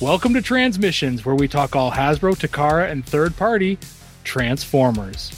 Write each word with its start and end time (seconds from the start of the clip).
Welcome 0.00 0.34
to 0.34 0.42
Transmissions, 0.42 1.24
where 1.24 1.36
we 1.36 1.46
talk 1.46 1.76
all 1.76 1.92
Hasbro, 1.92 2.34
Takara, 2.34 2.90
and 2.90 3.06
third 3.06 3.36
party 3.36 3.78
Transformers. 4.24 5.30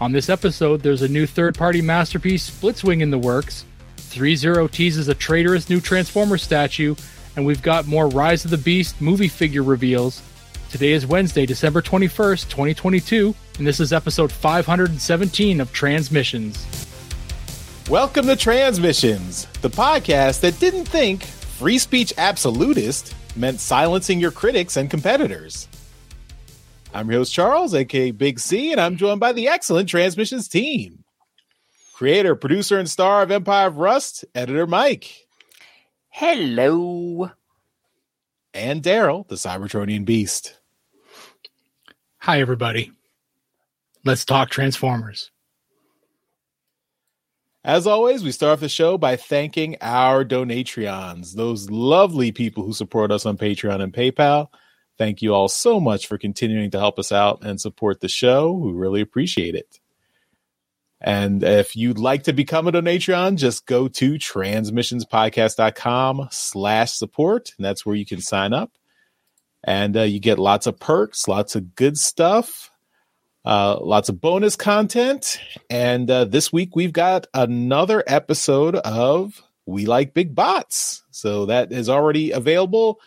On 0.00 0.10
this 0.10 0.28
episode, 0.28 0.80
there's 0.80 1.02
a 1.02 1.08
new 1.08 1.26
third 1.26 1.56
party 1.56 1.80
masterpiece, 1.80 2.50
Blitzwing, 2.50 3.02
in 3.02 3.10
the 3.12 3.18
works. 3.18 3.64
3 3.96 4.34
0 4.34 4.66
teases 4.66 5.06
a 5.06 5.14
traitorous 5.14 5.70
new 5.70 5.80
Transformer 5.80 6.38
statue, 6.38 6.96
and 7.36 7.46
we've 7.46 7.62
got 7.62 7.86
more 7.86 8.08
Rise 8.08 8.44
of 8.44 8.50
the 8.50 8.58
Beast 8.58 9.00
movie 9.00 9.28
figure 9.28 9.62
reveals. 9.62 10.22
Today 10.70 10.90
is 10.90 11.06
Wednesday, 11.06 11.46
December 11.46 11.80
21st, 11.80 12.48
2022, 12.48 13.32
and 13.58 13.66
this 13.66 13.78
is 13.78 13.92
episode 13.92 14.32
517 14.32 15.60
of 15.60 15.72
Transmissions. 15.72 16.66
Welcome 17.88 18.26
to 18.26 18.34
Transmissions, 18.34 19.46
the 19.62 19.70
podcast 19.70 20.40
that 20.40 20.58
didn't 20.58 20.86
think 20.86 21.22
free 21.22 21.78
speech 21.78 22.12
absolutist 22.18 23.14
meant 23.36 23.60
silencing 23.60 24.20
your 24.20 24.30
critics 24.30 24.76
and 24.76 24.90
competitors. 24.90 25.68
I'm 26.92 27.10
your 27.10 27.20
host, 27.20 27.32
Charles, 27.32 27.74
aka 27.74 28.10
Big 28.10 28.40
C, 28.40 28.72
and 28.72 28.80
I'm 28.80 28.96
joined 28.96 29.20
by 29.20 29.32
the 29.32 29.48
excellent 29.48 29.88
Transmissions 29.88 30.48
team. 30.48 31.04
Creator, 31.94 32.34
producer, 32.36 32.78
and 32.78 32.88
star 32.88 33.22
of 33.22 33.30
Empire 33.30 33.68
of 33.68 33.76
Rust, 33.76 34.24
editor 34.34 34.66
Mike. 34.66 35.26
Hello. 36.08 37.30
And 38.52 38.82
Daryl, 38.82 39.28
the 39.28 39.36
Cybertronian 39.36 40.04
Beast. 40.04 40.58
Hi, 42.18 42.40
everybody. 42.40 42.90
Let's 44.04 44.24
talk 44.24 44.50
Transformers. 44.50 45.30
As 47.62 47.86
always, 47.86 48.24
we 48.24 48.32
start 48.32 48.54
off 48.54 48.60
the 48.60 48.70
show 48.70 48.96
by 48.96 49.16
thanking 49.16 49.76
our 49.82 50.24
Donatreons, 50.24 51.34
those 51.34 51.68
lovely 51.68 52.32
people 52.32 52.64
who 52.64 52.72
support 52.72 53.12
us 53.12 53.26
on 53.26 53.36
Patreon 53.36 53.82
and 53.82 53.92
PayPal. 53.92 54.48
Thank 54.96 55.20
you 55.20 55.34
all 55.34 55.48
so 55.48 55.78
much 55.78 56.06
for 56.06 56.16
continuing 56.16 56.70
to 56.70 56.78
help 56.78 56.98
us 56.98 57.12
out 57.12 57.44
and 57.44 57.60
support 57.60 58.00
the 58.00 58.08
show. 58.08 58.50
We 58.52 58.72
really 58.72 59.02
appreciate 59.02 59.54
it. 59.54 59.78
And 61.02 61.42
if 61.42 61.76
you'd 61.76 61.98
like 61.98 62.22
to 62.24 62.32
become 62.32 62.66
a 62.66 62.72
Donatreon, 62.72 63.36
just 63.36 63.66
go 63.66 63.88
to 63.88 64.14
transmissionspodcast.com 64.14 66.28
slash 66.30 66.92
support. 66.92 67.52
And 67.58 67.64
that's 67.64 67.84
where 67.84 67.96
you 67.96 68.06
can 68.06 68.22
sign 68.22 68.54
up. 68.54 68.72
And 69.64 69.98
uh, 69.98 70.02
you 70.02 70.18
get 70.18 70.38
lots 70.38 70.66
of 70.66 70.80
perks, 70.80 71.28
lots 71.28 71.56
of 71.56 71.74
good 71.74 71.98
stuff 71.98 72.69
uh, 73.44 73.78
lots 73.80 74.08
of 74.08 74.20
bonus 74.20 74.56
content. 74.56 75.38
And 75.68 76.10
uh, 76.10 76.24
this 76.24 76.52
week 76.52 76.76
we've 76.76 76.92
got 76.92 77.26
another 77.32 78.04
episode 78.06 78.76
of 78.76 79.42
We 79.66 79.86
Like 79.86 80.14
Big 80.14 80.34
Bots. 80.34 81.02
So 81.10 81.46
that 81.46 81.72
is 81.72 81.88
already 81.88 82.32
available 82.32 83.00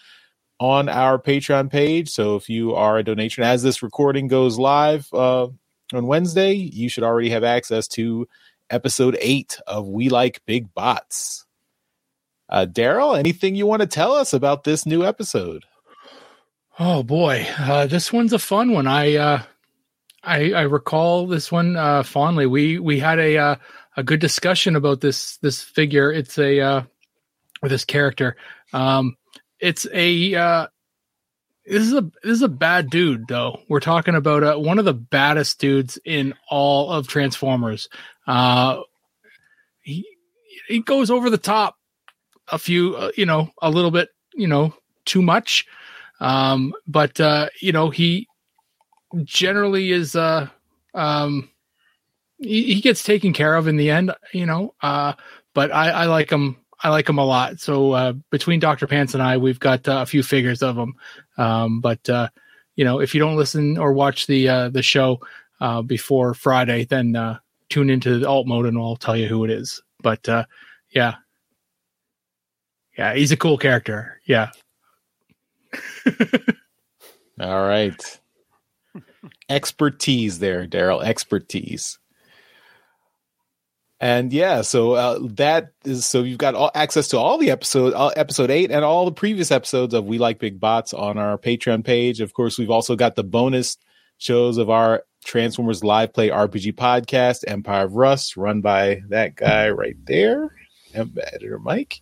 on 0.59 0.89
our 0.89 1.19
Patreon 1.19 1.69
page. 1.69 2.09
So 2.09 2.35
if 2.35 2.49
you 2.49 2.73
are 2.73 2.97
a 2.97 3.03
Donatreon, 3.03 3.43
as 3.43 3.63
this 3.63 3.83
recording 3.83 4.27
goes 4.27 4.57
live 4.57 5.07
uh, 5.13 5.47
on 5.93 6.07
Wednesday, 6.07 6.53
you 6.53 6.89
should 6.89 7.03
already 7.03 7.29
have 7.29 7.43
access 7.43 7.87
to 7.89 8.27
episode 8.69 9.17
eight 9.19 9.59
of 9.67 9.87
We 9.87 10.09
Like 10.09 10.41
Big 10.45 10.73
Bots. 10.73 11.45
Uh, 12.49 12.65
Daryl, 12.69 13.17
anything 13.17 13.55
you 13.55 13.65
want 13.65 13.81
to 13.81 13.87
tell 13.87 14.13
us 14.13 14.33
about 14.33 14.63
this 14.63 14.85
new 14.85 15.03
episode? 15.03 15.65
Oh 16.79 17.03
boy, 17.03 17.47
uh, 17.59 17.85
this 17.87 18.11
one's 18.11 18.33
a 18.33 18.39
fun 18.39 18.71
one. 18.71 18.87
I 18.87 19.15
uh, 19.15 19.43
I, 20.23 20.53
I 20.53 20.61
recall 20.61 21.27
this 21.27 21.51
one 21.51 21.75
uh, 21.75 22.03
fondly. 22.03 22.45
We 22.45 22.79
we 22.79 22.99
had 22.99 23.19
a 23.19 23.37
uh, 23.37 23.55
a 23.97 24.03
good 24.03 24.19
discussion 24.19 24.75
about 24.75 25.01
this 25.01 25.37
this 25.37 25.61
figure. 25.61 26.11
It's 26.11 26.37
a 26.37 26.59
uh, 26.59 26.83
this 27.61 27.85
character. 27.85 28.37
Um, 28.71 29.17
it's 29.59 29.85
a 29.93 30.35
uh, 30.35 30.67
this 31.65 31.83
is 31.83 31.93
a 31.93 32.01
this 32.01 32.33
is 32.33 32.41
a 32.41 32.49
bad 32.49 32.89
dude 32.89 33.27
though. 33.27 33.59
We're 33.69 33.79
talking 33.79 34.15
about 34.15 34.43
uh, 34.43 34.55
one 34.55 34.79
of 34.79 34.85
the 34.85 34.93
baddest 34.93 35.59
dudes 35.59 35.99
in 36.05 36.33
all 36.49 36.91
of 36.91 37.07
Transformers. 37.07 37.89
Uh, 38.27 38.81
he 39.81 40.05
he 40.67 40.79
goes 40.79 41.09
over 41.09 41.29
the 41.29 41.37
top 41.37 41.77
a 42.49 42.57
few, 42.57 42.95
uh, 42.95 43.11
you 43.15 43.25
know, 43.25 43.49
a 43.61 43.69
little 43.69 43.91
bit, 43.91 44.09
you 44.33 44.47
know, 44.47 44.73
too 45.05 45.21
much. 45.21 45.65
Um, 46.19 46.73
but 46.87 47.19
uh, 47.19 47.49
you 47.61 47.71
know 47.71 47.89
he 47.89 48.27
generally 49.23 49.91
is 49.91 50.15
uh 50.15 50.47
um 50.93 51.49
he, 52.39 52.73
he, 52.75 52.81
gets 52.81 53.03
taken 53.03 53.31
care 53.31 53.55
of 53.55 53.67
in 53.67 53.77
the 53.77 53.89
end, 53.89 54.13
you 54.33 54.45
know. 54.45 54.73
Uh 54.81 55.13
but 55.53 55.71
I, 55.71 55.89
I 55.89 56.05
like 56.05 56.29
him 56.29 56.57
I 56.81 56.89
like 56.89 57.07
him 57.07 57.17
a 57.17 57.25
lot. 57.25 57.59
So 57.59 57.91
uh 57.93 58.13
between 58.31 58.59
Dr. 58.59 58.87
Pants 58.87 59.13
and 59.13 59.23
I 59.23 59.37
we've 59.37 59.59
got 59.59 59.87
uh, 59.87 60.01
a 60.01 60.05
few 60.05 60.23
figures 60.23 60.61
of 60.61 60.77
him. 60.77 60.95
Um 61.37 61.79
but 61.79 62.07
uh 62.09 62.29
you 62.75 62.83
know, 62.83 62.99
if 62.99 63.13
you 63.13 63.19
don't 63.19 63.35
listen 63.35 63.77
or 63.77 63.93
watch 63.93 64.27
the 64.27 64.49
uh 64.49 64.69
the 64.69 64.83
show 64.83 65.19
uh 65.61 65.81
before 65.81 66.33
Friday, 66.33 66.85
then 66.85 67.15
uh 67.15 67.37
tune 67.69 67.89
into 67.89 68.19
the 68.19 68.27
alt 68.27 68.47
mode 68.47 68.65
and 68.65 68.77
I'll 68.77 68.95
tell 68.95 69.15
you 69.17 69.27
who 69.27 69.43
it 69.43 69.51
is. 69.51 69.81
But 70.01 70.27
uh 70.27 70.45
yeah. 70.89 71.15
Yeah, 72.97 73.15
he's 73.15 73.31
a 73.31 73.37
cool 73.37 73.57
character. 73.57 74.21
Yeah. 74.25 74.51
All 77.39 77.65
right 77.67 78.19
expertise 79.49 80.39
there, 80.39 80.67
Daryl. 80.67 81.03
Expertise. 81.03 81.99
And 83.99 84.33
yeah, 84.33 84.63
so 84.63 84.93
uh, 84.93 85.19
that 85.35 85.71
is 85.85 86.05
so 86.05 86.23
you've 86.23 86.37
got 86.37 86.55
all, 86.55 86.71
access 86.75 87.07
to 87.09 87.17
all 87.17 87.37
the 87.37 87.51
episode, 87.51 87.93
episode 88.17 88.51
eight, 88.51 88.69
and 88.69 88.83
all 88.83 89.05
the 89.05 89.13
previous 89.13 89.49
episodes 89.49 89.93
of 89.93 90.05
We 90.05 90.17
Like 90.17 90.39
Big 90.39 90.59
Bots 90.59 90.93
on 90.93 91.17
our 91.17 91.37
Patreon 91.37 91.85
page. 91.85 92.19
Of 92.19 92.33
course, 92.33 92.57
we've 92.57 92.69
also 92.69 92.97
got 92.97 93.15
the 93.15 93.23
bonus 93.23 93.77
shows 94.17 94.57
of 94.57 94.69
our 94.69 95.05
Transformers 95.23 95.85
Live 95.85 96.11
Play 96.13 96.29
RPG 96.29 96.73
podcast, 96.73 97.45
Empire 97.47 97.85
of 97.85 97.93
Rust, 97.93 98.35
run 98.35 98.59
by 98.59 99.03
that 99.07 99.35
guy 99.35 99.69
right 99.69 99.95
there, 100.03 100.53
editor 100.93 101.59
Mike. 101.59 102.01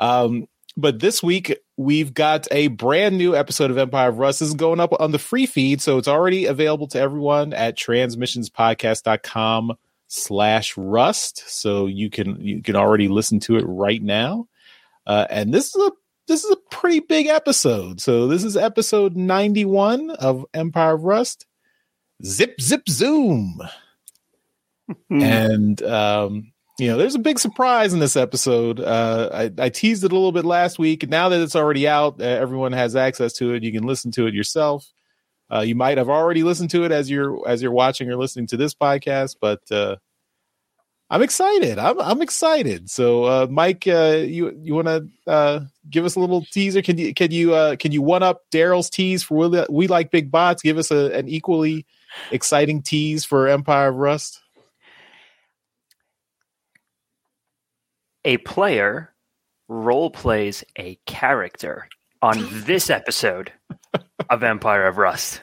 Um, 0.00 0.48
but 0.76 0.98
this 0.98 1.22
week 1.22 1.56
we've 1.76 2.14
got 2.14 2.46
a 2.50 2.68
brand 2.68 3.18
new 3.18 3.36
episode 3.36 3.70
of 3.70 3.78
Empire 3.78 4.08
of 4.08 4.18
Rust. 4.18 4.40
This 4.40 4.48
is 4.48 4.54
going 4.54 4.80
up 4.80 4.92
on 4.98 5.12
the 5.12 5.18
free 5.18 5.46
feed, 5.46 5.80
so 5.80 5.98
it's 5.98 6.08
already 6.08 6.46
available 6.46 6.88
to 6.88 6.98
everyone 6.98 7.52
at 7.52 7.76
transmissionspodcast.com 7.76 9.76
slash 10.08 10.76
rust. 10.76 11.42
So 11.46 11.86
you 11.86 12.10
can 12.10 12.40
you 12.40 12.62
can 12.62 12.76
already 12.76 13.08
listen 13.08 13.40
to 13.40 13.56
it 13.56 13.64
right 13.64 14.02
now. 14.02 14.48
Uh, 15.06 15.26
and 15.30 15.52
this 15.52 15.74
is 15.74 15.82
a 15.82 15.92
this 16.28 16.44
is 16.44 16.50
a 16.50 16.56
pretty 16.70 17.00
big 17.00 17.26
episode. 17.26 18.00
So 18.00 18.26
this 18.26 18.42
is 18.42 18.56
episode 18.56 19.16
91 19.16 20.10
of 20.10 20.44
Empire 20.54 20.94
of 20.94 21.04
Rust. 21.04 21.46
Zip 22.24 22.60
zip 22.60 22.88
zoom. 22.88 23.60
and 25.10 25.82
um 25.82 26.52
you 26.78 26.88
know, 26.88 26.98
there's 26.98 27.14
a 27.14 27.20
big 27.20 27.38
surprise 27.38 27.94
in 27.94 28.00
this 28.00 28.16
episode. 28.16 28.80
Uh, 28.80 29.30
I, 29.32 29.50
I, 29.58 29.68
teased 29.70 30.04
it 30.04 30.12
a 30.12 30.14
little 30.14 30.32
bit 30.32 30.44
last 30.44 30.78
week. 30.78 31.08
Now 31.08 31.30
that 31.30 31.40
it's 31.40 31.56
already 31.56 31.88
out, 31.88 32.20
uh, 32.20 32.24
everyone 32.24 32.72
has 32.72 32.94
access 32.94 33.32
to 33.34 33.54
it. 33.54 33.62
You 33.62 33.72
can 33.72 33.84
listen 33.84 34.10
to 34.12 34.26
it 34.26 34.34
yourself. 34.34 34.92
Uh, 35.50 35.60
you 35.60 35.74
might 35.74 35.96
have 35.96 36.10
already 36.10 36.42
listened 36.42 36.70
to 36.70 36.84
it 36.84 36.92
as 36.92 37.08
you're 37.08 37.48
as 37.48 37.62
you're 37.62 37.72
watching 37.72 38.10
or 38.10 38.16
listening 38.16 38.46
to 38.48 38.56
this 38.56 38.74
podcast, 38.74 39.36
but 39.40 39.60
uh, 39.70 39.96
I'm 41.08 41.22
excited. 41.22 41.78
I'm 41.78 41.98
I'm 42.00 42.20
excited. 42.20 42.90
So, 42.90 43.24
uh, 43.24 43.46
Mike, 43.48 43.86
uh, 43.86 44.24
you 44.26 44.58
you 44.60 44.74
want 44.74 44.88
to 44.88 45.70
give 45.88 46.04
us 46.04 46.16
a 46.16 46.20
little 46.20 46.44
teaser? 46.50 46.82
Can 46.82 46.98
you 46.98 47.14
can 47.14 47.30
you 47.30 47.76
can 47.78 47.92
you 47.92 48.02
one 48.02 48.24
up 48.24 48.42
Daryl's 48.50 48.90
tease 48.90 49.22
for 49.22 49.48
we, 49.48 49.64
we 49.70 49.86
like 49.86 50.10
big 50.10 50.32
bots? 50.32 50.62
Give 50.62 50.78
us 50.78 50.90
a, 50.90 51.16
an 51.16 51.28
equally 51.28 51.86
exciting 52.32 52.82
tease 52.82 53.24
for 53.24 53.46
Empire 53.46 53.88
of 53.88 53.96
Rust. 53.96 54.42
A 58.26 58.36
player 58.38 59.14
role 59.68 60.10
plays 60.10 60.64
a 60.76 60.98
character 61.06 61.88
on 62.20 62.46
this 62.64 62.90
episode 62.90 63.52
of 64.28 64.42
Empire 64.42 64.86
of 64.88 64.98
Rust. 64.98 65.40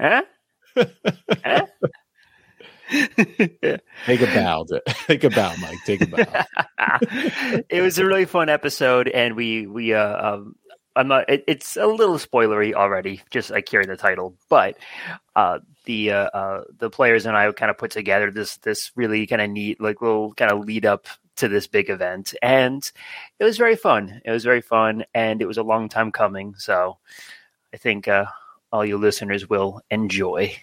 Huh? 0.00 0.22
huh? 1.44 1.66
Take 2.90 4.20
a 4.20 4.26
bow. 4.26 4.66
Take 5.06 5.24
a 5.24 5.30
bow, 5.30 5.54
Mike. 5.60 5.78
Take 5.84 6.00
a 6.00 6.06
bow. 6.06 6.24
it 7.68 7.82
was 7.82 7.98
a 7.98 8.06
really 8.06 8.24
fun 8.24 8.48
episode, 8.48 9.06
and 9.08 9.36
we 9.36 9.66
we 9.66 9.92
uh, 9.92 10.34
um, 10.34 10.56
I'm 10.96 11.08
not. 11.08 11.28
It, 11.28 11.44
it's 11.46 11.76
a 11.76 11.86
little 11.86 12.16
spoilery 12.16 12.72
already, 12.72 13.22
just 13.30 13.50
like 13.50 13.68
hearing 13.68 13.88
the 13.88 13.96
title, 13.96 14.34
but 14.48 14.76
uh, 15.36 15.60
the 15.84 16.10
uh, 16.10 16.24
uh, 16.34 16.64
the 16.78 16.90
players 16.90 17.26
and 17.26 17.36
I 17.36 17.52
kind 17.52 17.70
of 17.70 17.78
put 17.78 17.90
together 17.92 18.30
this 18.30 18.56
this 18.58 18.90
really 18.96 19.26
kind 19.26 19.42
of 19.42 19.50
neat, 19.50 19.80
like 19.80 20.02
little 20.02 20.34
kind 20.34 20.50
of 20.50 20.64
lead 20.64 20.86
up 20.86 21.06
to 21.40 21.48
this 21.48 21.66
big 21.66 21.90
event. 21.90 22.34
And 22.40 22.90
it 23.38 23.44
was 23.44 23.58
very 23.58 23.76
fun. 23.76 24.20
It 24.24 24.30
was 24.30 24.44
very 24.44 24.60
fun. 24.60 25.04
And 25.14 25.42
it 25.42 25.46
was 25.46 25.58
a 25.58 25.62
long 25.62 25.88
time 25.88 26.12
coming. 26.12 26.54
So 26.56 26.98
I 27.74 27.76
think 27.76 28.08
uh, 28.08 28.26
all 28.72 28.84
you 28.84 28.96
listeners 28.96 29.48
will 29.48 29.82
enjoy. 29.90 30.54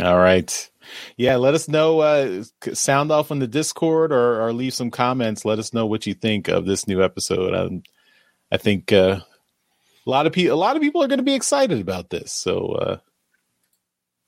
All 0.00 0.18
right. 0.18 0.70
Yeah, 1.16 1.36
let 1.36 1.54
us 1.54 1.68
know. 1.68 2.00
Uh, 2.00 2.44
sound 2.72 3.12
off 3.12 3.30
on 3.30 3.38
the 3.38 3.46
Discord 3.46 4.10
or, 4.10 4.42
or 4.42 4.52
leave 4.52 4.74
some 4.74 4.90
comments. 4.90 5.44
Let 5.44 5.58
us 5.58 5.72
know 5.72 5.86
what 5.86 6.06
you 6.06 6.14
think 6.14 6.48
of 6.48 6.66
this 6.66 6.88
new 6.88 7.02
episode. 7.02 7.54
Um, 7.54 7.82
I 8.50 8.56
think 8.56 8.90
uh, 8.92 9.20
a 10.06 10.10
lot 10.10 10.26
of 10.26 10.32
people 10.32 10.56
a 10.56 10.58
lot 10.58 10.76
of 10.76 10.82
people 10.82 11.02
are 11.02 11.08
going 11.08 11.18
to 11.18 11.24
be 11.24 11.34
excited 11.34 11.80
about 11.80 12.10
this. 12.10 12.32
So 12.32 12.72
uh, 12.72 12.96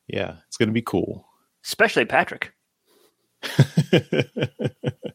yeah, 0.07 0.37
it's 0.47 0.57
going 0.57 0.69
to 0.69 0.75
be 0.75 0.83
cool. 0.83 1.27
Especially 1.65 2.05
Patrick. 2.05 2.54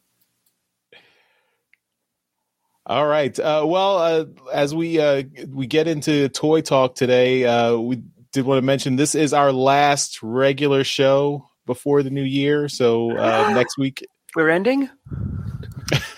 All 2.89 3.05
right. 3.05 3.37
Uh, 3.39 3.65
well, 3.67 3.97
uh, 3.99 4.25
as 4.51 4.73
we 4.73 4.99
uh, 4.99 5.21
we 5.47 5.67
get 5.67 5.87
into 5.87 6.27
toy 6.29 6.61
talk 6.61 6.95
today, 6.95 7.45
uh, 7.45 7.77
we 7.77 8.01
did 8.31 8.45
want 8.45 8.57
to 8.57 8.63
mention 8.63 8.95
this 8.95 9.13
is 9.13 9.31
our 9.31 9.51
last 9.51 10.23
regular 10.23 10.83
show 10.83 11.47
before 11.67 12.01
the 12.01 12.09
new 12.09 12.23
year. 12.23 12.67
So 12.67 13.15
uh, 13.15 13.51
next 13.53 13.77
week 13.77 14.03
we're 14.35 14.49
ending. 14.49 14.89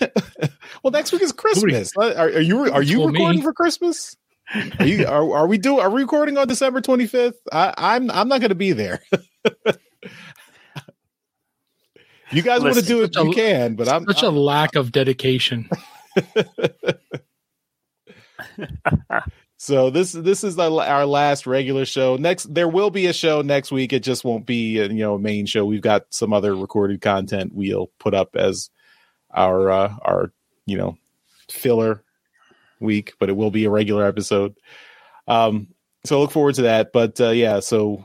well, 0.82 0.92
next 0.92 1.12
week 1.12 1.20
is 1.20 1.32
Christmas. 1.32 1.92
Are, 1.94 2.10
are 2.14 2.40
you 2.40 2.72
are 2.72 2.82
you 2.82 3.06
recording 3.06 3.40
me. 3.40 3.42
for 3.42 3.52
Christmas? 3.52 4.16
Are, 4.78 4.86
you, 4.86 5.06
are, 5.06 5.30
are 5.34 5.46
we 5.46 5.58
do 5.58 5.78
are 5.78 5.90
we 5.90 6.00
recording 6.00 6.38
on 6.38 6.48
December 6.48 6.80
twenty 6.80 7.06
fifth? 7.06 7.36
I'm 7.52 8.10
I'm 8.10 8.28
not 8.28 8.40
going 8.40 8.48
to 8.48 8.54
be 8.54 8.72
there. 8.72 9.02
you 12.32 12.42
guys 12.42 12.62
want 12.62 12.74
to 12.74 12.82
do 12.82 13.02
it, 13.02 13.14
you 13.14 13.30
a, 13.30 13.34
can, 13.34 13.74
but 13.74 13.88
I'm 13.88 14.04
such 14.06 14.22
I'm, 14.22 14.36
a 14.36 14.38
lack 14.38 14.74
of 14.74 14.92
dedication. 14.92 15.68
so 19.56 19.90
this 19.90 20.12
this 20.12 20.44
is 20.44 20.58
our 20.58 21.06
last 21.06 21.46
regular 21.46 21.84
show. 21.84 22.16
Next, 22.16 22.52
there 22.52 22.68
will 22.68 22.90
be 22.90 23.06
a 23.06 23.12
show 23.12 23.42
next 23.42 23.72
week. 23.72 23.92
It 23.92 24.02
just 24.02 24.24
won't 24.24 24.46
be 24.46 24.78
a, 24.78 24.86
you 24.86 24.94
know 24.94 25.14
a 25.14 25.18
main 25.18 25.46
show. 25.46 25.64
We've 25.64 25.80
got 25.80 26.06
some 26.10 26.32
other 26.32 26.54
recorded 26.54 27.00
content 27.00 27.52
we'll 27.54 27.90
put 27.98 28.14
up 28.14 28.36
as 28.36 28.70
our 29.30 29.70
uh, 29.70 29.94
our 30.02 30.32
you 30.66 30.76
know 30.76 30.96
filler 31.50 32.02
week, 32.80 33.14
but 33.18 33.28
it 33.28 33.36
will 33.36 33.50
be 33.50 33.64
a 33.64 33.70
regular 33.70 34.06
episode. 34.06 34.54
Um, 35.28 35.68
so 36.04 36.20
look 36.20 36.32
forward 36.32 36.56
to 36.56 36.62
that. 36.62 36.92
But 36.92 37.20
uh, 37.20 37.30
yeah, 37.30 37.60
so 37.60 38.04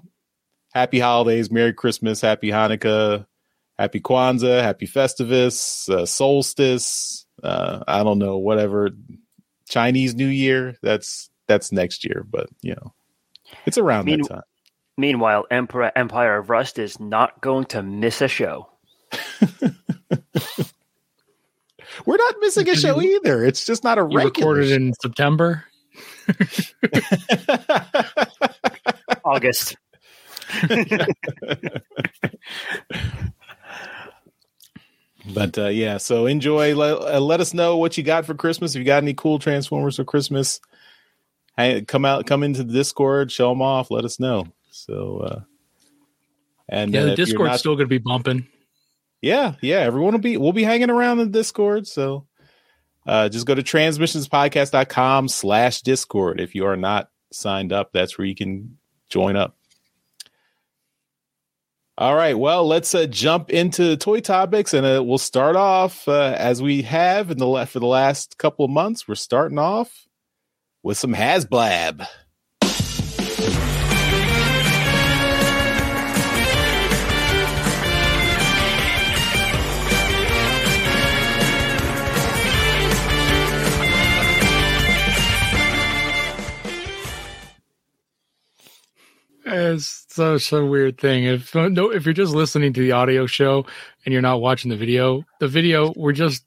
happy 0.74 1.00
holidays, 1.00 1.52
Merry 1.52 1.74
Christmas, 1.74 2.22
Happy 2.22 2.50
Hanukkah, 2.50 3.26
Happy 3.78 4.00
Kwanzaa, 4.00 4.62
Happy 4.62 4.88
Festivus, 4.88 5.90
uh, 5.90 6.06
Solstice, 6.06 7.26
uh, 7.44 7.84
I 7.88 8.04
don't 8.04 8.20
know, 8.20 8.38
whatever 8.38 8.90
Chinese 9.70 10.16
New 10.16 10.28
Year. 10.28 10.76
That's 10.82 11.30
that's 11.48 11.72
next 11.72 12.04
year, 12.04 12.26
but 12.30 12.50
you 12.62 12.76
know, 12.76 12.94
it's 13.66 13.78
around 13.78 14.06
Mean- 14.06 14.22
that 14.24 14.30
time. 14.30 14.42
Meanwhile, 15.00 15.46
Emperor 15.52 15.92
Empire 15.96 16.38
of 16.40 16.50
Rust 16.50 16.80
is 16.80 17.00
not 17.00 17.40
going 17.40 17.66
to 17.66 17.84
miss 17.84 18.20
a 18.22 18.28
show. 18.28 18.68
We're 22.06 22.18
not 22.18 22.36
missing 22.40 22.68
a 22.68 22.76
show 22.76 23.00
either. 23.00 23.46
It's 23.46 23.64
just 23.64 23.84
not 23.84 24.00
a 24.00 24.08
you 24.10 24.18
regular. 24.18 24.54
Recorded 24.56 24.70
show. 24.70 24.76
in 24.76 24.94
September, 25.00 25.66
August. 29.24 29.78
But 35.34 35.58
uh, 35.58 35.68
yeah, 35.68 35.98
so 35.98 36.26
enjoy. 36.26 36.76
Let, 36.76 37.16
uh, 37.16 37.20
let, 37.20 37.42
us 37.42 37.54
know 37.54 37.78
what 37.78 37.98
you 37.98 38.04
got 38.04 38.26
for 38.26 38.34
Christmas. 38.34 38.76
If 38.76 38.80
you 38.80 38.86
got 38.86 39.04
any 39.04 39.14
cool 39.14 39.40
Transformers 39.40 39.98
for 39.98 40.06
Christmas, 40.06 40.60
hey, 41.58 41.82
come 41.82 42.06
out, 42.06 42.26
come 42.26 42.44
into 42.44 42.64
the 42.64 42.74
Discord, 42.74 43.32
show 43.32 43.50
them 43.50 43.62
off. 43.62 43.92
Let 43.92 44.06
us 44.06 44.20
know. 44.20 44.48
So, 44.72 45.20
uh, 45.20 45.40
and 46.70 46.94
yeah, 46.94 47.04
the 47.04 47.16
Discord's 47.16 47.50
not, 47.50 47.60
still 47.60 47.76
going 47.76 47.88
to 47.88 47.90
be 47.90 47.98
bumping. 47.98 48.48
Yeah, 49.22 49.56
yeah, 49.62 49.80
everyone 49.80 50.14
will 50.14 50.20
be. 50.20 50.38
We'll 50.38 50.54
be 50.54 50.64
hanging 50.64 50.90
around 50.90 51.18
the 51.18 51.26
Discord. 51.26 51.88
So, 51.88 52.28
uh, 53.06 53.30
just 53.30 53.46
go 53.46 53.56
to 53.56 53.64
transmissionspodcast.com 53.64 55.28
slash 55.28 55.82
Discord 55.82 56.40
if 56.40 56.56
you 56.56 56.66
are 56.66 56.78
not 56.78 57.10
signed 57.32 57.74
up. 57.74 57.92
That's 57.92 58.18
where 58.18 58.28
you 58.28 58.36
can 58.36 58.78
join 59.10 59.36
up. 59.36 59.57
All 62.00 62.14
right. 62.14 62.38
Well, 62.38 62.68
let's 62.68 62.94
uh, 62.94 63.08
jump 63.08 63.50
into 63.50 63.98
toy 63.98 64.20
topics, 64.20 64.76
and 64.76 64.86
uh, 64.86 65.04
we'll 65.04 65.18
start 65.18 65.56
off 65.56 66.08
uh, 66.08 66.36
as 66.38 66.62
we 66.62 66.84
have 66.84 67.32
in 67.32 67.40
the 67.40 67.66
for 67.66 67.80
the 67.80 67.88
last 67.88 68.38
couple 68.38 68.64
of 68.66 68.70
months. 68.70 69.08
We're 69.08 69.16
starting 69.16 69.58
off 69.58 70.06
with 70.84 71.00
some 71.00 71.16
Hasblab. 71.16 72.06
It's 89.50 90.07
such 90.18 90.52
a 90.52 90.66
weird 90.66 90.98
thing. 90.98 91.24
If 91.24 91.56
no, 91.56 91.92
if 91.92 92.06
you're 92.06 92.14
just 92.14 92.34
listening 92.34 92.74
to 92.74 92.82
the 92.82 92.92
audio 92.92 93.26
show 93.26 93.66
and 94.06 94.14
you're 94.14 94.22
not 94.22 94.42
watching 94.42 94.70
the 94.70 94.78
video, 94.78 95.24
the 95.40 95.48
video 95.48 95.94
we're 95.96 96.12
just 96.12 96.44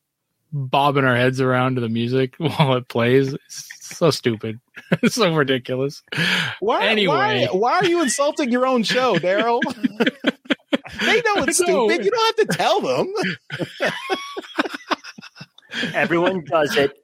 bobbing 0.52 1.05
our 1.05 1.17
heads 1.17 1.40
around 1.40 1.76
to 1.76 1.81
the 1.81 1.88
music 1.88 2.34
while 2.38 2.75
it 2.75 2.88
plays. 2.88 3.32
It's 3.32 3.69
so 3.81 4.11
stupid. 4.11 4.61
it's 5.02 5.14
so 5.14 5.34
ridiculous. 5.34 6.02
Why? 6.61 6.87
Anyway, 6.87 7.14
why, 7.14 7.46
why 7.52 7.72
are 7.75 7.87
you 7.87 8.02
insulting 8.02 8.50
your 8.50 8.67
own 8.67 8.82
show, 8.82 9.17
Daryl? 9.17 9.61
they 11.00 11.22
know 11.22 11.44
it's 11.44 11.61
know. 11.61 11.88
stupid. 11.88 12.05
You 12.05 12.11
don't 12.11 12.38
have 12.38 12.49
to 12.49 12.56
tell 12.56 12.81
them. 12.81 13.14
Everyone 15.94 16.44
does 16.44 16.76
it. 16.76 16.99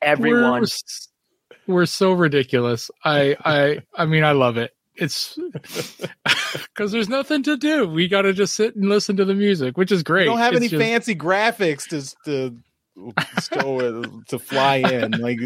Everyone. 0.00 0.60
We're, 0.60 1.74
we're 1.74 1.86
so 1.86 2.12
ridiculous. 2.12 2.90
I 3.04 3.36
I 3.44 3.80
I 3.94 4.06
mean 4.06 4.24
I 4.24 4.32
love 4.32 4.56
it 4.56 4.73
it's 4.96 5.38
because 6.52 6.92
there's 6.92 7.08
nothing 7.08 7.42
to 7.44 7.56
do. 7.56 7.88
We 7.88 8.08
got 8.08 8.22
to 8.22 8.32
just 8.32 8.54
sit 8.54 8.76
and 8.76 8.88
listen 8.88 9.16
to 9.16 9.24
the 9.24 9.34
music, 9.34 9.76
which 9.76 9.92
is 9.92 10.02
great. 10.02 10.22
We 10.22 10.26
don't 10.26 10.38
have 10.38 10.54
it's 10.54 10.60
any 10.60 10.68
just... 10.68 10.80
fancy 10.80 11.14
graphics 11.14 11.88
to 12.24 12.56
to 13.84 14.22
to 14.28 14.38
fly 14.38 14.76
in. 14.76 15.12
Like 15.20 15.38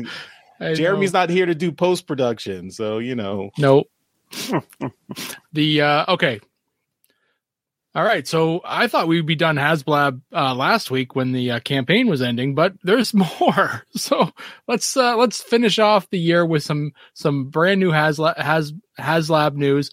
I 0.60 0.74
Jeremy's 0.74 1.12
know. 1.12 1.20
not 1.20 1.30
here 1.30 1.46
to 1.46 1.54
do 1.54 1.70
post 1.70 2.06
production, 2.06 2.70
so 2.70 2.98
you 2.98 3.14
know. 3.14 3.50
Nope. 3.58 3.88
the 5.52 5.80
uh 5.80 6.12
okay 6.12 6.40
all 7.94 8.04
right, 8.04 8.26
so 8.26 8.60
I 8.64 8.86
thought 8.86 9.08
we'd 9.08 9.26
be 9.26 9.34
done 9.34 9.56
HasBlab 9.56 10.20
uh, 10.32 10.54
last 10.54 10.90
week 10.90 11.16
when 11.16 11.32
the 11.32 11.52
uh, 11.52 11.60
campaign 11.60 12.06
was 12.06 12.20
ending, 12.20 12.54
but 12.54 12.74
there's 12.82 13.14
more. 13.40 13.84
So 13.94 14.30
let's 14.66 14.96
uh, 14.96 15.16
let's 15.16 15.42
finish 15.42 15.78
off 15.78 16.08
the 16.10 16.18
year 16.18 16.44
with 16.44 16.62
some 16.62 16.92
some 17.14 17.46
brand 17.46 17.80
new 17.80 17.90
HasLab, 17.90 18.36
Has 18.36 18.72
HasLab 18.98 19.54
news. 19.54 19.90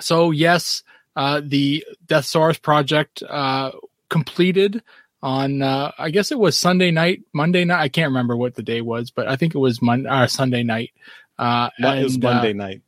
So 0.00 0.30
yes, 0.30 0.82
uh, 1.14 1.40
the 1.44 1.84
Deathsaurus 2.06 2.60
project 2.60 3.22
uh, 3.22 3.70
completed 4.08 4.82
on 5.22 5.62
uh, 5.62 5.92
I 5.96 6.10
guess 6.10 6.32
it 6.32 6.38
was 6.38 6.58
Sunday 6.58 6.90
night, 6.90 7.22
Monday 7.32 7.64
night. 7.64 7.80
I 7.80 7.88
can't 7.88 8.08
remember 8.08 8.36
what 8.36 8.56
the 8.56 8.62
day 8.62 8.80
was, 8.80 9.10
but 9.10 9.28
I 9.28 9.36
think 9.36 9.54
it 9.54 9.58
was 9.58 9.80
Mon- 9.80 10.06
uh, 10.06 10.26
Sunday 10.26 10.64
night. 10.64 10.90
Uh, 11.38 11.70
and, 11.78 12.00
it 12.00 12.02
was 12.02 12.18
Monday 12.18 12.52
night 12.52 12.82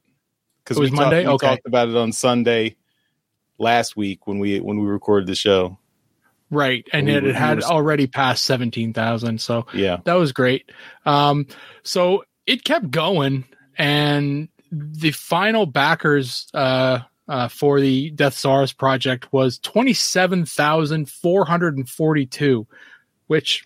because 0.64 0.76
it 0.76 0.80
was 0.80 0.92
Monday. 0.92 1.24
we 1.24 1.32
okay. 1.32 1.46
talked 1.46 1.66
about 1.66 1.88
it 1.88 1.96
on 1.96 2.12
Sunday 2.12 2.76
last 3.58 3.96
week 3.96 4.26
when 4.26 4.38
we 4.38 4.60
when 4.60 4.78
we 4.78 4.86
recorded 4.86 5.26
the 5.26 5.34
show. 5.34 5.78
Right, 6.50 6.86
and 6.92 7.06
we, 7.06 7.14
it, 7.14 7.24
it 7.24 7.34
had 7.34 7.58
were... 7.58 7.64
already 7.64 8.06
passed 8.06 8.44
seventeen 8.44 8.92
thousand, 8.92 9.40
so 9.40 9.66
yeah, 9.72 9.98
that 10.04 10.14
was 10.14 10.32
great. 10.32 10.70
Um, 11.06 11.46
so 11.82 12.24
it 12.46 12.64
kept 12.64 12.90
going, 12.90 13.44
and 13.76 14.48
the 14.70 15.12
final 15.12 15.66
backers 15.66 16.48
uh, 16.52 17.00
uh, 17.28 17.48
for 17.48 17.80
the 17.80 18.12
Deathsaurus 18.12 18.76
project 18.76 19.32
was 19.32 19.58
twenty 19.58 19.94
seven 19.94 20.44
thousand 20.44 21.08
four 21.08 21.46
hundred 21.46 21.76
and 21.76 21.88
forty 21.88 22.26
two, 22.26 22.66
which 23.28 23.64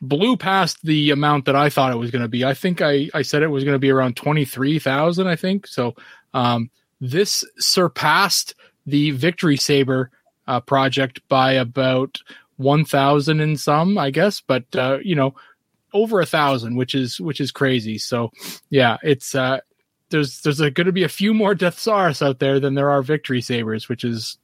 blew 0.00 0.36
past 0.36 0.78
the 0.82 1.10
amount 1.10 1.46
that 1.46 1.56
I 1.56 1.70
thought 1.70 1.92
it 1.92 1.98
was 1.98 2.10
going 2.10 2.22
to 2.22 2.28
be. 2.28 2.44
I 2.44 2.54
think 2.54 2.82
I, 2.82 3.08
I 3.14 3.22
said 3.22 3.42
it 3.42 3.48
was 3.48 3.64
going 3.64 3.74
to 3.74 3.80
be 3.80 3.90
around 3.90 4.16
23,000, 4.16 5.26
I 5.26 5.36
think. 5.36 5.66
So, 5.66 5.94
um, 6.32 6.70
this 7.00 7.44
surpassed 7.58 8.54
the 8.86 9.10
Victory 9.12 9.56
Saber 9.56 10.10
uh, 10.46 10.60
project 10.60 11.20
by 11.28 11.52
about 11.52 12.18
1,000 12.56 13.40
and 13.40 13.58
some, 13.58 13.98
I 13.98 14.10
guess, 14.10 14.40
but, 14.40 14.64
uh, 14.76 14.98
you 15.02 15.14
know, 15.14 15.34
over 15.92 16.20
a 16.20 16.26
thousand, 16.26 16.76
which 16.76 16.94
is, 16.94 17.20
which 17.20 17.40
is 17.40 17.52
crazy. 17.52 17.98
So 17.98 18.30
yeah, 18.70 18.96
it's, 19.02 19.34
uh, 19.34 19.60
there's, 20.10 20.40
there's 20.42 20.60
going 20.60 20.74
to 20.74 20.92
be 20.92 21.04
a 21.04 21.08
few 21.08 21.34
more 21.34 21.54
Deathsaurus 21.54 22.24
out 22.24 22.38
there 22.38 22.60
than 22.60 22.74
there 22.74 22.90
are 22.90 23.02
Victory 23.02 23.40
Sabers, 23.40 23.88
which 23.88 24.04
is 24.04 24.38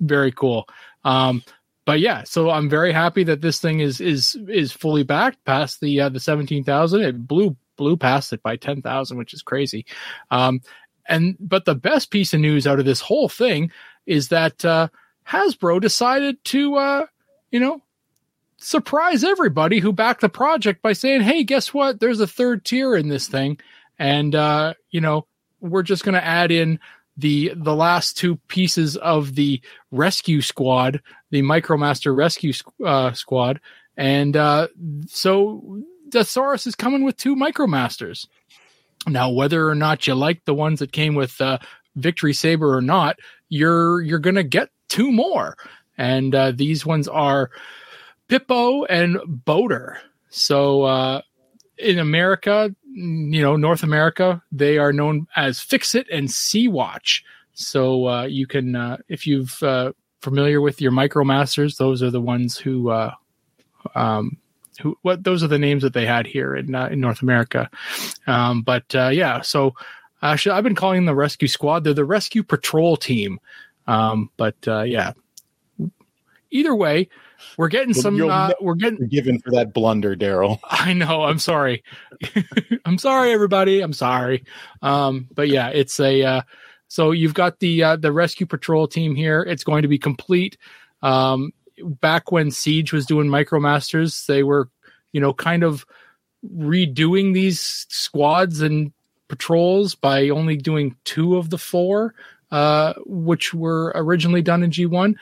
very 0.00 0.32
cool. 0.32 0.66
Um, 1.04 1.42
but 1.84 2.00
yeah, 2.00 2.24
so 2.24 2.50
I'm 2.50 2.70
very 2.70 2.92
happy 2.92 3.24
that 3.24 3.42
this 3.42 3.60
thing 3.60 3.80
is 3.80 4.00
is 4.00 4.36
is 4.48 4.72
fully 4.72 5.02
backed 5.02 5.44
past 5.44 5.80
the 5.80 6.00
uh, 6.00 6.08
the 6.08 6.20
seventeen 6.20 6.64
thousand. 6.64 7.02
It 7.02 7.26
blew 7.26 7.56
blew 7.76 7.96
past 7.96 8.32
it 8.32 8.42
by 8.42 8.56
ten 8.56 8.80
thousand, 8.80 9.18
which 9.18 9.34
is 9.34 9.42
crazy. 9.42 9.84
Um, 10.30 10.60
and 11.08 11.36
but 11.40 11.64
the 11.64 11.74
best 11.74 12.10
piece 12.10 12.34
of 12.34 12.40
news 12.40 12.66
out 12.66 12.78
of 12.78 12.84
this 12.84 13.00
whole 13.00 13.28
thing 13.28 13.70
is 14.06 14.28
that 14.28 14.64
uh, 14.64 14.88
Hasbro 15.28 15.80
decided 15.80 16.42
to, 16.46 16.76
uh, 16.76 17.06
you 17.50 17.60
know, 17.60 17.82
surprise 18.58 19.24
everybody 19.24 19.80
who 19.80 19.92
backed 19.92 20.20
the 20.20 20.28
project 20.28 20.82
by 20.82 20.92
saying, 20.92 21.22
"Hey, 21.22 21.44
guess 21.44 21.72
what? 21.72 22.00
There's 22.00 22.20
a 22.20 22.26
third 22.26 22.64
tier 22.64 22.94
in 22.94 23.08
this 23.08 23.28
thing, 23.28 23.58
and 23.98 24.34
uh, 24.34 24.74
you 24.90 25.00
know, 25.00 25.26
we're 25.60 25.82
just 25.82 26.04
going 26.04 26.14
to 26.14 26.24
add 26.24 26.50
in 26.50 26.78
the 27.16 27.52
the 27.54 27.74
last 27.74 28.16
two 28.16 28.36
pieces 28.48 28.96
of 28.96 29.34
the 29.34 29.60
rescue 29.90 30.40
squad, 30.40 31.00
the 31.30 31.42
Micromaster 31.42 32.16
rescue 32.16 32.52
uh, 32.84 33.12
squad, 33.12 33.60
and 33.96 34.36
uh, 34.36 34.68
so 35.06 35.82
Deathsaurus 36.08 36.66
is 36.66 36.74
coming 36.74 37.04
with 37.04 37.16
two 37.16 37.36
Micromasters. 37.36 38.26
Now, 39.06 39.30
whether 39.30 39.68
or 39.68 39.74
not 39.74 40.06
you 40.06 40.14
like 40.14 40.44
the 40.44 40.54
ones 40.54 40.78
that 40.80 40.92
came 40.92 41.14
with 41.14 41.40
uh, 41.40 41.58
Victory 41.96 42.32
Saber 42.32 42.76
or 42.76 42.80
not, 42.80 43.18
you're 43.48 44.02
you're 44.02 44.18
to 44.20 44.42
get 44.42 44.70
two 44.88 45.12
more, 45.12 45.56
and 45.98 46.34
uh, 46.34 46.52
these 46.52 46.86
ones 46.86 47.08
are 47.08 47.50
Pippo 48.28 48.84
and 48.84 49.18
Boater. 49.26 49.98
So 50.30 50.82
uh, 50.82 51.20
in 51.78 51.98
America, 51.98 52.74
you 52.92 53.42
know, 53.42 53.56
North 53.56 53.82
America, 53.82 54.42
they 54.50 54.78
are 54.78 54.92
known 54.92 55.26
as 55.36 55.60
Fix 55.60 55.94
It 55.94 56.06
and 56.10 56.30
Sea 56.30 56.68
Watch. 56.68 57.24
So 57.52 58.08
uh, 58.08 58.24
you 58.24 58.46
can, 58.46 58.74
uh, 58.74 58.96
if 59.08 59.26
you've 59.26 59.62
uh, 59.62 59.92
familiar 60.20 60.60
with 60.60 60.80
your 60.80 60.92
MicroMasters, 60.92 61.76
those 61.76 62.02
are 62.02 62.10
the 62.10 62.20
ones 62.20 62.56
who, 62.56 62.90
uh, 62.90 63.12
um, 63.94 64.38
who 64.80 64.96
what 65.02 65.24
those 65.24 65.42
are 65.42 65.48
the 65.48 65.58
names 65.58 65.82
that 65.82 65.94
they 65.94 66.06
had 66.06 66.26
here 66.26 66.54
in 66.54 66.74
uh, 66.74 66.88
in 66.88 67.00
North 67.00 67.22
America. 67.22 67.70
Um, 68.26 68.62
but 68.62 68.94
uh, 68.94 69.08
yeah, 69.08 69.40
so 69.40 69.74
actually, 70.22 70.56
I've 70.56 70.64
been 70.64 70.74
calling 70.74 70.98
them 70.98 71.06
the 71.06 71.14
Rescue 71.14 71.48
Squad. 71.48 71.84
They're 71.84 71.94
the 71.94 72.04
Rescue 72.04 72.42
Patrol 72.42 72.96
Team. 72.96 73.38
Um, 73.86 74.30
but 74.36 74.56
yeah, 74.66 75.12
either 76.50 76.74
way, 76.74 77.08
we're 77.56 77.68
getting 77.68 77.94
some. 77.94 78.20
Uh, 78.20 78.50
we're 78.60 78.74
getting 78.74 79.06
given 79.08 79.38
for 79.38 79.50
that 79.52 79.72
blunder, 79.72 80.16
Daryl. 80.16 80.58
I 80.70 80.92
know. 80.92 81.24
I'm 81.24 81.38
sorry. 81.38 81.82
I'm 82.84 82.98
sorry, 82.98 83.32
everybody. 83.32 83.80
I'm 83.80 83.92
sorry. 83.92 84.44
Um, 84.82 85.28
but 85.34 85.48
yeah, 85.48 85.68
it's 85.68 85.98
a. 86.00 86.22
Uh, 86.22 86.42
so 86.88 87.10
you've 87.10 87.34
got 87.34 87.60
the 87.60 87.82
uh, 87.82 87.96
the 87.96 88.12
rescue 88.12 88.46
patrol 88.46 88.86
team 88.86 89.14
here. 89.14 89.42
It's 89.42 89.64
going 89.64 89.82
to 89.82 89.88
be 89.88 89.98
complete. 89.98 90.56
Um, 91.02 91.52
back 91.82 92.32
when 92.32 92.50
Siege 92.50 92.92
was 92.92 93.06
doing 93.06 93.28
MicroMasters, 93.28 94.26
they 94.26 94.42
were, 94.42 94.68
you 95.12 95.20
know, 95.20 95.32
kind 95.32 95.62
of 95.62 95.86
redoing 96.56 97.34
these 97.34 97.86
squads 97.88 98.60
and 98.60 98.92
patrols 99.28 99.94
by 99.94 100.28
only 100.28 100.56
doing 100.56 100.96
two 101.04 101.36
of 101.36 101.50
the 101.50 101.58
four, 101.58 102.14
uh, 102.50 102.94
which 103.06 103.54
were 103.54 103.92
originally 103.94 104.42
done 104.42 104.62
in 104.62 104.70
G1 104.70 105.14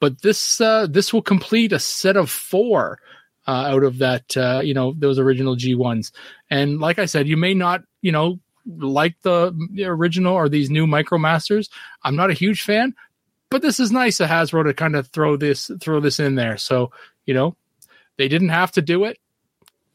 but 0.00 0.22
this 0.22 0.60
uh, 0.60 0.86
this 0.88 1.12
will 1.12 1.22
complete 1.22 1.72
a 1.72 1.78
set 1.78 2.16
of 2.16 2.30
four 2.30 3.00
uh, 3.46 3.66
out 3.68 3.82
of 3.82 3.98
that 3.98 4.36
uh, 4.36 4.60
you 4.62 4.74
know 4.74 4.94
those 4.96 5.18
original 5.18 5.56
G 5.56 5.74
ones. 5.74 6.12
And 6.50 6.80
like 6.80 6.98
I 6.98 7.06
said, 7.06 7.28
you 7.28 7.36
may 7.36 7.54
not 7.54 7.82
you 8.02 8.12
know 8.12 8.38
like 8.76 9.16
the, 9.22 9.56
the 9.72 9.84
original 9.84 10.34
or 10.34 10.48
these 10.48 10.70
new 10.70 10.86
MicroMasters. 10.86 11.70
I'm 12.02 12.16
not 12.16 12.30
a 12.30 12.34
huge 12.34 12.62
fan, 12.62 12.94
but 13.50 13.62
this 13.62 13.80
is 13.80 13.90
nice 13.90 14.20
of 14.20 14.28
Hasbro 14.28 14.64
to 14.64 14.74
kind 14.74 14.96
of 14.96 15.08
throw 15.08 15.36
this 15.36 15.70
throw 15.80 16.00
this 16.00 16.20
in 16.20 16.34
there. 16.34 16.56
So 16.56 16.92
you 17.26 17.34
know 17.34 17.56
they 18.16 18.28
didn't 18.28 18.50
have 18.50 18.72
to 18.72 18.82
do 18.82 19.04
it. 19.04 19.18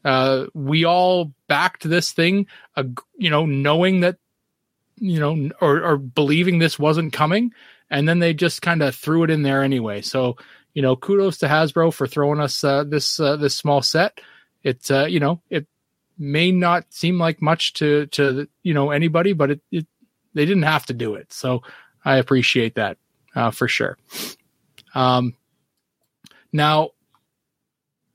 Uh, 0.04 0.46
we 0.52 0.84
all 0.84 1.32
backed 1.48 1.88
this 1.88 2.12
thing, 2.12 2.46
uh, 2.76 2.84
you 3.16 3.30
know, 3.30 3.46
knowing 3.46 4.00
that 4.00 4.16
you 4.96 5.20
know 5.20 5.50
or, 5.60 5.82
or 5.82 5.96
believing 5.96 6.58
this 6.58 6.78
wasn't 6.78 7.12
coming 7.12 7.52
and 7.90 8.08
then 8.08 8.18
they 8.18 8.34
just 8.34 8.62
kind 8.62 8.82
of 8.82 8.94
threw 8.94 9.24
it 9.24 9.30
in 9.30 9.42
there 9.42 9.62
anyway. 9.62 10.00
So 10.00 10.36
you 10.74 10.82
know, 10.82 10.96
kudos 10.96 11.38
to 11.38 11.46
Hasbro 11.46 11.94
for 11.94 12.06
throwing 12.06 12.40
us 12.40 12.64
uh, 12.64 12.82
this 12.84 13.20
uh, 13.20 13.36
this 13.36 13.54
small 13.54 13.82
set. 13.82 14.20
It's 14.62 14.90
uh, 14.90 15.06
you 15.08 15.20
know 15.20 15.40
it 15.50 15.66
may 16.18 16.50
not 16.50 16.92
seem 16.92 17.18
like 17.18 17.40
much 17.40 17.74
to 17.74 18.06
to 18.06 18.48
you 18.62 18.74
know 18.74 18.90
anybody, 18.90 19.32
but 19.32 19.52
it, 19.52 19.60
it 19.70 19.86
they 20.34 20.44
didn't 20.46 20.64
have 20.64 20.86
to 20.86 20.92
do 20.92 21.14
it. 21.14 21.32
So 21.32 21.62
I 22.04 22.16
appreciate 22.16 22.74
that 22.74 22.98
uh, 23.34 23.50
for 23.50 23.68
sure. 23.68 23.96
Um, 24.94 25.34
now 26.52 26.90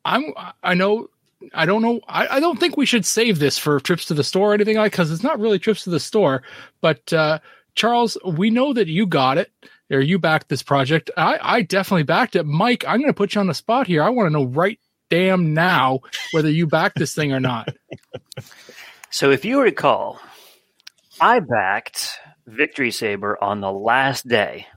I'm 0.06 0.34
I 0.64 0.74
know 0.74 1.10
I 1.54 1.66
don't 1.66 1.82
know 1.82 2.00
I, 2.08 2.38
I 2.38 2.40
don't 2.40 2.60
think 2.60 2.78
we 2.78 2.86
should 2.86 3.06
save 3.06 3.40
this 3.40 3.58
for 3.58 3.80
trips 3.80 4.06
to 4.06 4.14
the 4.14 4.24
store 4.24 4.52
or 4.52 4.54
anything 4.54 4.78
like 4.78 4.92
because 4.92 5.12
it's 5.12 5.24
not 5.24 5.40
really 5.40 5.60
trips 5.60 5.84
to 5.84 5.90
the 5.90 6.00
store, 6.00 6.44
but 6.82 7.12
uh, 7.14 7.40
Charles, 7.76 8.18
we 8.26 8.50
know 8.50 8.74
that 8.74 8.88
you 8.88 9.06
got 9.06 9.38
it 9.38 9.52
or 9.92 10.00
you 10.00 10.20
backed 10.20 10.50
this 10.50 10.64
project. 10.64 11.12
I, 11.18 11.40
I 11.42 11.62
definitely 11.62 12.04
backed 12.04 12.36
it. 12.36 12.46
Mike, 12.46 12.86
I'm 12.88 12.98
going 13.00 13.10
to 13.10 13.14
put 13.14 13.36
you 13.36 13.42
on 13.42 13.48
the 13.48 13.54
spot 13.54 13.88
here. 13.88 14.04
I 14.04 14.10
want 14.10 14.28
to 14.28 14.34
know 14.34 14.46
right 14.46 14.80
damn 15.10 15.54
now 15.54 16.00
whether 16.32 16.50
you 16.50 16.68
backed 16.68 17.00
this 17.00 17.16
thing 17.16 17.34
or 17.34 17.40
not. 17.40 17.70
So, 19.12 19.32
if 19.32 19.44
you 19.44 19.60
recall, 19.60 20.20
I 21.20 21.40
backed 21.40 22.12
Victory 22.46 22.92
Saber 22.92 23.44
on 23.44 23.60
the 23.60 23.72
last 23.72 24.28
day. 24.28 24.68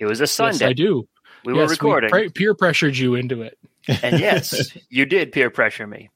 It 0.00 0.06
was 0.06 0.20
a 0.20 0.26
Sunday. 0.26 0.58
Yes, 0.64 0.70
I 0.70 0.72
do. 0.72 1.06
We 1.44 1.54
yes, 1.54 1.60
were 1.60 1.66
recording. 1.70 2.10
We 2.12 2.30
peer 2.30 2.54
pressured 2.54 2.96
you 2.96 3.14
into 3.14 3.42
it. 3.42 3.58
And 4.02 4.18
yes, 4.18 4.76
you 4.88 5.06
did 5.06 5.30
peer 5.30 5.50
pressure 5.50 5.86
me. 5.86 6.10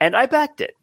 And 0.00 0.14
I 0.14 0.26
backed 0.26 0.60
it, 0.60 0.74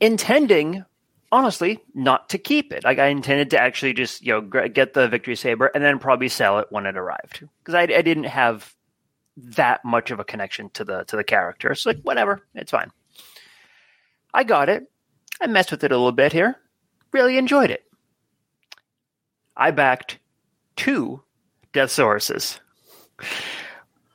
intending 0.00 0.84
honestly 1.32 1.80
not 1.94 2.28
to 2.30 2.38
keep 2.38 2.72
it. 2.72 2.84
Like 2.84 2.98
I 2.98 3.06
intended 3.08 3.50
to 3.50 3.60
actually 3.60 3.94
just 3.94 4.24
you 4.24 4.32
know 4.32 4.68
get 4.68 4.94
the 4.94 5.08
victory 5.08 5.34
saber 5.34 5.66
and 5.74 5.82
then 5.82 5.98
probably 5.98 6.28
sell 6.28 6.60
it 6.60 6.68
when 6.70 6.86
it 6.86 6.96
arrived 6.96 7.46
because 7.58 7.74
I, 7.74 7.82
I 7.82 8.02
didn't 8.02 8.24
have 8.24 8.74
that 9.36 9.84
much 9.84 10.10
of 10.10 10.20
a 10.20 10.24
connection 10.24 10.70
to 10.70 10.84
the 10.84 11.04
to 11.04 11.16
the 11.16 11.24
character. 11.24 11.74
So 11.74 11.90
like 11.90 12.02
whatever, 12.02 12.46
it's 12.54 12.70
fine. 12.70 12.90
I 14.32 14.44
got 14.44 14.68
it. 14.68 14.84
I 15.40 15.46
messed 15.46 15.72
with 15.72 15.82
it 15.82 15.92
a 15.92 15.96
little 15.96 16.12
bit 16.12 16.32
here. 16.32 16.56
Really 17.12 17.36
enjoyed 17.36 17.70
it. 17.70 17.84
I 19.56 19.70
backed 19.70 20.18
two 20.76 21.22
Deathsauruses. 21.72 22.58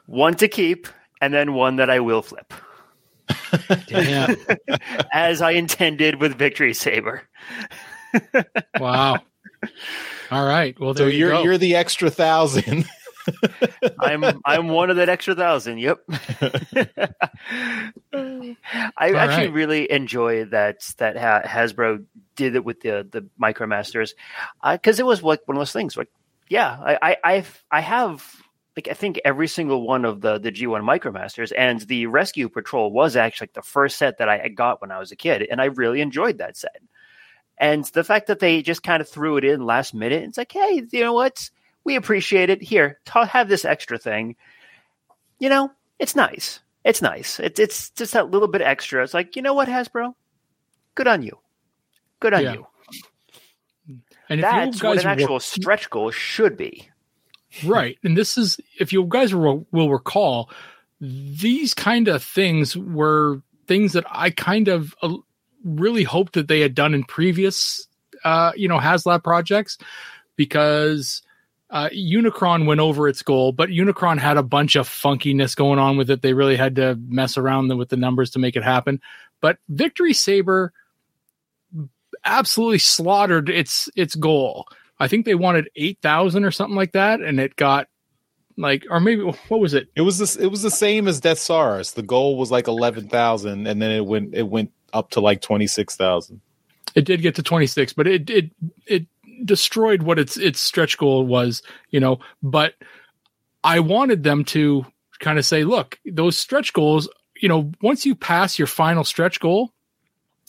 One 0.06 0.36
to 0.36 0.48
keep 0.48 0.88
and 1.22 1.34
then 1.34 1.54
one 1.54 1.78
that 1.78 1.90
I 1.90 2.00
will 2.00 2.22
flip. 2.22 2.54
As 5.14 5.42
I 5.42 5.52
intended 5.52 6.22
with 6.22 6.38
Victory 6.38 6.74
Saber. 6.74 7.24
wow. 8.80 9.18
All 10.32 10.46
right. 10.46 10.80
Well, 10.80 10.96
so 10.96 11.08
you 11.08 11.28
are 11.28 11.34
you're, 11.34 11.44
you're 11.44 11.58
the 11.58 11.76
extra 11.76 12.10
thousand. 12.10 12.86
I'm 14.00 14.24
I'm 14.46 14.70
one 14.70 14.90
of 14.90 14.98
that 14.98 15.10
extra 15.10 15.36
thousand. 15.36 15.80
Yep. 15.80 16.00
I 16.10 16.16
All 18.14 19.18
actually 19.18 19.48
right. 19.48 19.54
really 19.54 19.92
enjoy 19.92 20.46
that 20.46 20.82
that 20.98 21.16
Hasbro 21.46 22.06
did 22.36 22.56
it 22.56 22.64
with 22.64 22.82
the 22.82 23.08
the 23.10 23.28
MicroMasters 23.42 24.12
because 24.72 25.00
uh, 25.00 25.04
it 25.04 25.06
was 25.06 25.24
like 25.24 25.42
one 25.46 25.58
of 25.58 25.62
those 25.62 25.74
things. 25.74 25.98
Like, 25.98 26.10
yeah, 26.50 26.78
I 26.80 26.98
I 27.02 27.18
I've, 27.24 27.64
I 27.72 27.82
have 27.82 28.36
like 28.76 28.88
I 28.90 28.94
think 28.94 29.20
every 29.26 29.48
single 29.48 29.86
one 29.86 30.06
of 30.06 30.22
the 30.22 30.38
the 30.38 30.52
G1 30.52 30.82
Micromasters 30.82 31.52
and 31.58 31.82
the 31.82 32.06
Rescue 32.08 32.50
Patrol 32.50 32.92
was 32.92 33.16
actually 33.16 33.46
like 33.46 33.54
the 33.54 33.62
first 33.62 33.98
set 33.98 34.20
that 34.20 34.30
I 34.30 34.48
got 34.50 34.82
when 34.82 34.92
I 34.92 35.00
was 35.00 35.12
a 35.12 35.16
kid, 35.16 35.48
and 35.50 35.60
I 35.60 35.66
really 35.66 36.02
enjoyed 36.02 36.38
that 36.38 36.58
set. 36.58 36.82
And 37.58 37.86
the 37.86 38.04
fact 38.04 38.28
that 38.28 38.40
they 38.40 38.62
just 38.62 38.84
kind 38.84 39.02
of 39.02 39.10
threw 39.10 39.38
it 39.38 39.44
in 39.44 39.66
last 39.66 39.94
minute, 39.94 40.24
it's 40.24 40.38
like, 40.38 40.52
hey, 40.52 40.84
you 40.92 41.02
know 41.02 41.14
what? 41.14 41.50
We 41.84 41.96
appreciate 41.96 42.50
it. 42.52 42.62
Here, 42.62 43.00
have 43.08 43.50
this 43.50 43.66
extra 43.66 43.98
thing. 43.98 44.36
You 45.40 45.50
know, 45.50 45.72
it's 45.98 46.16
nice. 46.16 46.60
It's 46.84 47.02
nice. 47.02 47.40
It's 47.40 47.60
it's 47.60 47.90
just 47.92 48.14
that 48.14 48.30
little 48.30 48.48
bit 48.48 48.62
extra. 48.62 49.04
It's 49.04 49.14
like, 49.14 49.36
you 49.36 49.42
know 49.42 49.54
what, 49.54 49.68
Hasbro? 49.68 50.14
Good 50.96 51.08
on 51.08 51.24
you. 51.24 51.40
Good 52.20 52.34
on 52.34 52.44
yeah. 52.44 52.54
you. 52.54 52.68
And 54.30 54.44
that's 54.44 54.84
what 54.84 55.00
an 55.00 55.08
actual 55.08 55.40
stretch 55.40 55.90
goal 55.90 56.12
should 56.12 56.58
be 56.58 56.90
right. 57.66 57.98
And 58.04 58.18
this 58.18 58.38
is, 58.38 58.60
if 58.80 58.94
you 58.94 59.06
guys 59.08 59.34
will, 59.34 59.66
will 59.72 59.90
recall, 59.90 60.50
these 61.00 61.74
kind 61.74 62.08
of 62.08 62.24
things 62.24 62.76
were 62.76 63.42
things 63.68 63.94
that 63.94 64.06
I 64.10 64.30
kind 64.30 64.68
of 64.68 64.96
uh, 65.02 65.16
really 65.64 66.04
hoped 66.04 66.34
that 66.34 66.48
they 66.48 66.62
had 66.62 66.76
done 66.76 66.94
in 66.94 67.04
previous, 67.04 67.88
uh, 68.24 68.52
you 68.56 68.68
know, 68.68 68.80
HasLab 68.80 69.24
projects 69.24 69.78
because 70.36 71.22
uh, 71.70 71.90
Unicron 71.90 72.66
went 72.66 72.80
over 72.80 73.08
its 73.08 73.22
goal, 73.22 73.52
but 73.52 73.70
Unicron 73.70 74.20
had 74.20 74.38
a 74.38 74.44
bunch 74.44 74.76
of 74.76 74.88
funkiness 74.88 75.56
going 75.56 75.80
on 75.80 75.98
with 75.98 76.10
it. 76.10 76.22
They 76.22 76.34
really 76.34 76.56
had 76.56 76.76
to 76.78 76.98
mess 77.08 77.38
around 77.38 77.76
with 77.78 77.90
the 77.90 77.98
numbers 77.98 78.32
to 78.32 78.40
make 78.40 78.56
it 78.56 78.64
happen. 78.64 79.02
But 79.42 79.58
Victory 79.70 80.14
Saber 80.14 80.74
absolutely 82.26 82.80
slaughtered 82.80 83.50
its 83.50 83.90
its 83.96 84.16
goal. 84.16 84.68
I 85.00 85.08
think 85.08 85.26
they 85.26 85.36
wanted 85.36 85.70
eight 85.76 86.00
thousand 86.02 86.44
or 86.44 86.52
something 86.52 86.76
like 86.76 86.94
that, 86.94 87.22
and 87.22 87.40
it 87.40 87.56
got 87.56 87.88
like, 88.58 88.86
or 88.90 89.00
maybe 89.00 89.22
what 89.22 89.60
was 89.60 89.74
it? 89.74 89.90
It 89.96 90.02
was 90.02 90.18
this. 90.18 90.36
It 90.36 90.48
was 90.48 90.62
the 90.62 90.72
same 90.72 91.08
as 91.08 91.22
Deathsaurus. 91.22 91.94
The 91.94 92.02
goal 92.02 92.38
was 92.38 92.52
like 92.52 92.68
eleven 92.68 93.08
thousand, 93.08 93.68
and 93.68 93.82
then 93.82 93.92
it 93.92 94.06
went 94.06 94.34
it 94.34 94.48
went 94.48 94.72
up 94.94 95.12
to 95.12 95.22
like 95.22 95.42
twenty 95.42 95.68
six 95.68 95.96
thousand. 95.96 96.42
It 96.96 97.06
did 97.06 97.22
get 97.22 97.36
to 97.36 97.44
twenty 97.44 97.68
six, 97.68 97.94
but 97.94 98.08
it 98.08 98.30
it 98.30 98.52
it 98.88 99.06
destroyed 99.46 100.02
what 100.04 100.18
its 100.18 100.38
its 100.38 100.60
stretch 100.60 100.98
goal 100.98 101.26
was, 101.26 101.62
you 101.92 102.00
know. 102.00 102.20
But 102.42 102.74
I 103.64 103.80
wanted 103.80 104.24
them 104.24 104.44
to 104.46 104.86
kind 105.20 105.38
of 105.38 105.46
say, 105.46 105.64
look, 105.64 106.00
those 106.06 106.38
stretch 106.38 106.74
goals, 106.74 107.10
you 107.40 107.50
know, 107.50 107.72
once 107.82 108.06
you 108.06 108.16
pass 108.16 108.58
your 108.58 108.68
final 108.68 109.04
stretch 109.04 109.40
goal, 109.40 109.72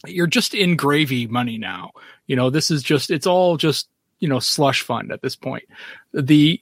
you're 0.07 0.27
just 0.27 0.55
in 0.55 0.77
gravy 0.77 1.27
money 1.27 1.59
now. 1.59 1.93
You 2.27 2.37
know, 2.37 2.51
this 2.51 2.71
is 2.71 2.83
just, 2.83 3.11
it's 3.11 3.27
all 3.27 3.57
just, 3.57 3.89
you 4.21 4.29
know, 4.29 4.39
slush 4.39 4.83
fund 4.83 5.13
at 5.13 5.23
this 5.23 5.37
point. 5.37 5.65
The, 6.13 6.61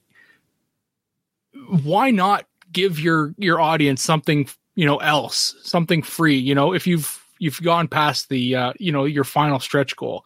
why 1.68 2.10
not 2.10 2.46
give 2.72 3.00
your, 3.00 3.34
your 3.38 3.60
audience 3.60 4.02
something, 4.02 4.48
you 4.74 4.86
know, 4.86 4.98
else, 4.98 5.54
something 5.62 6.02
free, 6.02 6.36
you 6.36 6.54
know, 6.54 6.72
if 6.72 6.86
you've, 6.86 7.22
you've 7.38 7.60
gone 7.62 7.88
past 7.88 8.28
the, 8.28 8.56
uh, 8.56 8.72
you 8.78 8.92
know, 8.92 9.04
your 9.04 9.24
final 9.24 9.60
stretch 9.60 9.96
goal 9.96 10.24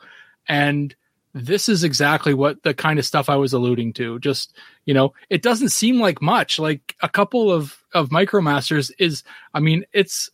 and, 0.49 0.95
this 1.33 1.69
is 1.69 1.85
exactly 1.85 2.35
what 2.35 2.63
the 2.63 2.75
kind 2.75 2.99
of 2.99 3.07
stuff 3.07 3.29
I 3.29 3.37
was 3.37 3.53
alluding 3.53 3.93
to. 3.95 4.19
Just, 4.19 4.57
you 4.85 4.95
know, 4.95 5.15
it 5.29 5.43
doesn't 5.43 5.69
seem 5.69 6.01
like 6.01 6.21
much. 6.21 6.59
Like 6.59 6.97
a 7.03 7.09
couple 7.09 7.53
of 7.53 7.77
of 7.95 8.09
MicroMasters 8.09 8.91
is 8.99 9.23
I 9.55 9.61
mean, 9.61 9.85
it's 9.93 10.31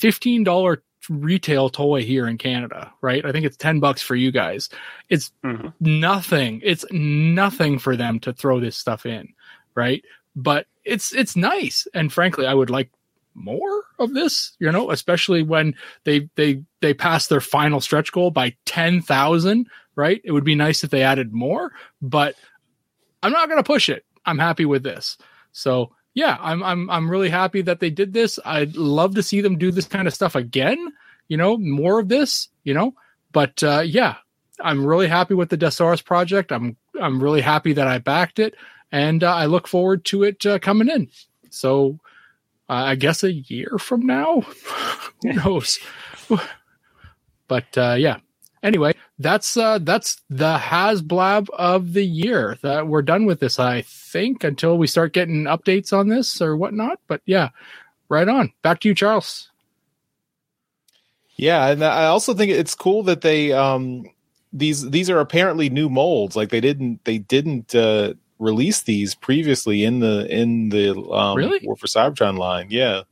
$15 0.00 0.78
retail 1.08 1.68
toy 1.68 2.02
here 2.02 2.26
in 2.26 2.38
Canada, 2.38 2.92
right? 3.00 3.24
I 3.24 3.32
think 3.32 3.46
it's 3.46 3.56
10 3.56 3.80
bucks 3.80 4.02
for 4.02 4.14
you 4.14 4.30
guys. 4.30 4.68
It's 5.08 5.32
mm-hmm. 5.44 5.68
nothing. 5.80 6.60
It's 6.64 6.84
nothing 6.90 7.78
for 7.78 7.96
them 7.96 8.20
to 8.20 8.32
throw 8.32 8.60
this 8.60 8.76
stuff 8.76 9.06
in, 9.06 9.32
right? 9.74 10.04
But 10.36 10.66
it's 10.84 11.12
it's 11.14 11.36
nice. 11.36 11.86
And 11.94 12.12
frankly, 12.12 12.46
I 12.46 12.54
would 12.54 12.70
like 12.70 12.90
more 13.34 13.84
of 13.98 14.14
this, 14.14 14.52
you 14.58 14.70
know, 14.70 14.90
especially 14.90 15.42
when 15.42 15.74
they 16.04 16.28
they 16.36 16.62
they 16.80 16.94
pass 16.94 17.26
their 17.26 17.40
final 17.40 17.80
stretch 17.80 18.12
goal 18.12 18.30
by 18.30 18.56
10,000 18.64 19.68
right? 19.98 20.20
It 20.22 20.30
would 20.30 20.44
be 20.44 20.54
nice 20.54 20.84
if 20.84 20.90
they 20.90 21.02
added 21.02 21.32
more, 21.32 21.72
but 22.00 22.36
I'm 23.20 23.32
not 23.32 23.48
going 23.48 23.58
to 23.58 23.66
push 23.66 23.88
it. 23.88 24.04
I'm 24.24 24.38
happy 24.38 24.64
with 24.64 24.84
this. 24.84 25.18
So 25.50 25.92
yeah, 26.18 26.36
I'm 26.40 26.64
I'm 26.64 26.90
I'm 26.90 27.08
really 27.08 27.28
happy 27.28 27.62
that 27.62 27.78
they 27.78 27.90
did 27.90 28.12
this. 28.12 28.40
I'd 28.44 28.76
love 28.76 29.14
to 29.14 29.22
see 29.22 29.40
them 29.40 29.56
do 29.56 29.70
this 29.70 29.86
kind 29.86 30.08
of 30.08 30.14
stuff 30.14 30.34
again. 30.34 30.92
You 31.28 31.36
know, 31.36 31.56
more 31.56 32.00
of 32.00 32.08
this. 32.08 32.48
You 32.64 32.74
know, 32.74 32.94
but 33.30 33.62
uh, 33.62 33.84
yeah, 33.86 34.16
I'm 34.60 34.84
really 34.84 35.06
happy 35.06 35.34
with 35.34 35.48
the 35.50 35.56
Deathsaurus 35.56 36.04
project. 36.04 36.50
I'm 36.50 36.76
I'm 37.00 37.22
really 37.22 37.40
happy 37.40 37.72
that 37.74 37.86
I 37.86 37.98
backed 37.98 38.40
it, 38.40 38.56
and 38.90 39.22
uh, 39.22 39.32
I 39.32 39.46
look 39.46 39.68
forward 39.68 40.04
to 40.06 40.24
it 40.24 40.44
uh, 40.44 40.58
coming 40.58 40.88
in. 40.88 41.08
So 41.50 42.00
uh, 42.68 42.72
I 42.72 42.96
guess 42.96 43.22
a 43.22 43.32
year 43.32 43.76
from 43.78 44.04
now, 44.04 44.40
who 45.22 45.34
knows? 45.34 45.78
but 47.46 47.78
uh, 47.78 47.94
yeah, 47.96 48.16
anyway, 48.64 48.92
that's 49.18 49.56
uh 49.56 49.78
that's 49.78 50.20
the 50.30 50.56
HasBlab 50.56 51.48
of 51.50 51.92
the 51.92 52.04
year. 52.04 52.56
That 52.62 52.86
we're 52.86 53.02
done 53.02 53.26
with 53.26 53.40
this, 53.40 53.58
I 53.58 53.82
think, 53.82 54.44
until 54.44 54.78
we 54.78 54.86
start 54.86 55.12
getting 55.12 55.44
updates 55.44 55.92
on 55.92 56.08
this 56.08 56.40
or 56.40 56.56
whatnot. 56.56 57.00
But 57.08 57.22
yeah, 57.26 57.50
right 58.08 58.28
on. 58.28 58.52
Back 58.62 58.80
to 58.80 58.88
you, 58.88 58.94
Charles. 58.94 59.50
Yeah, 61.36 61.68
and 61.68 61.84
I 61.84 62.06
also 62.06 62.34
think 62.34 62.50
it's 62.50 62.74
cool 62.74 63.04
that 63.04 63.20
they 63.20 63.52
um 63.52 64.04
these 64.52 64.88
these 64.90 65.10
are 65.10 65.20
apparently 65.20 65.70
new 65.70 65.88
molds. 65.88 66.36
Like 66.36 66.50
they 66.50 66.60
didn't 66.60 67.04
they 67.04 67.18
didn't 67.18 67.74
uh 67.74 68.14
release 68.38 68.82
these 68.82 69.14
previously 69.14 69.84
in 69.84 70.00
the 70.00 70.26
in 70.32 70.68
the 70.68 70.96
um 71.10 71.36
really? 71.36 71.60
War 71.64 71.76
for 71.76 71.86
Cybertron 71.86 72.38
line. 72.38 72.68
Yeah. 72.70 73.02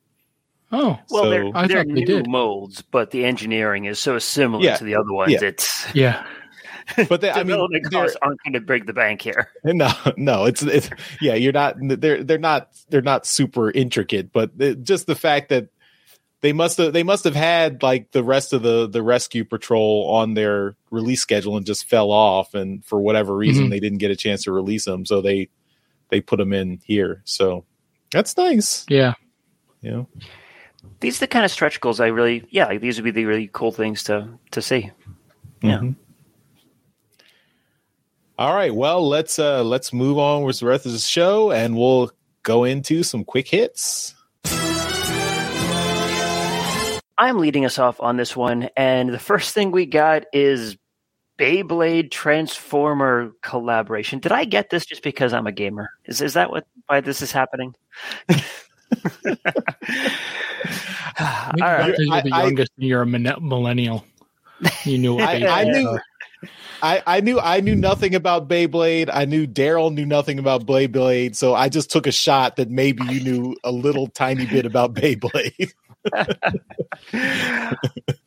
Oh, 0.73 0.99
well, 1.11 1.25
so, 1.25 1.30
they're, 1.30 1.50
I 1.54 1.66
they're 1.68 1.85
new 1.85 2.04
they 2.04 2.28
molds, 2.28 2.82
but 2.82 3.12
the 3.12 3.25
engineering 3.25 3.85
is 3.85 4.00
so 4.00 4.18
similar 4.18 4.64
yeah, 4.64 4.76
to 4.76 4.85
the 4.85 4.96
other 4.96 5.12
ones. 5.12 5.32
Yeah. 5.32 5.44
It's 5.44 5.87
yeah. 5.94 6.26
But 7.08 7.20
they, 7.20 7.30
I 7.30 7.42
mean, 7.42 7.58
costs 7.90 8.16
aren't 8.23 8.40
going 8.44 8.52
to 8.52 8.61
break 8.61 8.87
the 8.87 8.92
bank 8.92 9.20
here. 9.20 9.50
No, 9.64 9.90
no, 10.16 10.44
it's 10.44 10.62
it's 10.62 10.88
yeah. 11.20 11.35
You're 11.35 11.52
not. 11.52 11.76
They're 11.80 12.23
they're 12.23 12.38
not 12.38 12.68
they're 12.88 13.02
not 13.02 13.26
super 13.26 13.70
intricate, 13.70 14.32
but 14.32 14.52
it, 14.58 14.82
just 14.85 15.06
the 15.08 15.16
fact 15.16 15.49
that 15.49 15.68
they 16.42 16.52
must 16.52 16.79
have 16.79 16.92
they 16.92 17.02
must 17.02 17.24
have 17.24 17.35
had 17.35 17.83
like 17.83 18.12
the 18.12 18.22
rest 18.22 18.52
of 18.52 18.62
the 18.62 18.88
the 18.88 19.02
rescue 19.02 19.44
patrol 19.44 20.09
on 20.11 20.35
their 20.35 20.76
release 20.90 21.20
schedule 21.20 21.57
and 21.57 21.66
just 21.66 21.87
fell 21.87 22.12
off, 22.12 22.55
and 22.55 22.85
for 22.85 23.00
whatever 23.00 23.37
reason 23.37 23.64
mm-hmm. 23.64 23.70
they 23.70 23.81
didn't 23.81 23.98
get 23.98 24.12
a 24.12 24.16
chance 24.16 24.44
to 24.44 24.52
release 24.52 24.85
them, 24.85 25.05
so 25.05 25.20
they 25.20 25.48
they 26.11 26.20
put 26.20 26.38
them 26.38 26.52
in 26.52 26.81
here. 26.85 27.22
So 27.24 27.64
that's 28.12 28.37
nice. 28.37 28.87
Yeah. 28.88 29.14
You 29.81 29.90
know 29.90 30.09
these 31.00 31.18
are 31.18 31.20
the 31.20 31.26
kind 31.26 31.44
of 31.44 31.50
stretch 31.50 31.80
goals 31.80 32.00
I 32.00 32.06
really, 32.06 32.44
yeah, 32.50 32.66
like 32.66 32.80
these 32.80 32.96
would 32.96 33.04
be 33.04 33.11
the 33.11 33.26
really 33.26 33.50
cool 33.52 33.72
things 33.72 34.02
to 34.04 34.28
to 34.52 34.62
see. 34.62 34.90
Yeah. 35.62 35.78
Mm-hmm. 35.78 35.90
All 38.38 38.54
right, 38.54 38.74
well 38.74 39.06
let's 39.06 39.38
uh 39.38 39.62
let's 39.64 39.92
move 39.92 40.18
on 40.18 40.42
with 40.42 40.61
the 40.61 40.66
rest 40.66 40.87
of 40.87 40.92
the 40.92 40.98
show, 40.98 41.50
and 41.52 41.76
we'll 41.76 42.11
go 42.42 42.64
into 42.64 43.02
some 43.02 43.24
quick 43.24 43.48
hits. 43.48 44.14
I'm 47.18 47.38
leading 47.38 47.64
us 47.64 47.78
off 47.78 47.98
on 48.00 48.18
this 48.18 48.37
one, 48.37 48.68
and 48.76 49.09
the 49.09 49.18
first 49.18 49.54
thing 49.54 49.70
we 49.70 49.87
got 49.87 50.24
is 50.35 50.76
Beyblade 51.38 52.11
Transformer 52.11 53.32
collaboration. 53.42 54.18
Did 54.18 54.32
I 54.32 54.44
get 54.44 54.70
this 54.70 54.85
just 54.85 55.02
because 55.02 55.32
I'm 55.32 55.46
a 55.46 55.52
gamer? 55.52 55.90
Is 56.04 56.20
is 56.20 56.35
that 56.35 56.50
what 56.50 56.66
why 56.87 57.00
this 57.00 57.22
is 57.22 57.32
happening? 57.32 57.74
All 61.18 61.61
right. 61.61 61.94
You're 61.99 62.22
the 62.22 62.31
youngest 62.31 62.72
I, 62.81 62.85
you're 62.85 63.03
a 63.03 63.07
millennial. 63.07 64.05
You 64.85 64.99
knew 64.99 65.18
I, 65.18 65.61
I 65.61 65.64
knew 65.64 65.99
I, 66.83 67.03
I 67.07 67.20
knew 67.20 67.38
I 67.40 67.61
knew 67.61 67.75
nothing 67.75 68.14
about 68.14 68.49
Beyblade. 68.49 69.11
I 69.12 69.25
knew 69.25 69.46
Daryl 69.46 69.92
knew 69.92 70.07
nothing 70.07 70.38
about 70.38 70.66
Beyblade, 70.66 71.35
so 71.37 71.55
I 71.55 71.68
just 71.68 71.90
took 71.90 72.07
a 72.07 72.12
shot 72.12 72.57
that 72.57 72.70
maybe 72.70 73.05
you 73.07 73.22
knew 73.22 73.57
a 73.64 73.72
little 73.72 74.07
tiny 74.09 74.46
bit 74.46 74.66
about 74.66 74.94
Beyblade. 74.94 75.72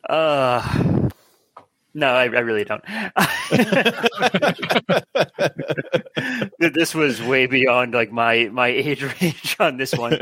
uh 0.10 1.10
no, 2.00 2.08
I, 2.08 2.24
I 2.24 2.40
really 2.40 2.64
don't. 2.64 2.84
this 6.74 6.96
was 6.96 7.22
way 7.22 7.46
beyond 7.46 7.94
like 7.94 8.12
my 8.12 8.50
my 8.52 8.68
age 8.68 9.04
range 9.22 9.58
on 9.60 9.78
this 9.78 9.94
one. 9.94 10.18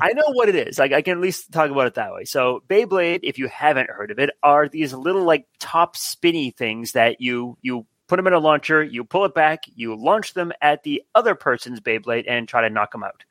I 0.00 0.12
know 0.12 0.32
what 0.32 0.48
it 0.48 0.54
is. 0.54 0.78
Like 0.78 0.92
I 0.92 1.02
can 1.02 1.14
at 1.14 1.20
least 1.20 1.50
talk 1.52 1.70
about 1.70 1.88
it 1.88 1.94
that 1.94 2.12
way. 2.12 2.24
So 2.24 2.62
Beyblade, 2.68 3.20
if 3.24 3.38
you 3.38 3.48
haven't 3.48 3.90
heard 3.90 4.12
of 4.12 4.18
it, 4.18 4.30
are 4.42 4.68
these 4.68 4.94
little 4.94 5.24
like 5.24 5.46
top 5.58 5.96
spinny 5.96 6.52
things 6.52 6.92
that 6.92 7.20
you 7.20 7.58
you 7.62 7.84
put 8.06 8.16
them 8.16 8.28
in 8.28 8.32
a 8.32 8.38
launcher, 8.38 8.82
you 8.82 9.04
pull 9.04 9.24
it 9.24 9.34
back, 9.34 9.64
you 9.74 9.96
launch 9.96 10.34
them 10.34 10.52
at 10.62 10.84
the 10.84 11.02
other 11.14 11.34
person's 11.34 11.80
Beyblade 11.80 12.24
and 12.28 12.46
try 12.46 12.62
to 12.62 12.70
knock 12.70 12.92
them 12.92 13.02
out. 13.02 13.24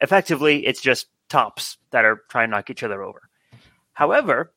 Effectively, 0.00 0.66
it's 0.66 0.80
just 0.80 1.06
tops 1.30 1.78
that 1.92 2.04
are 2.04 2.22
trying 2.28 2.48
to 2.48 2.56
knock 2.56 2.68
each 2.68 2.82
other 2.82 3.02
over. 3.02 3.22
However, 3.92 4.52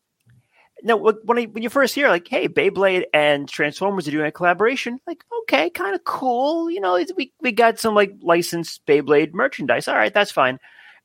now 0.84 0.98
when 0.98 1.40
I, 1.40 1.46
when 1.46 1.64
you 1.64 1.70
first 1.70 1.96
hear 1.96 2.10
like, 2.10 2.28
hey, 2.28 2.48
Beyblade 2.48 3.06
and 3.14 3.48
Transformers 3.48 4.08
are 4.08 4.12
doing 4.12 4.26
a 4.26 4.32
collaboration, 4.32 5.00
like, 5.08 5.24
okay, 5.44 5.70
kind 5.70 5.96
of 5.96 6.04
cool. 6.04 6.70
You 6.70 6.82
know, 6.82 7.04
we 7.16 7.32
we 7.42 7.52
got 7.52 7.80
some 7.80 7.96
like 7.96 8.14
licensed 8.22 8.86
Beyblade 8.86 9.34
merchandise. 9.34 9.88
All 9.88 9.96
right, 9.96 10.14
that's 10.14 10.32
fine. 10.32 10.60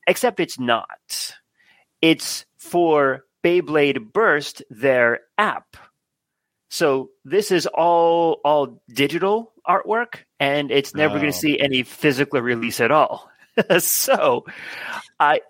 Except 0.07 0.41
it's 0.41 0.59
not. 0.59 1.37
It's 2.03 2.45
for 2.59 3.25
Beyblade 3.45 4.13
Burst, 4.13 4.63
their 4.69 5.21
app. 5.39 5.77
So 6.71 7.11
this 7.25 7.51
is 7.51 7.67
all 7.67 8.41
all 8.45 8.83
digital 8.93 9.53
artwork, 9.67 10.17
and 10.41 10.71
it's 10.71 10.95
never 10.95 11.17
oh. 11.17 11.21
going 11.21 11.33
to 11.33 11.39
see 11.39 11.59
any 11.59 11.83
physical 11.83 12.41
release 12.41 12.81
at 12.81 12.91
all. 12.91 13.31
so, 13.79 14.45
I 15.19 15.41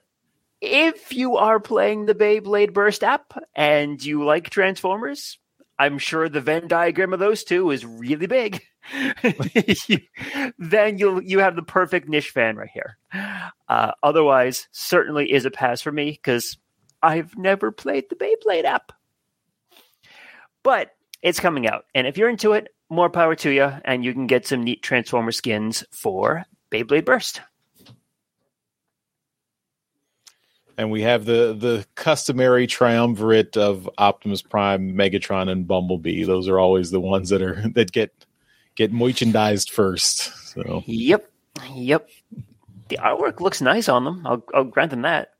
if 0.60 1.12
you 1.12 1.36
are 1.36 1.60
playing 1.60 2.06
the 2.06 2.14
Beyblade 2.14 2.72
Burst 2.72 3.04
app 3.04 3.38
and 3.54 4.02
you 4.04 4.24
like 4.24 4.50
Transformers, 4.50 5.38
I'm 5.78 5.98
sure 5.98 6.28
the 6.28 6.40
Venn 6.40 6.66
diagram 6.66 7.12
of 7.12 7.20
those 7.20 7.44
two 7.44 7.70
is 7.70 7.86
really 7.86 8.26
big. 8.26 8.62
then 10.58 10.98
you'll 10.98 11.22
you 11.22 11.40
have 11.40 11.56
the 11.56 11.62
perfect 11.62 12.08
niche 12.08 12.30
fan 12.30 12.56
right 12.56 12.70
here. 12.72 12.96
Uh, 13.68 13.92
otherwise, 14.02 14.66
certainly 14.72 15.30
is 15.30 15.44
a 15.44 15.50
pass 15.50 15.80
for 15.80 15.92
me 15.92 16.10
because 16.10 16.56
I've 17.02 17.36
never 17.36 17.70
played 17.70 18.04
the 18.08 18.16
Beyblade 18.16 18.64
app. 18.64 18.92
But 20.62 20.90
it's 21.22 21.40
coming 21.40 21.68
out, 21.68 21.84
and 21.94 22.06
if 22.06 22.16
you're 22.16 22.30
into 22.30 22.52
it, 22.52 22.68
more 22.90 23.10
power 23.10 23.34
to 23.36 23.50
you, 23.50 23.70
and 23.84 24.04
you 24.04 24.12
can 24.12 24.26
get 24.26 24.46
some 24.46 24.64
neat 24.64 24.82
Transformer 24.82 25.32
skins 25.32 25.84
for 25.92 26.44
Beyblade 26.70 27.04
Burst. 27.04 27.42
And 30.78 30.92
we 30.92 31.02
have 31.02 31.24
the 31.24 31.54
the 31.58 31.84
customary 31.96 32.66
triumvirate 32.68 33.56
of 33.56 33.90
Optimus 33.98 34.40
Prime, 34.40 34.94
Megatron, 34.94 35.50
and 35.50 35.66
Bumblebee. 35.66 36.24
Those 36.24 36.48
are 36.48 36.60
always 36.60 36.92
the 36.92 37.00
ones 37.00 37.28
that 37.30 37.42
are 37.42 37.68
that 37.74 37.92
get 37.92 38.12
get 38.76 38.92
merchandised 38.92 39.70
first. 39.70 40.32
So 40.54 40.84
yep, 40.86 41.30
yep. 41.74 42.08
The 42.88 42.96
artwork 42.96 43.40
looks 43.40 43.60
nice 43.60 43.88
on 43.88 44.04
them. 44.04 44.26
I'll, 44.26 44.42
I'll 44.54 44.64
grant 44.64 44.92
them 44.92 45.02
that. 45.02 45.32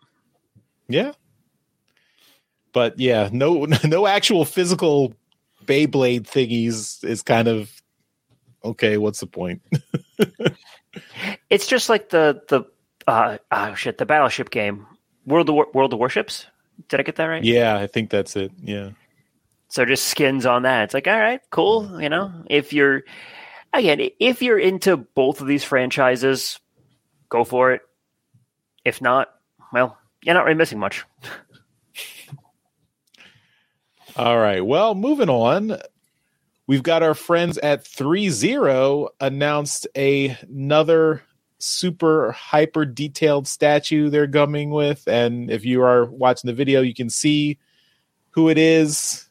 Yeah, 0.89 1.13
but 2.73 2.99
yeah, 2.99 3.31
no 3.33 3.65
no 3.85 4.07
actual 4.07 4.45
physical 4.45 5.15
Beyblade 5.65 6.23
thingies 6.23 7.05
is 7.05 7.23
kind 7.23 7.47
of 7.47 7.71
okay. 8.65 8.99
What's 8.99 9.21
the 9.21 9.27
point? 9.27 9.63
it's 11.51 11.69
just 11.69 11.89
like 11.89 12.09
the 12.09 12.43
the 12.49 12.65
uh, 13.07 13.39
uh 13.53 13.75
shit, 13.75 13.99
the 13.99 14.07
Battleship 14.07 14.51
game, 14.51 14.87
World 15.29 15.49
of 15.49 15.55
War- 15.55 15.69
World 15.75 15.93
of 15.93 15.99
Warships. 15.99 16.47
Did 16.89 17.01
I 17.01 17.03
get 17.03 17.17
that 17.17 17.27
right? 17.27 17.45
Yeah, 17.45 17.77
I 17.77 17.87
think 17.87 18.11
that's 18.11 18.37
it. 18.37 18.53
Yeah. 18.63 18.91
So 19.69 19.85
just 19.85 20.07
skins 20.07 20.47
on 20.47 20.63
that. 20.63 20.85
It's 20.85 20.95
like, 20.95 21.07
all 21.07 21.19
right, 21.19 21.41
cool. 21.51 22.01
You 22.01 22.09
know, 22.09 22.33
if 22.49 22.73
you're 22.73 23.03
again, 23.73 24.01
if 24.19 24.43
you're 24.43 24.59
into 24.59 24.97
both 24.97 25.41
of 25.41 25.47
these 25.47 25.65
franchises, 25.65 26.59
go 27.29 27.45
for 27.45 27.73
it. 27.73 27.83
If 28.85 29.03
not, 29.03 29.29
well, 29.73 29.99
you're 30.23 30.35
not 30.35 30.45
really 30.45 30.57
missing 30.57 30.79
much. 30.79 31.05
All 34.17 34.39
right. 34.39 34.65
Well, 34.65 34.95
moving 34.95 35.29
on. 35.29 35.79
We've 36.67 36.83
got 36.83 37.03
our 37.03 37.15
friends 37.15 37.57
at 37.59 37.87
3 37.87 38.29
0 38.31 39.09
announced 39.21 39.87
a, 39.97 40.37
another 40.49 41.23
super 41.59 42.33
hyper 42.33 42.85
detailed 42.85 43.49
statue 43.49 44.11
they're 44.11 44.27
gumming 44.27 44.71
with. 44.71 45.07
And 45.07 45.51
if 45.51 45.65
you 45.65 45.83
are 45.83 46.05
watching 46.05 46.49
the 46.49 46.55
video, 46.55 46.81
you 46.81 46.95
can 46.95 47.11
see 47.11 47.59
who 48.31 48.49
it 48.49 48.59
is. 48.59 49.29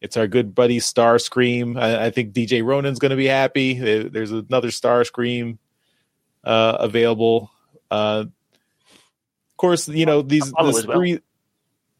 It's 0.00 0.16
our 0.16 0.26
good 0.26 0.54
buddy 0.54 0.80
Starscream. 0.80 1.80
I, 1.80 2.06
I 2.06 2.10
think 2.10 2.34
DJ 2.34 2.64
Ronan's 2.64 2.98
going 2.98 3.10
to 3.10 3.16
be 3.16 3.26
happy. 3.26 3.74
There's 4.08 4.32
another 4.32 4.68
Starscream 4.68 5.58
uh, 6.44 6.76
available. 6.78 7.50
Uh, 7.90 8.24
of 8.26 9.56
course, 9.56 9.88
you 9.88 10.04
know 10.04 10.20
these, 10.20 10.50
three. 10.50 11.12
Well. 11.12 11.20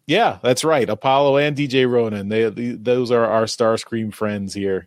Yeah, 0.06 0.38
that's 0.42 0.64
right. 0.64 0.88
Apollo 0.88 1.38
and 1.38 1.56
DJ 1.56 1.88
Ronan. 1.88 2.28
They, 2.28 2.50
they 2.50 2.72
those 2.72 3.10
are 3.10 3.24
our 3.24 3.44
Starscream 3.44 4.12
friends 4.12 4.52
here. 4.52 4.86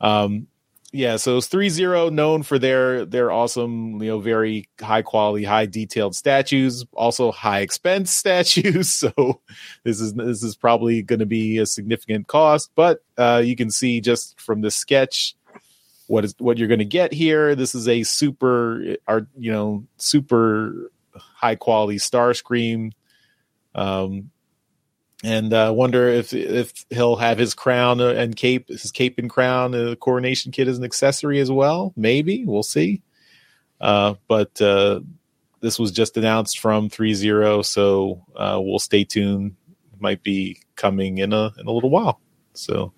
Um, 0.00 0.46
yeah, 0.92 1.16
so 1.16 1.36
it's 1.36 1.48
3-0 1.48 2.12
known 2.12 2.42
for 2.42 2.58
their 2.58 3.04
their 3.04 3.30
awesome, 3.30 4.02
you 4.02 4.08
know, 4.08 4.18
very 4.18 4.68
high 4.80 5.02
quality, 5.02 5.44
high 5.44 5.66
detailed 5.66 6.16
statues, 6.16 6.84
also 6.92 7.30
high 7.30 7.60
expense 7.60 8.10
statues. 8.16 8.92
So 8.92 9.40
this 9.84 10.00
is 10.00 10.14
this 10.14 10.42
is 10.42 10.56
probably 10.56 11.02
going 11.02 11.20
to 11.20 11.26
be 11.26 11.58
a 11.58 11.66
significant 11.66 12.26
cost, 12.26 12.72
but 12.74 13.04
uh, 13.16 13.42
you 13.44 13.54
can 13.54 13.70
see 13.70 14.00
just 14.00 14.40
from 14.40 14.62
the 14.62 14.70
sketch 14.70 15.36
what 16.08 16.24
is 16.24 16.34
what 16.38 16.58
you're 16.58 16.68
going 16.68 16.80
to 16.80 16.84
get 16.84 17.12
here. 17.12 17.54
This 17.54 17.74
is 17.76 17.86
a 17.86 18.02
super, 18.02 18.96
our 19.06 19.28
you 19.38 19.52
know, 19.52 19.84
super 19.96 20.90
high 21.14 21.54
quality 21.54 21.98
Starscream. 21.98 22.90
Um, 23.76 24.30
and 25.22 25.52
uh, 25.52 25.72
wonder 25.74 26.08
if 26.08 26.32
if 26.32 26.72
he'll 26.90 27.16
have 27.16 27.38
his 27.38 27.54
crown 27.54 28.00
and 28.00 28.34
cape, 28.34 28.68
his 28.68 28.90
cape 28.90 29.18
and 29.18 29.28
crown, 29.28 29.72
the 29.72 29.96
coronation 29.96 30.50
kit 30.50 30.68
as 30.68 30.78
an 30.78 30.84
accessory 30.84 31.40
as 31.40 31.50
well. 31.50 31.92
Maybe 31.96 32.44
we'll 32.44 32.62
see. 32.62 33.02
Uh, 33.80 34.14
but 34.28 34.60
uh, 34.60 35.00
this 35.60 35.78
was 35.78 35.90
just 35.90 36.16
announced 36.16 36.58
from 36.58 36.90
3-0, 36.90 37.64
so 37.64 38.24
uh, 38.36 38.58
we'll 38.62 38.78
stay 38.78 39.04
tuned. 39.04 39.56
Might 39.98 40.22
be 40.22 40.60
coming 40.76 41.18
in 41.18 41.34
a 41.34 41.52
in 41.58 41.66
a 41.66 41.70
little 41.70 41.90
while. 41.90 42.20
So 42.54 42.94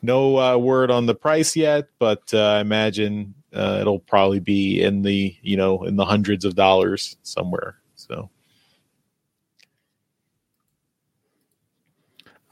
no 0.00 0.38
uh, 0.38 0.56
word 0.56 0.90
on 0.90 1.04
the 1.04 1.14
price 1.14 1.54
yet, 1.54 1.88
but 1.98 2.32
uh, 2.32 2.52
I 2.52 2.60
imagine 2.60 3.34
it'll 3.52 4.00
probably 4.00 4.40
be 4.40 4.82
in 4.82 5.02
the 5.02 5.36
you 5.42 5.58
know 5.58 5.84
in 5.84 5.96
the 5.96 6.06
hundreds 6.06 6.46
of 6.46 6.54
dollars 6.54 7.16
somewhere. 7.22 7.76
So 7.94 8.30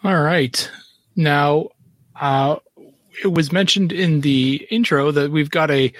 All 0.05 0.21
right. 0.21 0.71
Now, 1.17 1.69
uh, 2.15 2.57
it 3.23 3.29
was 3.29 3.53
mentioned 3.53 3.91
in 3.91 4.21
the 4.21 4.67
intro 4.71 5.11
that 5.11 5.31
we've 5.31 5.49
got 5.49 5.71
a 5.71 5.95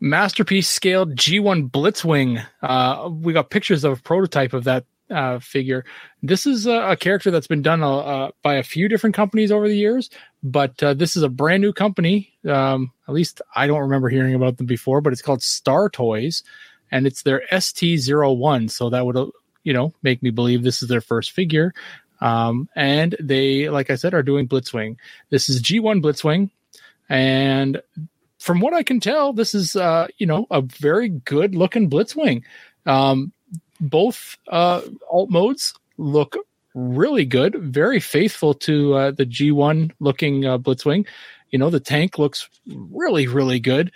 masterpiece 0.00 0.68
scaled 0.68 1.16
G1 1.16 1.70
Blitzwing. 1.70 2.44
Uh, 2.60 3.08
we 3.10 3.32
got 3.32 3.48
pictures 3.48 3.84
of 3.84 3.98
a 3.98 4.02
prototype 4.02 4.52
of 4.52 4.64
that 4.64 4.84
uh, 5.08 5.38
figure. 5.38 5.86
This 6.22 6.46
is 6.46 6.66
a, 6.66 6.90
a, 6.90 6.96
character 6.96 7.30
that's 7.30 7.46
been 7.46 7.62
done 7.62 7.82
uh, 7.82 7.96
uh 7.98 8.30
by 8.42 8.54
a 8.54 8.62
few 8.62 8.88
different 8.88 9.14
companies 9.14 9.50
over 9.50 9.68
the 9.68 9.76
years, 9.76 10.10
but 10.42 10.82
uh, 10.82 10.94
this 10.94 11.16
is 11.16 11.22
a 11.22 11.28
brand 11.28 11.62
new 11.62 11.72
company. 11.72 12.32
Um, 12.48 12.92
at 13.08 13.14
least 13.14 13.40
I 13.54 13.66
don't 13.66 13.80
remember 13.80 14.08
hearing 14.08 14.34
about 14.34 14.58
them 14.58 14.66
before, 14.66 15.00
but 15.00 15.12
it's 15.12 15.22
called 15.22 15.42
Star 15.42 15.88
Toys, 15.88 16.42
and 16.90 17.06
it's 17.06 17.22
their 17.22 17.42
ST01. 17.50 18.70
So 18.70 18.90
that 18.90 19.04
would, 19.04 19.16
uh, 19.16 19.26
you 19.64 19.72
know, 19.72 19.92
make 20.02 20.22
me 20.22 20.30
believe 20.30 20.62
this 20.62 20.82
is 20.82 20.88
their 20.88 21.02
first 21.02 21.32
figure. 21.32 21.74
Um, 22.22 22.68
and 22.76 23.16
they, 23.18 23.68
like 23.68 23.90
I 23.90 23.96
said, 23.96 24.14
are 24.14 24.22
doing 24.22 24.46
Blitzwing. 24.46 24.96
This 25.30 25.48
is 25.48 25.60
G1 25.60 26.00
Blitzwing. 26.00 26.50
And 27.08 27.82
from 28.38 28.60
what 28.60 28.74
I 28.74 28.84
can 28.84 29.00
tell, 29.00 29.32
this 29.32 29.54
is, 29.54 29.74
uh, 29.74 30.06
you 30.18 30.26
know, 30.26 30.46
a 30.48 30.62
very 30.62 31.08
good 31.08 31.56
looking 31.56 31.90
Blitzwing. 31.90 32.44
Um, 32.86 33.32
both 33.80 34.38
uh, 34.48 34.82
alt 35.10 35.30
modes 35.30 35.74
look 35.98 36.36
really 36.74 37.24
good, 37.24 37.56
very 37.56 37.98
faithful 37.98 38.54
to 38.54 38.94
uh, 38.94 39.10
the 39.10 39.26
G1 39.26 39.90
looking 39.98 40.46
uh, 40.46 40.58
Blitzwing. 40.58 41.04
You 41.50 41.58
know, 41.58 41.70
the 41.70 41.80
tank 41.80 42.20
looks 42.20 42.48
really, 42.66 43.26
really 43.26 43.58
good. 43.58 43.90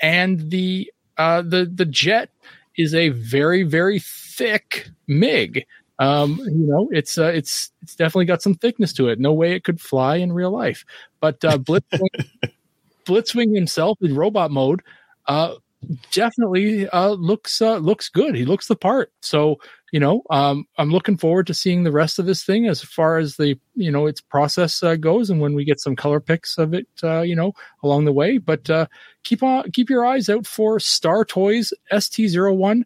And 0.00 0.48
the 0.50 0.92
uh, 1.18 1.42
the 1.42 1.70
the 1.72 1.84
jet 1.84 2.30
is 2.76 2.94
a 2.94 3.08
very, 3.08 3.64
very 3.64 3.98
thick 3.98 4.90
MiG 5.08 5.66
um, 5.98 6.38
you 6.40 6.66
know, 6.66 6.88
it's 6.92 7.18
uh, 7.18 7.26
it's 7.26 7.70
it's 7.82 7.94
definitely 7.94 8.24
got 8.26 8.42
some 8.42 8.54
thickness 8.54 8.92
to 8.94 9.08
it. 9.08 9.20
No 9.20 9.32
way 9.32 9.52
it 9.52 9.64
could 9.64 9.80
fly 9.80 10.16
in 10.16 10.32
real 10.32 10.50
life. 10.50 10.84
But 11.20 11.44
uh, 11.44 11.58
Blitzwing, 11.58 12.28
Blitzwing 13.04 13.54
himself 13.54 13.98
in 14.00 14.14
robot 14.14 14.50
mode, 14.50 14.82
uh, 15.26 15.54
definitely 16.10 16.88
uh, 16.88 17.10
looks 17.10 17.62
uh, 17.62 17.76
looks 17.76 18.08
good. 18.08 18.34
He 18.34 18.44
looks 18.44 18.66
the 18.66 18.76
part. 18.76 19.12
So 19.20 19.58
you 19.92 20.00
know, 20.00 20.22
um, 20.30 20.66
I'm 20.76 20.90
looking 20.90 21.16
forward 21.16 21.46
to 21.46 21.54
seeing 21.54 21.84
the 21.84 21.92
rest 21.92 22.18
of 22.18 22.26
this 22.26 22.42
thing 22.42 22.66
as 22.66 22.82
far 22.82 23.18
as 23.18 23.36
the 23.36 23.56
you 23.76 23.92
know 23.92 24.06
its 24.06 24.20
process 24.20 24.82
uh, 24.82 24.96
goes, 24.96 25.30
and 25.30 25.40
when 25.40 25.54
we 25.54 25.64
get 25.64 25.78
some 25.80 25.94
color 25.94 26.18
picks 26.18 26.58
of 26.58 26.74
it, 26.74 26.88
uh, 27.04 27.20
you 27.20 27.36
know, 27.36 27.52
along 27.84 28.04
the 28.04 28.12
way. 28.12 28.38
But 28.38 28.68
uh, 28.68 28.86
keep 29.22 29.44
on 29.44 29.70
keep 29.70 29.88
your 29.88 30.04
eyes 30.04 30.28
out 30.28 30.46
for 30.46 30.80
Star 30.80 31.24
Toys 31.24 31.72
ST01 31.92 32.82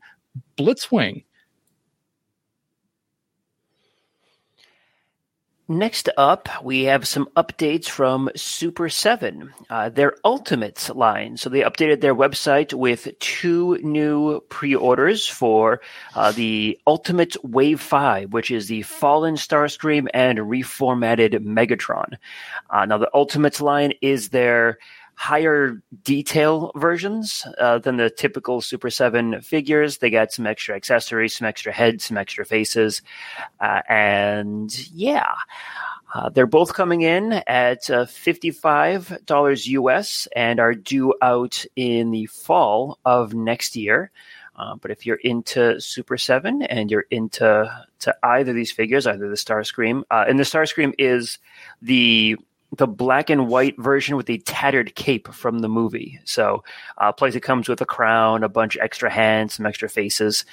Blitzwing. 0.59 1.25
Next 5.71 6.09
up, 6.17 6.49
we 6.65 6.85
have 6.85 7.07
some 7.07 7.29
updates 7.37 7.91
from 7.91 8.31
Super 8.35 8.89
7, 8.89 9.53
uh, 9.69 9.91
their 9.91 10.15
Ultimates 10.25 10.89
line. 10.89 11.37
So 11.37 11.51
they 11.51 11.61
updated 11.61 12.01
their 12.01 12.15
website 12.15 12.73
with 12.73 13.07
two 13.19 13.77
new 13.83 14.41
pre 14.49 14.75
orders 14.75 15.29
for 15.29 15.83
uh, 16.15 16.33
the 16.33 16.81
Ultimate 16.87 17.37
Wave 17.45 17.83
5, 17.83 18.33
which 18.33 18.51
is 18.51 18.69
the 18.69 18.81
Fallen 18.81 19.35
Starscream 19.35 20.09
and 20.15 20.39
reformatted 20.39 21.35
Megatron. 21.45 22.15
Uh, 22.71 22.87
now, 22.87 22.97
the 22.97 23.11
Ultimates 23.13 23.61
line 23.61 23.93
is 24.01 24.31
their 24.31 24.79
higher 25.19 25.83
detail 26.05 26.71
versions 26.77 27.45
uh, 27.59 27.81
than 27.81 27.97
the 27.97 28.09
typical 28.09 28.61
Super 28.61 28.89
7 28.89 29.41
figures. 29.43 29.99
They 29.99 30.11
got 30.11 30.31
some 30.31 30.47
extra 30.47 30.77
accessories, 30.77 31.37
some 31.37 31.49
extra 31.49 31.73
heads, 31.73 32.05
some 32.05 32.17
extra 32.17 32.45
faces. 32.45 33.03
Uh, 33.61 33.83
and 33.89 34.73
yeah, 34.91 35.35
uh, 36.15 36.29
they're 36.29 36.47
both 36.47 36.73
coming 36.73 37.01
in 37.01 37.33
at 37.49 37.91
uh, 37.91 38.05
$55 38.05 39.67
US 39.67 40.29
and 40.37 40.61
are 40.61 40.75
due 40.75 41.13
out 41.21 41.65
in 41.75 42.13
the 42.13 42.27
fall 42.27 43.01
of 43.05 43.35
next 43.35 43.75
year. 43.75 44.13
Uh, 44.55 44.77
but 44.77 44.93
if 44.93 45.05
you're 45.05 45.17
into 45.17 45.81
Super 45.81 46.17
7 46.17 46.63
and 46.63 46.93
you're 46.93 47.07
into 47.11 47.87
to 47.99 48.17
either 48.23 48.51
of 48.51 48.57
these 48.57 48.73
figures, 48.73 49.05
either 49.05 49.29
the 49.29 49.35
Starscream, 49.35 50.03
uh, 50.13 50.27
and 50.29 50.39
the 50.39 50.45
Starscream 50.45 50.95
is 50.97 51.39
the 51.83 52.37
the 52.77 52.87
black 52.87 53.31
and 53.31 53.49
white 53.49 53.77
version 53.79 54.17
with 54.17 54.27
the 54.27 54.39
tattered 54.39 54.95
cape 54.95 55.33
from 55.33 55.61
the 55.61 55.69
movie. 55.69 56.21
So, 56.25 56.65
uh, 56.99 57.13
plus 57.13 57.35
it 57.35 57.41
comes 57.41 57.69
with 57.69 57.81
a 57.81 57.87
crown, 57.87 58.45
a 58.45 58.49
bunch 58.49 58.77
of 58.77 58.83
extra 58.83 59.11
hands, 59.11 59.55
some 59.55 59.67
extra 59.67 59.89
faces, 59.89 60.45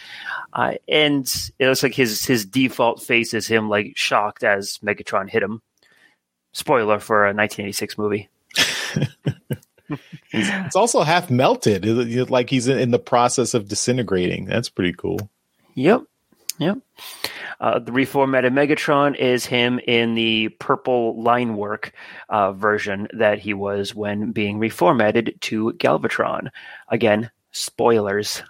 uh, 0.54 0.75
and 0.88 1.32
it 1.60 1.67
looks 1.67 1.84
like 1.84 1.93
his 1.93 2.23
his 2.25 2.45
default 2.45 3.04
face 3.04 3.34
is 3.34 3.47
him 3.47 3.69
like 3.69 3.97
shocked 3.97 4.43
as 4.43 4.80
Megatron 4.80 5.30
hit 5.30 5.43
him. 5.43 5.62
Spoiler 6.54 6.99
for 6.99 7.25
a 7.25 7.34
1986 7.34 7.97
movie. 7.97 8.30
it's 10.32 10.75
also 10.75 11.01
half 11.01 11.30
melted, 11.30 11.86
like 12.30 12.49
he's 12.49 12.67
in 12.69 12.91
the 12.91 12.99
process 12.99 13.54
of 13.54 13.67
disintegrating. 13.67 14.45
That's 14.45 14.69
pretty 14.69 14.93
cool. 14.93 15.30
Yep. 15.75 16.04
Yep. 16.60 16.78
Uh, 17.59 17.79
the 17.79 17.91
reformatted 17.91 18.51
Megatron 18.51 19.15
is 19.15 19.45
him 19.45 19.79
in 19.79 20.15
the 20.15 20.49
purple 20.59 21.21
line 21.21 21.55
work 21.55 21.93
uh, 22.29 22.51
version 22.51 23.07
that 23.13 23.39
he 23.39 23.53
was 23.53 23.95
when 23.95 24.31
being 24.31 24.59
reformatted 24.59 25.39
to 25.41 25.73
Galvatron. 25.73 26.49
Again, 26.89 27.31
spoilers. 27.51 28.43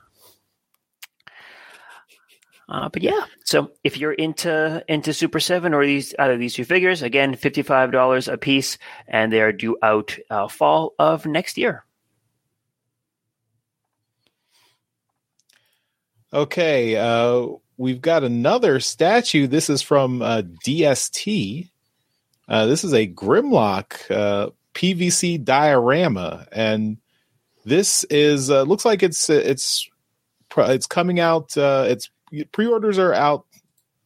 Uh, 2.67 2.89
but 2.89 3.03
yeah, 3.03 3.25
so 3.43 3.71
if 3.83 3.97
you're 3.99 4.11
into 4.11 4.83
into 4.87 5.13
Super 5.13 5.39
Seven 5.39 5.75
or 5.75 5.85
these 5.85 6.13
of 6.17 6.39
these 6.39 6.55
two 6.55 6.65
figures, 6.65 7.03
again, 7.03 7.35
fifty 7.35 7.61
five 7.61 7.91
dollars 7.91 8.27
a 8.27 8.37
piece, 8.37 8.79
and 9.07 9.31
they 9.31 9.41
are 9.41 9.51
due 9.51 9.77
out 9.83 10.17
uh, 10.31 10.47
fall 10.47 10.95
of 10.97 11.27
next 11.27 11.59
year. 11.59 11.85
Okay, 16.33 16.95
uh, 16.95 17.47
we've 17.77 18.01
got 18.01 18.23
another 18.23 18.79
statue. 18.79 19.47
This 19.47 19.69
is 19.69 19.81
from 19.81 20.21
uh, 20.21 20.43
DST. 20.65 21.69
Uh, 22.47 22.65
this 22.65 22.83
is 22.83 22.93
a 22.93 23.07
Grimlock 23.07 24.11
uh, 24.11 24.51
PVC 24.73 25.43
diorama, 25.43 26.47
and 26.51 26.97
this 27.65 28.03
is 28.05 28.51
uh, 28.51 28.63
looks 28.63 28.85
like 28.85 29.01
it's 29.01 29.29
it's 29.29 29.89
it's 30.57 30.87
coming 30.87 31.19
out. 31.19 31.57
Uh, 31.57 31.85
it's 31.87 32.09
pre-orders 32.51 32.99
are 32.99 33.13
out 33.13 33.45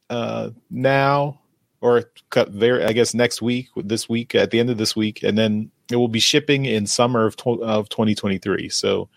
uh, 0.10 0.52
now, 0.70 1.42
or 1.82 2.06
there. 2.48 2.88
I 2.88 2.94
guess 2.94 3.14
next 3.14 3.42
week, 3.42 3.68
this 3.76 4.08
week, 4.08 4.36
at 4.36 4.52
the 4.52 4.60
end 4.60 4.70
of 4.70 4.78
this 4.78 4.96
week, 4.96 5.22
and 5.24 5.38
then 5.38 5.72
it 5.92 5.98
will 5.98 6.08
be 6.08 6.20
shipping 6.20 6.66
in 6.66 6.88
summer 6.88 7.26
of 7.26 7.36
tw- 7.36 7.62
of 7.62 7.90
2023. 7.90 8.70
So 8.70 9.10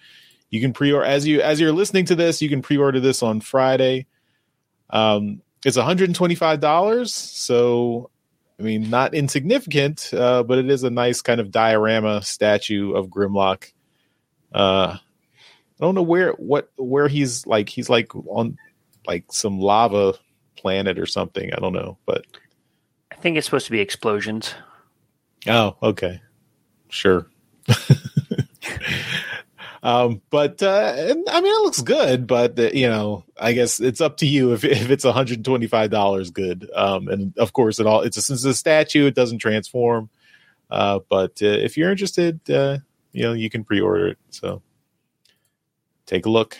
you 0.50 0.60
can 0.60 0.72
pre-order 0.72 1.06
as 1.06 1.26
you 1.26 1.40
as 1.40 1.60
you're 1.60 1.72
listening 1.72 2.06
to 2.06 2.16
this, 2.16 2.42
you 2.42 2.48
can 2.48 2.62
pre-order 2.62 2.98
this 2.98 3.22
on 3.22 3.40
Friday. 3.40 4.06
Um, 4.92 5.42
it's 5.64 5.76
$125. 5.76 7.08
So 7.08 8.10
I 8.62 8.64
mean, 8.64 8.90
not 8.90 9.12
insignificant, 9.12 10.10
uh, 10.14 10.44
but 10.44 10.58
it 10.58 10.70
is 10.70 10.84
a 10.84 10.90
nice 10.90 11.20
kind 11.20 11.40
of 11.40 11.50
diorama 11.50 12.22
statue 12.22 12.92
of 12.92 13.08
Grimlock. 13.08 13.72
Uh, 14.54 14.98
I 14.98 15.84
don't 15.84 15.96
know 15.96 16.02
where 16.02 16.30
what 16.34 16.70
where 16.76 17.08
he's 17.08 17.44
like 17.44 17.68
he's 17.68 17.90
like 17.90 18.14
on 18.14 18.56
like 19.04 19.24
some 19.32 19.58
lava 19.58 20.14
planet 20.56 20.96
or 20.96 21.06
something. 21.06 21.52
I 21.52 21.58
don't 21.58 21.72
know, 21.72 21.98
but 22.06 22.24
I 23.10 23.16
think 23.16 23.36
it's 23.36 23.46
supposed 23.46 23.66
to 23.66 23.72
be 23.72 23.80
explosions. 23.80 24.54
Oh, 25.48 25.76
okay, 25.82 26.20
sure. 26.88 27.26
Um, 29.82 30.22
but 30.30 30.62
uh, 30.62 30.94
I 30.96 31.40
mean, 31.40 31.52
it 31.52 31.62
looks 31.62 31.82
good. 31.82 32.26
But 32.26 32.58
uh, 32.58 32.70
you 32.72 32.88
know, 32.88 33.24
I 33.38 33.52
guess 33.52 33.80
it's 33.80 34.00
up 34.00 34.18
to 34.18 34.26
you 34.26 34.52
if 34.52 34.64
if 34.64 34.90
it's 34.90 35.04
one 35.04 35.14
hundred 35.14 35.44
twenty 35.44 35.66
five 35.66 35.90
dollars 35.90 36.30
good. 36.30 36.70
Um, 36.74 37.08
and 37.08 37.36
of 37.38 37.52
course, 37.52 37.80
it 37.80 37.86
all 37.86 38.02
it's 38.02 38.16
a, 38.16 38.32
it's 38.32 38.44
a 38.44 38.54
statue; 38.54 39.06
it 39.06 39.14
doesn't 39.14 39.38
transform. 39.38 40.08
Uh, 40.70 41.00
but 41.08 41.42
uh, 41.42 41.46
if 41.46 41.76
you're 41.76 41.90
interested, 41.90 42.40
uh, 42.50 42.78
you 43.12 43.22
know, 43.22 43.32
you 43.32 43.50
can 43.50 43.64
pre 43.64 43.80
order 43.80 44.08
it. 44.08 44.18
So 44.30 44.62
take 46.06 46.26
a 46.26 46.30
look. 46.30 46.56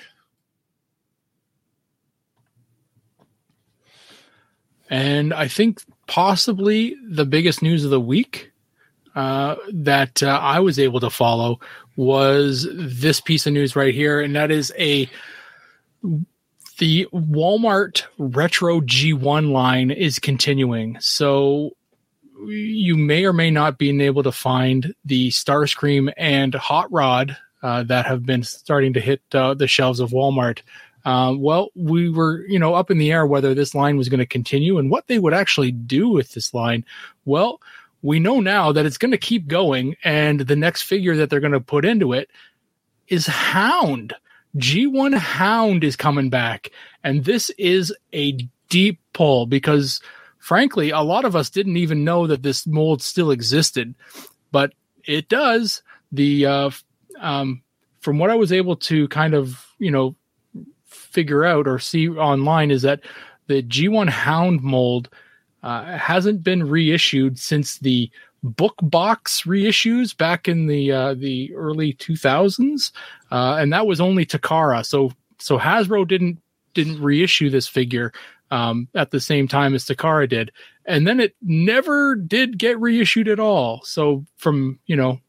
And 4.90 5.32
I 5.32 5.48
think 5.48 5.80
possibly 6.06 6.94
the 7.08 7.24
biggest 7.24 7.62
news 7.62 7.82
of 7.82 7.90
the 7.90 8.00
week 8.00 8.51
uh, 9.14 9.56
that 9.72 10.22
uh, 10.22 10.38
I 10.42 10.60
was 10.60 10.78
able 10.78 11.00
to 11.00 11.10
follow 11.10 11.60
was 11.96 12.66
this 12.72 13.20
piece 13.20 13.46
of 13.46 13.52
news 13.52 13.76
right 13.76 13.94
here, 13.94 14.20
and 14.20 14.34
that 14.36 14.50
is 14.50 14.72
a 14.78 15.08
the 16.78 17.06
Walmart 17.12 18.04
Retro 18.18 18.80
G1 18.80 19.52
line 19.52 19.90
is 19.90 20.18
continuing. 20.18 20.96
So 21.00 21.76
you 22.46 22.96
may 22.96 23.24
or 23.24 23.32
may 23.32 23.50
not 23.50 23.78
be 23.78 24.02
able 24.02 24.22
to 24.22 24.32
find 24.32 24.94
the 25.04 25.28
Starscream 25.30 26.12
and 26.16 26.54
Hot 26.54 26.90
Rod 26.90 27.36
uh, 27.62 27.84
that 27.84 28.06
have 28.06 28.26
been 28.26 28.42
starting 28.42 28.94
to 28.94 29.00
hit 29.00 29.22
uh, 29.32 29.54
the 29.54 29.68
shelves 29.68 30.00
of 30.00 30.10
Walmart. 30.10 30.62
Uh, 31.04 31.34
well, 31.36 31.70
we 31.74 32.08
were, 32.08 32.44
you 32.46 32.58
know, 32.58 32.74
up 32.74 32.90
in 32.90 32.98
the 32.98 33.12
air 33.12 33.26
whether 33.26 33.54
this 33.54 33.74
line 33.74 33.96
was 33.96 34.08
going 34.08 34.20
to 34.20 34.26
continue 34.26 34.78
and 34.78 34.90
what 34.90 35.06
they 35.08 35.18
would 35.18 35.34
actually 35.34 35.72
do 35.72 36.08
with 36.08 36.32
this 36.32 36.54
line. 36.54 36.84
Well, 37.24 37.60
we 38.02 38.18
know 38.18 38.40
now 38.40 38.72
that 38.72 38.84
it's 38.84 38.98
going 38.98 39.12
to 39.12 39.18
keep 39.18 39.46
going, 39.46 39.96
and 40.04 40.40
the 40.40 40.56
next 40.56 40.82
figure 40.82 41.16
that 41.16 41.30
they're 41.30 41.40
going 41.40 41.52
to 41.52 41.60
put 41.60 41.84
into 41.84 42.12
it 42.12 42.28
is 43.08 43.26
Hound. 43.26 44.14
G1 44.56 45.14
Hound 45.14 45.84
is 45.84 45.96
coming 45.96 46.28
back, 46.28 46.70
and 47.02 47.24
this 47.24 47.50
is 47.58 47.94
a 48.12 48.32
deep 48.68 49.00
pull 49.12 49.46
because, 49.46 50.00
frankly, 50.38 50.90
a 50.90 51.00
lot 51.00 51.24
of 51.24 51.36
us 51.36 51.48
didn't 51.48 51.76
even 51.76 52.04
know 52.04 52.26
that 52.26 52.42
this 52.42 52.66
mold 52.66 53.00
still 53.00 53.30
existed, 53.30 53.94
but 54.50 54.72
it 55.04 55.28
does. 55.28 55.82
The 56.10 56.46
uh, 56.46 56.70
um, 57.20 57.62
from 58.00 58.18
what 58.18 58.30
I 58.30 58.34
was 58.34 58.52
able 58.52 58.76
to 58.76 59.08
kind 59.08 59.32
of 59.32 59.66
you 59.78 59.90
know 59.90 60.16
figure 60.84 61.44
out 61.44 61.66
or 61.66 61.78
see 61.78 62.08
online 62.08 62.70
is 62.70 62.82
that 62.82 63.00
the 63.46 63.62
G1 63.62 64.08
Hound 64.08 64.62
mold 64.62 65.08
uh, 65.62 65.96
hasn't 65.96 66.42
been 66.42 66.68
reissued 66.68 67.38
since 67.38 67.78
the 67.78 68.10
book 68.42 68.74
box 68.82 69.42
reissues 69.42 70.16
back 70.16 70.48
in 70.48 70.66
the 70.66 70.90
uh, 70.90 71.14
the 71.14 71.54
early 71.54 71.94
2000s, 71.94 72.92
uh, 73.30 73.56
and 73.58 73.72
that 73.72 73.86
was 73.86 74.00
only 74.00 74.26
Takara. 74.26 74.84
So 74.84 75.12
so 75.38 75.58
Hasbro 75.58 76.06
didn't 76.06 76.40
didn't 76.74 77.02
reissue 77.02 77.50
this 77.50 77.68
figure 77.68 78.12
um, 78.50 78.88
at 78.94 79.10
the 79.10 79.20
same 79.20 79.46
time 79.46 79.74
as 79.74 79.84
Takara 79.84 80.28
did, 80.28 80.50
and 80.84 81.06
then 81.06 81.20
it 81.20 81.36
never 81.42 82.16
did 82.16 82.58
get 82.58 82.80
reissued 82.80 83.28
at 83.28 83.40
all. 83.40 83.82
So 83.84 84.24
from 84.36 84.78
you 84.86 84.96
know, 84.96 85.20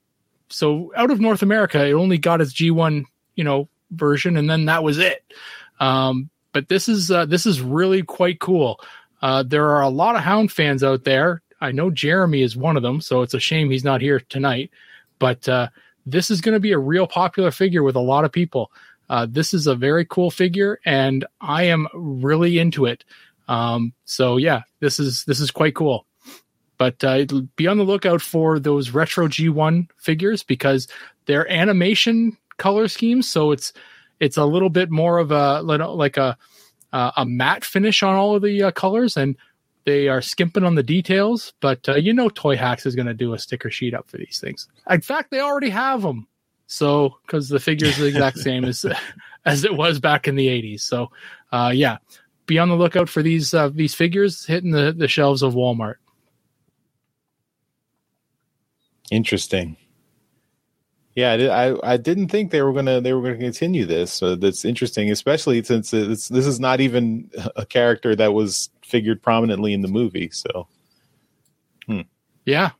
so 0.50 0.91
out 0.96 1.12
of 1.12 1.19
North 1.19 1.43
America, 1.43 1.86
it 1.86 1.93
only 1.93 2.17
got 2.17 2.41
its 2.41 2.54
G1 2.54 3.06
you 3.36 3.43
know 3.43 3.69
version, 3.91 4.38
and 4.38 4.50
then 4.50 4.65
that 4.65 4.84
was 4.84 4.98
it. 4.98 5.24
Um, 5.80 6.30
but 6.54 6.69
this 6.69 6.88
is 6.89 7.12
uh, 7.12 7.26
this 7.26 7.46
is 7.46 7.62
really 7.62 8.04
quite 8.04 8.39
cool. 8.39 8.80
Uh, 9.23 9.41
there 9.41 9.69
are 9.69 9.81
a 9.81 9.89
lot 9.89 10.17
of 10.17 10.21
Hound 10.21 10.51
fans 10.51 10.83
out 10.83 11.05
there. 11.05 11.41
I 11.62 11.71
know 11.71 11.89
Jeremy 11.89 12.41
is 12.41 12.57
one 12.57 12.75
of 12.75 12.83
them, 12.83 12.99
so 12.99 13.21
it's 13.21 13.33
a 13.33 13.39
shame 13.39 13.71
he's 13.71 13.86
not 13.86 14.01
here 14.01 14.19
tonight. 14.19 14.69
But 15.17 15.47
uh, 15.47 15.69
this 16.05 16.29
is 16.29 16.41
going 16.41 16.55
to 16.55 16.59
be 16.59 16.73
a 16.73 16.77
real 16.77 17.07
popular 17.07 17.49
figure 17.49 17.83
with 17.83 17.95
a 17.95 18.01
lot 18.01 18.25
of 18.25 18.33
people. 18.33 18.69
Uh, 19.09 19.25
this 19.29 19.53
is 19.53 19.65
a 19.65 19.75
very 19.75 20.05
cool 20.05 20.29
figure, 20.29 20.77
and 20.86 21.25
I 21.39 21.63
am 21.63 21.88
really 21.93 22.59
into 22.59 22.86
it. 22.86 23.05
Um, 23.47 23.93
so 24.03 24.36
yeah, 24.36 24.63
this 24.81 24.99
is 24.99 25.23
this 25.23 25.39
is 25.39 25.51
quite 25.51 25.73
cool. 25.73 26.05
But 26.77 27.01
uh, 27.01 27.23
be 27.55 27.67
on 27.67 27.77
the 27.77 27.86
lookout 27.86 28.21
for 28.21 28.59
those 28.59 28.91
retro 28.91 29.29
G1 29.29 29.88
figures 29.95 30.43
because 30.43 30.89
they're 31.27 31.49
animation 31.49 32.38
color 32.57 32.89
schemes. 32.89 33.29
So 33.29 33.51
it's 33.51 33.71
it's 34.19 34.36
a 34.36 34.43
little 34.43 34.69
bit 34.69 34.91
more 34.91 35.17
of 35.17 35.31
a 35.31 35.62
like 35.62 36.17
a 36.17 36.38
uh, 36.93 37.12
a 37.17 37.25
matte 37.25 37.65
finish 37.65 38.01
on 38.03 38.15
all 38.15 38.36
of 38.36 38.41
the 38.41 38.63
uh, 38.63 38.71
colors, 38.71 39.17
and 39.17 39.36
they 39.86 40.08
are 40.08 40.21
skimping 40.21 40.63
on 40.63 40.75
the 40.75 40.84
details. 40.84 41.53
But 41.60 41.89
uh, 41.89 41.95
you 41.95 42.13
know, 42.13 42.29
Toyhax 42.29 42.86
is 42.86 42.95
going 42.95 43.08
to 43.08 43.13
do 43.13 43.34
a 43.34 43.39
sticker 43.39 43.69
sheet 43.69 43.93
up 43.93 44.08
for 44.08 44.17
these 44.17 44.39
things. 44.39 44.67
In 44.89 45.01
fact, 45.01 45.32
they 45.32 45.41
already 45.41 45.69
have 45.69 46.03
them. 46.03 46.27
So 46.67 47.17
because 47.25 47.49
the 47.49 47.60
figure 47.60 47.88
is 47.88 47.97
the 47.97 48.06
exact 48.06 48.38
same 48.39 48.63
as 48.63 48.86
as 49.45 49.65
it 49.65 49.75
was 49.75 49.99
back 49.99 50.27
in 50.27 50.36
the 50.36 50.47
'80s. 50.47 50.82
So 50.82 51.12
uh, 51.51 51.71
yeah, 51.73 51.97
be 52.45 52.60
on 52.60 52.69
the 52.69 52.75
lookout 52.75 53.10
for 53.10 53.21
these 53.21 53.53
uh, 53.53 53.69
these 53.69 53.93
figures 53.93 54.45
hitting 54.45 54.71
the, 54.71 54.93
the 54.93 55.08
shelves 55.08 55.41
of 55.41 55.53
Walmart. 55.53 55.95
Interesting. 59.12 59.77
Yeah, 61.15 61.34
I 61.34 61.93
I 61.93 61.97
didn't 61.97 62.30
think 62.30 62.52
they 62.52 62.63
were 62.63 62.73
gonna 62.73 62.99
they 62.99 63.13
were 63.13 63.21
gonna 63.21 63.38
continue 63.38 63.86
this. 63.86 64.12
So 64.12 64.36
that's 64.36 64.65
interesting, 64.65 65.12
especially 65.12 65.63
since 65.63 65.93
it's 65.93 66.28
this 66.28 66.47
is 66.47 66.60
not 66.60 66.82
even 66.82 67.30
a 67.56 67.65
character 67.65 68.15
that 68.15 68.34
was 68.34 68.69
figured 68.84 69.21
prominently 69.21 69.73
in 69.73 69.82
the 69.82 69.88
movie. 69.88 70.30
So, 70.32 70.67
hmm. 71.86 72.02
yeah, 72.45 72.71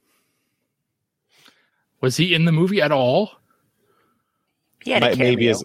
was 2.02 2.18
he 2.18 2.34
in 2.34 2.46
the 2.46 2.52
movie 2.52 2.82
at 2.82 2.92
all? 2.92 3.32
Yeah, 4.84 5.14
maybe 5.16 5.48
as 5.50 5.64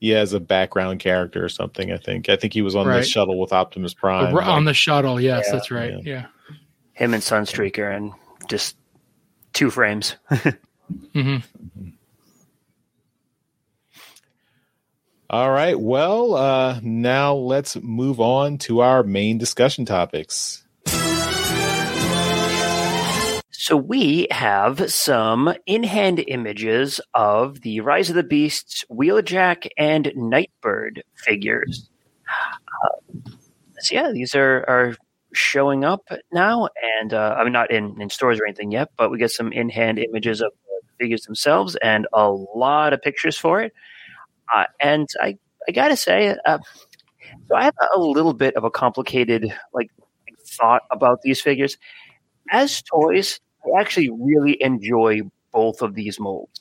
yeah 0.00 0.18
as 0.18 0.32
a 0.32 0.40
background 0.40 1.00
character 1.00 1.44
or 1.44 1.50
something. 1.50 1.92
I 1.92 1.98
think 1.98 2.30
I 2.30 2.36
think 2.36 2.54
he 2.54 2.62
was 2.62 2.74
on 2.74 2.86
right. 2.86 3.00
the 3.00 3.04
shuttle 3.04 3.38
with 3.38 3.52
Optimus 3.52 3.92
Prime. 3.92 4.34
on 4.34 4.34
like, 4.34 4.64
the 4.64 4.74
shuttle, 4.74 5.20
yes, 5.20 5.44
yeah, 5.46 5.52
that's 5.52 5.70
right. 5.70 5.92
Yeah. 5.92 5.98
yeah, 6.02 6.26
him 6.94 7.12
and 7.12 7.22
Sunstreaker, 7.22 7.94
and 7.94 8.12
just 8.48 8.76
two 9.52 9.70
frames. 9.70 10.16
mm-hmm. 10.30 11.18
mm-hmm. 11.18 11.88
All 15.28 15.50
right. 15.50 15.78
Well, 15.78 16.34
uh, 16.34 16.78
now 16.82 17.34
let's 17.34 17.76
move 17.76 18.20
on 18.20 18.58
to 18.58 18.80
our 18.80 19.02
main 19.02 19.38
discussion 19.38 19.84
topics. 19.84 20.62
So 23.50 23.76
we 23.76 24.28
have 24.30 24.92
some 24.92 25.52
in-hand 25.66 26.22
images 26.28 27.00
of 27.12 27.62
the 27.62 27.80
Rise 27.80 28.08
of 28.08 28.14
the 28.14 28.22
Beasts, 28.22 28.84
Wheeljack, 28.88 29.66
and 29.76 30.12
Nightbird 30.14 31.02
figures. 31.16 31.88
Uh, 32.84 33.30
so 33.80 33.94
yeah, 33.96 34.12
these 34.12 34.36
are, 34.36 34.64
are 34.68 34.96
showing 35.32 35.84
up 35.84 36.08
now, 36.32 36.68
and 37.00 37.12
uh, 37.12 37.34
I 37.36 37.42
mean 37.42 37.52
not 37.52 37.72
in, 37.72 38.00
in 38.00 38.10
stores 38.10 38.38
or 38.38 38.46
anything 38.46 38.70
yet, 38.70 38.90
but 38.96 39.10
we 39.10 39.18
get 39.18 39.32
some 39.32 39.52
in-hand 39.52 39.98
images 39.98 40.40
of 40.40 40.52
the 40.66 41.04
figures 41.04 41.22
themselves 41.22 41.76
and 41.82 42.06
a 42.12 42.30
lot 42.30 42.92
of 42.92 43.02
pictures 43.02 43.36
for 43.36 43.60
it. 43.60 43.72
Uh, 44.54 44.64
and 44.80 45.08
I, 45.20 45.38
I 45.68 45.72
gotta 45.72 45.96
say, 45.96 46.36
uh, 46.46 46.58
so 47.48 47.56
I 47.56 47.64
have 47.64 47.74
a 47.94 47.98
little 47.98 48.34
bit 48.34 48.56
of 48.56 48.64
a 48.64 48.70
complicated 48.70 49.52
like 49.74 49.90
thought 50.48 50.82
about 50.90 51.22
these 51.22 51.40
figures. 51.40 51.76
As 52.50 52.82
toys, 52.82 53.40
I 53.64 53.80
actually 53.80 54.10
really 54.10 54.60
enjoy 54.62 55.22
both 55.52 55.82
of 55.82 55.94
these 55.94 56.20
molds. 56.20 56.60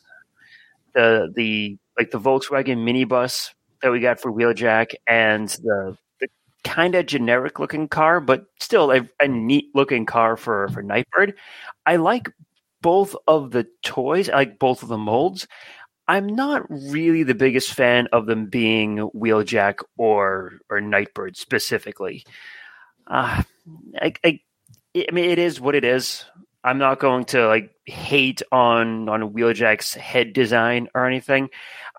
The 0.94 1.32
the 1.36 1.78
like 1.98 2.12
the 2.12 2.20
Volkswagen 2.20 2.80
minibus 2.80 3.52
that 3.82 3.92
we 3.92 4.00
got 4.00 4.20
for 4.20 4.32
Wheeljack 4.32 4.94
and 5.08 5.48
the, 5.50 5.98
the 6.20 6.28
kind 6.64 6.96
of 6.96 7.06
generic 7.06 7.60
looking 7.60 7.88
car, 7.88 8.20
but 8.20 8.46
still 8.60 8.92
a, 8.92 9.08
a 9.20 9.28
neat 9.28 9.66
looking 9.76 10.06
car 10.06 10.38
for, 10.38 10.68
for 10.70 10.82
Nightbird. 10.82 11.36
I 11.86 11.98
like 11.98 12.30
both 12.82 13.16
of 13.28 13.52
the 13.52 13.68
toys, 13.84 14.30
I 14.30 14.36
like 14.36 14.60
both 14.60 14.84
of 14.84 14.90
the 14.90 14.98
molds. 14.98 15.48
I'm 16.08 16.28
not 16.28 16.70
really 16.70 17.24
the 17.24 17.34
biggest 17.36 17.74
fan 17.74 18.08
of 18.12 18.28
them 18.28 18.48
being 18.48 18.98
Wheeljack 19.16 19.80
or 19.98 20.54
or 20.70 20.82
Nightbird 20.82 21.36
specifically. 21.38 22.26
Uh, 23.08 23.44
I, 24.00 24.14
I, 24.24 24.40
I 24.96 25.12
mean, 25.12 25.30
it 25.30 25.40
is 25.40 25.60
what 25.60 25.76
it 25.76 25.84
is. 25.84 26.26
I'm 26.64 26.80
not 26.80 27.00
going 27.00 27.26
to 27.26 27.48
like 27.48 27.72
hate 27.86 28.42
on 28.52 29.10
on 29.10 29.34
Wheeljack's 29.34 29.94
head 29.94 30.34
design 30.34 30.90
or 30.96 31.06
anything. 31.06 31.50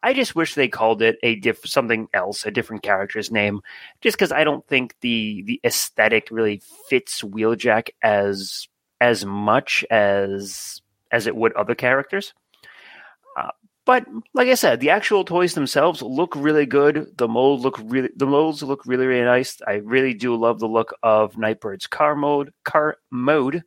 I 0.03 0.13
just 0.13 0.37
wish 0.37 0.55
they 0.55 0.69
called 0.69 1.03
it 1.03 1.19
a 1.23 1.37
diff 1.37 1.61
something 1.65 2.09
else, 2.13 2.45
a 2.45 2.51
different 2.51 2.83
character's 2.83 3.31
name, 3.31 3.61
just 4.01 4.17
because 4.17 4.33
I 4.33 4.45
don't 4.45 4.67
think 4.67 4.95
the 5.01 5.43
the 5.43 5.61
aesthetic 5.65 6.29
really 6.31 6.63
fits 6.89 7.23
Wheeljack 7.23 7.91
as 8.03 8.69
as 9.01 9.25
much 9.25 9.85
as 9.91 10.81
as 11.11 11.27
it 11.27 11.37
would 11.37 11.53
other 11.55 11.75
characters. 11.75 12.35
But 13.87 14.05
like 14.35 14.49
I 14.49 14.55
said, 14.55 14.81
the 14.81 14.91
actual 14.91 15.25
toys 15.25 15.55
themselves 15.55 16.03
look 16.03 16.35
really 16.37 16.67
good. 16.67 17.17
The 17.17 17.29
molds 17.29 17.65
look 17.65 17.81
really 17.83 18.11
the 18.15 18.27
molds 18.27 18.63
look 18.63 18.85
really 18.85 19.07
really 19.07 19.25
nice. 19.25 19.59
I 19.67 19.75
really 19.77 20.13
do 20.13 20.37
love 20.37 20.59
the 20.59 20.69
look 20.69 20.93
of 21.03 21.37
Nightbird's 21.37 21.87
car 21.87 22.15
mode 22.15 22.53
car 22.65 22.99
mode 23.11 23.63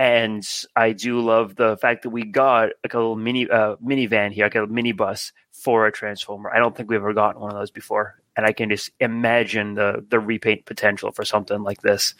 and 0.00 0.48
I 0.74 0.92
do 0.92 1.20
love 1.20 1.56
the 1.56 1.76
fact 1.76 2.04
that 2.04 2.10
we 2.10 2.24
got 2.24 2.70
like 2.82 2.94
a 2.94 2.96
little 2.96 3.16
mini 3.16 3.50
uh, 3.50 3.76
minivan 3.84 4.32
here, 4.32 4.46
like 4.46 4.54
a 4.54 4.66
mini 4.66 4.92
bus 4.92 5.30
for 5.52 5.86
a 5.86 5.92
transformer. 5.92 6.50
I 6.50 6.58
don't 6.58 6.74
think 6.74 6.88
we've 6.88 7.00
ever 7.00 7.12
gotten 7.12 7.42
one 7.42 7.50
of 7.50 7.58
those 7.58 7.70
before, 7.70 8.14
and 8.34 8.46
I 8.46 8.52
can 8.52 8.70
just 8.70 8.90
imagine 8.98 9.74
the 9.74 10.02
the 10.08 10.18
repaint 10.18 10.64
potential 10.64 11.12
for 11.12 11.26
something 11.26 11.62
like 11.62 11.82
this. 11.82 12.14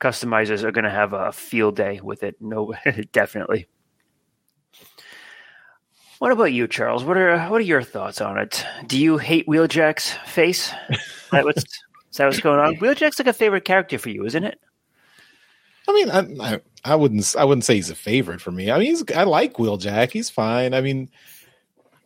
Customizers 0.00 0.62
are 0.62 0.70
going 0.70 0.84
to 0.84 0.90
have 0.90 1.14
a 1.14 1.32
field 1.32 1.74
day 1.74 1.98
with 2.00 2.22
it. 2.22 2.36
No, 2.40 2.74
definitely. 3.12 3.66
What 6.18 6.32
about 6.32 6.52
you, 6.52 6.66
Charles? 6.66 7.04
What 7.04 7.16
are 7.18 7.38
what 7.48 7.60
are 7.60 7.64
your 7.64 7.82
thoughts 7.82 8.20
on 8.20 8.38
it? 8.38 8.64
Do 8.86 8.98
you 8.98 9.18
hate 9.18 9.46
Wheeljack's 9.46 10.12
face? 10.26 10.72
is, 10.90 11.28
that 11.32 11.44
what's, 11.44 12.40
going 12.40 12.58
on? 12.58 12.76
Wheeljack's 12.76 13.18
like 13.18 13.28
a 13.28 13.32
favorite 13.32 13.64
character 13.64 13.98
for 13.98 14.08
you, 14.08 14.24
isn't 14.24 14.44
it? 14.44 14.58
I 15.88 15.92
mean, 15.92 16.10
I, 16.40 16.60
I, 16.84 16.96
wouldn't 16.96 17.36
I 17.38 17.44
wouldn't 17.44 17.64
say 17.64 17.74
he's 17.74 17.90
a 17.90 17.94
favorite 17.94 18.40
for 18.40 18.50
me. 18.50 18.70
I 18.70 18.78
mean, 18.78 18.96
I 19.14 19.24
like 19.24 19.54
Wheeljack. 19.54 20.10
He's 20.10 20.30
fine. 20.30 20.74
I 20.74 20.80
mean, 20.80 21.10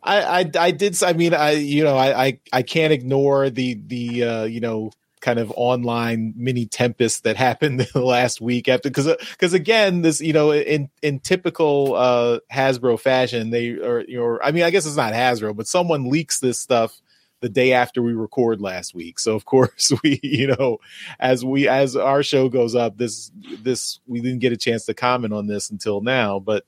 I, 0.03 0.41
I 0.41 0.51
I 0.59 0.71
did. 0.71 1.01
I 1.03 1.13
mean, 1.13 1.33
I 1.33 1.51
you 1.51 1.83
know 1.83 1.95
I 1.95 2.25
I, 2.25 2.39
I 2.51 2.61
can't 2.63 2.91
ignore 2.91 3.49
the 3.49 3.75
the 3.85 4.23
uh, 4.23 4.43
you 4.43 4.59
know 4.59 4.91
kind 5.21 5.39
of 5.39 5.53
online 5.55 6.33
mini 6.35 6.65
tempest 6.65 7.23
that 7.23 7.37
happened 7.37 7.79
the 7.93 8.01
last 8.01 8.41
week 8.41 8.67
after 8.67 8.89
because 8.89 9.07
because 9.31 9.53
again 9.53 10.01
this 10.01 10.19
you 10.19 10.33
know 10.33 10.51
in 10.51 10.89
in 11.01 11.19
typical 11.19 11.95
uh 11.95 12.39
Hasbro 12.51 12.99
fashion 12.99 13.51
they 13.51 13.69
are 13.69 14.03
you 14.07 14.19
know 14.19 14.39
I 14.43 14.51
mean 14.51 14.63
I 14.63 14.71
guess 14.71 14.85
it's 14.85 14.97
not 14.97 15.13
Hasbro 15.13 15.55
but 15.55 15.67
someone 15.67 16.09
leaks 16.09 16.39
this 16.39 16.59
stuff 16.59 16.99
the 17.41 17.49
day 17.49 17.73
after 17.73 18.01
we 18.01 18.13
record 18.13 18.61
last 18.61 18.95
week. 18.95 19.19
So 19.19 19.35
of 19.35 19.45
course 19.45 19.91
we, 20.03 20.19
you 20.23 20.47
know, 20.47 20.77
as 21.19 21.43
we 21.43 21.67
as 21.67 21.95
our 21.95 22.23
show 22.23 22.47
goes 22.49 22.75
up, 22.75 22.97
this 22.97 23.31
this 23.61 23.99
we 24.07 24.21
didn't 24.21 24.39
get 24.39 24.53
a 24.53 24.57
chance 24.57 24.85
to 24.85 24.93
comment 24.93 25.33
on 25.33 25.47
this 25.47 25.69
until 25.69 26.01
now. 26.01 26.39
But 26.39 26.65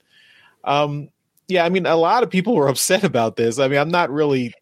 um 0.63 1.09
yeah, 1.47 1.65
I 1.65 1.69
mean 1.69 1.85
a 1.85 1.95
lot 1.95 2.23
of 2.23 2.29
people 2.29 2.55
were 2.55 2.67
upset 2.69 3.03
about 3.03 3.35
this. 3.37 3.59
I 3.59 3.67
mean, 3.67 3.79
I'm 3.79 3.91
not 3.91 4.11
really 4.11 4.53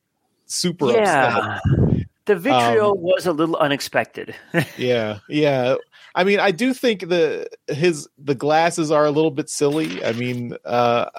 super 0.46 0.92
yeah. 0.92 1.58
upset. 1.58 2.01
The 2.32 2.40
vitriol 2.40 2.92
um, 2.92 3.02
was 3.02 3.26
a 3.26 3.34
little 3.34 3.58
unexpected. 3.58 4.34
yeah, 4.78 5.20
yeah. 5.28 5.76
I 6.16 6.24
mean, 6.24 6.40
I 6.40 6.52
do 6.52 6.74
think 6.74 7.10
the 7.10 7.50
his 7.68 8.08
the 8.18 8.36
glasses 8.36 8.90
are 8.90 9.06
a 9.06 9.12
little 9.12 9.32
bit 9.32 9.50
silly. 9.50 10.02
I 10.04 10.14
mean, 10.14 10.56
uh 10.64 11.10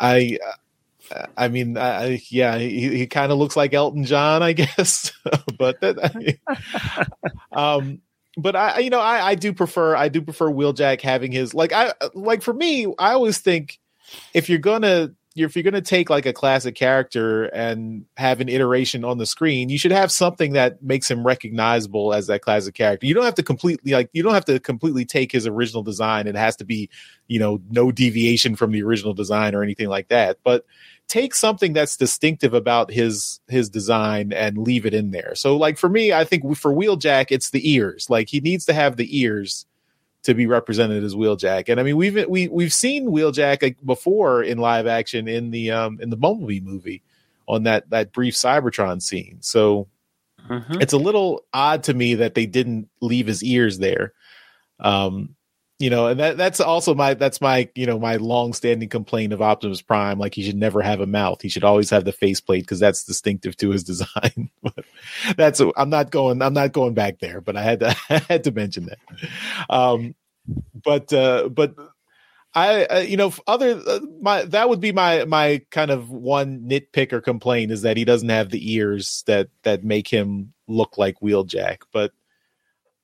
I 0.00 0.38
I 1.36 1.48
mean, 1.48 1.76
I, 1.78 2.20
yeah, 2.28 2.58
he, 2.58 2.96
he 2.98 3.06
kind 3.06 3.30
of 3.32 3.38
looks 3.38 3.56
like 3.56 3.74
Elton 3.74 4.04
John, 4.04 4.42
I 4.42 4.52
guess. 4.54 5.12
but 5.58 5.80
that, 5.80 6.38
I, 7.54 7.76
um, 7.76 8.00
but 8.36 8.56
I, 8.56 8.78
you 8.78 8.90
know, 8.90 9.00
I, 9.00 9.28
I 9.28 9.34
do 9.34 9.52
prefer, 9.52 9.94
I 9.94 10.08
do 10.08 10.22
prefer 10.22 10.50
Wheeljack 10.50 11.00
having 11.00 11.32
his 11.32 11.54
like, 11.54 11.72
I 11.72 11.92
like 12.14 12.42
for 12.42 12.54
me, 12.54 12.86
I 12.98 13.12
always 13.12 13.38
think 13.38 13.78
if 14.34 14.48
you're 14.48 14.58
gonna, 14.58 15.10
if 15.36 15.54
you're 15.54 15.62
gonna 15.62 15.80
take 15.80 16.10
like 16.10 16.26
a 16.26 16.32
classic 16.32 16.74
character 16.74 17.44
and 17.44 18.04
have 18.16 18.40
an 18.40 18.48
iteration 18.48 19.04
on 19.04 19.18
the 19.18 19.26
screen, 19.26 19.68
you 19.68 19.78
should 19.78 19.92
have 19.92 20.10
something 20.10 20.54
that 20.54 20.82
makes 20.82 21.10
him 21.10 21.24
recognizable 21.24 22.12
as 22.12 22.26
that 22.26 22.42
classic 22.42 22.74
character. 22.74 23.06
You 23.06 23.14
don't 23.14 23.24
have 23.24 23.36
to 23.36 23.42
completely 23.42 23.92
like, 23.92 24.10
you 24.12 24.22
don't 24.22 24.34
have 24.34 24.44
to 24.46 24.58
completely 24.58 25.04
take 25.04 25.30
his 25.30 25.46
original 25.46 25.82
design. 25.82 26.26
It 26.26 26.34
has 26.34 26.56
to 26.56 26.64
be, 26.64 26.90
you 27.28 27.38
know, 27.38 27.60
no 27.70 27.92
deviation 27.92 28.56
from 28.56 28.72
the 28.72 28.82
original 28.82 29.14
design 29.14 29.54
or 29.54 29.62
anything 29.62 29.88
like 29.88 30.08
that. 30.08 30.38
But 30.42 30.64
take 31.06 31.34
something 31.34 31.72
that's 31.72 31.96
distinctive 31.96 32.54
about 32.54 32.90
his 32.90 33.40
his 33.48 33.68
design 33.68 34.32
and 34.32 34.58
leave 34.58 34.86
it 34.86 34.94
in 34.94 35.10
there. 35.10 35.34
So 35.34 35.56
like 35.56 35.78
for 35.78 35.88
me, 35.88 36.12
I 36.12 36.24
think 36.24 36.56
for 36.56 36.72
Wheeljack, 36.72 37.26
it's 37.30 37.50
the 37.50 37.72
ears. 37.72 38.10
Like 38.10 38.28
he 38.28 38.40
needs 38.40 38.64
to 38.66 38.72
have 38.72 38.96
the 38.96 39.20
ears 39.20 39.66
to 40.22 40.34
be 40.34 40.46
represented 40.46 41.02
as 41.02 41.14
Wheeljack. 41.14 41.68
And 41.68 41.80
I 41.80 41.82
mean, 41.82 41.96
we've 41.96 42.26
we 42.28 42.48
we've 42.48 42.72
seen 42.72 43.08
Wheeljack 43.08 43.62
like, 43.62 43.76
before 43.84 44.42
in 44.42 44.58
live 44.58 44.86
action 44.86 45.28
in 45.28 45.50
the 45.50 45.70
um 45.70 45.98
in 46.00 46.10
the 46.10 46.16
Bumblebee 46.16 46.60
movie 46.60 47.02
on 47.48 47.64
that 47.64 47.88
that 47.90 48.12
brief 48.12 48.34
Cybertron 48.34 49.00
scene. 49.00 49.38
So 49.40 49.88
mm-hmm. 50.48 50.80
it's 50.80 50.92
a 50.92 50.98
little 50.98 51.44
odd 51.52 51.84
to 51.84 51.94
me 51.94 52.16
that 52.16 52.34
they 52.34 52.46
didn't 52.46 52.88
leave 53.00 53.26
his 53.26 53.42
ears 53.42 53.78
there. 53.78 54.12
Um 54.78 55.36
you 55.80 55.88
know, 55.88 56.08
and 56.08 56.20
that 56.20 56.36
that's 56.36 56.60
also 56.60 56.94
my 56.94 57.14
that's 57.14 57.40
my 57.40 57.66
you 57.74 57.86
know 57.86 57.98
my 57.98 58.16
long 58.16 58.52
standing 58.52 58.90
complaint 58.90 59.32
of 59.32 59.40
Optimus 59.40 59.80
Prime. 59.80 60.18
Like 60.18 60.34
he 60.34 60.42
should 60.42 60.56
never 60.56 60.82
have 60.82 61.00
a 61.00 61.06
mouth. 61.06 61.40
He 61.40 61.48
should 61.48 61.64
always 61.64 61.88
have 61.88 62.04
the 62.04 62.12
faceplate 62.12 62.64
because 62.64 62.80
that's 62.80 63.02
distinctive 63.02 63.56
to 63.56 63.70
his 63.70 63.82
design. 63.90 64.50
But 64.62 64.84
that's 65.36 65.62
I'm 65.78 65.88
not 65.88 66.10
going 66.10 66.42
I'm 66.42 66.52
not 66.52 66.72
going 66.72 66.92
back 66.92 67.20
there, 67.20 67.40
but 67.40 67.56
I 67.56 67.62
had 67.62 67.80
to 67.80 67.96
I 68.10 68.18
had 68.28 68.44
to 68.44 68.52
mention 68.52 68.86
that. 68.86 68.98
Um, 69.70 70.14
but 70.84 71.10
uh, 71.14 71.48
but 71.48 71.74
I 72.54 72.84
uh, 72.84 72.98
you 72.98 73.16
know 73.16 73.32
other 73.46 73.80
uh, 73.86 74.00
my 74.20 74.44
that 74.44 74.68
would 74.68 74.80
be 74.80 74.92
my 74.92 75.24
my 75.24 75.62
kind 75.70 75.90
of 75.90 76.10
one 76.10 76.60
nitpick 76.68 77.14
or 77.14 77.22
complaint 77.22 77.72
is 77.72 77.80
that 77.82 77.96
he 77.96 78.04
doesn't 78.04 78.28
have 78.28 78.50
the 78.50 78.74
ears 78.74 79.24
that 79.26 79.48
that 79.62 79.82
make 79.82 80.08
him 80.08 80.52
look 80.68 80.98
like 80.98 81.20
Wheeljack, 81.20 81.78
but 81.90 82.12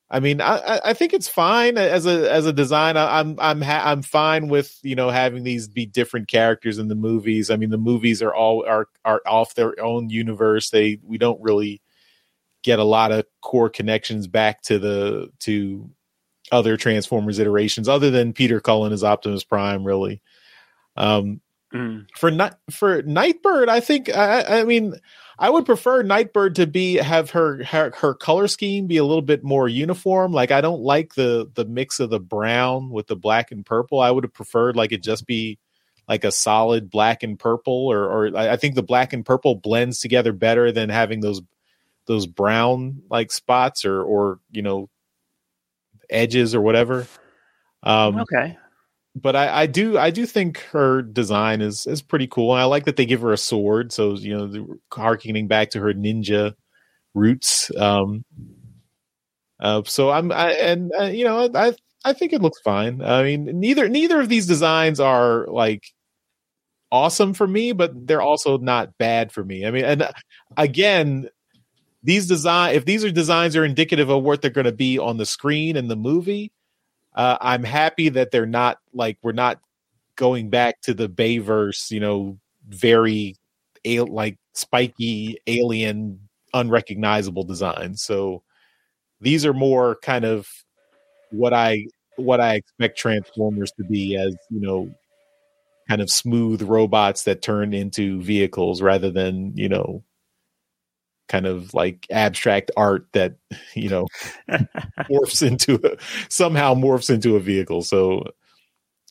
I 0.09 0.21
mean, 0.21 0.41
I, 0.41 0.81
I 0.85 0.93
think 0.93 1.13
it's 1.13 1.27
fine 1.27 1.77
as 1.77 2.07
a 2.07 2.33
as 2.33 2.47
a 2.47 2.53
design. 2.53 2.97
I, 2.97 3.19
am 3.19 3.37
I'm 3.41 3.61
ha- 3.61 3.83
I'm 3.85 4.03
fine 4.03 4.49
with 4.49 4.79
you 4.83 4.95
know 4.95 5.11
having 5.11 5.43
these 5.43 5.67
be 5.67 5.85
different 5.85 6.29
characters 6.29 6.79
in 6.79 6.87
the 6.87 6.95
movies. 6.95 7.51
I 7.51 7.57
mean, 7.57 7.71
the 7.71 7.79
movies 7.79 8.23
are 8.23 8.35
all 8.35 8.65
are 8.67 8.89
are 9.05 9.21
off 9.27 9.57
their 9.57 9.75
own 9.83 10.09
universe. 10.09 10.71
They 10.71 11.01
we 11.03 11.19
don't 11.19 11.43
really 11.43 11.83
get 12.63 12.79
a 12.79 12.85
lot 12.85 13.11
of 13.11 13.27
core 13.43 13.69
connections 13.69 14.29
back 14.29 14.63
to 14.63 14.79
the 14.79 15.33
to 15.41 15.91
other 16.53 16.77
Transformers 16.77 17.41
iterations, 17.41 17.89
other 17.89 18.11
than 18.13 18.33
Peter 18.33 18.61
Cullen 18.61 18.93
as 18.93 19.03
Optimus 19.03 19.43
Prime. 19.43 19.83
Really, 19.85 20.23
um, 20.97 21.41
mm. 21.75 22.07
for 22.17 22.31
not 22.31 22.61
for 22.71 23.03
Nightbird, 23.03 23.69
I 23.69 23.81
think 23.81 24.09
I, 24.15 24.61
I 24.61 24.65
mean 24.65 24.95
I 25.39 25.51
would 25.51 25.67
prefer 25.67 26.03
Nightbird 26.03 26.55
to 26.57 26.67
be 26.67 26.95
have 26.97 27.31
her, 27.31 27.63
her 27.65 27.93
her 27.97 28.15
color 28.15 28.49
scheme 28.49 28.87
be 28.87 28.97
a 28.97 29.05
little 29.05 29.23
bit 29.23 29.45
more 29.45 29.69
uniform. 29.69 30.33
Like 30.33 30.51
I 30.51 30.61
don't 30.61 30.81
like 30.81 31.15
the 31.15 31.51
the 31.55 31.67
mix 31.67 32.01
of 32.01 32.11
the 32.11 32.21
brown 32.21 32.91
with 32.91 33.07
the 33.07 33.17
black 33.17 33.53
and 33.53 33.65
purple. 33.65 34.01
I 34.01 34.11
would 34.11 34.25
have 34.25 34.33
preferred 34.33 34.77
like 34.77 34.93
it 34.93 35.03
just 35.03 35.27
be 35.27 35.59
like 36.09 36.25
a 36.25 36.33
solid 36.33 36.91
black 36.91 37.23
and 37.23 37.39
purple, 37.39 37.89
or 37.89 38.05
or 38.05 38.37
I 38.37 38.57
think 38.57 38.77
the 38.77 38.83
black 38.83 39.13
and 39.13 39.27
purple 39.27 39.55
blends 39.55 40.01
together 40.01 40.33
better 40.33 40.73
than 40.73 40.89
having 40.89 41.21
those 41.21 41.43
those 42.07 42.27
brown 42.27 43.03
like 43.11 43.31
spots 43.31 43.85
or 43.85 44.03
or 44.03 44.41
you 44.51 44.63
know 44.63 44.89
edges 46.09 46.55
or 46.55 46.63
whatever. 46.63 47.07
Um, 47.83 48.21
okay 48.21 48.57
but 49.17 49.35
I, 49.35 49.63
I, 49.63 49.67
do 49.67 49.97
I 49.97 50.11
do 50.11 50.27
think 50.27 50.61
her 50.73 51.01
design 51.01 51.63
is 51.63 51.87
is 51.87 52.03
pretty 52.03 52.27
cool. 52.27 52.53
And 52.53 52.61
I 52.61 52.65
like 52.65 52.85
that 52.85 52.97
they 52.97 53.07
give 53.07 53.23
her 53.23 53.33
a 53.33 53.39
sword, 53.39 53.91
so 53.91 54.15
you 54.15 54.37
know, 54.37 54.77
harkening 54.93 55.49
back 55.49 55.71
to 55.71 55.81
her 55.81 55.95
ninja 55.95 56.53
roots. 57.15 57.71
Um, 57.77 58.25
uh, 59.59 59.83
so 59.87 60.11
I'm 60.11 60.31
I, 60.31 60.53
and 60.53 60.93
uh, 61.01 61.05
you 61.05 61.25
know 61.25 61.49
I 61.55 61.75
I 62.05 62.13
think 62.13 62.35
it 62.35 62.43
looks 62.43 62.61
fine. 62.61 63.01
I 63.01 63.23
mean, 63.23 63.59
neither 63.59 63.89
neither 63.89 64.21
of 64.21 64.29
these 64.29 64.47
designs 64.47 65.01
are 65.01 65.47
like 65.47 65.85
awesome 66.93 67.33
for 67.33 67.47
me, 67.47 67.73
but 67.73 68.07
they're 68.07 68.21
also 68.21 68.59
not 68.59 68.99
bad 68.99 69.33
for 69.33 69.43
me. 69.43 69.65
I 69.65 69.71
mean, 69.71 69.87
and 69.87 70.03
uh, 70.03 70.13
again, 70.59 71.31
these 72.03 72.27
design 72.27 72.75
if 72.75 72.85
these 72.85 73.03
are 73.03 73.11
designs 73.11 73.57
are 73.57 73.65
indicative 73.65 74.11
of 74.11 74.23
what 74.23 74.43
they're 74.43 74.51
going 74.51 74.67
to 74.67 74.73
be 74.73 74.99
on 74.99 75.17
the 75.17 75.27
screen 75.27 75.75
in 75.75 75.89
the 75.89 75.97
movie 75.97 76.53
uh, 77.17 77.39
I'm 77.41 77.65
happy 77.65 78.11
that 78.11 78.31
they're 78.31 78.47
not 78.47 78.79
like 78.93 79.19
we're 79.23 79.33
not 79.33 79.59
going 80.17 80.51
back 80.51 80.81
to 80.83 80.95
the 80.95 81.09
Bayverse, 81.09 81.91
you 81.91 82.01
know, 82.01 82.39
very 82.69 83.37
like 83.85 84.37
spiky 84.55 85.39
alien 85.47 86.21
unrecognizable 86.53 87.45
designs. 87.45 88.03
So 88.03 88.43
these 89.21 89.47
are 89.47 89.55
more 89.55 89.97
kind 90.03 90.25
of 90.25 90.49
what 91.31 91.53
I 91.53 91.87
what 92.17 92.41
I 92.41 92.55
expect 92.55 92.99
Transformers 92.99 93.73
to 93.73 93.85
be 93.85 94.17
as, 94.17 94.35
you 94.51 94.61
know, 94.61 94.91
kind 95.89 96.01
of 96.01 96.11
smooth 96.11 96.63
robots 96.63 97.25
that 97.25 97.43
turn 97.43 97.73
into 97.73 98.21
vehicles 98.23 98.83
rather 98.83 99.11
than, 99.11 99.53
you 99.55 99.69
know, 99.69 100.03
kind 101.29 101.47
of 101.47 101.75
like 101.75 102.07
abstract 102.11 102.71
art 102.77 103.07
that, 103.13 103.37
you 103.75 103.89
know, 103.89 104.07
morphs 105.11 105.47
into 105.47 105.81
a, 105.85 105.97
somehow 106.29 106.75
morphs 106.75 107.11
into 107.11 107.37
a 107.37 107.41
vehicle. 107.41 107.83
So 107.83 108.25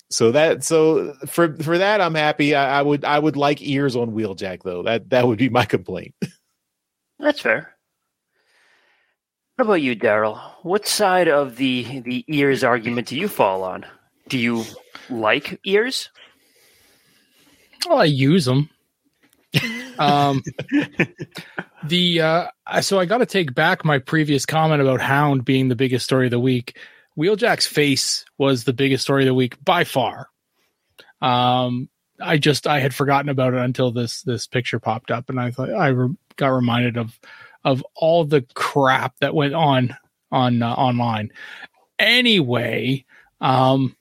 so 0.10 0.32
that 0.32 0.64
so 0.64 1.14
for 1.26 1.56
for 1.58 1.78
that 1.78 2.02
I'm 2.02 2.16
happy. 2.16 2.56
I, 2.56 2.80
I 2.80 2.82
would 2.82 3.04
I 3.04 3.18
would 3.18 3.36
like 3.36 3.62
ears 3.62 3.96
on 3.96 4.12
Wheeljack 4.12 4.64
though. 4.64 4.84
That 4.84 5.10
that 5.10 5.28
would 5.28 5.40
be 5.40 5.50
my 5.50 5.66
complaint. 5.66 6.14
That's 7.20 7.40
fair. 7.40 7.76
What 9.56 9.66
about 9.66 9.82
you, 9.82 9.96
Daryl? 9.96 10.40
What 10.64 10.88
side 10.88 11.28
of 11.28 11.56
the 11.56 12.02
the 12.02 12.26
ears 12.28 12.64
argument 12.64 13.08
do 13.08 13.18
you 13.18 13.28
fall 13.28 13.64
on? 13.64 13.86
Do 14.28 14.38
you 14.38 14.64
like 15.10 15.60
ears? 15.64 16.10
Well, 17.88 18.00
I 18.00 18.06
use 18.06 18.46
them. 18.46 18.70
Um, 20.00 20.42
the 21.84 22.22
uh, 22.22 22.48
so 22.82 23.00
I 23.00 23.06
got 23.06 23.20
to 23.20 23.26
take 23.26 23.54
back 23.54 23.86
my 23.86 24.00
previous 24.00 24.46
comment 24.46 24.82
about 24.82 25.02
Hound 25.02 25.46
being 25.46 25.70
the 25.70 25.76
biggest 25.76 26.06
story 26.06 26.28
of 26.28 26.32
the 26.32 26.40
week. 26.40 26.78
Wheeljack's 27.18 27.68
face 27.68 28.26
was 28.38 28.64
the 28.64 28.74
biggest 28.74 29.04
story 29.04 29.24
of 29.24 29.28
the 29.28 29.34
week 29.34 29.64
by 29.64 29.84
far. 29.84 30.28
Um, 31.22 31.90
I 32.22 32.38
just 32.38 32.68
I 32.68 32.80
had 32.80 32.94
forgotten 32.94 33.30
about 33.30 33.54
it 33.54 33.60
until 33.60 33.92
this 33.92 34.22
this 34.24 34.48
picture 34.48 34.80
popped 34.80 35.12
up, 35.12 35.30
and 35.30 35.40
I 35.40 35.52
thought 35.52 35.72
I 35.72 35.88
re- 35.88 36.16
got 36.36 36.48
reminded 36.50 36.98
of 36.98 37.20
of 37.64 37.84
all 37.96 38.26
the 38.26 38.46
crap 38.54 39.16
that 39.20 39.34
went 39.34 39.54
on 39.54 39.96
on 40.32 40.62
uh, 40.62 40.74
online. 40.74 41.32
Anyway, 41.98 43.06
um, 43.42 43.96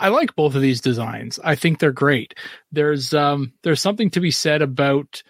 I 0.00 0.08
like 0.08 0.34
both 0.34 0.54
of 0.54 0.62
these 0.62 0.80
designs. 0.80 1.38
I 1.44 1.54
think 1.54 1.78
they're 1.78 1.92
great. 1.92 2.34
There's 2.72 3.12
um, 3.12 3.52
there's 3.62 3.82
something 3.82 4.10
to 4.10 4.20
be 4.20 4.30
said 4.30 4.62
about 4.62 5.22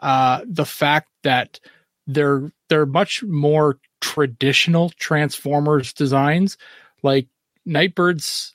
uh, 0.00 0.40
the 0.44 0.66
fact 0.66 1.08
that 1.22 1.60
they're 2.08 2.52
they're 2.68 2.84
much 2.84 3.22
more 3.22 3.78
traditional 4.00 4.90
Transformers 4.98 5.92
designs. 5.92 6.58
Like 7.02 7.28
Nightbird's 7.66 8.54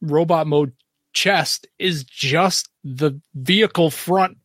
robot 0.00 0.46
mode 0.46 0.72
chest 1.12 1.66
is 1.80 2.04
just 2.04 2.68
the 2.84 3.20
vehicle 3.34 3.90
front. 3.90 4.38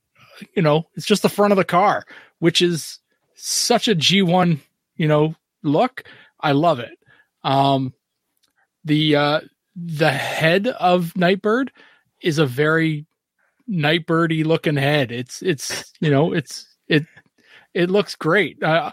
You 0.55 0.63
know, 0.63 0.87
it's 0.95 1.05
just 1.05 1.21
the 1.21 1.29
front 1.29 1.53
of 1.53 1.57
the 1.57 1.63
car, 1.63 2.05
which 2.39 2.61
is 2.63 2.99
such 3.35 3.87
a 3.87 3.95
G1, 3.95 4.59
you 4.95 5.07
know, 5.07 5.35
look. 5.61 6.03
I 6.39 6.51
love 6.53 6.79
it. 6.79 6.97
Um, 7.43 7.93
the 8.83 9.15
uh, 9.15 9.39
the 9.77 10.11
head 10.11 10.67
of 10.67 11.15
Nightbird 11.15 11.71
is 12.21 12.39
a 12.39 12.45
very 12.47 13.05
Nightbirdy 13.67 14.43
looking 14.43 14.75
head. 14.75 15.11
It's 15.11 15.41
it's 15.41 15.93
you 15.99 16.09
know 16.09 16.33
it's 16.33 16.67
it 16.87 17.05
it 17.73 17.89
looks 17.91 18.15
great. 18.15 18.61
Uh, 18.63 18.91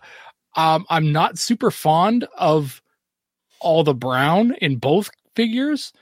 um, 0.56 0.84
I'm 0.90 1.10
not 1.10 1.38
super 1.38 1.70
fond 1.70 2.26
of 2.36 2.82
all 3.60 3.82
the 3.82 3.94
brown 3.94 4.52
in 4.60 4.76
both 4.76 5.10
figures. 5.34 5.92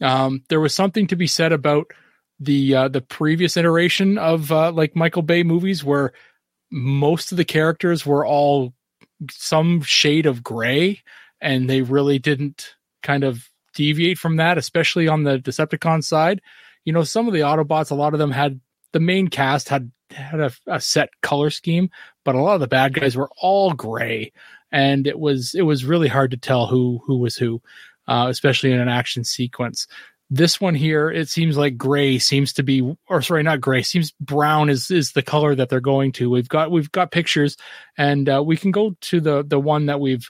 Um, 0.00 0.42
there 0.48 0.60
was 0.60 0.74
something 0.74 1.06
to 1.08 1.16
be 1.16 1.26
said 1.26 1.52
about 1.52 1.90
the 2.40 2.74
uh, 2.74 2.88
the 2.88 3.02
previous 3.02 3.56
iteration 3.56 4.16
of 4.16 4.50
uh, 4.50 4.72
like 4.72 4.96
Michael 4.96 5.22
Bay 5.22 5.42
movies 5.42 5.84
where 5.84 6.12
most 6.70 7.30
of 7.30 7.36
the 7.36 7.44
characters 7.44 8.06
were 8.06 8.24
all 8.24 8.74
some 9.30 9.82
shade 9.82 10.26
of 10.26 10.42
gray 10.42 11.00
and 11.40 11.68
they 11.68 11.82
really 11.82 12.18
didn't 12.18 12.74
kind 13.02 13.24
of 13.24 13.48
deviate 13.76 14.18
from 14.18 14.36
that 14.36 14.58
especially 14.58 15.06
on 15.06 15.22
the 15.22 15.38
Decepticon 15.38 16.02
side. 16.02 16.40
You 16.84 16.92
know 16.92 17.04
some 17.04 17.28
of 17.28 17.34
the 17.34 17.40
Autobots 17.40 17.92
a 17.92 17.94
lot 17.94 18.14
of 18.14 18.18
them 18.18 18.32
had 18.32 18.60
the 18.92 19.00
main 19.00 19.28
cast 19.28 19.68
had 19.68 19.92
had 20.10 20.40
a, 20.40 20.52
a 20.66 20.80
set 20.80 21.10
color 21.20 21.50
scheme 21.50 21.90
but 22.24 22.34
a 22.34 22.40
lot 22.40 22.54
of 22.54 22.60
the 22.60 22.66
bad 22.66 22.92
guys 22.92 23.16
were 23.16 23.30
all 23.40 23.72
gray. 23.72 24.32
And 24.72 25.06
it 25.06 25.18
was 25.18 25.54
it 25.54 25.62
was 25.62 25.84
really 25.84 26.08
hard 26.08 26.32
to 26.32 26.36
tell 26.36 26.66
who 26.66 27.00
who 27.06 27.18
was 27.18 27.36
who 27.36 27.62
uh, 28.08 28.26
especially 28.28 28.72
in 28.72 28.80
an 28.80 28.88
action 28.88 29.24
sequence. 29.24 29.86
This 30.28 30.60
one 30.60 30.74
here 30.74 31.08
it 31.08 31.28
seems 31.28 31.56
like 31.56 31.76
gray 31.78 32.18
seems 32.18 32.52
to 32.54 32.64
be 32.64 32.96
or 33.08 33.22
sorry 33.22 33.44
not 33.44 33.60
gray 33.60 33.82
seems 33.82 34.10
brown 34.20 34.68
is 34.68 34.90
is 34.90 35.12
the 35.12 35.22
color 35.22 35.54
that 35.54 35.68
they're 35.68 35.80
going 35.80 36.12
to. 36.12 36.28
We've 36.28 36.48
got 36.48 36.72
we've 36.72 36.90
got 36.90 37.12
pictures 37.12 37.56
and 37.96 38.28
uh, 38.28 38.42
we 38.44 38.56
can 38.56 38.72
go 38.72 38.96
to 39.02 39.20
the 39.20 39.44
the 39.44 39.60
one 39.60 39.86
that 39.86 40.00
we've 40.00 40.28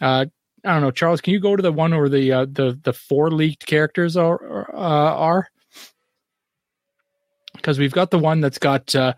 uh 0.00 0.26
i 0.64 0.72
don't 0.72 0.82
know 0.82 0.90
charles 0.90 1.20
can 1.20 1.32
you 1.32 1.40
go 1.40 1.56
to 1.56 1.62
the 1.62 1.72
one 1.72 1.96
where 1.96 2.08
the 2.08 2.32
uh, 2.32 2.46
the 2.46 2.78
the 2.82 2.92
four 2.92 3.30
leaked 3.30 3.66
characters 3.66 4.16
are 4.16 4.70
uh, 4.74 5.14
are 5.14 5.48
because 7.56 7.78
we've 7.78 7.92
got 7.92 8.10
the 8.10 8.18
one 8.18 8.40
that's 8.40 8.58
got 8.58 8.94
uh 8.94 9.14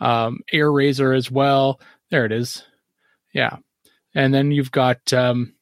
um 0.00 0.40
Airazor 0.52 1.16
as 1.16 1.30
well 1.30 1.80
there 2.10 2.24
it 2.24 2.32
is 2.32 2.64
yeah 3.32 3.56
and 4.14 4.32
then 4.32 4.50
you've 4.50 4.72
got 4.72 5.12
um 5.12 5.54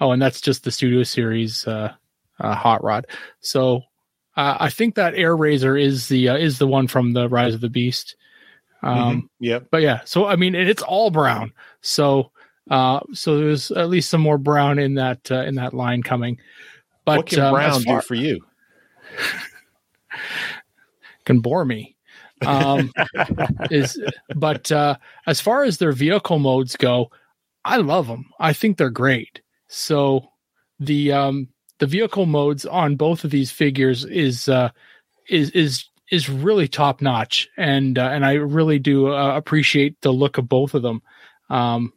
oh 0.00 0.12
and 0.12 0.22
that's 0.22 0.40
just 0.40 0.64
the 0.64 0.70
studio 0.70 1.02
series 1.02 1.66
uh 1.66 1.94
uh, 2.40 2.54
hot 2.54 2.82
rod. 2.82 3.06
So 3.40 3.82
uh, 4.36 4.56
I 4.60 4.70
think 4.70 4.96
that 4.96 5.14
Airazor 5.14 5.80
is 5.80 6.08
the 6.08 6.30
uh, 6.30 6.36
is 6.36 6.58
the 6.58 6.66
one 6.66 6.88
from 6.88 7.12
the 7.12 7.28
Rise 7.28 7.54
of 7.54 7.60
the 7.60 7.68
Beast. 7.68 8.16
Um, 8.82 8.96
mm-hmm. 8.98 9.26
Yep. 9.40 9.66
But 9.70 9.82
yeah, 9.82 10.00
so 10.04 10.26
I 10.26 10.36
mean, 10.36 10.54
it's 10.54 10.82
all 10.82 11.10
brown. 11.10 11.52
So 11.80 12.30
uh, 12.70 13.00
so 13.12 13.38
there's 13.38 13.70
at 13.70 13.88
least 13.88 14.10
some 14.10 14.20
more 14.20 14.38
brown 14.38 14.78
in 14.78 14.94
that 14.94 15.30
uh, 15.30 15.42
in 15.42 15.56
that 15.56 15.74
line 15.74 16.02
coming. 16.02 16.38
But 17.04 17.18
what 17.18 17.26
can 17.26 17.40
um, 17.40 17.54
brown 17.54 17.82
far- 17.82 18.00
do 18.00 18.06
for 18.06 18.14
you? 18.14 18.44
can 21.24 21.40
bore 21.40 21.64
me. 21.64 21.96
Um, 22.46 22.92
is 23.70 23.98
but 24.34 24.70
uh, 24.72 24.96
as 25.26 25.40
far 25.40 25.64
as 25.64 25.78
their 25.78 25.92
vehicle 25.92 26.38
modes 26.38 26.76
go, 26.76 27.10
I 27.64 27.76
love 27.78 28.06
them. 28.06 28.26
I 28.38 28.52
think 28.52 28.76
they're 28.76 28.90
great. 28.90 29.40
So 29.68 30.28
the 30.78 31.12
um, 31.12 31.48
the 31.78 31.86
vehicle 31.86 32.26
modes 32.26 32.64
on 32.66 32.96
both 32.96 33.24
of 33.24 33.30
these 33.30 33.50
figures 33.50 34.04
is 34.04 34.48
uh, 34.48 34.70
is 35.28 35.50
is 35.50 35.84
is 36.10 36.28
really 36.28 36.68
top 36.68 37.00
notch, 37.00 37.48
and 37.56 37.98
uh, 37.98 38.08
and 38.08 38.24
I 38.24 38.34
really 38.34 38.78
do 38.78 39.12
uh, 39.12 39.36
appreciate 39.36 40.00
the 40.00 40.12
look 40.12 40.38
of 40.38 40.48
both 40.48 40.74
of 40.74 40.82
them. 40.82 41.02
Um, 41.50 41.92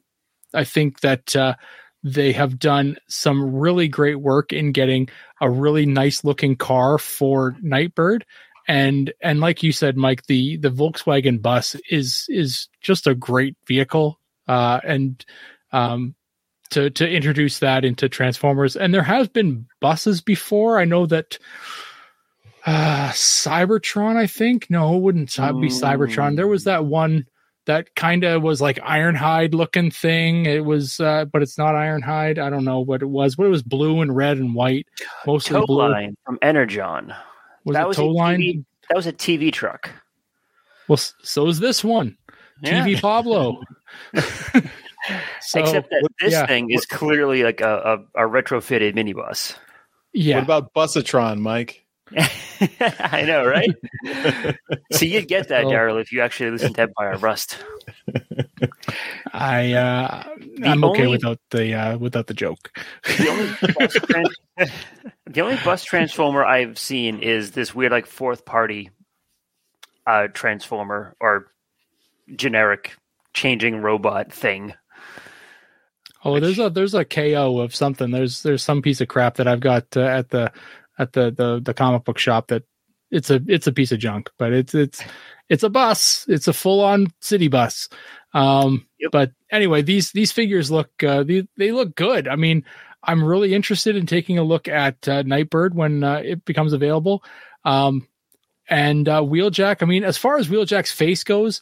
I 0.57 0.63
think 0.63 1.01
that 1.01 1.35
uh, 1.35 1.55
they 2.03 2.31
have 2.33 2.59
done 2.59 2.97
some 3.07 3.55
really 3.55 3.87
great 3.87 4.19
work 4.19 4.51
in 4.51 4.71
getting 4.71 5.09
a 5.39 5.49
really 5.49 5.85
nice 5.85 6.23
looking 6.23 6.55
car 6.55 6.97
for 6.97 7.55
Nightbird, 7.61 8.25
and 8.67 9.13
and 9.21 9.39
like 9.39 9.63
you 9.63 9.71
said, 9.71 9.97
Mike, 9.97 10.25
the 10.25 10.57
the 10.57 10.69
Volkswagen 10.69 11.41
bus 11.41 11.75
is 11.89 12.25
is 12.29 12.67
just 12.81 13.07
a 13.07 13.15
great 13.15 13.55
vehicle, 13.67 14.19
uh, 14.47 14.79
and 14.83 15.23
um, 15.71 16.15
to 16.71 16.89
to 16.89 17.09
introduce 17.09 17.59
that 17.59 17.85
into 17.85 18.09
Transformers. 18.09 18.75
And 18.75 18.93
there 18.93 19.03
has 19.03 19.27
been 19.27 19.67
buses 19.79 20.21
before. 20.21 20.79
I 20.79 20.85
know 20.85 21.05
that 21.05 21.37
uh 22.65 23.09
Cybertron, 23.11 24.17
I 24.17 24.27
think. 24.27 24.69
No, 24.69 24.95
it 24.97 25.01
wouldn't 25.01 25.29
be 25.37 25.69
Cybertron. 25.69 26.35
There 26.35 26.47
was 26.47 26.65
that 26.65 26.85
one 26.85 27.25
that 27.67 27.95
kind 27.95 28.23
of 28.23 28.41
was 28.41 28.59
like 28.59 28.77
Ironhide 28.77 29.53
looking 29.53 29.91
thing. 29.91 30.45
It 30.45 30.65
was 30.65 30.99
uh 30.99 31.25
but 31.25 31.41
it's 31.41 31.57
not 31.57 31.75
Ironhide. 31.75 32.39
I 32.39 32.49
don't 32.49 32.65
know 32.65 32.79
what 32.79 33.01
it 33.01 33.07
was, 33.07 33.35
but 33.35 33.45
it 33.45 33.49
was 33.49 33.63
blue 33.63 34.01
and 34.01 34.15
red 34.15 34.37
and 34.37 34.55
white. 34.55 34.87
Mostly 35.25 35.59
Tow 35.59 35.65
blue. 35.65 35.89
line 35.89 36.17
from 36.25 36.39
Energon. 36.41 37.13
Was 37.63 37.75
that 37.75 37.83
it 37.83 37.87
was 37.87 37.97
tow 37.97 38.09
a 38.09 38.11
line? 38.11 38.39
TV 38.39 38.65
that 38.89 38.95
was 38.95 39.07
a 39.07 39.13
TV 39.13 39.51
truck. 39.53 39.91
Well, 40.87 40.99
so 41.21 41.47
is 41.47 41.59
this 41.59 41.83
one. 41.83 42.17
Yeah. 42.61 42.85
TV 42.85 42.99
Pablo. 42.99 43.61
so, 45.41 45.59
Except 45.59 45.89
that 45.89 46.09
this 46.21 46.31
yeah. 46.31 46.45
thing 46.47 46.71
is 46.71 46.85
clearly 46.85 47.43
like 47.43 47.61
a, 47.61 48.01
a, 48.15 48.25
a 48.25 48.29
retrofitted 48.29 48.95
minibus. 48.95 49.55
yeah. 50.13 50.35
What 50.35 50.43
about 50.43 50.73
Busatron, 50.73 51.39
Mike? 51.39 51.85
I 52.99 53.23
know, 53.23 53.45
right? 53.45 53.69
so 54.91 55.05
you'd 55.05 55.27
get 55.27 55.49
that, 55.49 55.65
Oh. 55.65 55.69
Daryl, 55.69 56.01
if 56.01 56.11
you 56.11 56.21
actually 56.21 56.51
listen 56.51 56.73
to 56.73 56.81
Empire 56.83 57.17
Rust. 57.17 57.57
I 59.33 59.73
uh 59.73 60.23
I'm 60.63 60.83
okay 60.85 61.07
without 61.07 61.39
the 61.51 61.73
uh 61.73 61.97
without 61.97 62.27
the 62.27 62.33
joke. 62.33 62.71
The 63.03 63.29
only, 63.29 63.73
bus 63.73 63.93
trans- 64.09 64.71
the 65.25 65.41
only 65.41 65.57
bus 65.63 65.83
transformer 65.83 66.45
I've 66.45 66.79
seen 66.79 67.19
is 67.19 67.51
this 67.51 67.75
weird, 67.75 67.91
like 67.91 68.05
fourth 68.05 68.45
party 68.45 68.89
uh, 70.05 70.27
transformer 70.33 71.15
or 71.19 71.51
generic 72.35 72.95
changing 73.33 73.81
robot 73.81 74.31
thing. 74.31 74.73
Oh, 76.23 76.39
there's 76.39 76.59
a 76.59 76.69
there's 76.69 76.93
a 76.95 77.05
KO 77.05 77.59
of 77.59 77.75
something. 77.75 78.11
There's 78.11 78.41
there's 78.41 78.63
some 78.63 78.81
piece 78.81 79.01
of 79.01 79.07
crap 79.07 79.35
that 79.35 79.47
I've 79.47 79.59
got 79.59 79.95
uh, 79.95 80.01
at 80.01 80.29
the 80.29 80.51
at 80.99 81.13
the, 81.13 81.31
the 81.31 81.61
the 81.63 81.73
comic 81.73 82.03
book 82.03 82.17
shop 82.17 82.47
that 82.47 82.63
it's 83.11 83.29
a 83.29 83.41
it's 83.47 83.67
a 83.67 83.71
piece 83.71 83.91
of 83.91 83.99
junk, 83.99 84.29
but 84.37 84.53
it's 84.53 84.75
it's 84.75 85.01
it's 85.49 85.63
a 85.63 85.69
bus. 85.69 86.25
It's 86.27 86.47
a 86.47 86.53
full 86.53 86.83
on 86.83 87.07
city 87.21 87.47
bus. 87.47 87.89
Um, 88.33 88.87
yep. 88.99 89.11
But 89.11 89.31
anyway, 89.51 89.81
these 89.81 90.11
these 90.11 90.31
figures 90.31 90.69
look 90.69 90.91
uh, 91.03 91.23
they 91.23 91.47
they 91.57 91.71
look 91.71 91.95
good. 91.95 92.27
I 92.27 92.35
mean, 92.35 92.65
I'm 93.03 93.23
really 93.23 93.53
interested 93.53 93.95
in 93.95 94.05
taking 94.05 94.37
a 94.37 94.43
look 94.43 94.67
at 94.67 95.07
uh, 95.07 95.23
Nightbird 95.23 95.75
when 95.75 96.03
uh, 96.03 96.21
it 96.23 96.45
becomes 96.45 96.73
available. 96.73 97.23
Um, 97.63 98.07
and 98.69 99.07
uh, 99.07 99.21
Wheeljack. 99.21 99.81
I 99.81 99.85
mean, 99.85 100.03
as 100.03 100.17
far 100.17 100.37
as 100.37 100.49
Wheeljack's 100.49 100.91
face 100.91 101.23
goes, 101.23 101.61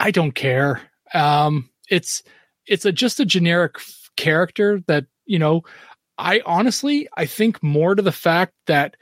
I 0.00 0.10
don't 0.10 0.32
care. 0.32 0.80
Um, 1.12 1.68
it's 1.90 2.22
it's 2.66 2.86
a 2.86 2.92
just 2.92 3.20
a 3.20 3.26
generic 3.26 3.76
character 4.16 4.82
that 4.86 5.06
you 5.26 5.38
know. 5.38 5.62
I 6.18 6.42
honestly 6.44 7.08
I 7.16 7.26
think 7.26 7.62
more 7.62 7.94
to 7.94 8.02
the 8.02 8.12
fact 8.12 8.54
that 8.66 8.96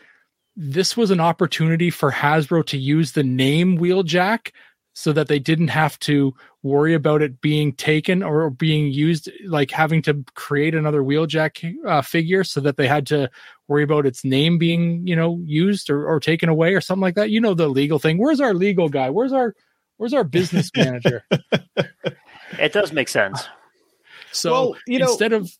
this 0.57 0.97
was 0.97 1.11
an 1.11 1.21
opportunity 1.21 1.91
for 1.91 2.11
Hasbro 2.11 2.65
to 2.67 2.79
use 2.79 3.13
the 3.13 3.23
name 3.23 3.79
Wheeljack 3.79 4.53
so 4.95 5.13
that 5.13 5.29
they 5.29 5.39
didn't 5.39 5.69
have 5.69 5.99
to 5.99 6.35
worry 6.63 6.95
about 6.95 7.21
it 7.21 7.43
being 7.43 7.75
taken 7.75 8.23
or 8.23 8.49
being 8.49 8.91
used, 8.91 9.31
like 9.45 9.71
having 9.71 10.01
to 10.01 10.25
create 10.35 10.75
another 10.75 11.03
Wheeljack 11.03 11.77
uh, 11.87 12.01
figure 12.01 12.43
so 12.43 12.61
that 12.63 12.79
they 12.79 12.89
had 12.89 13.07
to 13.09 13.31
worry 13.69 13.83
about 13.83 14.07
its 14.07 14.25
name 14.25 14.57
being, 14.57 15.07
you 15.07 15.15
know, 15.15 15.39
used 15.45 15.91
or, 15.91 16.09
or 16.09 16.19
taken 16.19 16.49
away 16.49 16.75
or 16.75 16.81
something 16.81 17.03
like 17.03 17.17
that. 17.17 17.29
You 17.29 17.43
know, 17.43 17.53
the 17.53 17.69
legal 17.69 17.99
thing. 17.99 18.17
Where's 18.17 18.41
our 18.41 18.55
legal 18.55 18.89
guy? 18.89 19.11
Where's 19.11 19.35
our, 19.35 19.55
where's 19.99 20.15
our 20.15 20.25
business 20.25 20.71
manager? 20.75 21.25
it 22.59 22.73
does 22.73 22.91
make 22.91 23.09
sense. 23.09 23.47
So, 24.33 24.51
well, 24.51 24.77
you 24.87 24.99
know, 24.99 25.09
instead 25.09 25.35
of, 25.35 25.53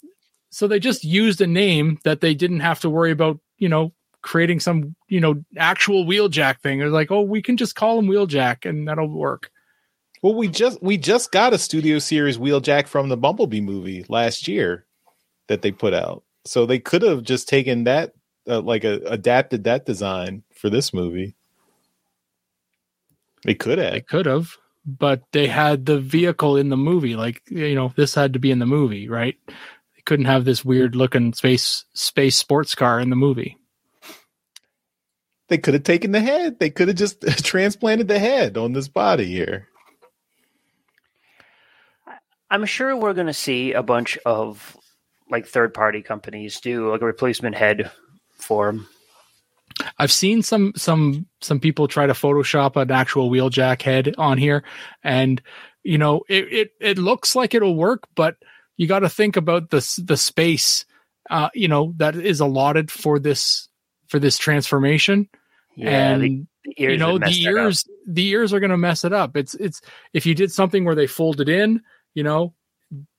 so 0.57 0.67
they 0.67 0.79
just 0.79 1.05
used 1.05 1.43
a 1.43 1.47
name 1.47 1.99
that 2.05 2.23
they 2.23 2.35
didn't 2.35 2.61
have 2.61 2.81
to 2.81 2.89
worry 2.89 3.11
about, 3.11 3.39
you 3.59 3.69
know, 3.69 3.93
creating 4.23 4.59
some 4.59 4.97
you 5.07 5.21
know 5.21 5.45
actual 5.59 6.07
wheeljack 6.07 6.61
thing. 6.61 6.81
It's 6.81 6.91
like, 6.93 7.11
oh, 7.11 7.21
we 7.21 7.43
can 7.43 7.59
just 7.59 7.75
call 7.75 7.99
him 7.99 8.07
wheeljack 8.07 8.65
and 8.65 8.89
that'll 8.89 9.07
work. 9.07 9.51
Well, 10.23 10.35
we 10.35 10.49
just 10.49 10.83
we 10.83 10.97
just 10.97 11.31
got 11.31 11.53
a 11.53 11.59
studio 11.59 11.99
series 11.99 12.39
wheeljack 12.39 12.87
from 12.87 13.11
the 13.11 13.19
Bumblebee 13.19 13.61
movie 13.61 14.07
last 14.09 14.49
year 14.49 14.87
that 15.49 15.61
they 15.61 15.73
put 15.73 15.93
out, 15.93 16.23
so 16.47 16.65
they 16.65 16.79
could 16.79 17.03
have 17.03 17.23
just 17.23 17.51
taken 17.51 17.85
that 17.85 18.15
uh, 18.49 18.63
like 18.63 18.85
a, 18.85 18.95
adapted 19.05 19.65
that 19.65 19.85
design 19.85 20.43
for 20.55 20.71
this 20.71 20.95
movie. 20.95 21.35
They 23.45 23.55
could 23.55 23.77
have. 23.77 23.93
They 23.93 24.01
could 24.01 24.25
have, 24.25 24.57
but 24.87 25.21
they 25.33 25.49
had 25.49 25.85
the 25.85 26.01
vehicle 26.01 26.57
in 26.57 26.71
the 26.71 26.79
movie. 26.79 27.15
Like 27.15 27.43
you 27.51 27.75
know, 27.75 27.93
this 27.95 28.15
had 28.15 28.33
to 28.33 28.39
be 28.39 28.51
in 28.51 28.59
the 28.59 28.65
movie, 28.65 29.07
right? 29.07 29.37
They 30.07 30.11
couldn't 30.11 30.27
have 30.27 30.45
this 30.45 30.65
weird 30.65 30.95
looking 30.95 31.33
space 31.33 31.85
space 31.93 32.37
sports 32.37 32.77
car 32.77 33.01
in 33.01 33.11
the 33.11 33.17
movie. 33.17 33.59
They 35.49 35.59
could 35.59 35.75
have 35.75 35.83
taken 35.83 36.13
the 36.13 36.21
head. 36.21 36.61
They 36.61 36.71
could 36.71 36.87
have 36.87 36.97
just 36.97 37.23
transplanted 37.45 38.07
the 38.07 38.21
head 38.21 38.57
on 38.57 38.73
this 38.73 38.87
body 38.87 39.25
here. 39.25 39.67
I'm 42.49 42.67
sure 42.67 42.97
we're 42.97 43.15
going 43.15 43.27
to 43.27 43.35
see 43.35 43.73
a 43.73 43.83
bunch 43.83 44.17
of 44.25 44.77
like 45.29 45.49
third 45.49 45.75
party 45.75 46.03
companies 46.03 46.61
do 46.61 46.93
like 46.93 47.03
a 47.03 47.07
replacement 47.07 47.57
head 47.57 47.91
for 48.39 48.69
him. 48.69 48.87
I've 49.99 50.13
seen 50.13 50.43
some 50.43 50.73
some 50.77 51.27
some 51.41 51.59
people 51.59 51.89
try 51.89 52.07
to 52.07 52.13
Photoshop 52.13 52.81
an 52.81 52.93
actual 52.93 53.29
wheeljack 53.29 53.83
head 53.83 54.15
on 54.19 54.39
here, 54.39 54.63
and 55.03 55.43
you 55.83 55.99
know 55.99 56.23
it 56.29 56.53
it, 56.53 56.71
it 56.81 56.99
looks 56.99 57.35
like 57.35 57.55
it'll 57.55 57.75
work, 57.75 58.05
but 58.15 58.37
you 58.77 58.87
got 58.87 59.01
to 59.01 59.09
think 59.09 59.37
about 59.37 59.71
the 59.71 60.03
the 60.05 60.17
space, 60.17 60.85
uh, 61.31 61.51
you 61.55 61.69
know, 61.69 61.95
that 61.97 62.17
is 62.17 62.41
allotted 62.41 62.91
for 62.91 63.19
this 63.19 63.69
for 64.09 64.19
this 64.19 64.39
transformation. 64.39 65.29
Yeah, 65.77 66.15
and 66.15 66.47
you 66.65 66.97
know 66.97 67.19
the 67.19 67.43
ears 67.43 67.85
the 68.07 68.27
ears 68.29 68.53
are 68.53 68.61
going 68.61 68.71
to 68.71 68.77
mess 68.77 69.05
it 69.05 69.13
up. 69.13 69.37
It's 69.37 69.55
it's 69.55 69.81
if 70.13 70.27
you 70.27 70.35
did 70.35 70.53
something 70.53 70.85
where 70.85 70.95
they 70.95 71.07
folded 71.07 71.49
in, 71.49 71.83
you 72.15 72.23
know, 72.23 72.55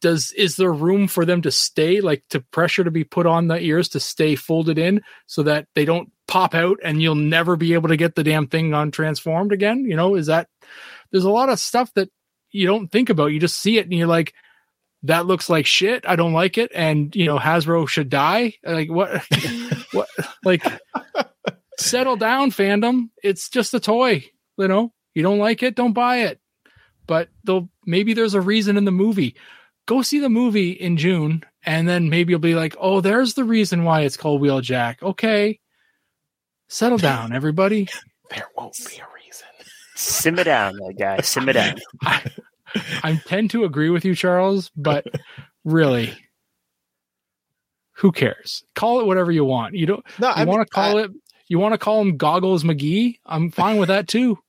does 0.02 0.32
is 0.32 0.56
there 0.56 0.72
room 0.72 1.08
for 1.08 1.26
them 1.26 1.42
to 1.42 1.52
stay 1.52 2.02
like 2.02 2.24
to 2.30 2.40
pressure 2.40 2.84
to 2.84 2.92
be 2.92 3.04
put 3.04 3.26
on 3.26 3.48
the 3.48 3.60
ears 3.60 3.90
to 3.90 4.00
stay 4.00 4.36
folded 4.36 4.78
in 4.78 5.02
so 5.26 5.44
that 5.44 5.68
they 5.76 5.86
don't 5.86 6.12
pop 6.28 6.54
out 6.54 6.78
and 6.84 7.02
you'll 7.02 7.16
never 7.16 7.56
be 7.56 7.74
able 7.74 7.90
to 7.90 7.98
get 7.98 8.16
the 8.16 8.24
damn 8.24 8.48
thing 8.48 8.74
on 8.74 8.92
transformed 8.92 9.52
again? 9.52 9.86
You 9.86 9.96
know, 9.96 10.16
is 10.16 10.28
that 10.28 10.48
there's 11.12 11.24
a 11.24 11.32
lot 11.32 11.50
of 11.50 11.60
stuff 11.60 11.94
that 11.94 12.10
you 12.52 12.66
don't 12.66 12.92
think 12.92 13.10
about. 13.10 13.28
You 13.28 13.40
just 13.40 13.60
see 13.60 13.78
it 13.78 13.86
and 13.86 13.94
you're 13.94 14.08
like, 14.08 14.34
that 15.04 15.26
looks 15.26 15.50
like 15.50 15.66
shit. 15.66 16.04
I 16.08 16.16
don't 16.16 16.34
like 16.34 16.58
it. 16.58 16.72
And 16.74 17.16
you 17.16 17.26
know, 17.26 17.38
Hasbro 17.38 17.88
should 17.88 18.10
die. 18.10 18.56
Like 18.64 18.90
what? 18.90 19.24
what? 19.92 20.10
Like 20.44 20.64
settle 21.80 22.18
down, 22.18 22.52
fandom. 22.52 23.10
It's 23.24 23.50
just 23.50 23.74
a 23.74 23.80
toy. 23.80 24.26
You 24.58 24.68
know, 24.68 24.94
you 25.14 25.24
don't 25.24 25.40
like 25.40 25.64
it, 25.64 25.76
don't 25.76 25.94
buy 25.94 26.22
it. 26.22 26.40
But 27.06 27.30
though 27.44 27.70
maybe 27.86 28.14
there's 28.14 28.34
a 28.34 28.42
reason 28.42 28.78
in 28.78 28.86
the 28.86 28.92
movie. 28.92 29.36
Go 29.86 30.02
see 30.02 30.20
the 30.20 30.30
movie 30.30 30.72
in 30.72 30.98
June, 30.98 31.44
and 31.66 31.88
then 31.88 32.10
maybe 32.10 32.32
you'll 32.32 32.40
be 32.40 32.56
like, 32.56 32.76
"Oh, 32.78 33.00
there's 33.00 33.36
the 33.36 33.46
reason 33.46 33.86
why 33.86 34.02
it's 34.02 34.18
called 34.18 34.42
Wheeljack." 34.42 35.02
Okay, 35.02 35.62
settle 36.68 36.98
down, 36.98 37.32
everybody. 37.32 37.88
there 38.30 38.48
won't 38.58 38.78
be 38.78 38.98
a 38.98 39.08
reason. 39.16 39.48
Simmer 39.96 40.44
down, 40.44 40.78
my 40.78 40.92
guy. 40.92 41.22
Simmer 41.22 41.54
down. 41.54 41.78
I, 42.04 42.30
I 43.04 43.22
tend 43.26 43.52
to 43.52 43.64
agree 43.64 43.90
with 43.90 44.06
you, 44.06 44.16
Charles, 44.16 44.72
but 44.76 45.06
really, 45.64 46.14
who 47.94 48.12
cares? 48.12 48.64
Call 48.76 49.00
it 49.00 49.08
whatever 49.08 49.32
you 49.32 49.46
want. 49.46 49.76
You 49.76 49.86
don't. 49.86 50.06
No, 50.20 50.34
you 50.36 50.46
want 50.46 50.68
to 50.68 50.74
call 50.74 50.98
I, 50.98 51.04
it 51.04 51.12
you 51.48 51.60
want 51.60 51.74
to 51.74 51.78
call 51.78 52.02
him 52.02 52.18
Goggles 52.18 52.64
McGee? 52.64 53.20
I'm 53.26 53.52
fine 53.52 53.78
with 53.78 53.88
that 53.88 54.08
too. 54.08 54.40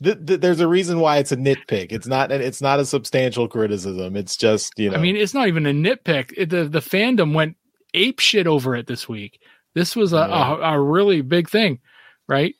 The, 0.00 0.14
the, 0.16 0.36
there's 0.36 0.60
a 0.60 0.68
reason 0.68 1.00
why 1.00 1.18
it's 1.18 1.32
a 1.32 1.36
nitpick. 1.36 1.88
It's 1.90 2.06
not. 2.06 2.30
It's 2.30 2.60
not 2.60 2.80
a 2.80 2.84
substantial 2.84 3.48
criticism. 3.48 4.16
It's 4.16 4.36
just 4.36 4.72
you 4.76 4.90
know. 4.90 4.96
I 4.96 5.00
mean, 5.00 5.16
it's 5.16 5.34
not 5.34 5.48
even 5.48 5.66
a 5.66 5.72
nitpick. 5.72 6.32
It, 6.36 6.50
the 6.50 6.64
the 6.64 6.80
fandom 6.80 7.34
went 7.34 7.56
ape 7.94 8.18
shit 8.18 8.46
over 8.46 8.74
it 8.74 8.86
this 8.86 9.08
week. 9.08 9.40
This 9.74 9.96
was 9.96 10.12
a, 10.12 10.16
yeah. 10.16 10.56
a, 10.56 10.74
a 10.74 10.80
really 10.80 11.20
big 11.20 11.48
thing, 11.48 11.80
right? 12.28 12.54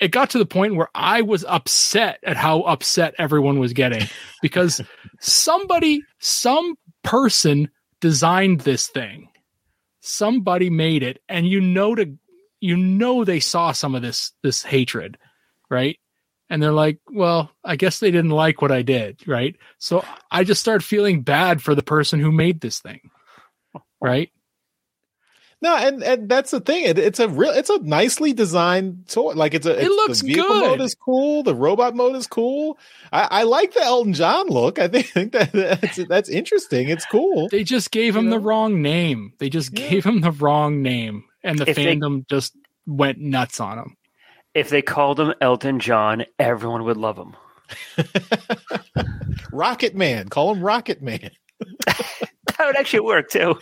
It 0.00 0.10
got 0.10 0.30
to 0.30 0.38
the 0.38 0.46
point 0.46 0.76
where 0.76 0.88
I 0.94 1.22
was 1.22 1.44
upset 1.44 2.18
at 2.22 2.36
how 2.36 2.62
upset 2.62 3.14
everyone 3.18 3.58
was 3.58 3.72
getting 3.72 4.06
because 4.42 4.80
somebody, 5.20 6.02
some 6.18 6.76
person 7.02 7.70
designed 8.00 8.60
this 8.60 8.88
thing. 8.88 9.28
Somebody 10.00 10.70
made 10.70 11.02
it 11.02 11.20
and 11.28 11.46
you 11.46 11.60
know 11.60 11.94
to 11.94 12.16
you 12.60 12.76
know 12.76 13.24
they 13.24 13.40
saw 13.40 13.72
some 13.72 13.94
of 13.94 14.02
this 14.02 14.32
this 14.42 14.62
hatred 14.62 15.18
right? 15.68 15.98
And 16.48 16.62
they're 16.62 16.72
like 16.72 17.00
well 17.10 17.50
i 17.64 17.74
guess 17.74 17.98
they 17.98 18.12
didn't 18.12 18.30
like 18.30 18.62
what 18.62 18.70
i 18.70 18.82
did 18.82 19.26
right? 19.26 19.56
So 19.78 20.04
i 20.30 20.44
just 20.44 20.60
start 20.60 20.84
feeling 20.84 21.22
bad 21.22 21.60
for 21.60 21.74
the 21.74 21.82
person 21.82 22.20
who 22.20 22.30
made 22.30 22.60
this 22.60 22.78
thing 22.78 23.10
right 24.00 24.30
no, 25.66 25.76
and, 25.76 26.02
and 26.04 26.28
that's 26.28 26.52
the 26.52 26.60
thing. 26.60 26.84
It, 26.84 26.96
it's 26.96 27.18
a 27.18 27.28
real, 27.28 27.50
it's 27.50 27.70
a 27.70 27.80
nicely 27.80 28.32
designed 28.32 29.08
toy. 29.08 29.32
Like 29.32 29.52
it's 29.52 29.66
a, 29.66 29.72
it's, 29.72 29.86
it 29.86 29.90
looks 29.90 30.20
the 30.20 30.28
vehicle 30.28 30.48
good. 30.48 30.70
mode 30.70 30.80
is 30.80 30.94
cool. 30.94 31.42
The 31.42 31.56
robot 31.56 31.96
mode 31.96 32.14
is 32.14 32.28
cool. 32.28 32.78
I, 33.12 33.40
I 33.40 33.42
like 33.42 33.74
the 33.74 33.82
Elton 33.82 34.12
John 34.12 34.46
look. 34.46 34.78
I 34.78 34.86
think, 34.88 35.06
think 35.08 35.32
that 35.32 35.50
that's, 35.52 35.96
that's 36.06 36.28
interesting. 36.28 36.88
It's 36.88 37.04
cool. 37.06 37.48
They 37.48 37.64
just 37.64 37.90
gave 37.90 38.14
you 38.14 38.20
him 38.20 38.26
know? 38.26 38.36
the 38.36 38.38
wrong 38.38 38.80
name. 38.80 39.32
They 39.38 39.48
just 39.50 39.76
yeah. 39.76 39.88
gave 39.88 40.06
him 40.06 40.20
the 40.20 40.30
wrong 40.30 40.82
name, 40.82 41.24
and 41.42 41.58
the 41.58 41.68
if 41.68 41.76
fandom 41.76 42.18
they, 42.18 42.36
just 42.36 42.56
went 42.86 43.18
nuts 43.18 43.58
on 43.58 43.78
him. 43.78 43.96
If 44.54 44.70
they 44.70 44.82
called 44.82 45.18
him 45.18 45.34
Elton 45.40 45.80
John, 45.80 46.26
everyone 46.38 46.84
would 46.84 46.96
love 46.96 47.18
him. 47.18 47.34
Rocket 49.52 49.96
Man. 49.96 50.28
Call 50.28 50.54
him 50.54 50.62
Rocket 50.62 51.02
Man. 51.02 51.32
that 51.86 52.60
would 52.60 52.76
actually 52.76 53.00
work 53.00 53.30
too. 53.30 53.58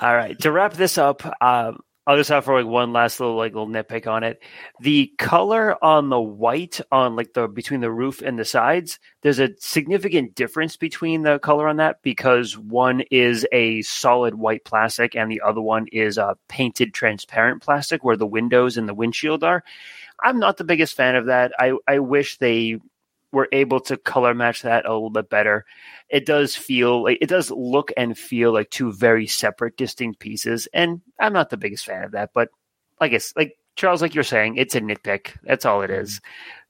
All 0.00 0.14
right. 0.14 0.38
To 0.40 0.52
wrap 0.52 0.74
this 0.74 0.98
up, 0.98 1.24
um, 1.42 1.80
I'll 2.08 2.16
just 2.16 2.30
offer 2.30 2.54
like 2.54 2.66
one 2.66 2.92
last 2.92 3.18
little 3.18 3.34
like 3.34 3.52
little 3.52 3.66
nitpick 3.66 4.06
on 4.06 4.22
it. 4.22 4.40
The 4.80 5.12
color 5.18 5.82
on 5.84 6.08
the 6.08 6.20
white 6.20 6.80
on 6.92 7.16
like 7.16 7.32
the 7.32 7.48
between 7.48 7.80
the 7.80 7.90
roof 7.90 8.22
and 8.22 8.38
the 8.38 8.44
sides, 8.44 9.00
there's 9.22 9.40
a 9.40 9.56
significant 9.58 10.36
difference 10.36 10.76
between 10.76 11.22
the 11.22 11.40
color 11.40 11.66
on 11.66 11.78
that 11.78 12.02
because 12.02 12.56
one 12.56 13.00
is 13.10 13.44
a 13.50 13.82
solid 13.82 14.36
white 14.36 14.64
plastic 14.64 15.16
and 15.16 15.28
the 15.28 15.40
other 15.40 15.60
one 15.60 15.88
is 15.88 16.16
a 16.16 16.36
painted 16.46 16.94
transparent 16.94 17.60
plastic 17.60 18.04
where 18.04 18.16
the 18.16 18.24
windows 18.24 18.76
and 18.76 18.88
the 18.88 18.94
windshield 18.94 19.42
are. 19.42 19.64
I'm 20.22 20.38
not 20.38 20.58
the 20.58 20.64
biggest 20.64 20.94
fan 20.94 21.16
of 21.16 21.26
that. 21.26 21.52
I, 21.58 21.72
I 21.88 21.98
wish 21.98 22.38
they 22.38 22.78
were 23.32 23.48
able 23.52 23.80
to 23.80 23.96
color 23.96 24.34
match 24.34 24.62
that 24.62 24.86
a 24.86 24.92
little 24.92 25.10
bit 25.10 25.28
better 25.28 25.64
it 26.08 26.24
does 26.24 26.54
feel 26.54 27.02
like 27.02 27.18
it 27.20 27.28
does 27.28 27.50
look 27.50 27.92
and 27.96 28.16
feel 28.16 28.52
like 28.52 28.70
two 28.70 28.92
very 28.92 29.26
separate, 29.26 29.76
distinct 29.76 30.20
pieces. 30.20 30.68
And 30.72 31.00
I'm 31.18 31.32
not 31.32 31.50
the 31.50 31.56
biggest 31.56 31.84
fan 31.84 32.04
of 32.04 32.12
that, 32.12 32.30
but 32.32 32.48
I 33.00 33.08
guess 33.08 33.32
like 33.36 33.56
Charles, 33.74 34.02
like 34.02 34.14
you're 34.14 34.24
saying, 34.24 34.56
it's 34.56 34.74
a 34.74 34.80
nitpick. 34.80 35.36
That's 35.42 35.66
all 35.66 35.82
it 35.82 35.90
is. 35.90 36.20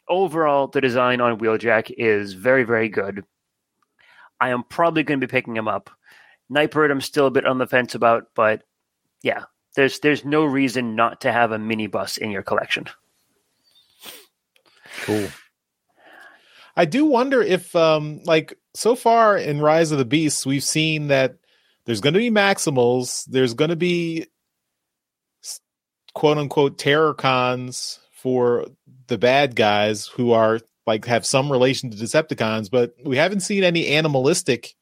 Overall, 0.08 0.68
the 0.68 0.80
design 0.80 1.20
on 1.20 1.38
Wheeljack 1.38 1.92
is 1.96 2.32
very, 2.32 2.64
very 2.64 2.88
good. 2.88 3.24
I 4.40 4.50
am 4.50 4.64
probably 4.64 5.02
going 5.02 5.20
to 5.20 5.26
be 5.26 5.30
picking 5.30 5.56
him 5.56 5.68
up. 5.68 5.90
Nightbird, 6.48 6.90
I'm 6.90 7.00
still 7.00 7.26
a 7.26 7.30
bit 7.30 7.46
on 7.46 7.58
the 7.58 7.66
fence 7.66 7.94
about, 7.94 8.28
but 8.34 8.62
yeah, 9.22 9.44
There's 9.74 9.98
there's 10.00 10.24
no 10.24 10.44
reason 10.44 10.96
not 10.96 11.20
to 11.22 11.32
have 11.32 11.52
a 11.52 11.58
minibus 11.58 12.18
in 12.18 12.30
your 12.30 12.42
collection. 12.42 12.86
Cool. 15.02 15.28
I 16.76 16.84
do 16.84 17.06
wonder 17.06 17.42
if, 17.42 17.74
um, 17.74 18.20
like, 18.24 18.58
so 18.74 18.94
far 18.94 19.36
in 19.38 19.60
Rise 19.60 19.92
of 19.92 19.98
the 19.98 20.04
Beasts, 20.04 20.44
we've 20.44 20.64
seen 20.64 21.08
that 21.08 21.36
there's 21.86 22.00
going 22.00 22.14
to 22.14 22.18
be 22.18 22.30
Maximals, 22.30 23.24
there's 23.26 23.54
going 23.54 23.70
to 23.70 23.76
be 23.76 24.26
quote 26.14 26.38
unquote 26.38 26.78
Terrorcons 26.78 27.98
for 28.10 28.66
the 29.06 29.18
bad 29.18 29.54
guys 29.54 30.06
who 30.06 30.32
are 30.32 30.60
like 30.86 31.04
have 31.04 31.26
some 31.26 31.52
relation 31.52 31.90
to 31.90 31.96
Decepticons, 31.96 32.70
but 32.70 32.94
we 33.04 33.16
haven't 33.16 33.40
seen 33.40 33.64
any 33.64 33.88
animalistic 33.88 34.74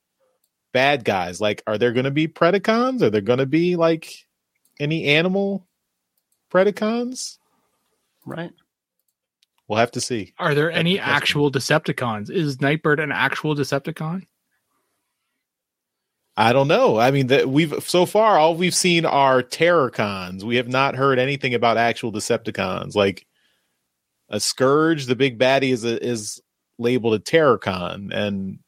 bad 0.72 1.04
guys. 1.04 1.40
Like, 1.40 1.62
are 1.66 1.78
there 1.78 1.92
going 1.92 2.04
to 2.04 2.10
be 2.10 2.28
Predacons? 2.28 3.02
Are 3.02 3.10
there 3.10 3.20
going 3.20 3.38
to 3.38 3.46
be 3.46 3.76
like 3.76 4.12
any 4.78 5.06
animal 5.06 5.66
Predacons? 6.52 7.38
Right. 8.26 8.52
We'll 9.68 9.78
have 9.78 9.92
to 9.92 10.00
see. 10.00 10.34
Are 10.38 10.54
there 10.54 10.70
any 10.70 10.98
actual 10.98 11.50
Decepticons? 11.50 12.30
Is 12.30 12.60
Nightbird 12.60 13.00
an 13.00 13.12
actual 13.12 13.54
Decepticon? 13.54 14.26
I 16.36 16.52
don't 16.52 16.68
know. 16.68 16.98
I 16.98 17.10
mean, 17.10 17.28
that 17.28 17.48
we've 17.48 17.74
so 17.82 18.06
far 18.06 18.38
all 18.38 18.56
we've 18.56 18.74
seen 18.74 19.06
are 19.06 19.42
Terrorcons. 19.42 20.42
We 20.42 20.56
have 20.56 20.68
not 20.68 20.96
heard 20.96 21.18
anything 21.18 21.54
about 21.54 21.76
actual 21.76 22.12
Decepticons. 22.12 22.94
Like 22.94 23.24
a 24.28 24.40
Scourge, 24.40 25.06
the 25.06 25.16
big 25.16 25.38
baddie 25.38 25.72
is 25.72 25.84
a, 25.84 26.04
is 26.04 26.42
labeled 26.78 27.14
a 27.14 27.18
Terrorcon, 27.20 28.12
and 28.12 28.58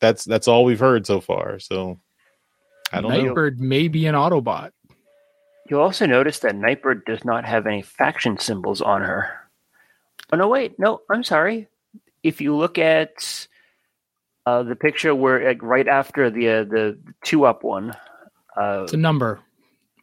that's 0.00 0.24
that's 0.24 0.46
all 0.46 0.64
we've 0.64 0.80
heard 0.80 1.04
so 1.04 1.20
far. 1.20 1.58
So 1.58 1.98
I 2.92 3.00
don't 3.00 3.10
Nightbird 3.10 3.22
know. 3.22 3.28
Nightbird 3.28 3.60
may 3.60 3.88
be 3.88 4.06
an 4.06 4.14
Autobot. 4.14 4.70
You'll 5.68 5.82
also 5.82 6.06
notice 6.06 6.38
that 6.40 6.54
Nightbird 6.54 7.04
does 7.06 7.24
not 7.24 7.44
have 7.44 7.66
any 7.66 7.82
faction 7.82 8.38
symbols 8.38 8.80
on 8.80 9.02
her. 9.02 9.39
Oh 10.32 10.36
no, 10.36 10.48
wait, 10.48 10.78
no, 10.78 11.00
I'm 11.10 11.22
sorry. 11.24 11.68
If 12.22 12.40
you 12.40 12.54
look 12.56 12.78
at 12.78 13.46
uh, 14.46 14.62
the 14.62 14.76
picture 14.76 15.14
where 15.14 15.44
like, 15.48 15.62
right 15.62 15.88
after 15.88 16.30
the 16.30 16.48
uh, 16.48 16.64
the 16.64 16.98
two 17.24 17.44
up 17.44 17.64
one, 17.64 17.92
uh, 18.56 18.82
It's 18.84 18.92
a 18.92 18.96
number. 18.96 19.40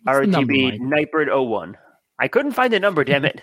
What's 0.04 0.20
the 0.20 0.28
number, 0.28 0.54
RTB 0.54 0.72
Mike? 0.72 0.82
Nightbird 0.82 1.30
01. 1.32 1.78
I 2.20 2.28
couldn't 2.28 2.54
find 2.54 2.72
the 2.72 2.80
number, 2.80 3.04
damn 3.04 3.26
it. 3.26 3.42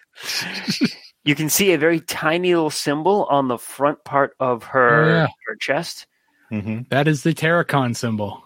you 1.24 1.35
can 1.35 1.49
see 1.51 1.72
a 1.72 1.78
very 1.78 2.01
tiny 2.01 2.55
little 2.55 2.70
symbol 2.70 3.24
on 3.30 3.49
the 3.49 3.59
front 3.59 4.03
part 4.05 4.35
of 4.41 4.62
her 4.64 5.05
Oh, 5.05 5.09
yeah. 5.09 5.26
her 5.47 5.57
chest. 5.61 6.07
Mhm. 6.51 6.89
That 6.89 7.07
is 7.07 7.22
the 7.22 7.35
Terrorcon 7.35 7.95
symbol. 7.95 8.43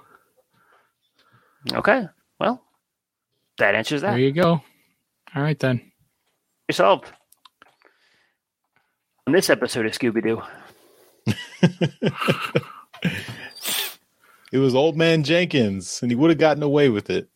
Okay, 1.72 2.06
well, 2.40 2.62
that 3.58 3.74
answers 3.74 4.02
that. 4.02 4.10
There 4.12 4.18
you 4.20 4.32
go. 4.32 4.62
All 5.34 5.42
right 5.42 5.58
then. 5.58 5.80
You're 6.68 6.74
solved. 6.74 7.06
On 9.28 9.32
this 9.32 9.50
episode 9.50 9.84
of 9.84 9.92
Scooby 9.92 10.22
Doo, 10.22 10.40
It 14.52 14.56
was 14.56 14.74
Old 14.74 14.96
Man 14.96 15.22
Jenkins, 15.22 16.00
and 16.00 16.10
he 16.10 16.14
would 16.14 16.30
have 16.30 16.38
gotten 16.38 16.62
away 16.62 16.88
with 16.88 17.10
it. 17.10 17.28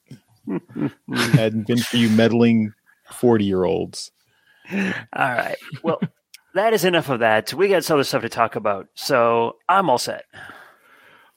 Hadn't 1.34 1.66
been 1.66 1.76
for 1.76 1.98
you 1.98 2.08
meddling 2.08 2.72
forty 3.10 3.44
year 3.44 3.64
olds. 3.64 4.10
All 4.72 4.80
right. 5.12 5.58
Well, 5.82 6.00
that 6.54 6.72
is 6.72 6.86
enough 6.86 7.10
of 7.10 7.20
that. 7.20 7.52
We 7.52 7.68
got 7.68 7.84
some 7.84 7.96
other 7.96 8.04
stuff 8.04 8.22
to 8.22 8.30
talk 8.30 8.56
about. 8.56 8.88
So 8.94 9.56
I'm 9.68 9.90
all 9.90 9.98
set. 9.98 10.24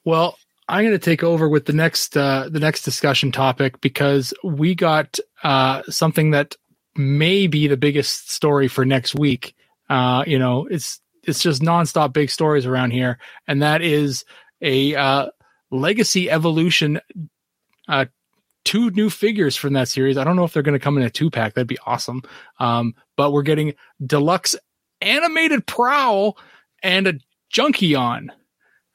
Well, 0.06 0.38
I'm 0.70 0.86
going 0.86 0.98
to 0.98 1.00
take 1.00 1.22
over 1.22 1.50
with 1.50 1.66
the 1.66 1.74
next 1.74 2.16
uh, 2.16 2.48
the 2.50 2.62
next 2.62 2.84
discussion 2.84 3.34
topic 3.34 3.82
because 3.82 4.34
we 4.42 4.74
got 4.74 5.20
uh, 5.44 5.82
something 5.90 6.32
that 6.32 6.56
may 6.96 7.48
be 7.48 7.68
the 7.68 7.76
biggest 7.76 8.32
story 8.32 8.70
for 8.70 8.86
next 8.86 9.16
week. 9.16 9.54
Uh, 9.90 10.24
you 10.26 10.40
know, 10.40 10.68
it's 10.70 11.00
it's 11.24 11.42
just 11.42 11.62
nonstop 11.62 12.14
big 12.14 12.30
stories 12.30 12.66
around 12.66 12.92
here, 12.92 13.20
and 13.48 13.62
that 13.62 13.82
is 13.82 14.26
a 14.62 14.96
uh, 14.96 15.28
legacy 15.72 16.30
evolution. 16.30 17.00
Uh, 17.88 18.06
two 18.64 18.90
new 18.92 19.10
figures 19.10 19.56
from 19.56 19.74
that 19.74 19.88
series. 19.88 20.18
I 20.18 20.24
don't 20.24 20.36
know 20.36 20.44
if 20.44 20.54
they're 20.54 20.64
going 20.64 20.74
to 20.74 20.84
come 20.84 20.98
in 20.98 21.04
a 21.04 21.10
two 21.10 21.30
pack. 21.30 21.54
That'd 21.54 21.68
be 21.68 21.78
awesome. 21.86 22.24
Um, 22.60 22.96
but 23.16 23.32
we're 23.32 23.44
getting 23.44 23.76
deluxe 24.06 24.56
animated 25.02 25.66
prowl 25.68 26.38
and 26.84 27.08
a 27.08 27.14
Junkion. 27.54 28.30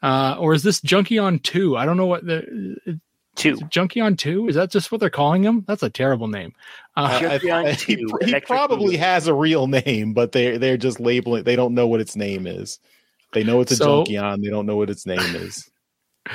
Uh, 0.03 0.37
or 0.39 0.55
is 0.55 0.63
this 0.63 0.81
Junkion 0.81 1.43
2? 1.43 1.77
I 1.77 1.85
don't 1.85 1.97
know 1.97 2.07
what 2.07 2.25
the 2.25 3.01
Two. 3.37 3.53
is 3.55 3.61
it 3.63 3.71
Junkion 3.71 4.19
2? 4.19 4.49
Is 4.49 4.55
that 4.57 4.71
just 4.71 4.91
what 4.91 5.01
they're 5.01 5.09
calling 5.11 5.43
him? 5.43 5.65
That's 5.67 5.83
a 5.83 5.91
terrible 5.91 6.27
name. 6.29 6.53
Uh, 6.97 7.21
I- 7.23 7.35
I- 7.35 7.39
Junkion 7.39 7.65
I- 7.67 7.75
2, 7.75 8.19
he, 8.25 8.33
he 8.33 8.41
probably 8.41 8.97
Boogaloo. 8.97 9.01
has 9.01 9.27
a 9.29 9.35
real 9.35 9.67
name, 9.67 10.13
but 10.15 10.33
they 10.33 10.59
they're 10.59 10.77
just 10.77 11.01
labeling. 11.01 11.45
They 11.45 11.57
don't 11.57 11.75
know 11.75 11.87
what 11.87 12.01
its 12.01 12.17
name 12.17 12.47
is. 12.47 12.79
They 13.33 13.45
know 13.45 13.61
it's 13.61 13.73
a 13.73 13.77
So- 13.77 14.05
Junkion. 14.05 14.43
They 14.43 14.51
don't 14.51 14.67
know 14.67 14.77
what 14.77 14.91
its 14.91 15.07
name 15.07 15.21
is. 15.37 15.71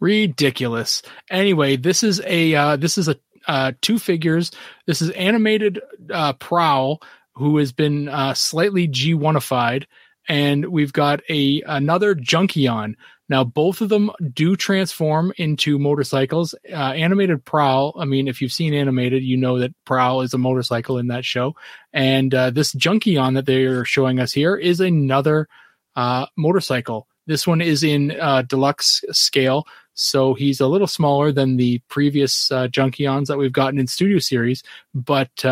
ridiculous. 0.00 1.02
Anyway, 1.30 1.76
this 1.76 2.02
is 2.02 2.20
a 2.26 2.54
uh, 2.54 2.76
this 2.76 2.98
is 2.98 3.08
a 3.08 3.16
uh, 3.46 3.72
two 3.80 3.98
figures. 3.98 4.50
This 4.86 5.02
is 5.02 5.10
animated 5.10 5.80
uh, 6.10 6.32
Prowl, 6.34 7.02
who 7.34 7.56
has 7.58 7.72
been 7.72 8.08
uh, 8.08 8.34
slightly 8.34 8.88
G1ified, 8.88 9.84
and 10.28 10.66
we've 10.66 10.92
got 10.92 11.20
a 11.28 11.62
another 11.62 12.14
Junkion. 12.14 12.94
Now, 13.28 13.42
both 13.42 13.80
of 13.80 13.88
them 13.88 14.10
do 14.32 14.54
transform 14.54 15.32
into 15.38 15.78
motorcycles. 15.78 16.54
Uh, 16.70 16.74
animated 16.74 17.44
Prowl, 17.44 17.94
I 17.98 18.04
mean, 18.04 18.28
if 18.28 18.42
you've 18.42 18.52
seen 18.52 18.74
animated, 18.74 19.22
you 19.22 19.36
know 19.36 19.58
that 19.60 19.74
Prowl 19.86 20.20
is 20.20 20.34
a 20.34 20.38
motorcycle 20.38 20.98
in 20.98 21.08
that 21.08 21.24
show. 21.24 21.56
And 21.92 22.34
uh, 22.34 22.50
this 22.50 22.74
Junkion 22.74 23.34
that 23.34 23.46
they 23.46 23.64
are 23.64 23.84
showing 23.84 24.20
us 24.20 24.32
here 24.32 24.56
is 24.56 24.80
another 24.80 25.48
uh, 25.96 26.26
motorcycle. 26.36 27.06
This 27.26 27.46
one 27.46 27.62
is 27.62 27.82
in 27.82 28.10
uh, 28.20 28.42
deluxe 28.42 29.02
scale, 29.12 29.66
so 29.94 30.34
he's 30.34 30.60
a 30.60 30.66
little 30.66 30.86
smaller 30.86 31.32
than 31.32 31.56
the 31.56 31.78
previous 31.88 32.52
uh, 32.52 32.68
Junkions 32.68 33.28
that 33.28 33.38
we've 33.38 33.52
gotten 33.52 33.78
in 33.78 33.86
Studio 33.86 34.18
Series. 34.18 34.62
But 34.94 35.44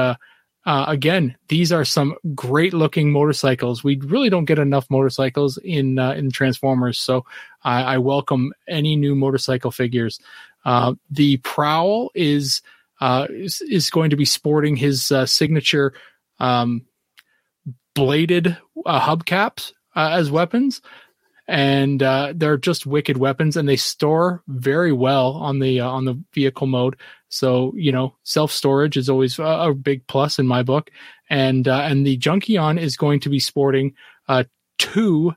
uh, 0.64 0.84
again, 0.86 1.36
these 1.48 1.72
are 1.72 1.84
some 1.84 2.14
great 2.34 2.72
looking 2.72 3.10
motorcycles. 3.10 3.82
We 3.82 3.96
really 3.96 4.30
don't 4.30 4.44
get 4.44 4.58
enough 4.58 4.88
motorcycles 4.90 5.58
in 5.58 5.98
uh, 5.98 6.12
in 6.12 6.30
Transformers, 6.30 6.98
so 6.98 7.24
I, 7.64 7.82
I 7.82 7.98
welcome 7.98 8.52
any 8.68 8.94
new 8.94 9.14
motorcycle 9.14 9.72
figures. 9.72 10.20
Uh, 10.64 10.94
the 11.10 11.38
Prowl 11.38 12.10
is, 12.14 12.62
uh, 13.00 13.26
is 13.30 13.60
is 13.62 13.90
going 13.90 14.10
to 14.10 14.16
be 14.16 14.24
sporting 14.24 14.76
his 14.76 15.10
uh, 15.10 15.26
signature 15.26 15.94
um, 16.38 16.86
bladed 17.94 18.56
uh, 18.86 19.00
hubcaps 19.00 19.72
as 19.96 20.30
weapons 20.30 20.80
and 21.49 22.03
uh, 22.03 22.32
they're 22.36 22.57
just 22.57 22.86
wicked 22.86 23.16
weapons 23.16 23.57
and 23.57 23.68
they 23.68 23.76
store 23.76 24.43
very 24.49 24.93
well 24.93 25.32
on 25.32 25.59
the 25.59 25.80
uh, 25.80 25.88
on 25.88 26.05
the 26.05 26.22
vehicle 26.32 26.66
mode. 26.66 26.97
So 27.28 27.72
you 27.76 27.93
know 27.93 28.16
self 28.22 28.53
storage 28.53 28.97
is 28.97 29.09
always 29.09 29.38
a, 29.38 29.45
a 29.45 29.74
big 29.74 30.07
plus 30.07 30.38
in 30.38 30.47
my 30.47 30.62
book. 30.62 30.90
And 31.28 31.66
uh, 31.66 31.80
and 31.80 32.07
the 32.07 32.18
junkion 32.18 32.78
is 32.80 32.97
going 32.97 33.20
to 33.20 33.28
be 33.28 33.40
sporting 33.40 33.95
uh 34.28 34.45
two 34.78 35.34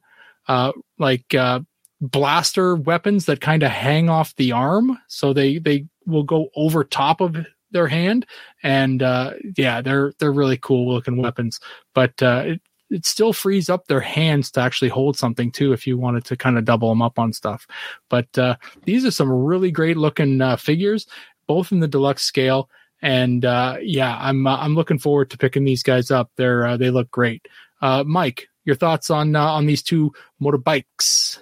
uh 0.48 0.72
like 1.00 1.34
uh 1.34 1.62
blaster 2.02 2.76
weapons 2.76 3.26
that 3.26 3.42
kind 3.42 3.64
of 3.64 3.72
hang 3.72 4.10
off 4.10 4.36
the 4.36 4.52
arm. 4.52 5.00
So 5.08 5.34
they 5.34 5.58
they 5.58 5.86
will 6.06 6.24
go 6.24 6.50
over 6.56 6.84
top 6.84 7.22
of 7.22 7.36
their 7.72 7.88
hand. 7.88 8.26
And 8.62 9.02
uh 9.02 9.34
yeah 9.58 9.82
they're 9.82 10.14
they're 10.20 10.32
really 10.32 10.58
cool 10.58 10.94
looking 10.94 11.18
weapons. 11.18 11.60
But 11.94 12.22
uh 12.22 12.56
it, 12.90 13.06
still 13.06 13.34
frees 13.34 13.70
up 13.70 13.88
their 13.88 14.02
hands 14.02 14.52
to 14.52 14.62
actually 14.62 14.90
hold 14.90 15.18
something 15.18 15.52
too 15.52 15.74
if 15.74 15.88
you 15.88 15.98
wanted 15.98 16.26
to 16.26 16.38
kind 16.38 16.58
of 16.58 16.66
double 16.66 16.90
them 16.90 17.02
up 17.02 17.20
on 17.20 17.34
stuff. 17.34 17.68
But 18.10 18.38
uh 18.38 18.56
these 18.84 19.06
are 19.06 19.12
some 19.12 19.32
really 19.32 19.72
great 19.72 19.98
looking 19.98 20.42
uh, 20.42 20.58
figures 20.58 21.08
both 21.48 21.72
in 21.72 21.80
the 21.80 21.88
deluxe 21.88 22.24
scale. 22.24 22.70
And 23.02 23.46
uh 23.46 23.78
yeah 23.82 24.18
i'm 24.20 24.48
uh, 24.48 24.58
i'm 24.58 24.76
looking 24.76 25.00
forward 25.00 25.30
to 25.32 25.38
picking 25.38 25.66
these 25.66 25.84
guys 25.84 26.12
up. 26.12 26.32
They're 26.36 26.66
uh, 26.66 26.78
they 26.78 26.90
look 26.90 27.12
great. 27.12 27.48
Uh 27.82 28.04
mike 28.06 28.48
your 28.66 28.76
thoughts 28.76 29.10
on 29.10 29.36
on 29.36 29.66
these 29.66 29.84
two 29.84 30.12
motorbikes? 30.42 31.40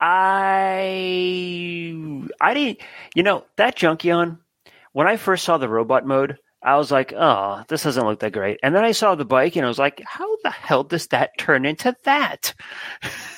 I 0.00 1.94
I 2.40 2.54
didn't 2.54 2.80
you 3.14 3.22
know 3.22 3.44
that 3.56 3.76
Junkion 3.76 4.38
when 4.92 5.06
I 5.06 5.16
first 5.16 5.44
saw 5.44 5.58
the 5.58 5.68
robot 5.68 6.06
mode 6.06 6.38
I 6.66 6.76
was 6.76 6.90
like 6.90 7.12
oh 7.14 7.62
this 7.68 7.84
doesn't 7.84 8.04
look 8.04 8.20
that 8.20 8.32
great. 8.32 8.58
And 8.62 8.74
then 8.74 8.84
I 8.84 8.92
saw 8.92 9.14
the 9.14 9.24
bike 9.24 9.56
and 9.56 9.64
I 9.64 9.68
was 9.68 9.78
like 9.78 10.02
how 10.04 10.36
the 10.42 10.50
hell 10.50 10.84
does 10.84 11.06
that 11.08 11.38
turn 11.38 11.64
into 11.64 11.94
that? 12.04 12.52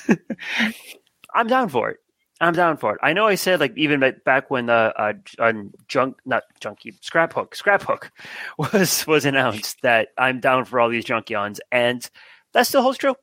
I'm 1.33 1.47
down 1.47 1.69
for 1.69 1.91
it. 1.91 1.97
I'm 2.41 2.53
down 2.53 2.77
for 2.77 2.93
it. 2.93 2.99
I 3.03 3.13
know 3.13 3.27
I 3.27 3.35
said 3.35 3.59
like 3.59 3.73
even 3.77 3.99
back- 4.25 4.49
when 4.49 4.65
the 4.65 4.93
uh, 4.97 5.13
on 5.39 5.73
junk 5.87 6.17
not 6.25 6.43
junkie 6.59 6.93
Scraphook 6.93 7.55
scrap 7.55 7.83
hook 7.83 8.11
was 8.57 9.05
was 9.05 9.25
announced 9.25 9.81
that 9.81 10.09
I'm 10.17 10.39
down 10.39 10.65
for 10.65 10.79
all 10.79 10.89
these 10.89 11.05
Junkions 11.05 11.59
and 11.71 12.09
that 12.53 12.65
still 12.65 12.81
holds 12.81 12.97
true. 12.97 13.15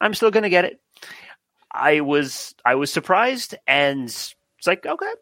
I'm 0.00 0.14
still 0.14 0.30
gonna 0.30 0.50
get 0.50 0.64
it. 0.64 0.80
I 1.70 2.00
was 2.00 2.54
I 2.64 2.74
was 2.74 2.92
surprised 2.92 3.54
and 3.66 4.04
it's 4.08 4.34
like 4.66 4.84
okay, 4.84 5.12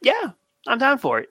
yeah, 0.00 0.30
I'm 0.66 0.78
down 0.78 0.98
for 0.98 1.20
it. 1.20 1.28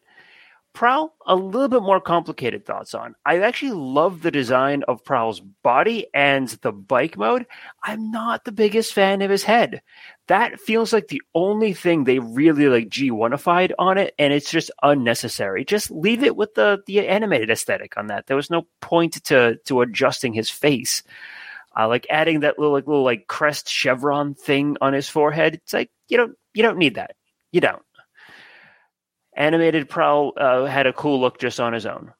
Prowl, 0.73 1.13
a 1.25 1.35
little 1.35 1.67
bit 1.67 1.81
more 1.81 1.99
complicated 1.99 2.65
thoughts 2.65 2.93
on. 2.93 3.15
I 3.25 3.39
actually 3.39 3.71
love 3.71 4.21
the 4.21 4.31
design 4.31 4.83
of 4.87 5.03
Prowl's 5.03 5.39
body 5.39 6.07
and 6.13 6.47
the 6.47 6.71
bike 6.71 7.17
mode. 7.17 7.45
I'm 7.83 8.11
not 8.11 8.45
the 8.45 8.51
biggest 8.51 8.93
fan 8.93 9.21
of 9.21 9.29
his 9.29 9.43
head. 9.43 9.81
That 10.27 10.59
feels 10.59 10.93
like 10.93 11.09
the 11.09 11.21
only 11.35 11.73
thing 11.73 12.03
they 12.03 12.19
really 12.19 12.67
like 12.67 12.87
G1ified 12.87 13.71
on 13.77 13.97
it, 13.97 14.13
and 14.17 14.31
it's 14.31 14.49
just 14.49 14.71
unnecessary. 14.81 15.65
Just 15.65 15.91
leave 15.91 16.23
it 16.23 16.35
with 16.35 16.53
the 16.53 16.81
the 16.87 17.05
animated 17.07 17.49
aesthetic 17.49 17.97
on 17.97 18.07
that. 18.07 18.27
There 18.27 18.37
was 18.37 18.49
no 18.49 18.65
point 18.79 19.23
to 19.25 19.57
to 19.65 19.81
adjusting 19.81 20.33
his 20.33 20.49
face. 20.49 21.03
Uh, 21.77 21.87
like 21.87 22.05
adding 22.09 22.41
that 22.41 22.59
little 22.59 22.73
like 22.73 22.87
little 22.87 23.03
like 23.03 23.27
crest 23.27 23.69
chevron 23.69 24.35
thing 24.35 24.77
on 24.81 24.93
his 24.93 25.09
forehead. 25.09 25.55
It's 25.55 25.73
like 25.73 25.89
you 26.07 26.17
don't 26.17 26.35
you 26.53 26.63
don't 26.63 26.77
need 26.77 26.95
that. 26.95 27.15
You 27.51 27.59
don't 27.59 27.81
animated 29.35 29.89
Prowl 29.89 30.33
uh, 30.37 30.65
had 30.65 30.87
a 30.87 30.93
cool 30.93 31.19
look 31.19 31.39
just 31.39 31.59
on 31.59 31.73
his 31.73 31.85
own. 31.85 32.13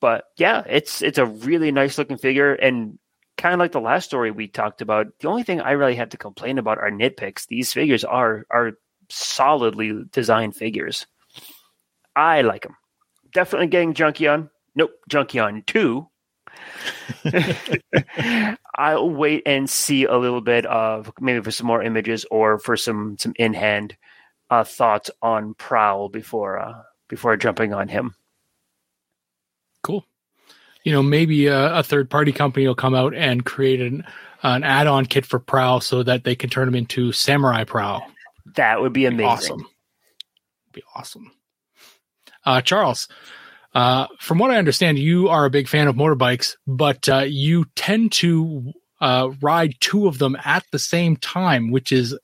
But 0.00 0.24
yeah, 0.36 0.62
it's 0.66 1.02
it's 1.02 1.18
a 1.18 1.26
really 1.26 1.70
nice 1.72 1.98
looking 1.98 2.16
figure, 2.16 2.54
and 2.54 2.98
kind 3.36 3.54
of 3.54 3.60
like 3.60 3.72
the 3.72 3.80
last 3.80 4.06
story 4.06 4.30
we 4.30 4.48
talked 4.48 4.80
about. 4.80 5.06
The 5.20 5.28
only 5.28 5.42
thing 5.42 5.60
I 5.60 5.72
really 5.72 5.96
have 5.96 6.10
to 6.10 6.16
complain 6.16 6.58
about 6.58 6.78
are 6.78 6.90
nitpicks. 6.90 7.46
These 7.46 7.72
figures 7.72 8.04
are 8.04 8.46
are 8.50 8.72
solidly 9.10 10.04
designed 10.10 10.56
figures. 10.56 11.06
I 12.16 12.42
like 12.42 12.62
them. 12.62 12.76
Definitely 13.32 13.68
getting 13.68 13.94
Junkion. 13.94 14.50
Nope, 14.74 14.92
Junkion 15.10 15.66
two. 15.66 16.08
I'll 18.76 19.10
wait 19.10 19.42
and 19.46 19.68
see 19.68 20.04
a 20.04 20.16
little 20.16 20.40
bit 20.40 20.64
of 20.66 21.12
maybe 21.20 21.42
for 21.42 21.50
some 21.50 21.66
more 21.66 21.82
images 21.82 22.24
or 22.30 22.58
for 22.58 22.76
some 22.76 23.16
some 23.18 23.34
in 23.36 23.52
hand 23.54 23.96
uh, 24.50 24.64
thoughts 24.64 25.10
on 25.22 25.54
Prowl 25.54 26.08
before 26.08 26.58
uh, 26.58 26.82
before 27.08 27.36
jumping 27.36 27.72
on 27.72 27.88
him. 27.88 28.14
Cool. 29.82 30.04
You 30.84 30.92
know, 30.92 31.02
maybe 31.02 31.46
a, 31.46 31.78
a 31.78 31.82
third 31.82 32.10
party 32.10 32.32
company 32.32 32.66
will 32.66 32.74
come 32.74 32.94
out 32.94 33.14
and 33.14 33.44
create 33.44 33.80
an 33.80 34.04
an 34.42 34.64
add 34.64 34.86
on 34.86 35.06
kit 35.06 35.26
for 35.26 35.38
Prowl 35.38 35.80
so 35.80 36.02
that 36.02 36.24
they 36.24 36.34
can 36.34 36.50
turn 36.50 36.68
him 36.68 36.74
into 36.74 37.12
Samurai 37.12 37.64
Prowl. 37.64 38.02
That 38.56 38.80
would 38.80 38.92
be 38.92 39.06
amazing. 39.06 39.26
Awesome. 39.26 39.66
Be 40.72 40.82
awesome. 40.94 41.32
Uh, 42.44 42.62
Charles, 42.62 43.06
uh, 43.74 44.06
from 44.18 44.38
what 44.38 44.50
I 44.50 44.56
understand, 44.56 44.98
you 44.98 45.28
are 45.28 45.44
a 45.44 45.50
big 45.50 45.68
fan 45.68 45.88
of 45.88 45.96
motorbikes, 45.96 46.56
but 46.66 47.08
uh, 47.08 47.24
you 47.26 47.66
tend 47.76 48.12
to 48.12 48.72
uh, 49.00 49.30
ride 49.42 49.74
two 49.80 50.08
of 50.08 50.18
them 50.18 50.36
at 50.44 50.64
the 50.72 50.78
same 50.78 51.16
time, 51.16 51.70
which 51.70 51.92
is 51.92 52.18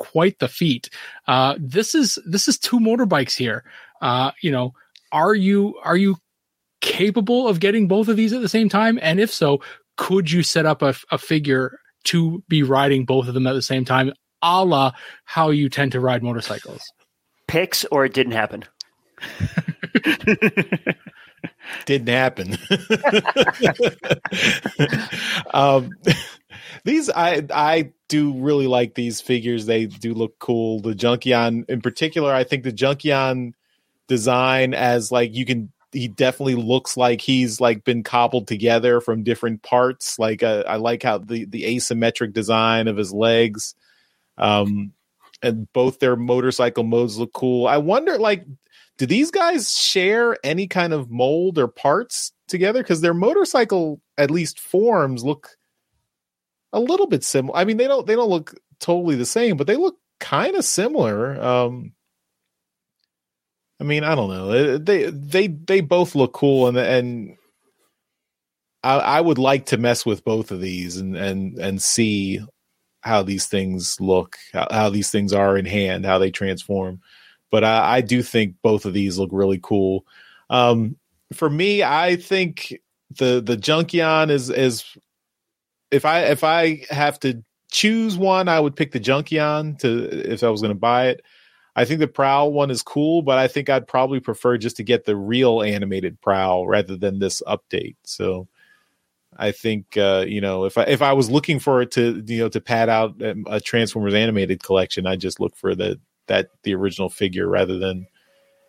quite 0.00 0.38
the 0.38 0.48
feat. 0.48 0.88
Uh, 1.28 1.54
this 1.58 1.94
is 1.94 2.18
this 2.26 2.48
is 2.48 2.58
two 2.58 2.80
motorbikes 2.80 3.36
here. 3.36 3.62
Uh, 4.00 4.32
you 4.40 4.50
know, 4.50 4.72
are 5.12 5.34
you 5.34 5.78
are 5.84 5.96
you 5.96 6.16
capable 6.80 7.46
of 7.46 7.60
getting 7.60 7.86
both 7.86 8.08
of 8.08 8.16
these 8.16 8.32
at 8.32 8.40
the 8.40 8.48
same 8.48 8.70
time? 8.70 8.98
And 9.02 9.20
if 9.20 9.32
so, 9.32 9.60
could 9.98 10.30
you 10.30 10.42
set 10.42 10.64
up 10.64 10.80
a, 10.80 10.94
a 11.10 11.18
figure 11.18 11.78
to 12.04 12.42
be 12.48 12.62
riding 12.62 13.04
both 13.04 13.28
of 13.28 13.34
them 13.34 13.46
at 13.46 13.52
the 13.52 13.62
same 13.62 13.84
time, 13.84 14.12
a 14.42 14.64
la 14.64 14.92
how 15.24 15.50
you 15.50 15.68
tend 15.68 15.92
to 15.92 16.00
ride 16.00 16.22
motorcycles? 16.22 16.82
Pics 17.46 17.84
or 17.92 18.06
it 18.06 18.14
didn't 18.14 18.32
happen. 18.32 18.64
didn't 21.84 22.08
happen. 22.08 22.56
um, 25.52 25.90
these 26.84 27.10
I 27.10 27.44
I 27.52 27.92
do 28.10 28.34
really 28.34 28.66
like 28.66 28.94
these 28.94 29.20
figures. 29.20 29.64
They 29.64 29.86
do 29.86 30.12
look 30.12 30.38
cool. 30.40 30.80
The 30.80 30.94
Junkion 30.94 31.64
in 31.70 31.80
particular, 31.80 32.34
I 32.34 32.44
think 32.44 32.64
the 32.64 32.72
Junkion 32.72 33.52
design 34.08 34.74
as 34.74 35.10
like 35.12 35.34
you 35.34 35.46
can 35.46 35.72
he 35.92 36.08
definitely 36.08 36.56
looks 36.56 36.96
like 36.96 37.20
he's 37.20 37.60
like 37.60 37.84
been 37.84 38.02
cobbled 38.02 38.46
together 38.46 39.00
from 39.00 39.22
different 39.22 39.62
parts. 39.62 40.18
Like 40.18 40.42
uh, 40.42 40.64
I 40.66 40.76
like 40.76 41.02
how 41.04 41.18
the 41.18 41.44
the 41.46 41.62
asymmetric 41.62 42.32
design 42.32 42.88
of 42.88 42.96
his 42.96 43.12
legs. 43.12 43.74
Um 44.36 44.92
and 45.42 45.72
both 45.72 46.00
their 46.00 46.16
motorcycle 46.16 46.84
modes 46.84 47.16
look 47.16 47.32
cool. 47.32 47.66
I 47.66 47.78
wonder 47.78 48.18
like 48.18 48.44
do 48.98 49.06
these 49.06 49.30
guys 49.30 49.72
share 49.72 50.36
any 50.44 50.66
kind 50.66 50.92
of 50.92 51.10
mold 51.10 51.58
or 51.58 51.68
parts 51.68 52.32
together 52.48 52.82
cuz 52.82 53.00
their 53.00 53.14
motorcycle 53.14 54.00
at 54.18 54.32
least 54.32 54.58
forms 54.58 55.22
look 55.22 55.56
a 56.72 56.80
little 56.80 57.06
bit 57.06 57.24
similar. 57.24 57.56
I 57.58 57.64
mean, 57.64 57.76
they 57.76 57.86
don't 57.86 58.06
they 58.06 58.14
don't 58.14 58.30
look 58.30 58.54
totally 58.78 59.16
the 59.16 59.26
same, 59.26 59.56
but 59.56 59.66
they 59.66 59.76
look 59.76 59.96
kind 60.18 60.54
of 60.54 60.64
similar. 60.64 61.40
Um, 61.40 61.92
I 63.80 63.84
mean, 63.84 64.04
I 64.04 64.14
don't 64.14 64.30
know. 64.30 64.78
They 64.78 65.10
they 65.10 65.46
they 65.46 65.80
both 65.80 66.14
look 66.14 66.32
cool, 66.32 66.68
and 66.68 66.76
and 66.76 67.36
I, 68.82 68.98
I 68.98 69.20
would 69.20 69.38
like 69.38 69.66
to 69.66 69.78
mess 69.78 70.04
with 70.04 70.24
both 70.24 70.50
of 70.50 70.60
these 70.60 70.96
and 70.96 71.16
and 71.16 71.58
and 71.58 71.82
see 71.82 72.40
how 73.02 73.22
these 73.22 73.46
things 73.46 73.98
look, 74.00 74.36
how, 74.52 74.66
how 74.70 74.90
these 74.90 75.10
things 75.10 75.32
are 75.32 75.56
in 75.56 75.64
hand, 75.64 76.04
how 76.04 76.18
they 76.18 76.30
transform. 76.30 77.00
But 77.50 77.64
I, 77.64 77.96
I 77.96 78.00
do 78.02 78.22
think 78.22 78.56
both 78.62 78.84
of 78.84 78.92
these 78.92 79.18
look 79.18 79.30
really 79.32 79.58
cool. 79.62 80.04
Um, 80.50 80.96
for 81.32 81.48
me, 81.48 81.82
I 81.82 82.16
think 82.16 82.78
the 83.16 83.40
the 83.40 83.56
Junkion 83.56 84.30
is 84.30 84.50
is 84.50 84.84
if 85.90 86.04
I 86.04 86.20
if 86.24 86.44
I 86.44 86.84
have 86.90 87.18
to 87.20 87.42
choose 87.70 88.16
one, 88.16 88.48
I 88.48 88.60
would 88.60 88.76
pick 88.76 88.92
the 88.92 89.00
Junkion 89.00 89.78
to 89.80 90.32
if 90.32 90.42
I 90.42 90.48
was 90.48 90.60
going 90.60 90.74
to 90.74 90.78
buy 90.78 91.08
it. 91.08 91.22
I 91.76 91.84
think 91.84 92.00
the 92.00 92.08
Prowl 92.08 92.52
one 92.52 92.70
is 92.70 92.82
cool, 92.82 93.22
but 93.22 93.38
I 93.38 93.48
think 93.48 93.70
I'd 93.70 93.86
probably 93.86 94.20
prefer 94.20 94.58
just 94.58 94.76
to 94.76 94.82
get 94.82 95.04
the 95.04 95.16
real 95.16 95.62
animated 95.62 96.20
Prowl 96.20 96.66
rather 96.66 96.96
than 96.96 97.18
this 97.18 97.42
update. 97.46 97.96
So 98.04 98.48
I 99.36 99.52
think 99.52 99.96
uh, 99.96 100.24
you 100.26 100.40
know 100.40 100.64
if 100.64 100.76
I 100.76 100.82
if 100.84 101.02
I 101.02 101.12
was 101.12 101.30
looking 101.30 101.58
for 101.58 101.80
it 101.82 101.92
to 101.92 102.22
you 102.26 102.38
know 102.38 102.48
to 102.48 102.60
pad 102.60 102.88
out 102.88 103.20
a 103.46 103.60
Transformers 103.60 104.14
animated 104.14 104.62
collection, 104.62 105.06
I 105.06 105.16
just 105.16 105.40
look 105.40 105.56
for 105.56 105.74
the 105.74 106.00
that 106.26 106.50
the 106.62 106.74
original 106.74 107.08
figure 107.08 107.48
rather 107.48 107.78
than. 107.78 108.06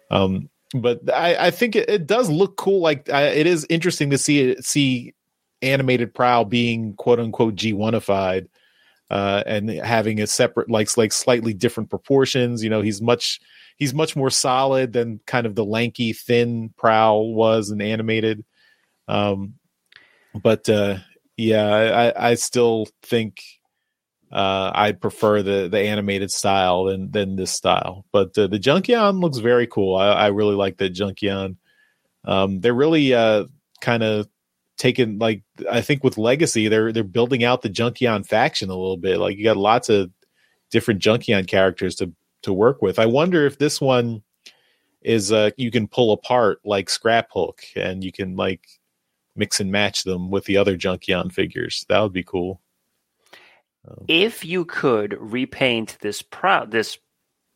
Um, 0.09 0.49
but 0.73 1.13
I, 1.13 1.47
I 1.47 1.51
think 1.51 1.75
it, 1.75 1.89
it 1.89 2.07
does 2.07 2.29
look 2.29 2.55
cool. 2.55 2.79
Like 2.79 3.09
I, 3.09 3.23
it 3.23 3.47
is 3.47 3.65
interesting 3.69 4.09
to 4.11 4.17
see 4.17 4.51
it 4.51 4.65
see 4.65 5.13
animated 5.61 6.13
prowl 6.13 6.45
being 6.45 6.93
quote 6.93 7.19
unquote 7.19 7.55
G1ified 7.55 8.47
uh, 9.11 9.43
and 9.45 9.69
having 9.69 10.21
a 10.21 10.27
separate 10.27 10.69
like 10.69 10.95
like 10.97 11.11
slightly 11.11 11.53
different 11.53 11.89
proportions. 11.89 12.63
You 12.63 12.69
know, 12.69 12.81
he's 12.81 13.01
much 13.01 13.41
he's 13.75 13.93
much 13.93 14.15
more 14.15 14.29
solid 14.29 14.93
than 14.93 15.19
kind 15.25 15.45
of 15.45 15.55
the 15.55 15.65
lanky 15.65 16.13
thin 16.13 16.73
prowl 16.77 17.33
was 17.33 17.71
in 17.71 17.81
animated. 17.81 18.45
Um, 19.07 19.55
but 20.33 20.69
uh, 20.69 20.99
yeah, 21.35 22.13
I, 22.15 22.29
I 22.29 22.33
still 22.35 22.87
think 23.03 23.41
uh, 24.31 24.71
I 24.73 24.93
prefer 24.93 25.41
the 25.41 25.67
the 25.67 25.79
animated 25.79 26.31
style 26.31 26.85
than 26.85 27.11
than 27.11 27.35
this 27.35 27.51
style. 27.51 28.05
But 28.13 28.37
uh, 28.37 28.47
the 28.47 28.59
Junkion 28.59 29.21
looks 29.21 29.39
very 29.39 29.67
cool. 29.67 29.97
I, 29.97 30.07
I 30.07 30.27
really 30.27 30.55
like 30.55 30.77
the 30.77 30.89
Junkion. 30.89 31.57
Um, 32.23 32.61
they're 32.61 32.73
really 32.73 33.13
uh, 33.13 33.45
kind 33.81 34.03
of 34.03 34.27
taken 34.81 35.19
like 35.19 35.43
I 35.69 35.81
think 35.81 36.03
with 36.03 36.17
Legacy, 36.17 36.67
they're 36.67 36.91
they're 36.91 37.03
building 37.03 37.43
out 37.43 37.61
the 37.61 37.69
Junkion 37.69 38.25
faction 38.25 38.69
a 38.69 38.75
little 38.75 38.97
bit. 38.97 39.19
Like 39.19 39.37
you 39.37 39.43
got 39.43 39.55
lots 39.55 39.89
of 39.89 40.09
different 40.71 41.01
Junkion 41.01 41.47
characters 41.47 41.95
to 41.95 42.11
to 42.41 42.51
work 42.51 42.81
with. 42.81 42.97
I 42.97 43.05
wonder 43.05 43.45
if 43.45 43.59
this 43.59 43.79
one 43.79 44.23
is 45.03 45.31
uh 45.31 45.51
you 45.55 45.69
can 45.69 45.87
pull 45.87 46.11
apart 46.11 46.59
like 46.65 46.89
Scrap 46.89 47.29
Hook 47.31 47.61
and 47.75 48.03
you 48.03 48.11
can 48.11 48.35
like 48.35 48.67
mix 49.35 49.59
and 49.59 49.71
match 49.71 50.03
them 50.03 50.31
with 50.31 50.45
the 50.45 50.57
other 50.57 50.75
Junkion 50.75 51.31
figures. 51.31 51.85
That 51.87 52.01
would 52.01 52.13
be 52.13 52.23
cool. 52.23 52.59
Um, 53.87 54.05
if 54.07 54.43
you 54.43 54.65
could 54.65 55.15
repaint 55.19 55.97
this 56.01 56.23
prow 56.23 56.65
this 56.65 56.97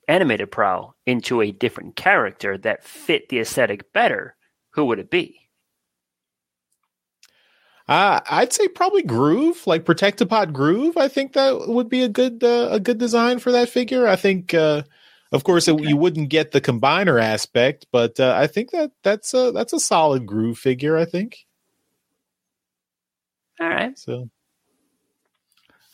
animated 0.07 0.51
prowl 0.51 0.95
into 1.07 1.41
a 1.41 1.51
different 1.51 1.95
character 1.95 2.55
that 2.59 2.83
fit 2.83 3.29
the 3.29 3.39
aesthetic 3.39 3.91
better, 3.93 4.35
who 4.73 4.85
would 4.85 4.99
it 4.99 5.09
be? 5.09 5.44
Uh, 7.87 8.19
I'd 8.29 8.51
say 8.51 8.67
probably 8.67 9.03
Groove, 9.03 9.67
like 9.67 9.85
Protectobot 9.85 10.51
Groove. 10.53 10.97
I 10.97 11.07
think 11.07 11.33
that 11.33 11.67
would 11.67 11.87
be 11.87 12.01
a 12.01 12.09
good 12.09 12.43
uh, 12.43 12.69
a 12.71 12.79
good 12.79 12.97
design 12.97 13.39
for 13.39 13.51
that 13.51 13.69
figure. 13.69 14.07
I 14.07 14.15
think, 14.15 14.55
uh, 14.55 14.81
of 15.31 15.43
course, 15.43 15.69
okay. 15.69 15.83
it, 15.83 15.89
you 15.89 15.97
wouldn't 15.97 16.29
get 16.29 16.51
the 16.51 16.61
combiner 16.61 17.21
aspect, 17.21 17.85
but 17.91 18.19
uh, 18.19 18.35
I 18.35 18.47
think 18.47 18.71
that 18.71 18.91
that's 19.03 19.33
a 19.35 19.51
that's 19.51 19.73
a 19.73 19.79
solid 19.79 20.25
Groove 20.25 20.57
figure. 20.57 20.97
I 20.97 21.05
think. 21.05 21.45
All 23.59 23.69
right. 23.69 23.97
So. 23.97 24.29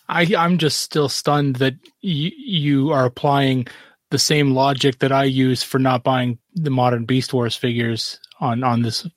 I 0.07 0.27
I'm 0.37 0.57
just 0.57 0.79
still 0.79 1.09
stunned 1.09 1.57
that 1.57 1.73
y- 2.03 2.31
you 2.37 2.91
are 2.91 3.05
applying 3.05 3.67
the 4.11 4.19
same 4.19 4.53
logic 4.53 4.99
that 4.99 5.11
I 5.11 5.23
use 5.23 5.63
for 5.63 5.79
not 5.79 6.03
buying 6.03 6.37
the 6.53 6.69
modern 6.69 7.05
Beast 7.05 7.33
Wars 7.33 7.55
figures 7.55 8.19
on 8.39 8.63
on 8.63 8.81
this 8.81 9.07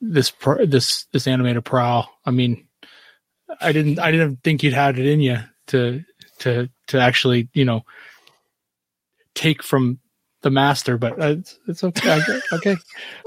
this 0.00 0.32
this 0.66 1.06
this 1.12 1.26
animated 1.26 1.64
prowl. 1.64 2.10
I 2.24 2.30
mean, 2.30 2.66
I 3.60 3.72
didn't 3.72 3.98
I 3.98 4.10
didn't 4.10 4.42
think 4.42 4.62
you'd 4.62 4.74
had 4.74 4.98
it 4.98 5.06
in 5.06 5.20
you 5.20 5.38
to 5.68 6.02
to 6.40 6.68
to 6.88 7.00
actually 7.00 7.48
you 7.52 7.64
know 7.64 7.84
take 9.34 9.62
from 9.62 9.98
the 10.42 10.50
master, 10.50 10.98
but 10.98 11.20
uh, 11.20 11.36
it's, 11.38 11.58
it's 11.68 11.84
okay. 11.84 12.20
okay. 12.52 12.76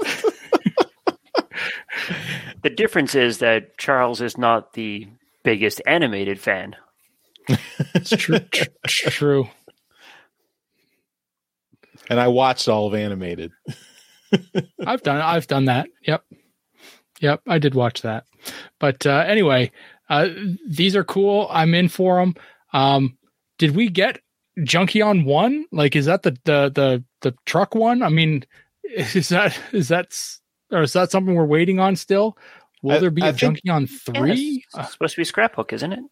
the 2.62 2.70
difference 2.70 3.14
is 3.14 3.38
that 3.38 3.78
Charles 3.78 4.20
is 4.20 4.36
not 4.36 4.72
the 4.72 5.08
biggest 5.44 5.80
animated 5.86 6.40
fan. 6.40 6.76
it's 7.48 8.10
true. 8.10 8.40
true. 8.86 9.48
And 12.10 12.20
I 12.20 12.28
watched 12.28 12.68
all 12.68 12.86
of 12.86 12.94
animated. 12.94 13.52
I've 14.86 15.02
done 15.02 15.20
I've 15.20 15.46
done 15.46 15.66
that. 15.66 15.86
Yep. 16.06 16.24
Yep, 17.24 17.40
I 17.46 17.58
did 17.58 17.74
watch 17.74 18.02
that. 18.02 18.26
But 18.78 19.06
uh, 19.06 19.24
anyway, 19.26 19.72
uh, 20.10 20.28
these 20.68 20.94
are 20.94 21.04
cool. 21.04 21.48
I'm 21.50 21.74
in 21.74 21.88
for 21.88 22.20
them. 22.20 22.34
Um, 22.74 23.16
did 23.56 23.74
we 23.74 23.88
get 23.88 24.20
Junkion 24.58 25.24
one? 25.24 25.64
Like, 25.72 25.96
is 25.96 26.04
that 26.04 26.22
the 26.22 26.32
the 26.44 26.70
the 26.74 27.04
the 27.22 27.34
truck 27.46 27.74
one? 27.74 28.02
I 28.02 28.10
mean, 28.10 28.44
is 28.84 29.30
that 29.30 29.58
is 29.72 29.88
that 29.88 30.14
or 30.70 30.82
is 30.82 30.92
that 30.92 31.10
something 31.10 31.34
we're 31.34 31.46
waiting 31.46 31.80
on 31.80 31.96
still? 31.96 32.36
Will 32.82 32.96
I, 32.96 32.98
there 32.98 33.10
be 33.10 33.22
I 33.22 33.28
a 33.28 33.32
Junkion 33.32 33.88
three? 33.88 34.62
Yeah, 34.74 34.84
supposed 34.84 35.14
to 35.14 35.22
be 35.22 35.24
Scraphook, 35.24 35.72
isn't 35.72 35.94
it? 35.94 36.04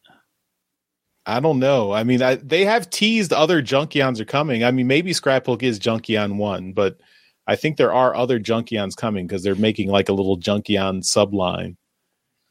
I 1.27 1.41
don't 1.41 1.59
know. 1.59 1.93
I 1.93 2.05
mean, 2.05 2.23
I, 2.23 2.37
they 2.37 2.65
have 2.65 2.89
teased 2.89 3.35
other 3.35 3.63
Junkions 3.63 4.19
are 4.19 4.25
coming. 4.25 4.65
I 4.65 4.71
mean, 4.71 4.87
maybe 4.87 5.13
Scraphook 5.13 5.63
is 5.63 5.79
Junkie 5.79 6.17
on 6.17 6.39
one, 6.39 6.73
but 6.73 7.01
I 7.47 7.57
think 7.57 7.77
there 7.77 7.93
are 7.93 8.15
other 8.15 8.39
Junkions 8.39 8.97
coming 8.97 9.27
because 9.27 9.43
they're 9.43 9.55
making 9.55 9.89
like 9.89 10.09
a 10.09 10.13
little 10.13 10.39
Junkion 10.39 11.03
subline, 11.03 11.77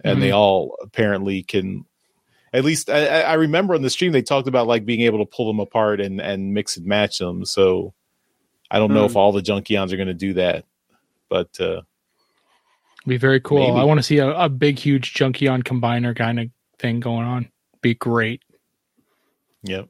and 0.03 0.13
mm-hmm. 0.13 0.21
they 0.21 0.31
all 0.31 0.77
apparently 0.81 1.43
can. 1.43 1.85
At 2.53 2.65
least 2.65 2.89
I, 2.89 3.21
I, 3.21 3.33
remember 3.35 3.75
on 3.75 3.81
the 3.81 3.89
stream 3.89 4.11
they 4.11 4.21
talked 4.21 4.49
about 4.49 4.67
like 4.67 4.85
being 4.85 5.01
able 5.01 5.19
to 5.19 5.25
pull 5.25 5.47
them 5.47 5.61
apart 5.61 6.01
and 6.01 6.19
and 6.19 6.53
mix 6.53 6.75
and 6.75 6.85
match 6.85 7.17
them. 7.17 7.45
So 7.45 7.93
I 8.69 8.77
don't 8.77 8.91
mm. 8.91 8.95
know 8.95 9.05
if 9.05 9.13
mm. 9.13 9.17
all 9.17 9.31
the 9.31 9.41
Junkions 9.41 9.93
are 9.93 9.97
going 9.97 10.07
to 10.07 10.13
do 10.13 10.33
that, 10.33 10.65
but 11.29 11.57
uh, 11.61 11.81
be 13.07 13.17
very 13.17 13.39
cool. 13.39 13.59
Maybe. 13.59 13.79
I 13.79 13.83
want 13.83 13.99
to 13.99 14.03
see 14.03 14.19
a, 14.19 14.29
a 14.31 14.49
big, 14.49 14.77
huge 14.77 15.13
Junkion 15.13 15.63
combiner 15.63 16.15
kind 16.15 16.39
of 16.39 16.49
thing 16.77 16.99
going 16.99 17.25
on. 17.25 17.49
Be 17.81 17.95
great. 17.95 18.43
Yep. 19.63 19.87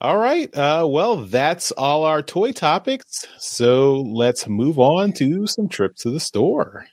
All 0.00 0.18
right. 0.18 0.54
Uh, 0.54 0.86
well, 0.88 1.16
that's 1.16 1.72
all 1.72 2.04
our 2.04 2.20
toy 2.20 2.52
topics. 2.52 3.26
So 3.38 4.02
let's 4.02 4.46
move 4.46 4.78
on 4.78 5.12
to 5.14 5.46
some 5.46 5.68
trips 5.68 6.02
to 6.02 6.10
the 6.10 6.20
store. 6.20 6.86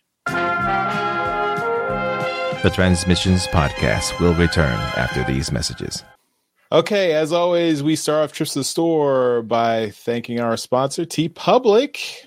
The 2.63 2.71
Transmissions 2.73 3.45
Podcast 3.47 4.17
will 4.21 4.33
return 4.35 4.79
after 4.95 5.21
these 5.25 5.51
messages. 5.51 6.01
Okay, 6.71 7.11
as 7.11 7.33
always, 7.33 7.83
we 7.83 7.97
start 7.97 8.23
off 8.23 8.31
trips 8.31 8.53
to 8.53 8.59
the 8.59 8.63
store 8.63 9.43
by 9.43 9.89
thanking 9.89 10.39
our 10.39 10.55
sponsor, 10.55 11.03
TeePublic, 11.03 12.25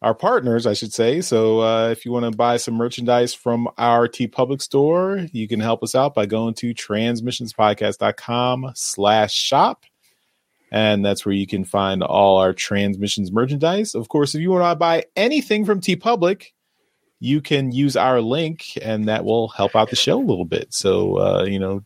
our 0.00 0.14
partners, 0.14 0.64
I 0.64 0.74
should 0.74 0.92
say. 0.92 1.20
So, 1.20 1.60
uh, 1.60 1.88
if 1.88 2.06
you 2.06 2.12
want 2.12 2.24
to 2.24 2.36
buy 2.36 2.56
some 2.56 2.74
merchandise 2.74 3.34
from 3.34 3.68
our 3.76 4.06
TeePublic 4.06 4.62
store, 4.62 5.26
you 5.32 5.48
can 5.48 5.58
help 5.58 5.82
us 5.82 5.96
out 5.96 6.14
by 6.14 6.24
going 6.24 6.54
to 6.54 6.72
transmissionspodcast.com 6.72 8.70
slash 8.74 9.34
shop. 9.34 9.82
And 10.70 11.04
that's 11.04 11.24
where 11.24 11.34
you 11.34 11.46
can 11.46 11.64
find 11.64 12.02
all 12.02 12.38
our 12.38 12.52
transmissions 12.52 13.32
merchandise. 13.32 13.94
Of 13.94 14.08
course, 14.08 14.34
if 14.34 14.42
you 14.42 14.50
want 14.50 14.70
to 14.70 14.76
buy 14.76 15.04
anything 15.16 15.64
from 15.64 15.80
TeePublic, 15.80 16.52
you 17.20 17.40
can 17.40 17.72
use 17.72 17.96
our 17.96 18.20
link 18.20 18.76
and 18.82 19.08
that 19.08 19.24
will 19.24 19.48
help 19.48 19.74
out 19.74 19.90
the 19.90 19.96
show 19.96 20.18
a 20.18 20.20
little 20.20 20.44
bit. 20.44 20.72
So, 20.72 21.18
uh, 21.18 21.44
you 21.44 21.58
know, 21.58 21.84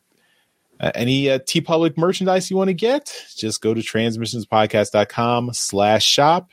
uh, 0.81 0.91
any 0.95 1.31
uh, 1.31 1.39
Public 1.65 1.97
merchandise 1.97 2.51
you 2.51 2.57
want 2.57 2.69
to 2.69 2.75
get, 2.75 3.15
just 3.37 3.63
go 3.63 3.73
to 3.73 3.81
transmissionspodcast.com 3.81 5.53
slash 5.53 6.05
shop 6.05 6.51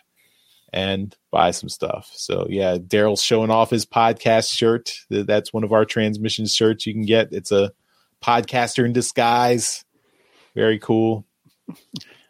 and 0.72 1.16
buy 1.32 1.50
some 1.50 1.68
stuff. 1.68 2.12
So 2.14 2.46
yeah, 2.48 2.78
Daryl's 2.78 3.24
showing 3.24 3.50
off 3.50 3.72
his 3.72 3.88
podcast 3.88 4.54
shirt. 4.54 4.94
That's 5.10 5.52
one 5.52 5.64
of 5.64 5.74
our 5.74 5.84
transmission 5.84 6.46
shirts 6.46 6.86
you 6.86 6.94
can 6.94 7.06
get. 7.06 7.34
It's 7.34 7.52
a 7.52 7.72
podcaster 8.24 8.86
in 8.86 8.94
disguise. 8.94 9.84
Very 10.56 10.78
cool. 10.78 11.26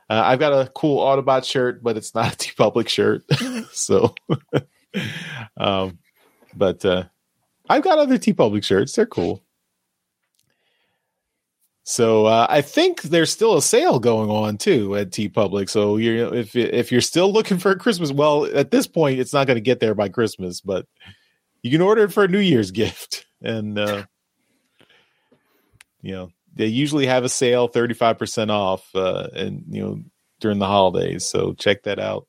Uh, 0.09 0.23
I've 0.25 0.39
got 0.39 0.53
a 0.53 0.69
cool 0.71 0.99
Autobot 1.03 1.45
shirt, 1.45 1.83
but 1.83 1.97
it's 1.97 2.15
not 2.15 2.33
a 2.33 2.37
TeePublic 2.37 2.89
shirt. 2.89 3.23
so, 3.71 4.15
um, 5.57 5.99
but 6.55 6.83
uh, 6.83 7.03
I've 7.69 7.83
got 7.83 7.99
other 7.99 8.17
TeePublic 8.17 8.63
shirts. 8.63 8.93
They're 8.93 9.05
cool. 9.05 9.43
So 11.83 12.27
uh, 12.27 12.45
I 12.47 12.61
think 12.61 13.01
there's 13.01 13.31
still 13.31 13.57
a 13.57 13.63
sale 13.63 13.99
going 13.99 14.29
on 14.29 14.59
too 14.59 14.95
at 14.95 15.09
TeePublic. 15.09 15.69
So 15.69 15.97
you're 15.97 16.33
if 16.35 16.55
if 16.55 16.91
you're 16.91 17.01
still 17.01 17.33
looking 17.33 17.57
for 17.57 17.71
a 17.71 17.75
Christmas, 17.75 18.11
well, 18.11 18.45
at 18.45 18.69
this 18.69 18.85
point 18.85 19.19
it's 19.19 19.33
not 19.33 19.47
going 19.47 19.57
to 19.57 19.61
get 19.61 19.79
there 19.79 19.95
by 19.95 20.07
Christmas, 20.07 20.61
but 20.61 20.85
you 21.63 21.71
can 21.71 21.81
order 21.81 22.03
it 22.03 22.13
for 22.13 22.23
a 22.23 22.27
New 22.27 22.39
Year's 22.39 22.69
gift, 22.69 23.25
and 23.41 23.79
uh, 23.79 24.03
you 26.03 26.11
know 26.11 26.31
they 26.59 26.65
usually 26.65 27.05
have 27.05 27.23
a 27.23 27.29
sale, 27.29 27.69
thirty 27.69 27.93
five 27.93 28.19
percent 28.19 28.51
off, 28.51 28.85
uh, 28.93 29.29
and 29.33 29.63
you 29.69 29.81
know 29.81 30.03
during 30.41 30.59
the 30.59 30.67
holidays. 30.67 31.25
So 31.25 31.53
check 31.53 31.83
that 31.83 31.99
out. 31.99 32.27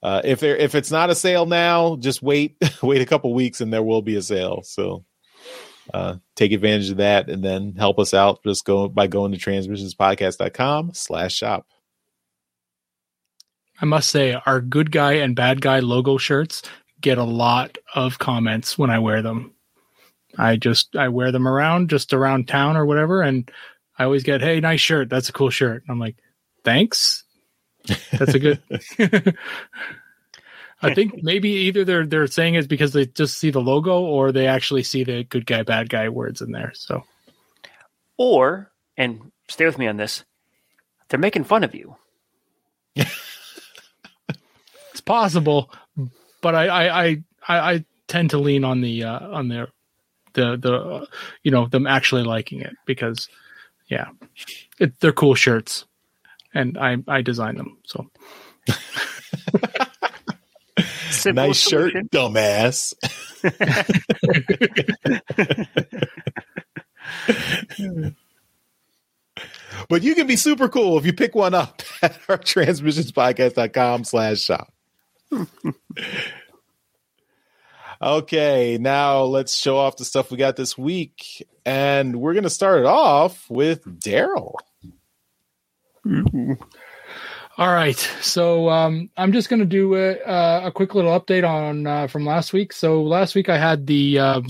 Uh, 0.00 0.22
if 0.24 0.38
there 0.38 0.56
if 0.56 0.76
it's 0.76 0.92
not 0.92 1.10
a 1.10 1.14
sale 1.16 1.44
now, 1.44 1.96
just 1.96 2.22
wait 2.22 2.56
wait 2.82 3.02
a 3.02 3.06
couple 3.06 3.34
weeks, 3.34 3.60
and 3.60 3.72
there 3.72 3.82
will 3.82 4.00
be 4.00 4.14
a 4.14 4.22
sale. 4.22 4.62
So 4.62 5.04
uh, 5.92 6.16
take 6.36 6.52
advantage 6.52 6.90
of 6.90 6.98
that 6.98 7.28
and 7.28 7.42
then 7.42 7.74
help 7.76 7.98
us 7.98 8.14
out 8.14 8.40
just 8.44 8.64
go 8.64 8.88
by 8.88 9.08
going 9.08 9.32
to 9.32 9.38
transmissionspodcast.com 9.38 10.92
slash 10.94 11.34
shop. 11.34 11.66
I 13.80 13.86
must 13.86 14.08
say 14.08 14.34
our 14.46 14.60
good 14.60 14.92
guy 14.92 15.14
and 15.14 15.34
bad 15.34 15.60
guy 15.60 15.80
logo 15.80 16.16
shirts 16.16 16.62
get 17.00 17.18
a 17.18 17.24
lot 17.24 17.76
of 17.96 18.20
comments 18.20 18.78
when 18.78 18.90
I 18.90 19.00
wear 19.00 19.20
them. 19.20 19.52
I 20.38 20.56
just 20.56 20.96
I 20.96 21.08
wear 21.08 21.32
them 21.32 21.46
around 21.46 21.90
just 21.90 22.12
around 22.12 22.48
town 22.48 22.76
or 22.76 22.86
whatever 22.86 23.22
and 23.22 23.50
I 23.98 24.04
always 24.04 24.22
get, 24.22 24.40
"Hey, 24.40 24.58
nice 24.60 24.80
shirt. 24.80 25.10
That's 25.10 25.28
a 25.28 25.32
cool 25.32 25.50
shirt." 25.50 25.82
And 25.82 25.92
I'm 25.92 25.98
like, 26.00 26.16
"Thanks." 26.64 27.24
That's 28.12 28.34
a 28.34 28.38
good 28.38 28.62
I 30.82 30.94
think 30.94 31.22
maybe 31.22 31.48
either 31.50 31.84
they're 31.84 32.06
they're 32.06 32.26
saying 32.26 32.54
it 32.54 32.68
because 32.68 32.92
they 32.92 33.06
just 33.06 33.38
see 33.38 33.50
the 33.50 33.60
logo 33.60 34.00
or 34.00 34.32
they 34.32 34.48
actually 34.48 34.82
see 34.82 35.04
the 35.04 35.22
good 35.22 35.46
guy 35.46 35.62
bad 35.62 35.88
guy 35.88 36.08
words 36.08 36.42
in 36.42 36.50
there. 36.50 36.72
So, 36.74 37.04
or 38.16 38.72
and 38.96 39.30
stay 39.48 39.64
with 39.64 39.78
me 39.78 39.86
on 39.86 39.96
this, 39.96 40.24
they're 41.08 41.20
making 41.20 41.44
fun 41.44 41.62
of 41.62 41.74
you. 41.74 41.94
it's 42.96 43.10
possible, 45.04 45.70
but 46.40 46.54
I 46.56 46.66
I 46.66 47.06
I, 47.06 47.22
I 47.48 47.84
tend 48.08 48.30
to 48.30 48.38
lean 48.38 48.64
on 48.64 48.80
the 48.80 49.04
uh, 49.04 49.28
on 49.28 49.46
the 49.48 49.68
the 50.34 50.56
the 50.56 50.74
uh, 50.74 51.06
you 51.42 51.50
know 51.50 51.66
them 51.66 51.86
actually 51.86 52.22
liking 52.22 52.60
it 52.60 52.74
because 52.86 53.28
yeah, 53.88 54.08
it, 54.78 54.98
they're 55.00 55.12
cool 55.12 55.34
shirts, 55.34 55.84
and 56.54 56.78
I 56.78 56.98
I 57.08 57.22
design 57.22 57.56
them 57.56 57.78
so. 57.84 58.08
Nice 61.26 61.60
solution. 61.60 61.90
shirt, 61.90 62.10
dumbass. 62.10 62.94
but 69.88 70.02
you 70.02 70.14
can 70.14 70.26
be 70.26 70.36
super 70.36 70.68
cool 70.68 70.98
if 70.98 71.06
you 71.06 71.12
pick 71.12 71.34
one 71.34 71.54
up 71.54 71.82
at 72.02 72.18
our 72.28 72.38
transmissionspodcast.com 72.38 74.04
slash 74.04 74.40
shop. 74.40 74.72
Okay, 78.02 78.78
now 78.80 79.22
let's 79.22 79.54
show 79.54 79.76
off 79.76 79.96
the 79.96 80.04
stuff 80.04 80.30
we 80.30 80.36
got 80.36 80.56
this 80.56 80.76
week. 80.76 81.46
And 81.64 82.16
we're 82.16 82.34
going 82.34 82.42
to 82.42 82.50
start 82.50 82.80
it 82.80 82.86
off 82.86 83.48
with 83.48 83.84
Daryl. 83.84 84.54
All 87.58 87.72
right, 87.72 87.98
so 88.20 88.68
um, 88.70 89.10
I'm 89.16 89.32
just 89.32 89.48
going 89.48 89.60
to 89.60 89.66
do 89.66 89.94
a, 89.94 90.66
a, 90.66 90.72
quick 90.72 90.94
little 90.94 91.18
update 91.18 91.48
on 91.48 91.86
uh, 91.86 92.06
from 92.06 92.24
last 92.24 92.52
week. 92.52 92.72
So 92.72 93.02
last 93.02 93.34
week 93.34 93.48
I 93.48 93.58
had 93.58 93.86
the 93.86 94.18
uh, 94.18 94.40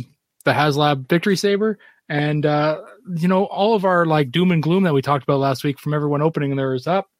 the 0.44 0.52
HasLab 0.52 1.08
Victory 1.08 1.36
Saber, 1.36 1.78
and 2.08 2.46
uh, 2.46 2.80
you 3.16 3.28
know 3.28 3.44
all 3.46 3.74
of 3.74 3.84
our 3.84 4.06
like 4.06 4.30
doom 4.30 4.52
and 4.52 4.62
gloom 4.62 4.84
that 4.84 4.94
we 4.94 5.02
talked 5.02 5.24
about 5.24 5.40
last 5.40 5.64
week 5.64 5.78
from 5.78 5.92
everyone 5.92 6.22
opening 6.22 6.54
theirs 6.56 6.86
up. 6.86 7.10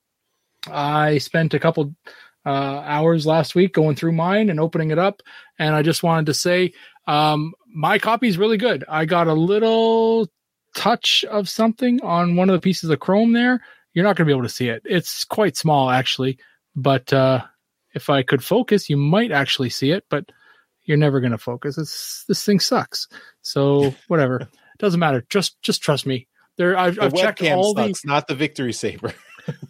I 0.71 1.19
spent 1.19 1.53
a 1.53 1.59
couple 1.59 1.95
uh, 2.45 2.49
hours 2.85 3.27
last 3.27 3.55
week 3.55 3.73
going 3.73 3.97
through 3.97 4.13
mine 4.13 4.51
and 4.51 4.61
opening 4.61 4.91
it 4.91 4.99
up, 4.99 5.23
and 5.59 5.75
I 5.75 5.83
just 5.83 6.03
wanted 6.03 6.27
to 6.27 6.35
say 6.35 6.73
um, 7.07 7.53
my 7.73 7.99
copy 7.99 8.29
is 8.29 8.39
really 8.39 8.59
good. 8.59 8.85
I 8.89 9.05
got 9.05 9.27
a 9.27 9.35
little 9.35 10.29
touch 10.75 11.25
of 11.25 11.49
something 11.49 12.03
on 12.03 12.37
one 12.37 12.49
of 12.49 12.55
the 12.55 12.61
pieces 12.61 12.91
of 12.91 13.01
chrome 13.01 13.33
there 13.33 13.61
you're 13.95 14.05
not 14.05 14.17
going 14.17 14.27
to 14.27 14.31
be 14.31 14.37
able 14.37 14.47
to 14.47 14.55
see 14.55 14.69
it. 14.69 14.83
It's 14.85 15.25
quite 15.25 15.57
small 15.57 15.91
actually, 15.91 16.39
but 16.75 17.13
uh, 17.13 17.43
if 17.95 18.09
I 18.11 18.23
could 18.23 18.43
focus, 18.43 18.89
you 18.89 18.97
might 18.97 19.33
actually 19.33 19.71
see 19.71 19.91
it, 19.91 20.05
but 20.09 20.31
you're 20.85 20.99
never 20.99 21.21
going 21.21 21.33
to 21.33 21.39
focus. 21.39 21.79
It's 21.79 22.25
this 22.27 22.45
thing 22.45 22.61
sucks. 22.61 23.09
So 23.43 23.95
whatever, 24.09 24.49
doesn't 24.79 25.01
matter. 25.01 25.25
Just 25.29 25.61
just 25.63 25.83
trust 25.83 26.07
me. 26.07 26.27
there 26.57 26.77
I've, 26.77 26.97
The 26.97 27.05
I've 27.05 27.15
checked 27.15 27.43
all 27.43 27.75
the 27.75 27.89
sucks, 27.89 28.05
not 28.05 28.29
the 28.29 28.35
victory 28.35 28.73
saber. 28.73 29.13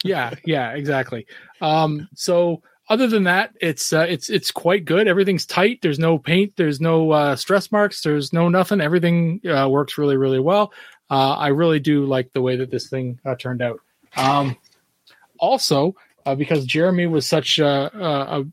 Yeah, 0.04 0.34
yeah, 0.44 0.72
exactly. 0.72 1.26
Um, 1.60 2.08
so 2.14 2.62
other 2.88 3.06
than 3.06 3.24
that, 3.24 3.54
it's 3.60 3.92
uh, 3.92 4.06
it's 4.08 4.28
it's 4.28 4.50
quite 4.50 4.84
good. 4.84 5.08
Everything's 5.08 5.46
tight. 5.46 5.80
There's 5.82 5.98
no 5.98 6.18
paint. 6.18 6.54
There's 6.56 6.80
no 6.80 7.12
uh, 7.12 7.36
stress 7.36 7.72
marks. 7.72 8.02
There's 8.02 8.32
no 8.32 8.48
nothing. 8.48 8.80
Everything 8.80 9.40
uh, 9.48 9.68
works 9.68 9.96
really, 9.96 10.16
really 10.16 10.40
well. 10.40 10.72
Uh, 11.10 11.32
I 11.32 11.48
really 11.48 11.80
do 11.80 12.04
like 12.04 12.32
the 12.32 12.42
way 12.42 12.56
that 12.56 12.70
this 12.70 12.88
thing 12.88 13.18
uh, 13.24 13.36
turned 13.36 13.62
out. 13.62 13.80
Um, 14.16 14.56
also, 15.38 15.94
uh, 16.26 16.34
because 16.34 16.66
Jeremy 16.66 17.06
was 17.06 17.26
such 17.26 17.58
I, 17.60 18.44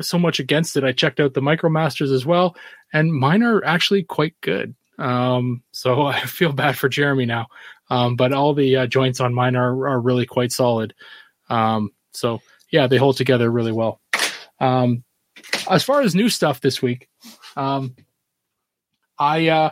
so 0.00 0.18
much 0.18 0.38
against 0.38 0.76
it, 0.76 0.84
I 0.84 0.92
checked 0.92 1.18
out 1.18 1.34
the 1.34 1.40
MicroMasters 1.40 2.12
as 2.12 2.26
well, 2.26 2.56
and 2.92 3.12
mine 3.12 3.42
are 3.42 3.64
actually 3.64 4.02
quite 4.02 4.34
good. 4.40 4.74
Um, 4.98 5.62
so 5.72 6.02
I 6.06 6.20
feel 6.20 6.52
bad 6.52 6.76
for 6.76 6.88
Jeremy 6.88 7.26
now. 7.26 7.48
Um, 7.88 8.16
but 8.16 8.32
all 8.32 8.54
the 8.54 8.76
uh, 8.76 8.86
joints 8.86 9.20
on 9.20 9.34
mine 9.34 9.54
are, 9.56 9.88
are 9.88 10.00
really 10.00 10.26
quite 10.26 10.52
solid. 10.52 10.94
Um, 11.48 11.90
so 12.12 12.40
yeah, 12.70 12.86
they 12.86 12.96
hold 12.96 13.16
together 13.16 13.50
really 13.50 13.72
well. 13.72 14.00
Um, 14.58 15.04
as 15.70 15.84
far 15.84 16.00
as 16.00 16.14
new 16.14 16.28
stuff 16.28 16.60
this 16.60 16.82
week, 16.82 17.08
um, 17.56 17.94
I, 19.18 19.48
uh, 19.48 19.70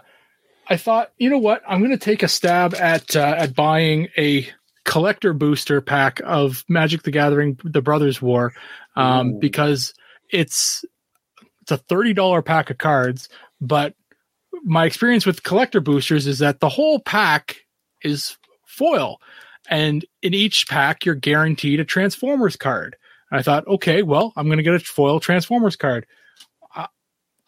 I 0.68 0.76
thought, 0.76 1.12
you 1.18 1.28
know 1.28 1.38
what, 1.38 1.62
I'm 1.66 1.80
going 1.80 1.90
to 1.90 1.98
take 1.98 2.22
a 2.22 2.28
stab 2.28 2.74
at, 2.74 3.16
uh, 3.16 3.34
at 3.36 3.54
buying 3.54 4.08
a 4.16 4.48
collector 4.84 5.32
booster 5.32 5.80
pack 5.80 6.20
of 6.24 6.64
Magic 6.68 7.02
the 7.02 7.10
Gathering, 7.10 7.58
the 7.64 7.82
Brothers 7.82 8.22
War, 8.22 8.52
um, 8.96 9.30
Ooh. 9.30 9.38
because 9.40 9.94
it's, 10.30 10.84
it's 11.62 11.72
a 11.72 11.78
$30 11.78 12.44
pack 12.44 12.70
of 12.70 12.78
cards, 12.78 13.28
but 13.60 13.94
my 14.64 14.86
experience 14.86 15.26
with 15.26 15.42
collector 15.42 15.80
boosters 15.80 16.26
is 16.26 16.38
that 16.38 16.60
the 16.60 16.68
whole 16.68 16.98
pack 16.98 17.64
is 18.02 18.36
foil. 18.66 19.20
And 19.68 20.04
in 20.22 20.34
each 20.34 20.66
pack 20.68 21.04
you're 21.04 21.14
guaranteed 21.14 21.80
a 21.80 21.84
transformers 21.84 22.56
card. 22.56 22.96
And 23.30 23.38
i 23.38 23.42
thought 23.42 23.66
okay 23.68 24.02
well 24.02 24.32
i'm 24.36 24.46
going 24.46 24.58
to 24.58 24.64
get 24.64 24.74
a 24.74 24.80
foil 24.80 25.20
transformers 25.20 25.76
card. 25.76 26.06
I, 26.74 26.88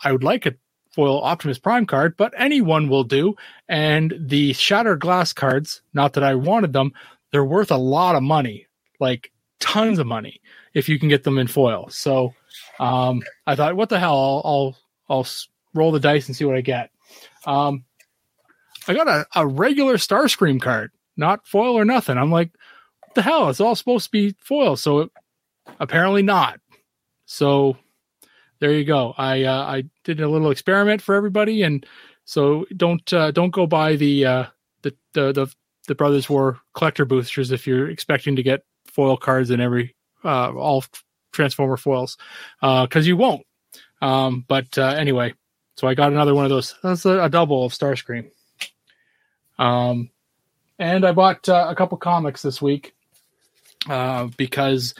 I 0.05 0.13
would 0.13 0.25
like 0.25 0.47
a 0.47 0.55
foil 0.95 1.23
optimus 1.23 1.59
prime 1.59 1.87
card 1.87 2.17
but 2.17 2.33
anyone 2.37 2.89
will 2.89 3.05
do. 3.05 3.35
And 3.69 4.15
the 4.19 4.53
shattered 4.53 5.01
glass 5.01 5.33
cards 5.33 5.83
not 5.95 6.13
that 6.15 6.25
i 6.25 6.35
wanted 6.35 6.73
them 6.73 6.93
they're 7.33 7.45
worth 7.45 7.71
a 7.71 7.77
lot 7.77 8.15
of 8.15 8.23
money 8.23 8.67
like 9.01 9.33
tons 9.59 9.99
of 9.99 10.07
money 10.07 10.41
if 10.75 10.89
you 10.89 10.99
can 10.99 11.09
get 11.09 11.25
them 11.25 11.39
in 11.39 11.47
foil. 11.47 11.89
So 11.89 12.35
um, 12.79 13.23
i 13.47 13.55
thought 13.55 13.77
what 13.77 13.89
the 13.89 13.99
hell 13.99 14.17
i'll 14.17 14.43
i'll, 14.45 14.77
I'll 15.09 15.27
roll 15.75 15.93
the 15.93 16.01
dice 16.01 16.27
and 16.27 16.37
see 16.37 16.45
what 16.45 16.57
i 16.57 16.61
get 16.61 16.91
um, 17.47 17.85
I 18.89 18.95
got 18.95 19.09
a, 19.09 19.27
a 19.35 19.47
regular 19.47 19.97
Starscream 19.97 20.61
card, 20.61 20.91
not 21.17 21.47
foil 21.47 21.79
or 21.79 21.85
nothing. 21.85 22.19
I'm 22.19 22.31
like, 22.31 22.51
what 23.01 23.15
the 23.15 23.23
hell? 23.23 23.49
It's 23.49 23.61
all 23.61 23.75
supposed 23.75 24.07
to 24.07 24.11
be 24.11 24.37
foil. 24.41 24.77
So 24.77 25.01
it, 25.01 25.11
apparently 25.81 26.23
not. 26.23 26.61
So 27.25 27.77
there 28.61 28.73
you 28.73 28.85
go. 28.85 29.15
I 29.17 29.45
uh, 29.45 29.63
I 29.63 29.85
did 30.05 30.21
a 30.21 30.29
little 30.29 30.51
experiment 30.51 31.03
for 31.03 31.15
everybody, 31.15 31.63
and 31.63 31.85
so 32.25 32.67
don't 32.77 33.13
uh, 33.13 33.31
don't 33.31 33.51
go 33.51 33.67
buy 33.67 33.97
the 33.97 34.25
uh, 34.25 34.47
the, 34.83 34.95
the 35.13 35.33
the 35.33 35.55
the 35.89 35.95
Brothers 35.95 36.29
War 36.29 36.61
collector 36.75 37.05
boosters 37.05 37.53
if 37.53 37.67
you're 37.67 37.89
expecting 37.91 38.37
to 38.37 38.43
get 38.43 38.65
foil 38.87 39.17
cards 39.17 39.51
in 39.51 39.61
every 39.61 39.95
uh, 40.25 40.53
all 40.53 40.85
Transformer 41.33 41.77
foils 41.77 42.17
because 42.61 43.07
you 43.07 43.17
won't. 43.17 43.47
Um, 44.01 44.45
but 44.49 44.79
uh, 44.79 44.95
anyway, 44.97 45.35
so 45.77 45.87
I 45.87 45.95
got 45.95 46.13
another 46.13 46.35
one 46.35 46.45
of 46.45 46.51
those. 46.51 46.75
That's 46.83 47.05
a, 47.05 47.25
a 47.25 47.29
double 47.29 47.65
of 47.65 47.73
Starscream. 47.73 48.31
Um, 49.59 50.11
and 50.79 51.05
I 51.05 51.13
bought 51.13 51.49
uh, 51.49 51.67
a 51.69 51.75
couple 51.75 51.99
comics 51.99 52.43
this 52.43 52.61
week 52.61 52.95
uh, 53.89 54.29
because 54.37 54.95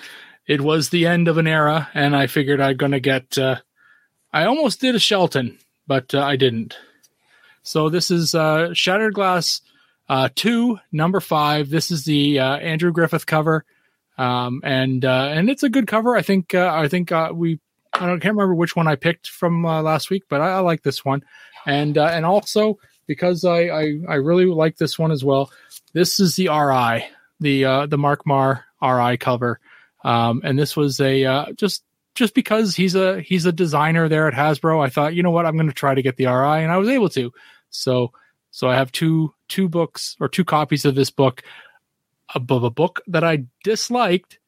it 0.47 0.61
was 0.61 0.91
the 0.91 1.07
end 1.07 1.29
of 1.29 1.39
an 1.39 1.47
era, 1.47 1.89
and 1.95 2.15
I 2.15 2.27
figured 2.27 2.61
I'm 2.61 2.77
to 2.77 3.01
get. 3.01 3.37
Uh, 3.39 3.57
I 4.33 4.45
almost 4.45 4.81
did 4.81 4.95
a 4.95 4.99
Shelton, 4.99 5.59
but 5.87 6.15
uh, 6.15 6.23
I 6.23 6.37
didn't. 6.37 6.77
So 7.63 7.89
this 7.89 8.11
is 8.11 8.35
uh, 8.35 8.75
Shattered 8.75 9.15
Glass 9.15 9.61
uh, 10.09 10.29
2, 10.35 10.79
number 10.93 11.21
5. 11.21 11.69
This 11.69 11.91
is 11.91 12.05
the 12.05 12.39
Andrew 12.39 12.93
Griffith 12.93 13.27
cover. 13.27 13.65
Um, 14.19 14.61
and 14.63 15.05
and 15.05 15.51
it's 15.51 15.63
a 15.63 15.69
good 15.69 15.87
cover. 15.87 16.17
I 16.17 16.23
think 16.23 16.55
I 16.55 16.89
think 16.89 17.13
we 17.35 17.61
I 18.01 18.07
don't 18.07 18.21
can't 18.21 18.35
remember 18.35 18.55
which 18.55 18.77
one 18.77 18.89
I 18.89 18.97
picked 18.97 19.29
from 19.29 19.65
uh, 19.65 19.83
last 19.83 20.11
week, 20.11 20.25
but 20.29 20.41
I, 20.41 20.53
I 20.53 20.59
like 20.61 20.83
this 20.83 21.05
one. 21.05 21.23
And 21.67 21.97
uh, 21.99 22.07
and 22.07 22.25
also 22.25 22.79
because 23.07 23.45
I, 23.45 23.69
I 23.69 23.99
I 24.09 24.15
really 24.17 24.47
like 24.47 24.77
this 24.77 24.99
one 24.99 25.13
as 25.13 25.25
well. 25.25 25.51
This 25.93 26.21
is 26.21 26.37
the 26.37 26.49
RI, 26.49 27.07
the 27.41 27.65
uh, 27.65 27.87
the 27.87 27.99
Mark 27.99 28.27
Marr 28.27 28.65
RI 28.83 29.17
cover, 29.17 29.61
um, 30.05 30.43
and 30.45 30.59
this 30.59 30.77
was 30.77 31.01
a 31.01 31.25
uh, 31.25 31.53
just 31.57 31.83
just 32.15 32.35
because 32.35 32.77
he's 32.77 32.95
a 32.95 33.21
he's 33.21 33.47
a 33.47 33.53
designer 33.53 34.09
there 34.09 34.29
at 34.29 34.35
Hasbro. 34.35 34.85
I 34.85 34.91
thought, 34.91 35.15
you 35.15 35.23
know 35.23 35.31
what, 35.31 35.47
I'm 35.47 35.57
going 35.57 35.69
to 35.69 35.75
try 35.75 35.95
to 35.95 36.03
get 36.03 36.17
the 36.17 36.27
RI, 36.27 36.63
and 36.63 36.73
I 36.73 36.77
was 36.77 36.89
able 36.89 37.09
to. 37.11 37.33
So 37.71 38.13
so 38.51 38.69
I 38.69 38.77
have 38.77 38.93
two 38.93 39.35
two 39.49 39.69
books 39.69 40.17
or 40.21 40.29
two 40.29 40.45
copies 40.45 40.85
of 40.85 40.95
this 40.95 41.11
book 41.11 41.43
above 42.35 42.65
a 42.65 42.71
book 42.71 43.03
that 43.07 43.25
I 43.25 43.45
disliked. 43.65 44.39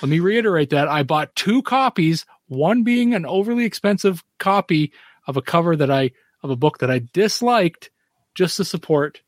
Let 0.00 0.08
me 0.08 0.20
reiterate 0.20 0.70
that 0.70 0.88
I 0.88 1.02
bought 1.02 1.34
two 1.34 1.62
copies, 1.62 2.24
one 2.54 2.82
being 2.82 3.14
an 3.14 3.26
overly 3.26 3.64
expensive 3.64 4.22
copy 4.38 4.92
of 5.26 5.36
a 5.36 5.42
cover 5.42 5.76
that 5.76 5.90
I 5.90 6.12
of 6.42 6.50
a 6.50 6.56
book 6.56 6.78
that 6.78 6.90
I 6.90 7.00
disliked 7.12 7.90
just 8.34 8.56
to 8.58 8.64
support 8.64 9.20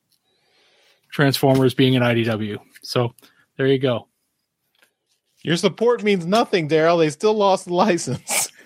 Transformers 1.10 1.74
being 1.74 1.96
an 1.96 2.02
IDW. 2.02 2.58
So 2.82 3.14
there 3.56 3.66
you 3.66 3.78
go. 3.78 4.08
Your 5.42 5.56
support 5.56 6.02
means 6.02 6.26
nothing, 6.26 6.68
Daryl. 6.68 6.98
They 6.98 7.10
still 7.10 7.34
lost 7.34 7.66
the 7.66 7.74
license. 7.74 8.50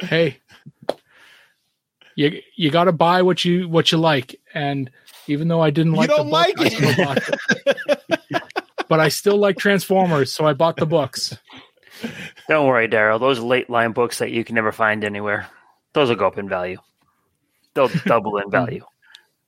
Hey, 0.00 0.38
you 2.14 2.40
you 2.54 2.70
got 2.70 2.84
to 2.84 2.92
buy 2.92 3.22
what 3.22 3.44
you 3.44 3.68
what 3.68 3.90
you 3.90 3.98
like, 3.98 4.36
and 4.52 4.90
even 5.26 5.48
though 5.48 5.60
I 5.60 5.70
didn't 5.70 5.92
like 5.92 6.10
the 6.10 6.16
don't 6.16 6.26
book, 6.26 6.32
like 6.32 6.60
I 6.60 6.64
it. 6.64 6.72
still 6.72 7.72
it. 8.30 8.42
but 8.88 9.00
I 9.00 9.08
still 9.08 9.38
like 9.38 9.56
Transformers, 9.56 10.32
so 10.32 10.46
I 10.46 10.52
bought 10.52 10.76
the 10.76 10.86
books. 10.86 11.36
Don't 12.48 12.66
worry, 12.66 12.88
Daryl. 12.88 13.20
Those 13.20 13.38
late 13.38 13.70
line 13.70 13.92
books 13.92 14.18
that 14.18 14.30
you 14.30 14.44
can 14.44 14.54
never 14.54 14.72
find 14.72 15.04
anywhere, 15.04 15.48
those 15.92 16.08
will 16.08 16.16
go 16.16 16.26
up 16.26 16.38
in 16.38 16.48
value. 16.48 16.78
They'll 17.74 17.88
double 18.06 18.38
in 18.38 18.50
value. 18.50 18.84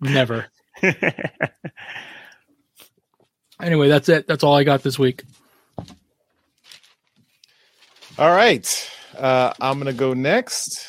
Never. 0.00 0.46
Anyway, 3.60 3.88
that's 3.88 4.08
it. 4.08 4.26
That's 4.26 4.44
all 4.44 4.54
I 4.54 4.64
got 4.64 4.82
this 4.82 4.98
week. 4.98 5.24
All 8.18 8.30
right. 8.30 8.90
Uh, 9.16 9.52
I'm 9.60 9.80
going 9.80 9.92
to 9.92 9.98
go 9.98 10.14
next. 10.14 10.86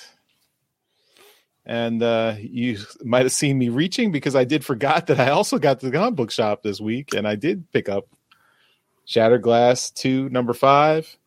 And 1.66 2.02
uh, 2.02 2.36
you 2.40 2.78
might 3.04 3.24
have 3.24 3.32
seen 3.32 3.58
me 3.58 3.70
reaching 3.70 4.12
because 4.12 4.36
I 4.36 4.44
did 4.44 4.66
forgot 4.66 5.08
that 5.08 5.20
I 5.20 5.30
also 5.30 5.60
got 5.60 5.80
to 5.80 5.86
the 5.88 5.92
comic 5.92 6.16
book 6.16 6.32
shop 6.32 6.64
this 6.64 6.80
week 6.80 7.14
and 7.14 7.28
I 7.28 7.36
did 7.36 7.72
pick 7.72 7.90
up 7.90 8.08
Shattered 9.06 9.44
Glass 9.44 9.92
2, 9.92 10.30
number 10.30 10.54
5. 10.54 11.18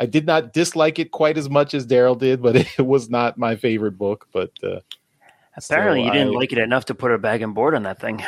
I 0.00 0.06
did 0.06 0.24
not 0.26 0.54
dislike 0.54 0.98
it 0.98 1.10
quite 1.10 1.36
as 1.36 1.50
much 1.50 1.74
as 1.74 1.86
Daryl 1.86 2.18
did, 2.18 2.40
but 2.42 2.56
it 2.78 2.86
was 2.86 3.10
not 3.10 3.36
my 3.36 3.54
favorite 3.54 3.98
book. 3.98 4.26
But 4.32 4.50
uh, 4.64 4.80
Apparently, 5.56 6.00
so 6.00 6.06
you 6.06 6.10
didn't 6.12 6.34
I- 6.34 6.38
like 6.38 6.52
it 6.52 6.58
enough 6.58 6.86
to 6.86 6.94
put 6.94 7.12
a 7.12 7.18
bag 7.18 7.42
and 7.42 7.54
board 7.54 7.74
on 7.74 7.82
that 7.82 8.00
thing. 8.00 8.22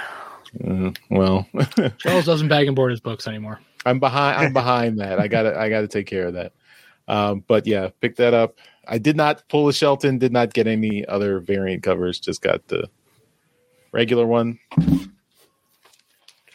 mm, 0.59 0.95
well, 1.11 1.49
Charles 1.99 2.27
doesn't 2.27 2.49
bag 2.49 2.67
and 2.67 2.77
board 2.77 2.91
his 2.91 3.01
books 3.01 3.27
anymore. 3.27 3.59
I'm 3.87 3.99
behind. 4.01 4.37
I'm 4.39 4.53
behind 4.53 4.99
that. 5.01 5.19
I 5.19 5.27
got 5.29 5.43
to. 5.45 5.59
I 5.59 5.71
got 5.71 5.81
to 5.81 5.89
take 5.89 6.07
care 6.07 6.27
of 6.27 6.35
that. 6.35 6.53
Um, 7.09 7.43
but 7.49 7.67
yeah, 7.67 7.89
pick 8.01 8.17
that 8.17 8.35
up. 8.35 8.57
I 8.87 8.99
did 8.99 9.17
not 9.17 9.43
pull 9.49 9.67
a 9.69 9.73
Shelton. 9.73 10.19
Did 10.19 10.33
not 10.33 10.53
get 10.53 10.67
any 10.67 11.07
other 11.07 11.41
variant 11.41 11.83
covers. 11.83 12.21
Just 12.21 12.43
got 12.43 12.69
the 12.69 12.89
regular 13.93 14.27
one. 14.27 14.59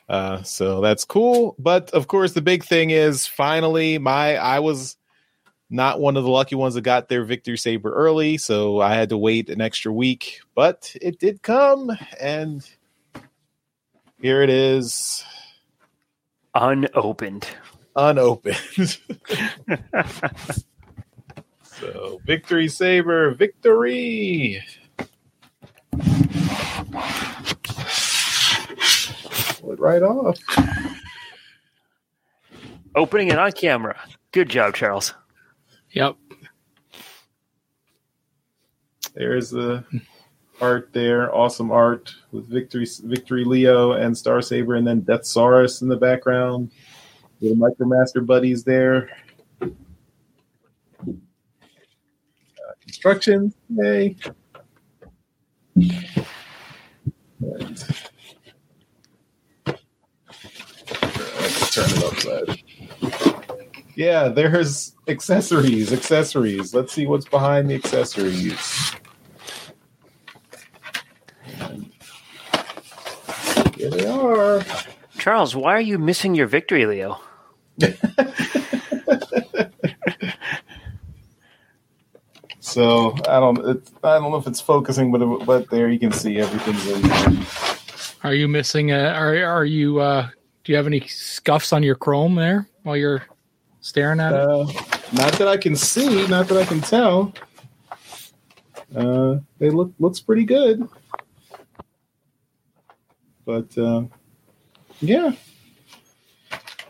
Uh, 0.07 0.41
so 0.43 0.79
that's 0.79 1.03
cool. 1.03 1.55
But 1.59 1.91
of 1.91 2.07
course, 2.07 2.33
the 2.33 2.41
big 2.41 2.63
thing 2.63 2.91
is 2.91 3.27
finally 3.27 3.97
my. 3.97 4.35
I 4.37 4.59
was 4.59 4.95
not 5.69 5.99
one 5.99 6.15
of 6.17 6.23
the 6.23 6.29
lucky 6.29 6.55
ones 6.55 6.73
that 6.75 6.81
got 6.81 7.09
their 7.09 7.23
Victory 7.23 7.57
Saber 7.57 7.93
early, 7.93 8.37
so 8.37 8.79
I 8.81 8.93
had 8.95 9.09
to 9.09 9.17
wait 9.17 9.49
an 9.49 9.59
extra 9.61 9.91
week. 9.91 10.39
But 10.55 10.95
it 11.01 11.19
did 11.19 11.41
come, 11.41 11.91
and 12.19 12.67
here 14.21 14.41
it 14.41 14.49
is 14.49 15.23
Unopened. 16.55 17.47
unopened. 17.95 18.57
so, 21.63 22.19
victory 22.25 22.67
saber, 22.67 23.31
victory. 23.35 24.63
Pull 29.59 29.71
it 29.73 29.79
right 29.79 30.01
off. 30.01 30.37
Opening 32.95 33.27
it 33.27 33.37
on 33.37 33.51
camera. 33.51 33.99
Good 34.31 34.49
job, 34.49 34.73
Charles. 34.73 35.13
Yep. 35.91 36.15
There's 39.13 39.49
the 39.49 39.83
art 40.61 40.89
there. 40.93 41.33
Awesome 41.33 41.71
art 41.71 42.13
with 42.31 42.47
Victory 42.47 42.85
Victory 43.03 43.43
Leo 43.43 43.93
and 43.93 44.15
Star 44.15 44.41
Saber, 44.41 44.75
and 44.75 44.85
then 44.85 45.01
Deathsaurus 45.01 45.81
in 45.81 45.87
the 45.87 45.97
background. 45.97 46.71
Little 47.41 47.57
Micromaster 47.57 48.25
buddies 48.25 48.63
there. 48.63 49.09
Uh, 49.61 49.67
instructions. 52.87 53.55
Yay. 53.69 54.15
And 55.75 56.17
turn 61.71 61.89
it 61.89 62.03
upside. 62.03 62.63
Yeah, 63.97 64.27
there's 64.27 64.95
accessories. 65.07 65.91
Accessories. 65.91 66.71
Let's 66.71 66.93
see 66.93 67.07
what's 67.07 67.27
behind 67.27 67.67
the 67.67 67.73
accessories. 67.73 68.93
And 71.59 71.91
here 73.75 73.89
they 73.89 74.05
are. 74.05 74.63
Charles, 75.17 75.55
why 75.55 75.73
are 75.73 75.81
you 75.81 75.97
missing 75.97 76.35
your 76.35 76.45
victory, 76.45 76.85
Leo? 76.85 77.19
So 82.59 83.15
I 83.27 83.39
don't. 83.39 83.57
It, 83.65 83.89
I 84.03 84.19
don't 84.19 84.29
know 84.29 84.37
if 84.37 84.45
it's 84.45 84.61
focusing, 84.61 85.11
but 85.11 85.45
but 85.45 85.69
there 85.71 85.89
you 85.89 85.97
can 85.97 86.11
see 86.11 86.37
everything's 86.37 86.85
in 86.87 87.01
there. 87.01 87.45
Are 88.23 88.33
you 88.33 88.47
missing 88.47 88.91
a? 88.91 89.05
Are 89.13 89.35
are 89.43 89.65
you? 89.65 89.99
uh 89.99 90.27
Do 90.63 90.71
you 90.73 90.75
have 90.75 90.85
any 90.85 90.99
scuffs 91.07 91.71
on 91.73 91.81
your 91.81 91.95
chrome 91.95 92.35
there 92.35 92.67
while 92.83 92.97
you're 92.97 93.23
staring 93.87 94.19
at 94.19 94.33
it? 94.33 94.39
Uh, 94.39 94.65
not 95.13 95.31
that 95.33 95.47
I 95.47 95.55
can 95.55 95.75
see. 95.75 96.27
Not 96.27 96.49
that 96.49 96.57
I 96.57 96.65
can 96.65 96.81
tell. 96.81 97.33
Uh, 98.93 99.37
they 99.59 99.69
look 99.69 99.93
looks 99.97 100.19
pretty 100.19 100.43
good. 100.43 100.87
But 103.45 103.77
uh, 103.77 104.03
yeah. 104.99 105.31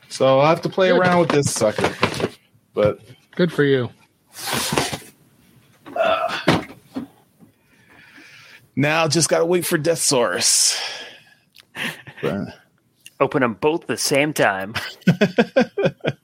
So 0.09 0.39
I'll 0.39 0.47
have 0.47 0.63
to 0.63 0.69
play 0.69 0.89
Good. 0.89 0.99
around 0.99 1.19
with 1.19 1.29
this 1.29 1.53
sucker. 1.53 1.93
But 2.73 2.99
Good 3.35 3.53
for 3.53 3.63
you. 3.63 3.91
now 8.75 9.07
just 9.07 9.29
gotta 9.29 9.45
wait 9.45 9.67
for 9.67 9.77
Deathsaurus. 9.77 10.81
Open 13.19 13.41
them 13.41 13.53
both 13.55 13.85
the 13.85 13.97
same 13.97 14.33
time. 14.33 14.73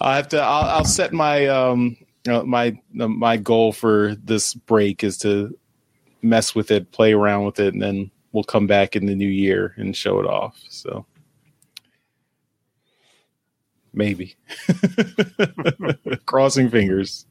I'll 0.00 0.14
have 0.14 0.28
to. 0.28 0.40
I'll, 0.40 0.78
I'll 0.78 0.84
set 0.84 1.12
my 1.12 1.46
um 1.46 1.96
my 2.26 2.78
my 2.92 3.36
goal 3.36 3.72
for 3.72 4.14
this 4.16 4.54
break 4.54 5.04
is 5.04 5.18
to 5.18 5.56
mess 6.22 6.54
with 6.54 6.70
it, 6.70 6.92
play 6.92 7.12
around 7.12 7.44
with 7.44 7.60
it, 7.60 7.72
and 7.72 7.82
then 7.82 8.10
we'll 8.32 8.44
come 8.44 8.66
back 8.66 8.96
in 8.96 9.06
the 9.06 9.14
new 9.14 9.28
year 9.28 9.74
and 9.76 9.96
show 9.96 10.20
it 10.20 10.26
off. 10.26 10.60
So 10.68 11.06
maybe 13.92 14.36
crossing 16.26 16.68
fingers. 16.68 17.26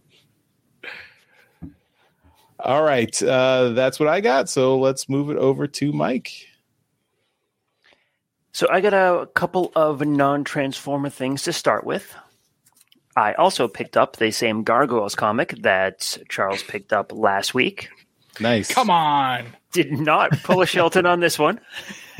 All 2.59 2.81
right, 2.81 3.21
uh, 3.21 3.69
that's 3.69 3.99
what 3.99 4.09
I 4.09 4.21
got. 4.21 4.49
So 4.49 4.79
let's 4.79 5.07
move 5.07 5.29
it 5.29 5.37
over 5.37 5.67
to 5.67 5.93
Mike. 5.93 6.31
So 8.53 8.67
I 8.71 8.79
got 8.79 8.93
a 8.93 9.27
couple 9.27 9.71
of 9.75 9.99
non-transformer 10.01 11.09
things 11.09 11.43
to 11.43 11.53
start 11.53 11.83
with. 11.83 12.15
I 13.15 13.33
also 13.33 13.67
picked 13.67 13.95
up 13.95 14.17
the 14.17 14.31
same 14.31 14.63
Gargoyles 14.63 15.15
comic 15.15 15.55
that 15.61 16.17
Charles 16.29 16.63
picked 16.63 16.91
up 16.91 17.11
last 17.13 17.53
week. 17.53 17.89
Nice. 18.39 18.73
Come 18.73 18.89
on. 18.89 19.45
Did 19.71 19.91
not 19.93 20.31
pull 20.43 20.61
a 20.61 20.65
Shelton 20.65 21.05
on 21.05 21.21
this 21.21 21.39
one. 21.39 21.59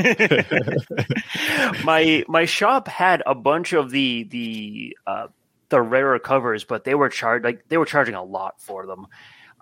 my 1.84 2.24
my 2.28 2.46
shop 2.46 2.88
had 2.88 3.24
a 3.26 3.36
bunch 3.36 3.74
of 3.74 3.92
the 3.92 4.24
the 4.24 4.98
uh, 5.08 5.28
the 5.70 5.82
rarer 5.82 6.20
covers, 6.20 6.64
but 6.64 6.84
they 6.84 6.96
were 6.96 7.10
charged 7.10 7.44
like 7.46 7.68
they 7.70 7.78
were 7.78 7.86
charging 7.86 8.16
a 8.16 8.24
lot 8.24 8.62
for 8.62 8.86
them. 8.86 9.08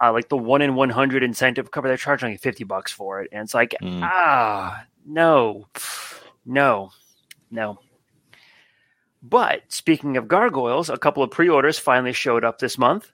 Uh, 0.02 0.12
like 0.12 0.30
the 0.30 0.38
one 0.38 0.62
in 0.62 0.76
one 0.76 0.90
hundred 0.90 1.24
incentive 1.24 1.72
cover, 1.72 1.88
they're 1.88 1.98
charging 1.98 2.32
like 2.32 2.42
fifty 2.42 2.64
bucks 2.64 2.92
for 2.92 3.22
it, 3.22 3.30
and 3.32 3.44
it's 3.44 3.54
like 3.54 3.76
Mm. 3.82 4.02
ah 4.04 4.86
no, 5.06 5.68
no, 6.46 6.92
no. 7.52 7.80
But 9.24 9.62
speaking 9.70 10.18
of 10.18 10.28
gargoyles, 10.28 10.90
a 10.90 10.98
couple 10.98 11.24
of 11.24 11.32
pre-orders 11.32 11.80
finally 11.80 12.12
showed 12.14 12.44
up 12.44 12.60
this 12.60 12.78
month 12.78 13.10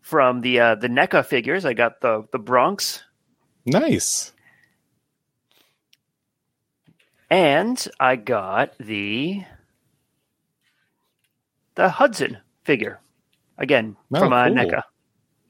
from 0.00 0.40
the 0.40 0.58
uh, 0.60 0.74
the 0.76 0.88
NECA 0.88 1.24
figures. 1.26 1.64
I 1.66 1.74
got 1.74 2.00
the 2.00 2.26
the 2.32 2.38
Bronx 2.38 3.02
Nice. 3.66 4.32
And 7.28 7.86
I 8.00 8.16
got 8.16 8.76
the 8.78 9.44
the 11.74 11.88
Hudson 11.88 12.38
figure 12.64 13.00
again 13.58 13.96
Oh, 14.14 14.18
from 14.18 14.32
uh, 14.32 14.46
cool. 14.46 14.56
NECA. 14.56 14.82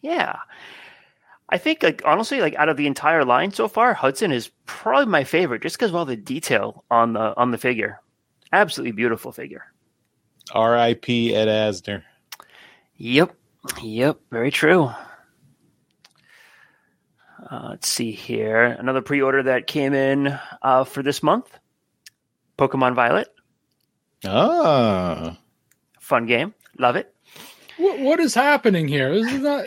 Yeah, 0.02 0.36
I 1.48 1.58
think 1.58 1.82
like 1.82 2.02
honestly, 2.04 2.40
like 2.40 2.54
out 2.56 2.68
of 2.68 2.76
the 2.76 2.86
entire 2.86 3.24
line 3.24 3.52
so 3.52 3.68
far, 3.68 3.94
Hudson 3.94 4.32
is 4.32 4.50
probably 4.66 5.06
my 5.06 5.24
favorite, 5.24 5.62
just 5.62 5.76
because 5.78 5.90
of 5.90 5.96
all 5.96 6.04
the 6.04 6.16
detail 6.16 6.84
on 6.90 7.12
the 7.14 7.34
on 7.36 7.50
the 7.50 7.58
figure. 7.58 8.00
Absolutely 8.52 8.92
beautiful 8.92 9.32
figure. 9.32 9.64
R.I.P. 10.52 11.34
Ed 11.34 11.46
Asner. 11.48 12.02
Yep, 12.96 13.34
yep, 13.82 14.18
very 14.30 14.50
true. 14.50 14.90
Uh, 17.50 17.68
let's 17.70 17.88
see 17.88 18.12
here. 18.12 18.64
Another 18.64 19.00
pre-order 19.00 19.42
that 19.44 19.66
came 19.66 19.94
in 19.94 20.38
uh, 20.62 20.84
for 20.84 21.02
this 21.02 21.22
month. 21.22 21.46
Pokemon 22.58 22.94
Violet, 22.94 23.28
Ah. 24.26 25.38
fun 25.98 26.26
game, 26.26 26.52
love 26.78 26.96
it. 26.96 27.14
What, 27.78 27.98
what 28.00 28.20
is 28.20 28.34
happening 28.34 28.86
here? 28.86 29.14
This 29.14 29.32
is 29.32 29.40
not. 29.40 29.64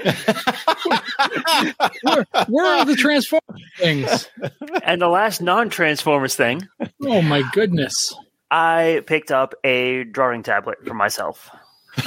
where, 2.03 2.25
where 2.49 2.65
are 2.79 2.85
the 2.85 2.95
transform 2.95 3.41
things? 3.79 4.29
And 4.83 5.01
the 5.01 5.07
last 5.07 5.41
non-Transformers 5.41 6.35
thing, 6.35 6.67
Oh 7.01 7.23
my 7.23 7.41
goodness! 7.53 8.13
I 8.51 9.01
picked 9.07 9.31
up 9.31 9.55
a 9.63 10.03
drawing 10.03 10.43
tablet 10.43 10.85
for 10.85 10.93
myself. 10.93 11.49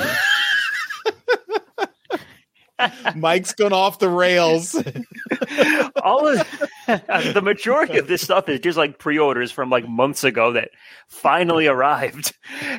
Mike's 3.15 3.55
gone 3.55 3.73
off 3.73 3.99
the 3.99 4.09
rails. 4.09 4.75
All 6.03 6.27
of 6.27 6.39
the 6.87 7.41
majority 7.43 7.99
of 7.99 8.07
this 8.07 8.23
stuff 8.23 8.49
is 8.49 8.61
just 8.61 8.77
like 8.77 8.99
pre-orders 8.99 9.51
from 9.51 9.71
like 9.71 9.89
months 9.89 10.25
ago 10.25 10.53
that 10.53 10.71
finally 11.09 11.67
arrived. 11.67 12.35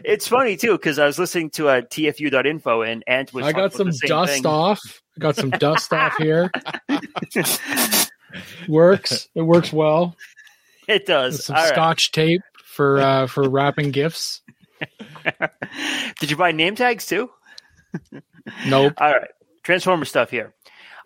It's 0.06 0.28
funny 0.28 0.56
too 0.56 0.74
because 0.74 1.00
I 1.00 1.06
was 1.06 1.18
listening 1.18 1.50
to 1.52 1.70
uh, 1.70 1.78
a 1.78 1.82
TFU.info 1.82 2.84
and 2.84 3.04
Ant 3.08 3.34
was. 3.34 3.46
I 3.46 3.54
got 3.54 3.74
some 3.74 3.88
the 3.88 3.94
same 3.94 4.08
dust 4.08 4.34
thing. 4.34 4.46
off. 4.46 5.02
I 5.18 5.20
got 5.20 5.36
some 5.36 5.50
dust 5.50 5.92
off 5.94 6.16
here. 6.18 6.52
works. 8.68 9.28
It 9.34 9.42
works 9.42 9.74
well. 9.74 10.16
It 10.88 11.06
does. 11.06 11.34
With 11.34 11.44
some 11.46 11.56
All 11.56 11.64
right. 11.64 11.74
scotch 11.74 12.12
tape 12.12 12.42
for 12.78 13.00
uh, 13.00 13.28
for 13.28 13.50
wrapping 13.50 13.92
gifts. 13.92 14.42
Did 16.20 16.30
you 16.32 16.38
buy 16.38 16.52
name 16.54 16.76
tags 16.76 17.06
too? 17.06 17.30
Nope. 18.66 18.94
All 18.98 19.12
right, 19.12 19.30
Transformer 19.64 20.06
stuff 20.06 20.32
here. 20.32 20.54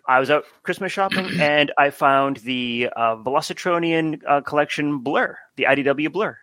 I 0.06 0.20
was 0.20 0.30
out 0.30 0.44
Christmas 0.62 0.92
shopping 0.92 1.26
and 1.40 1.72
I 1.76 1.90
found 1.90 2.36
the 2.36 2.88
uh, 2.94 3.16
Velocitronian 3.16 4.20
uh, 4.24 4.42
collection 4.42 5.00
Blur, 5.00 5.36
the 5.56 5.64
IDW 5.64 6.12
Blur. 6.12 6.38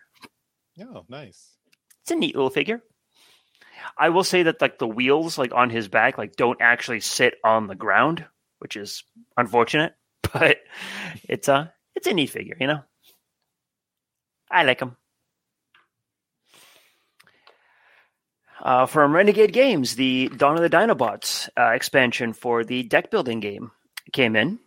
oh, 0.82 1.06
nice. 1.08 1.56
It's 2.02 2.10
a 2.10 2.16
neat 2.16 2.34
little 2.34 2.50
figure. 2.50 2.82
I 3.96 4.10
will 4.10 4.24
say 4.24 4.42
that 4.42 4.60
like 4.60 4.78
the 4.78 4.86
wheels 4.86 5.38
like 5.38 5.54
on 5.54 5.70
his 5.70 5.88
back 5.88 6.18
like 6.18 6.36
don't 6.36 6.60
actually 6.60 7.00
sit 7.00 7.36
on 7.42 7.66
the 7.66 7.74
ground, 7.74 8.26
which 8.58 8.76
is 8.76 9.02
unfortunate, 9.38 9.94
but 10.34 10.58
it's 11.24 11.48
a 11.48 11.72
it's 11.96 12.06
a 12.06 12.12
neat 12.12 12.28
figure, 12.28 12.58
you 12.60 12.66
know. 12.66 12.82
I 14.50 14.64
like 14.64 14.80
him. 14.80 14.96
Uh, 18.62 18.84
from 18.84 19.14
Renegade 19.14 19.52
Games, 19.52 19.96
the 19.96 20.28
Dawn 20.36 20.56
of 20.56 20.62
the 20.62 20.68
Dinobots 20.68 21.48
uh, 21.58 21.70
expansion 21.70 22.34
for 22.34 22.62
the 22.62 22.82
deck 22.82 23.10
building 23.10 23.40
game 23.40 23.70
came 24.12 24.36
in. 24.36 24.58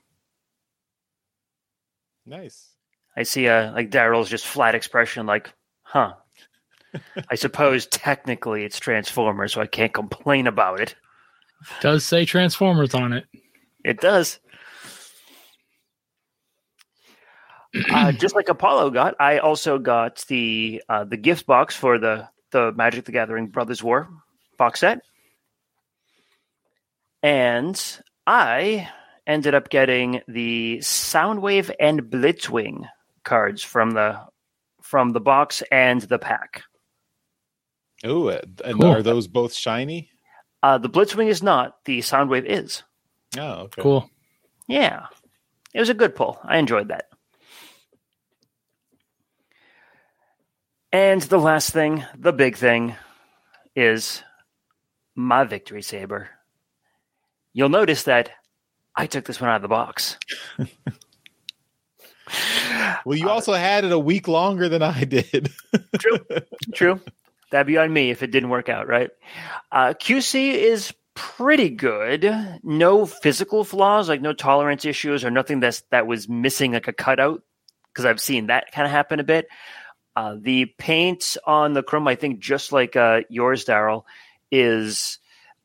Nice. 2.26 2.70
I 3.16 3.24
see 3.24 3.46
a 3.46 3.72
like 3.76 3.92
Daryl's 3.92 4.30
just 4.30 4.48
flat 4.48 4.74
expression, 4.74 5.26
like, 5.28 5.54
"Huh." 5.84 6.14
I 7.30 7.36
suppose 7.36 7.86
technically 7.88 8.64
it's 8.64 8.80
Transformers, 8.80 9.54
so 9.54 9.62
I 9.62 9.68
can't 9.68 9.94
complain 9.94 10.48
about 10.48 10.80
it. 10.80 10.96
Does 11.82 12.06
say 12.06 12.26
Transformers 12.26 12.94
on 12.94 13.14
it. 13.14 13.26
It 13.84 14.00
does. 14.00 14.40
uh, 17.90 18.12
just 18.12 18.36
like 18.36 18.50
Apollo 18.50 18.92
got, 18.92 19.16
I 19.20 19.40
also 19.40 19.78
got 19.78 20.26
the 20.28 20.82
uh, 20.90 21.04
the 21.04 21.18
gift 21.18 21.46
box 21.46 21.76
for 21.76 22.00
the 22.00 22.28
the 22.54 22.72
Magic 22.72 23.04
the 23.04 23.12
Gathering 23.12 23.48
Brothers 23.48 23.84
War 23.84 24.08
box 24.58 24.80
set, 24.80 25.02
and 27.22 28.02
I 28.26 28.90
ended 29.26 29.56
up 29.56 29.70
getting 29.70 30.22
the 30.28 30.78
Soundwave 30.82 31.72
and 31.80 32.04
Blitzwing 32.04 32.88
cards 33.24 33.64
from 33.64 33.92
the 33.92 34.20
from 34.82 35.12
the 35.12 35.22
box 35.22 35.64
and 35.72 36.02
the 36.02 36.20
pack. 36.20 36.64
Oh, 38.04 38.30
and 38.30 38.80
Cool. 38.82 38.86
are 38.86 39.02
those 39.02 39.28
both 39.28 39.54
shiny? 39.54 40.10
Uh, 40.62 40.78
the 40.78 40.90
Blitzwing 40.90 41.28
is 41.28 41.42
not. 41.42 41.76
The 41.86 42.00
Soundwave 42.00 42.46
is. 42.46 42.84
Oh, 43.38 43.64
okay. 43.64 43.82
Cool. 43.82 44.10
Yeah, 44.68 45.08
it 45.74 45.80
was 45.80 45.90
a 45.90 45.94
good 45.94 46.16
pull. 46.16 46.40
I 46.44 46.58
enjoyed 46.58 46.90
that. 46.90 47.06
And 50.94 51.22
the 51.24 51.40
last 51.40 51.72
thing, 51.72 52.06
the 52.18 52.32
big 52.32 52.56
thing, 52.56 52.96
is 53.76 54.22
my 55.16 55.44
victory 55.44 55.82
saber. 55.82 56.30
You'll 57.52 57.70
notice 57.70 58.04
that 58.04 58.30
I 58.96 59.08
took 59.08 59.26
this 59.26 59.42
one 59.42 59.50
out 59.50 59.58
of 59.58 59.62
the 59.64 59.68
box. 59.68 60.18
Well, 63.06 63.18
you 63.18 63.30
also 63.30 63.54
had 63.54 63.84
it 63.84 63.92
a 63.92 64.00
week 64.00 64.28
longer 64.28 64.70
than 64.70 64.82
I 64.82 65.04
did. 65.04 65.52
True. 66.00 66.20
True. 66.74 67.02
That'd 67.52 67.68
be 67.68 67.78
on 67.78 67.92
me 67.92 68.12
if 68.12 68.24
it 68.24 68.32
didn't 68.32 68.50
work 68.50 68.70
out, 68.70 68.88
right? 68.88 69.12
Uh, 69.72 69.94
QC 69.94 70.54
is 70.54 70.94
pretty 71.14 71.70
good. 71.70 72.34
No 72.64 73.06
physical 73.06 73.64
flaws, 73.64 74.10
like 74.10 74.22
no 74.22 74.34
tolerance 74.34 74.86
issues 74.86 75.24
or 75.24 75.32
nothing 75.32 75.60
that's 75.60 75.82
that 75.92 76.08
was 76.08 76.30
missing 76.30 76.72
like 76.74 76.88
a 76.88 76.94
cutout. 76.94 77.44
Because 77.92 78.06
I've 78.06 78.22
seen 78.22 78.48
that 78.48 78.72
kind 78.72 78.86
of 78.86 78.92
happen 78.92 79.20
a 79.20 79.24
bit. 79.24 79.48
Uh, 80.16 80.36
the 80.40 80.66
paint 80.78 81.38
on 81.46 81.74
the 81.74 81.84
chrome, 81.84 82.08
I 82.08 82.16
think, 82.16 82.40
just 82.40 82.72
like 82.72 82.96
uh, 82.96 83.22
yours, 83.30 83.66
Daryl, 83.66 84.04
is 84.52 85.18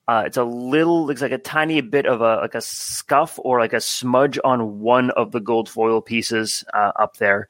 uh, 0.07 0.23
it's 0.25 0.39
a 0.39 0.45
little 0.45 1.05
looks 1.05 1.21
like 1.21 1.33
a 1.33 1.39
tiny 1.39 1.83
bit 1.83 2.07
of 2.07 2.23
a 2.23 2.37
like 2.37 2.55
a 2.55 2.63
scuff 2.63 3.39
or 3.43 3.61
like 3.61 3.75
a 3.75 3.81
smudge 3.81 4.39
on 4.45 4.81
one 4.81 5.11
of 5.11 5.33
the 5.33 5.41
gold 5.41 5.69
foil 5.69 6.01
pieces 6.01 6.65
uh, 6.73 6.93
up 6.97 7.19
there. 7.19 7.49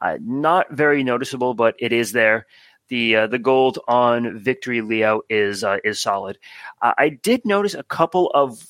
Uh, 0.00 0.16
not 0.22 0.70
very 0.70 1.02
noticeable, 1.02 1.52
but 1.52 1.74
it 1.78 1.92
is 1.92 2.12
there. 2.12 2.46
The 2.88 3.16
uh, 3.16 3.26
the 3.26 3.38
gold 3.38 3.78
on 3.86 4.38
Victory 4.38 4.80
Leo 4.80 5.20
is 5.28 5.64
is 5.84 6.00
solid. 6.00 6.38
I 6.80 7.10
did 7.10 7.44
notice 7.44 7.74
a 7.74 7.82
couple 7.82 8.30
of 8.30 8.66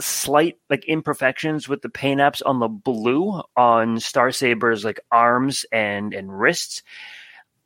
slight 0.00 0.58
like 0.68 0.84
imperfections 0.86 1.68
with 1.68 1.82
the 1.82 1.88
paint 1.88 2.20
apps 2.20 2.42
on 2.44 2.58
the 2.60 2.68
blue 2.68 3.42
on 3.56 4.00
Star 4.00 4.30
Saber's 4.30 4.84
like 4.84 5.00
arms 5.10 5.66
and 5.72 6.14
and 6.14 6.38
wrists. 6.38 6.82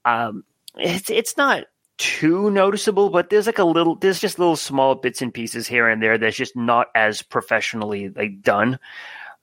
Um, 0.05 0.45
it's 0.77 1.11
it's 1.11 1.37
not 1.37 1.65
too 1.97 2.51
noticeable, 2.51 3.11
but 3.11 3.31
there's 3.31 3.47
like 3.47 3.59
a 3.59 3.65
little 3.65 3.97
there's 3.97 4.21
just 4.21 4.39
little 4.39 4.57
small 4.57 4.95
bits 4.95 5.23
and 5.23 5.33
pieces 5.33 5.67
here 5.67 5.89
and 5.89 6.03
there 6.03 6.19
that's 6.19 6.37
just 6.37 6.57
not 6.57 6.89
as 6.95 7.23
professionally 7.23 8.09
like 8.09 8.43
done. 8.43 8.79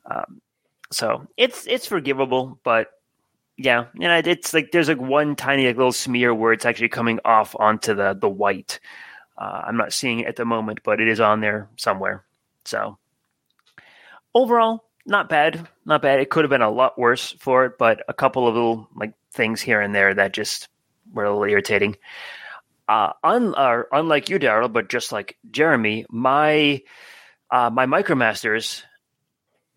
Um, 0.06 0.42
so 0.92 1.28
it's 1.38 1.66
it's 1.68 1.86
forgivable, 1.86 2.60
but 2.64 2.88
yeah, 3.58 3.86
and 4.00 4.28
it's 4.28 4.54
like 4.54 4.72
there's 4.72 4.90
like 4.90 5.00
one 5.00 5.36
tiny 5.36 5.68
like, 5.68 5.78
little 5.78 5.92
smear 5.92 6.34
where 6.34 6.54
it's 6.54 6.66
actually 6.66 6.90
coming 6.90 7.20
off 7.24 7.56
onto 7.58 7.94
the 7.94 8.14
the 8.14 8.30
white. 8.30 8.80
Uh, 9.38 9.64
I'm 9.66 9.78
not 9.78 9.94
seeing 9.94 10.20
it 10.20 10.28
at 10.28 10.36
the 10.36 10.46
moment, 10.46 10.82
but 10.84 11.00
it 11.00 11.08
is 11.08 11.20
on 11.20 11.42
there 11.42 11.70
somewhere. 11.78 12.24
So 12.66 12.98
overall, 14.34 14.84
not 15.06 15.30
bad, 15.30 15.68
not 15.86 16.02
bad. 16.02 16.20
It 16.20 16.30
could 16.30 16.44
have 16.44 16.50
been 16.50 16.62
a 16.62 16.70
lot 16.70 16.98
worse 16.98 17.32
for 17.40 17.66
it, 17.66 17.74
but 17.78 18.04
a 18.08 18.14
couple 18.14 18.48
of 18.48 18.54
little 18.54 18.88
like 18.96 19.14
things 19.32 19.62
here 19.62 19.82
and 19.82 19.94
there 19.94 20.14
that 20.14 20.34
just 20.34 20.70
were 21.12 21.26
a 21.26 21.30
little 21.32 21.52
irritating. 21.52 21.98
Uh, 22.88 23.14
un, 23.24 23.56
uh, 23.56 23.84
unlike 23.92 24.30
you, 24.30 24.38
Daryl, 24.38 24.72
but 24.72 24.90
just 24.90 25.12
like 25.12 25.38
Jeremy, 25.50 26.06
my 26.10 26.82
uh, 27.50 27.70
my 27.70 27.86
MicroMasters 27.86 28.84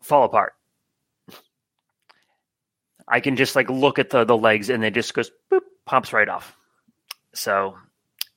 fall 0.02 0.24
apart. 0.24 0.54
I 3.06 3.20
can 3.20 3.36
just 3.36 3.54
like 3.54 3.68
look 3.68 3.98
at 3.98 4.10
the 4.10 4.24
the 4.24 4.36
legs 4.36 4.70
and 4.70 4.84
it 4.84 4.94
just 4.94 5.14
goes 5.14 5.30
boop, 5.50 5.60
pops 5.84 6.12
right 6.12 6.28
off. 6.28 6.56
So, 7.34 7.76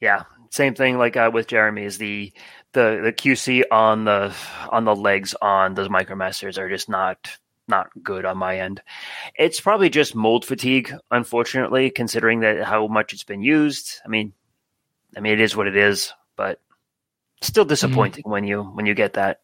yeah, 0.02 0.24
same 0.52 0.76
thing 0.76 0.98
like 0.98 1.16
uh, 1.16 1.32
with 1.34 1.48
Jeremy 1.48 1.84
is 1.84 1.98
the 1.98 2.34
the 2.78 3.02
the 3.04 3.12
QC 3.12 3.64
on 3.72 4.06
the 4.06 4.32
on 4.70 4.86
the 4.86 4.96
legs 4.96 5.34
on 5.42 5.74
those 5.74 5.88
MicroMasters 5.88 6.60
are 6.60 6.70
just 6.70 6.88
not 6.88 7.18
not 7.68 7.90
good 8.04 8.24
on 8.24 8.38
my 8.38 8.60
end. 8.60 8.84
It's 9.36 9.60
probably 9.60 9.90
just 9.90 10.16
mold 10.16 10.46
fatigue, 10.46 10.94
unfortunately, 11.10 11.90
considering 11.90 12.42
that 12.42 12.64
how 12.64 12.86
much 12.86 13.14
it's 13.14 13.24
been 13.24 13.42
used. 13.42 14.00
I 14.06 14.10
mean, 14.10 14.32
I 15.16 15.22
mean 15.22 15.34
it 15.34 15.42
is 15.42 15.56
what 15.56 15.66
it 15.66 15.76
is, 15.76 16.14
but 16.36 16.62
still 17.42 17.66
disappointing 17.66 18.26
when 18.28 18.44
you 18.44 18.62
when 18.62 18.86
you 18.86 18.94
get 18.94 19.14
that. 19.14 19.42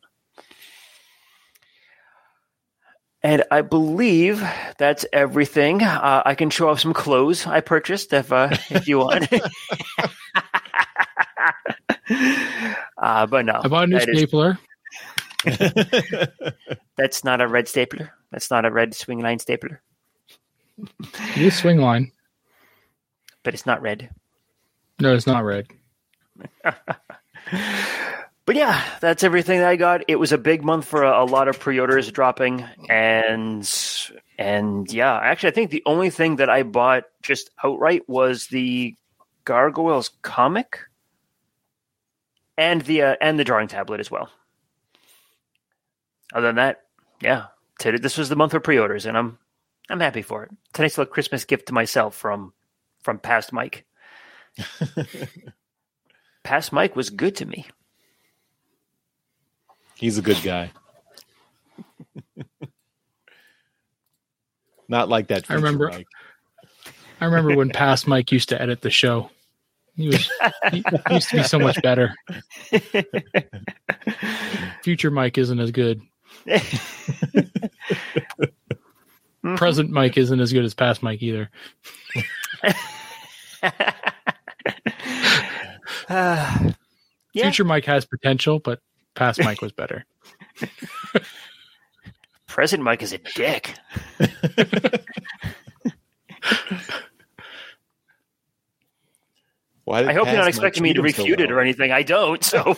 And 3.23 3.45
I 3.49 3.61
believe 3.61 4.43
that's 4.77 5.07
everything. 5.11 5.81
Uh, 5.81 6.21
I 6.23 6.35
can 6.35 6.51
show 6.51 6.69
off 6.69 6.81
some 6.81 6.93
clothes 6.93 7.47
I 7.47 7.61
purchased 7.61 8.13
if 8.13 8.31
uh, 8.31 8.49
if 8.69 8.87
you 8.87 8.99
want. 8.99 9.27
uh, 12.97 13.25
but 13.27 13.45
no, 13.45 13.61
I 13.63 13.67
bought 13.67 13.85
a 13.85 13.87
new 13.87 13.99
that 13.99 14.09
is- 14.09 14.17
stapler. 14.19 14.59
that's 16.97 17.23
not 17.23 17.41
a 17.41 17.47
red 17.47 17.67
stapler. 17.67 18.13
That's 18.31 18.49
not 18.49 18.65
a 18.65 18.71
red 18.71 18.91
Swingline 18.93 19.41
stapler, 19.41 19.81
New 20.77 21.49
Swingline. 21.49 22.11
but 23.43 23.53
it's 23.53 23.65
not 23.65 23.81
red. 23.81 24.09
No, 24.99 25.13
it's 25.13 25.27
not 25.27 25.43
red. 25.43 25.67
But 28.45 28.57
yeah, 28.57 28.83
that's 28.99 29.23
everything 29.23 29.59
that 29.59 29.69
I 29.69 29.77
got. 29.77 30.01
It 30.09 30.17
was 30.17 30.33
a 30.33 30.37
big 30.37 30.65
month 30.65 30.85
for 30.85 31.03
a, 31.03 31.23
a 31.23 31.25
lot 31.25 31.47
of 31.47 31.59
pre-orders 31.59 32.11
dropping, 32.11 32.65
and 32.89 33.69
and 34.37 34.91
yeah, 34.91 35.15
actually, 35.15 35.49
I 35.49 35.53
think 35.53 35.71
the 35.71 35.83
only 35.85 36.09
thing 36.09 36.35
that 36.37 36.49
I 36.49 36.63
bought 36.63 37.05
just 37.21 37.49
outright 37.63 38.03
was 38.09 38.47
the 38.47 38.95
Gargoyles 39.45 40.11
comic, 40.23 40.79
and 42.57 42.81
the 42.81 43.01
uh, 43.01 43.15
and 43.21 43.37
the 43.39 43.43
drawing 43.43 43.67
tablet 43.67 43.99
as 43.99 44.09
well. 44.11 44.29
Other 46.33 46.47
than 46.47 46.55
that, 46.55 46.83
yeah, 47.21 47.45
today, 47.79 47.97
this 47.97 48.17
was 48.17 48.29
the 48.29 48.35
month 48.35 48.53
of 48.53 48.63
pre-orders, 48.63 49.05
and 49.05 49.17
I'm 49.17 49.37
I'm 49.89 49.99
happy 49.99 50.21
for 50.21 50.43
it. 50.43 50.51
It's 50.69 50.79
a 50.79 50.81
nice 50.83 50.97
little 50.97 51.11
Christmas 51.11 51.45
gift 51.45 51.67
to 51.67 51.73
myself 51.73 52.15
from 52.15 52.53
from 53.01 53.19
past 53.19 53.51
Mike. 53.53 53.85
past 56.43 56.71
Mike 56.71 56.95
was 56.95 57.09
good 57.09 57.35
to 57.37 57.45
me. 57.45 57.65
He's 59.95 60.17
a 60.17 60.21
good 60.21 60.41
guy. 60.43 60.71
Not 64.87 65.09
like 65.09 65.27
that. 65.27 65.49
I 65.49 65.55
remember- 65.55 65.89
Mike. 65.89 66.07
I 67.21 67.25
remember 67.25 67.55
when 67.55 67.69
past 67.69 68.05
Mike 68.05 68.31
used 68.33 68.49
to 68.49 68.61
edit 68.61 68.81
the 68.81 68.89
show. 68.89 69.29
He 69.95 70.07
was 70.07 70.29
he, 70.71 70.83
used 71.11 71.29
to 71.29 71.37
be 71.37 71.43
so 71.43 71.59
much 71.59 71.79
better. 71.81 72.13
Future 74.83 75.11
Mike 75.11 75.37
isn't 75.37 75.59
as 75.59 75.71
good. 75.71 76.01
Present 79.55 79.91
Mike 79.91 80.17
isn't 80.17 80.39
as 80.39 80.51
good 80.51 80.65
as 80.65 80.73
past 80.73 81.03
Mike 81.03 81.21
either. 81.21 81.51
Uh, 86.09 86.09
yeah. 87.33 87.43
Future 87.43 87.63
Mike 87.63 87.85
has 87.85 88.05
potential, 88.05 88.59
but 88.59 88.79
past 89.15 89.41
Mike 89.43 89.61
was 89.61 89.71
better. 89.71 90.05
Present 92.47 92.83
Mike 92.83 93.01
is 93.01 93.13
a 93.13 93.19
dick. 93.35 93.73
Did 100.01 100.09
I 100.09 100.13
hope 100.13 100.27
you're 100.27 100.35
not 100.35 100.47
expecting 100.47 100.83
me 100.83 100.93
to 100.93 101.01
treat 101.01 101.15
him 101.15 101.17
so 101.17 101.23
refute 101.23 101.41
it 101.41 101.49
well? 101.49 101.57
or 101.57 101.61
anything. 101.61 101.91
I 101.91 102.03
don't. 102.03 102.43
So 102.43 102.59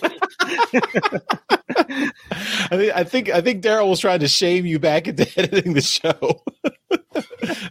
I 2.70 2.72
think 2.72 2.96
I 2.96 3.04
think 3.04 3.30
I 3.30 3.42
think 3.42 3.64
Daryl 3.64 3.90
was 3.90 4.00
trying 4.00 4.20
to 4.20 4.28
shame 4.28 4.66
you 4.66 4.80
back 4.80 5.08
into 5.08 5.28
editing 5.40 5.74
the 5.74 5.82
show. 5.82 6.44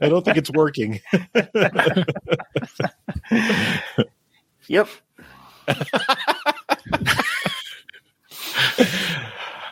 I 0.00 0.08
don't 0.08 0.24
think 0.24 0.36
it's 0.36 0.50
working. 0.50 1.00
yep. 4.68 4.88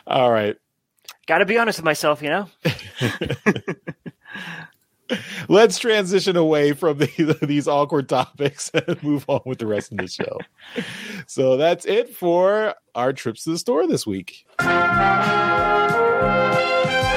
All 0.07 0.31
right. 0.31 0.57
Got 1.25 1.37
to 1.37 1.45
be 1.45 1.57
honest 1.57 1.79
with 1.79 1.85
myself, 1.85 2.21
you 2.21 2.29
know. 2.29 2.49
Let's 5.53 5.77
transition 5.77 6.35
away 6.35 6.73
from 6.73 6.97
the, 6.97 7.37
these 7.43 7.67
awkward 7.67 8.09
topics 8.09 8.71
and 8.73 9.03
move 9.03 9.23
on 9.27 9.41
with 9.45 9.59
the 9.59 9.67
rest 9.67 9.91
of 9.91 9.99
the 9.99 10.07
show. 10.07 10.39
So 11.25 11.55
that's 11.55 11.85
it 11.85 12.13
for 12.13 12.75
our 12.95 13.13
trips 13.13 13.45
to 13.45 13.51
the 13.51 13.57
store 13.57 13.87
this 13.87 14.05
week. 14.05 14.45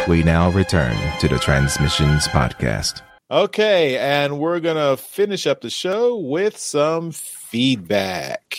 We 0.07 0.23
now 0.23 0.51
return 0.51 0.97
to 1.19 1.29
the 1.29 1.41
Transmissions 1.41 2.29
Podcast. 2.29 3.03
Okay, 3.31 3.99
and 3.99 4.39
we're 4.39 4.61
gonna 4.61 4.97
finish 4.97 5.47
up 5.47 5.61
the 5.61 5.71
show 5.71 6.17
with 6.17 6.57
some 6.57 7.11
feedback. 7.11 8.59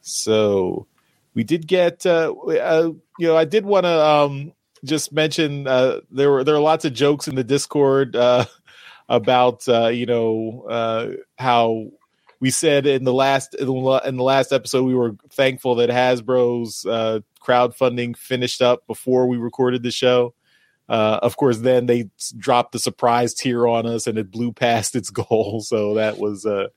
So 0.00 0.86
we 1.34 1.44
did 1.44 1.66
get, 1.66 2.06
uh, 2.06 2.32
uh 2.32 2.92
you 3.18 3.26
know, 3.26 3.36
I 3.36 3.44
did 3.44 3.66
want 3.66 3.84
to 3.84 4.06
um 4.06 4.52
just 4.82 5.12
mention 5.12 5.66
uh, 5.66 6.00
there 6.10 6.30
were 6.30 6.42
there 6.42 6.54
are 6.54 6.60
lots 6.60 6.86
of 6.86 6.94
jokes 6.94 7.28
in 7.28 7.34
the 7.34 7.44
Discord 7.44 8.16
uh, 8.16 8.46
about 9.08 9.68
uh, 9.68 9.88
you 9.88 10.06
know 10.06 10.66
uh, 10.68 11.10
how 11.38 11.88
we 12.40 12.50
said 12.50 12.86
in 12.86 13.04
the 13.04 13.12
last 13.12 13.54
in 13.54 13.66
the 13.66 14.22
last 14.22 14.52
episode 14.52 14.84
we 14.84 14.94
were 14.94 15.16
thankful 15.30 15.76
that 15.76 15.90
Hasbro's 15.90 16.84
uh, 16.84 17.20
crowdfunding 17.40 18.16
finished 18.16 18.60
up 18.60 18.86
before 18.86 19.26
we 19.26 19.36
recorded 19.36 19.82
the 19.82 19.90
show. 19.90 20.34
Uh, 20.88 21.18
of 21.22 21.36
course, 21.36 21.58
then 21.58 21.86
they 21.86 22.08
dropped 22.36 22.72
the 22.72 22.78
surprise 22.78 23.34
tier 23.34 23.66
on 23.66 23.86
us, 23.86 24.06
and 24.06 24.18
it 24.18 24.30
blew 24.30 24.52
past 24.52 24.94
its 24.94 25.10
goal. 25.28 25.60
So 25.60 25.94
that 25.94 26.18
was, 26.18 26.46
uh, 26.46 26.68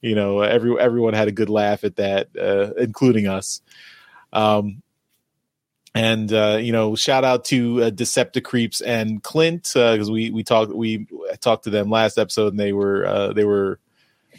you 0.00 0.14
know, 0.14 0.40
every 0.40 0.78
everyone 0.78 1.14
had 1.14 1.28
a 1.28 1.32
good 1.32 1.48
laugh 1.48 1.84
at 1.84 1.96
that, 1.96 2.28
uh, 2.38 2.74
including 2.74 3.26
us. 3.26 3.60
Um, 4.32 4.82
and 5.96 6.30
uh, 6.30 6.58
you 6.60 6.72
know, 6.72 6.94
shout 6.94 7.24
out 7.24 7.46
to 7.46 7.84
uh, 7.84 7.90
Decepticreeps 7.90 8.82
and 8.84 9.22
Clint 9.22 9.62
because 9.72 10.10
uh, 10.10 10.12
we 10.12 10.30
we 10.30 10.44
talked 10.44 10.72
we 10.72 11.06
talked 11.40 11.64
to 11.64 11.70
them 11.70 11.88
last 11.88 12.18
episode, 12.18 12.48
and 12.48 12.60
they 12.60 12.74
were 12.74 13.06
uh, 13.06 13.32
they 13.32 13.44
were 13.44 13.80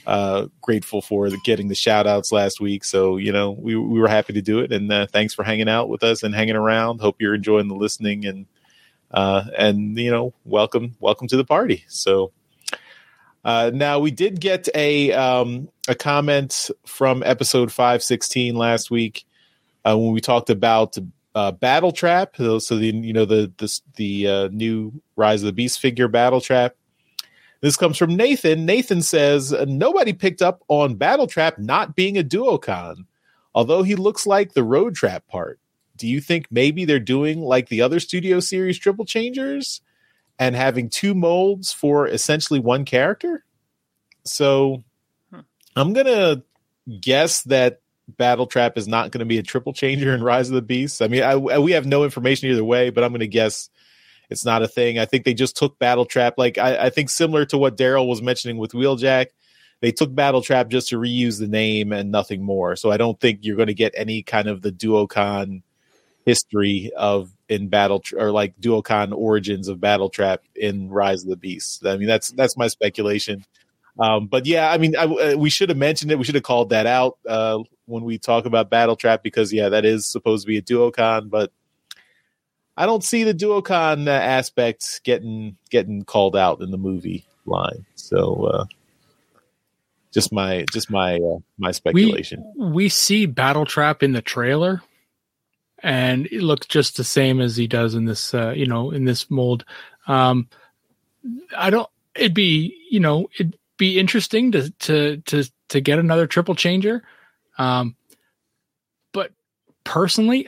uh, 0.06 0.48
grateful 0.62 1.02
for 1.02 1.32
the, 1.32 1.40
getting 1.44 1.68
the 1.68 1.76
shout 1.76 2.06
outs 2.06 2.32
last 2.32 2.62
week. 2.62 2.84
So 2.86 3.18
you 3.18 3.32
know, 3.32 3.52
we 3.52 3.76
we 3.76 4.00
were 4.00 4.08
happy 4.08 4.34
to 4.34 4.42
do 4.42 4.60
it, 4.60 4.72
and 4.72 4.92
uh, 4.92 5.08
thanks 5.08 5.34
for 5.34 5.44
hanging 5.44 5.68
out 5.68 5.90
with 5.90 6.04
us 6.04 6.22
and 6.22 6.36
hanging 6.36 6.56
around. 6.56 7.02
Hope 7.02 7.16
you're 7.20 7.34
enjoying 7.34 7.70
the 7.70 7.76
listening 7.76 8.26
and 8.28 8.46
uh, 9.10 9.46
and 9.58 9.98
you 9.98 10.12
know, 10.12 10.36
welcome 10.46 10.96
welcome 11.00 11.28
to 11.28 11.38
the 11.38 11.46
party. 11.46 11.86
So. 11.88 12.32
Uh, 13.46 13.72
now 13.74 14.00
we 14.00 14.12
did 14.12 14.42
get 14.42 14.68
a 14.76 15.14
um, 15.14 15.70
a 15.88 15.96
comment 15.96 16.70
from 16.86 17.24
episode 17.24 17.72
five 17.72 18.04
sixteen 18.04 18.56
last 18.56 18.92
week 18.92 19.26
uh, 19.86 19.98
when 19.98 20.12
we 20.12 20.20
talked 20.20 20.50
about 20.50 20.98
uh, 21.38 21.52
Battle 21.52 21.92
Trap. 21.92 22.36
So 22.36 22.58
the 22.60 22.88
you 22.88 23.14
know 23.14 23.26
the 23.26 23.54
the 23.58 23.80
the 23.96 24.28
uh, 24.28 24.48
new 24.52 24.92
Rise 25.16 25.44
of 25.44 25.46
the 25.46 25.54
Beast 25.54 25.80
figure 25.80 26.08
Battle 26.08 26.42
Trap. 26.42 26.76
This 27.62 27.78
comes 27.78 27.98
from 27.98 28.16
Nathan. 28.16 28.66
Nathan 28.66 29.04
says 29.04 29.52
nobody 29.68 30.14
picked 30.14 30.42
up 30.42 30.64
on 30.68 30.96
Battle 30.96 31.28
Trap 31.28 31.60
not 31.60 31.96
being 31.96 32.18
a 32.18 32.24
duocon, 32.24 33.06
although 33.54 33.84
he 33.84 33.96
looks 33.96 34.26
like 34.26 34.54
the 34.54 34.64
Road 34.64 34.96
Trap 34.96 35.28
part. 35.28 35.60
Do 35.96 36.08
you 36.08 36.22
think 36.22 36.48
maybe 36.50 36.86
they're 36.86 37.00
doing 37.00 37.42
like 37.42 37.70
the 37.70 37.82
other 37.82 38.00
studio 38.00 38.40
series 38.40 38.80
Triple 38.80 39.06
Changers 39.06 39.82
and 40.40 40.56
having 40.56 40.90
two 40.90 41.14
molds 41.14 41.72
for 41.72 42.08
essentially 42.08 42.60
one 42.60 42.84
character? 42.84 43.46
So 44.24 44.84
hmm. 45.32 45.42
I'm 45.76 45.94
gonna 45.94 46.42
guess 47.00 47.44
that 47.44 47.82
Battle 48.08 48.48
Trap 48.48 48.78
is 48.78 48.88
not 48.88 49.12
going 49.12 49.20
to 49.20 49.26
be 49.26 49.38
a 49.38 49.44
triple 49.44 49.74
changer 49.74 50.14
in 50.14 50.24
Rise 50.24 50.50
of 50.50 50.56
the 50.56 50.62
Beast. 50.62 51.02
I 51.02 51.08
mean, 51.08 51.24
I, 51.24 51.36
we 51.36 51.72
have 51.74 51.86
no 51.86 52.04
information 52.04 52.50
either 52.50 52.64
way, 52.64 52.90
but 52.90 53.04
I'm 53.04 53.12
going 53.12 53.20
to 53.20 53.28
guess 53.28 53.70
it's 54.30 54.46
not 54.46 54.64
a 54.64 54.68
thing. 54.68 55.00
I 55.00 55.06
think 55.06 55.26
they 55.26 55.34
just 55.34 55.58
took 55.58 55.78
Battle 55.80 56.06
Trap, 56.06 56.36
like 56.38 56.58
I, 56.58 56.86
I 56.86 56.90
think 56.90 57.10
similar 57.10 57.46
to 57.46 57.58
what 57.58 57.78
Daryl 57.78 58.08
was 58.08 58.22
mentioning 58.22 58.58
with 58.58 58.72
Wheeljack. 58.72 59.28
They 59.82 59.92
took 59.92 60.14
Battle 60.14 60.42
Trap 60.42 60.70
just 60.70 60.90
to 60.90 60.98
reuse 60.98 61.40
the 61.40 61.48
name 61.48 61.92
and 61.92 62.12
nothing 62.12 62.44
more. 62.44 62.76
So 62.76 62.92
I 62.92 62.98
don't 62.98 63.20
think 63.20 63.40
you're 63.42 63.56
going 63.56 63.68
to 63.68 63.74
get 63.76 63.94
any 63.96 64.24
kind 64.24 64.48
of 64.48 64.62
the 64.62 64.72
Duocon 64.72 65.62
history 66.26 66.92
of 66.98 67.32
in 67.48 67.70
Battle 67.70 68.04
or 68.18 68.32
like 68.32 68.60
Duocon 68.60 69.14
origins 69.14 69.68
of 69.68 69.80
Battle 69.80 70.10
Trap 70.10 70.44
in 70.56 70.90
Rise 70.90 71.24
of 71.24 71.30
the 71.30 71.38
Beast. 71.38 71.86
I 71.86 71.96
mean, 71.98 72.08
that's 72.08 72.32
that's 72.32 72.58
my 72.58 72.68
speculation. 72.68 73.46
Um, 74.00 74.28
but 74.28 74.46
yeah, 74.46 74.72
I 74.72 74.78
mean, 74.78 74.96
I, 74.96 75.06
uh, 75.06 75.36
we 75.38 75.50
should 75.50 75.70
have 75.70 75.78
mentioned 75.78 76.12
it. 76.12 76.18
We 76.18 76.24
should 76.24 76.36
have 76.36 76.44
called 76.44 76.70
that 76.70 76.86
out 76.86 77.18
uh, 77.28 77.60
when 77.86 78.04
we 78.04 78.18
talk 78.18 78.46
about 78.46 78.70
Battle 78.70 78.96
Trap 78.96 79.24
because 79.24 79.52
yeah, 79.52 79.70
that 79.70 79.86
is 79.86 80.06
supposed 80.06 80.44
to 80.44 80.48
be 80.48 80.58
a 80.58 80.62
duocon, 80.62 81.30
but 81.30 81.52
I 82.78 82.86
don't 82.86 83.04
see 83.04 83.24
the 83.24 83.34
duocon 83.34 84.08
uh, 84.08 84.12
aspects 84.12 85.00
getting 85.00 85.58
getting 85.72 86.04
called 86.04 86.36
out 86.36 86.62
in 86.62 86.70
the 86.70 86.78
movie 86.78 87.26
line. 87.46 87.86
So 87.96 88.46
uh, 88.46 88.66
just 90.14 90.32
my 90.32 90.66
just 90.72 90.92
my 90.92 91.16
uh, 91.16 91.40
my 91.58 91.72
speculation. 91.72 92.44
We, 92.56 92.72
we 92.72 92.90
see 92.90 93.26
Battle 93.26 93.66
Trap 93.66 94.04
in 94.04 94.14
the 94.14 94.22
trailer, 94.22 94.84
and 95.82 96.28
it 96.28 96.44
looks 96.44 96.68
just 96.68 96.98
the 96.98 97.04
same 97.04 97.42
as 97.42 97.58
he 97.58 97.66
does 97.68 97.96
in 97.96 98.06
this 98.06 98.34
uh, 98.34 98.52
you 98.56 98.68
know 98.68 98.92
in 98.92 99.06
this 99.06 99.32
mold. 99.32 99.66
Um, 100.08 100.48
I 101.58 101.72
don't. 101.72 101.90
It'd 102.16 102.36
be 102.36 102.78
you 102.92 103.00
know 103.00 103.28
it'd 103.40 103.58
be 103.78 104.00
interesting 104.00 104.52
to 104.54 104.72
to 104.72 105.18
to 105.18 105.44
to 105.70 105.82
get 105.82 106.00
another 106.00 106.28
triple 106.28 106.56
changer. 106.56 107.04
Um, 107.58 107.96
but 109.14 109.32
personally, 109.84 110.48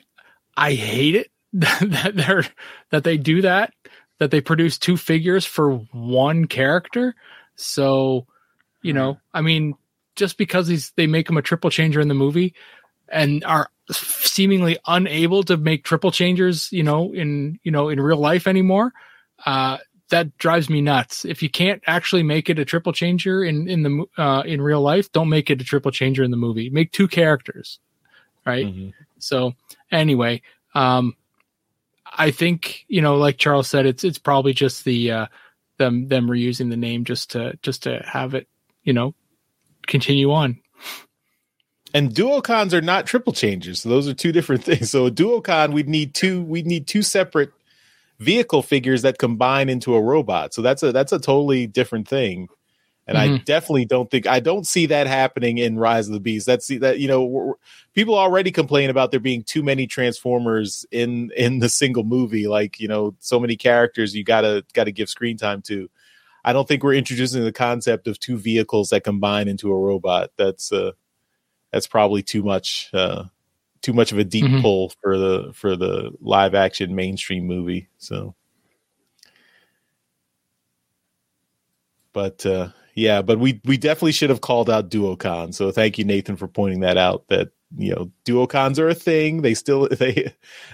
I 0.55 0.73
hate 0.73 1.15
it 1.15 1.31
that 1.53 2.11
they're 2.15 2.45
that 2.91 3.03
they 3.03 3.17
do 3.17 3.41
that 3.41 3.73
that 4.19 4.31
they 4.31 4.41
produce 4.41 4.77
two 4.77 4.97
figures 4.97 5.45
for 5.45 5.77
one 5.91 6.45
character. 6.45 7.15
So, 7.55 8.27
you 8.81 8.93
know, 8.93 9.17
I 9.33 9.41
mean, 9.41 9.75
just 10.15 10.37
because 10.37 10.67
he's 10.67 10.91
they 10.91 11.07
make 11.07 11.29
him 11.29 11.37
a 11.37 11.41
triple 11.41 11.69
changer 11.69 11.99
in 12.01 12.09
the 12.09 12.13
movie 12.13 12.53
and 13.07 13.43
are 13.45 13.69
seemingly 13.91 14.77
unable 14.85 15.43
to 15.43 15.57
make 15.57 15.83
triple 15.83 16.11
changers, 16.11 16.71
you 16.71 16.83
know, 16.83 17.13
in 17.13 17.59
you 17.63 17.71
know 17.71 17.89
in 17.89 17.99
real 17.99 18.17
life 18.17 18.45
anymore, 18.45 18.91
uh, 19.45 19.77
that 20.09 20.37
drives 20.37 20.69
me 20.69 20.81
nuts. 20.81 21.25
If 21.25 21.41
you 21.41 21.49
can't 21.49 21.81
actually 21.87 22.23
make 22.23 22.49
it 22.49 22.59
a 22.59 22.65
triple 22.65 22.93
changer 22.93 23.43
in 23.43 23.69
in 23.69 23.83
the 23.83 24.05
uh, 24.21 24.41
in 24.41 24.61
real 24.61 24.81
life, 24.81 25.11
don't 25.11 25.29
make 25.29 25.49
it 25.49 25.61
a 25.61 25.63
triple 25.63 25.91
changer 25.91 26.23
in 26.23 26.31
the 26.31 26.37
movie. 26.37 26.69
Make 26.69 26.91
two 26.91 27.07
characters, 27.07 27.79
right? 28.45 28.65
Mm-hmm. 28.65 28.89
So 29.19 29.53
anyway, 29.91 30.41
um, 30.75 31.15
I 32.05 32.31
think 32.31 32.85
you 32.87 33.01
know, 33.01 33.15
like 33.15 33.37
Charles 33.37 33.67
said, 33.67 33.85
it's 33.85 34.03
it's 34.03 34.17
probably 34.17 34.53
just 34.53 34.83
the 34.83 35.11
uh, 35.11 35.25
them 35.77 36.07
them 36.07 36.27
reusing 36.27 36.69
the 36.69 36.77
name 36.77 37.05
just 37.05 37.31
to 37.31 37.57
just 37.61 37.83
to 37.83 38.03
have 38.05 38.33
it, 38.33 38.47
you 38.83 38.93
know, 38.93 39.13
continue 39.87 40.31
on. 40.31 40.59
And 41.91 42.11
duocons 42.11 42.73
are 42.73 42.81
not 42.81 43.07
triple 43.07 43.33
changers. 43.33 43.81
So 43.81 43.89
those 43.89 44.07
are 44.07 44.13
two 44.13 44.31
different 44.31 44.63
things. 44.65 44.91
So 44.91 45.07
a 45.07 45.11
duocon, 45.11 45.73
we'd 45.73 45.89
need 45.89 46.13
two. 46.13 46.43
We'd 46.43 46.67
need 46.67 46.87
two 46.87 47.01
separate 47.01 47.51
vehicle 48.19 48.61
figures 48.61 49.01
that 49.01 49.17
combine 49.17 49.69
into 49.69 49.95
a 49.95 50.01
robot. 50.01 50.53
So 50.53 50.61
that's 50.61 50.83
a 50.83 50.91
that's 50.91 51.11
a 51.11 51.19
totally 51.19 51.67
different 51.67 52.07
thing. 52.07 52.47
And 53.07 53.17
mm-hmm. 53.17 53.35
I 53.35 53.37
definitely 53.39 53.85
don't 53.85 54.11
think 54.11 54.27
I 54.27 54.39
don't 54.39 54.67
see 54.67 54.85
that 54.87 55.07
happening 55.07 55.57
in 55.57 55.79
Rise 55.79 56.07
of 56.07 56.13
the 56.13 56.19
Beast. 56.19 56.45
That's 56.45 56.67
that 56.67 56.99
you 56.99 57.07
know 57.07 57.57
people 57.93 58.15
already 58.15 58.51
complain 58.51 58.89
about 58.89 59.11
there 59.11 59.19
being 59.19 59.43
too 59.43 59.63
many 59.63 59.87
Transformers 59.87 60.85
in 60.91 61.31
in 61.35 61.59
the 61.59 61.69
single 61.69 62.03
movie. 62.03 62.47
Like 62.47 62.79
you 62.79 62.87
know 62.87 63.15
so 63.19 63.39
many 63.39 63.55
characters 63.55 64.15
you 64.15 64.23
gotta 64.23 64.63
gotta 64.73 64.91
give 64.91 65.09
screen 65.09 65.37
time 65.37 65.61
to. 65.63 65.89
I 66.45 66.53
don't 66.53 66.67
think 66.67 66.83
we're 66.83 66.93
introducing 66.93 67.43
the 67.43 67.51
concept 67.51 68.07
of 68.07 68.19
two 68.19 68.37
vehicles 68.37 68.89
that 68.89 69.03
combine 69.03 69.47
into 69.47 69.71
a 69.71 69.77
robot. 69.79 70.31
That's 70.37 70.71
uh 70.71 70.91
that's 71.71 71.87
probably 71.87 72.23
too 72.23 72.43
much. 72.43 72.89
Uh, 72.93 73.25
too 73.81 73.93
much 73.93 74.11
of 74.11 74.17
a 74.17 74.23
deep 74.23 74.45
mm-hmm. 74.45 74.61
pull 74.61 74.91
for 75.01 75.17
the 75.17 75.51
for 75.53 75.75
the 75.75 76.11
live 76.21 76.55
action 76.55 76.95
mainstream 76.95 77.45
movie. 77.45 77.89
So, 77.97 78.35
but 82.13 82.45
uh, 82.45 82.69
yeah, 82.95 83.21
but 83.21 83.39
we 83.39 83.61
we 83.65 83.77
definitely 83.77 84.11
should 84.11 84.29
have 84.29 84.41
called 84.41 84.69
out 84.69 84.89
Duocon. 84.89 85.53
So 85.53 85.71
thank 85.71 85.97
you, 85.97 86.05
Nathan, 86.05 86.35
for 86.35 86.47
pointing 86.47 86.81
that 86.81 86.97
out. 86.97 87.27
That 87.29 87.49
you 87.77 87.93
know 87.93 88.11
Duocons 88.25 88.79
are 88.79 88.89
a 88.89 88.95
thing. 88.95 89.41
They 89.41 89.53
still 89.53 89.87
they 89.91 90.33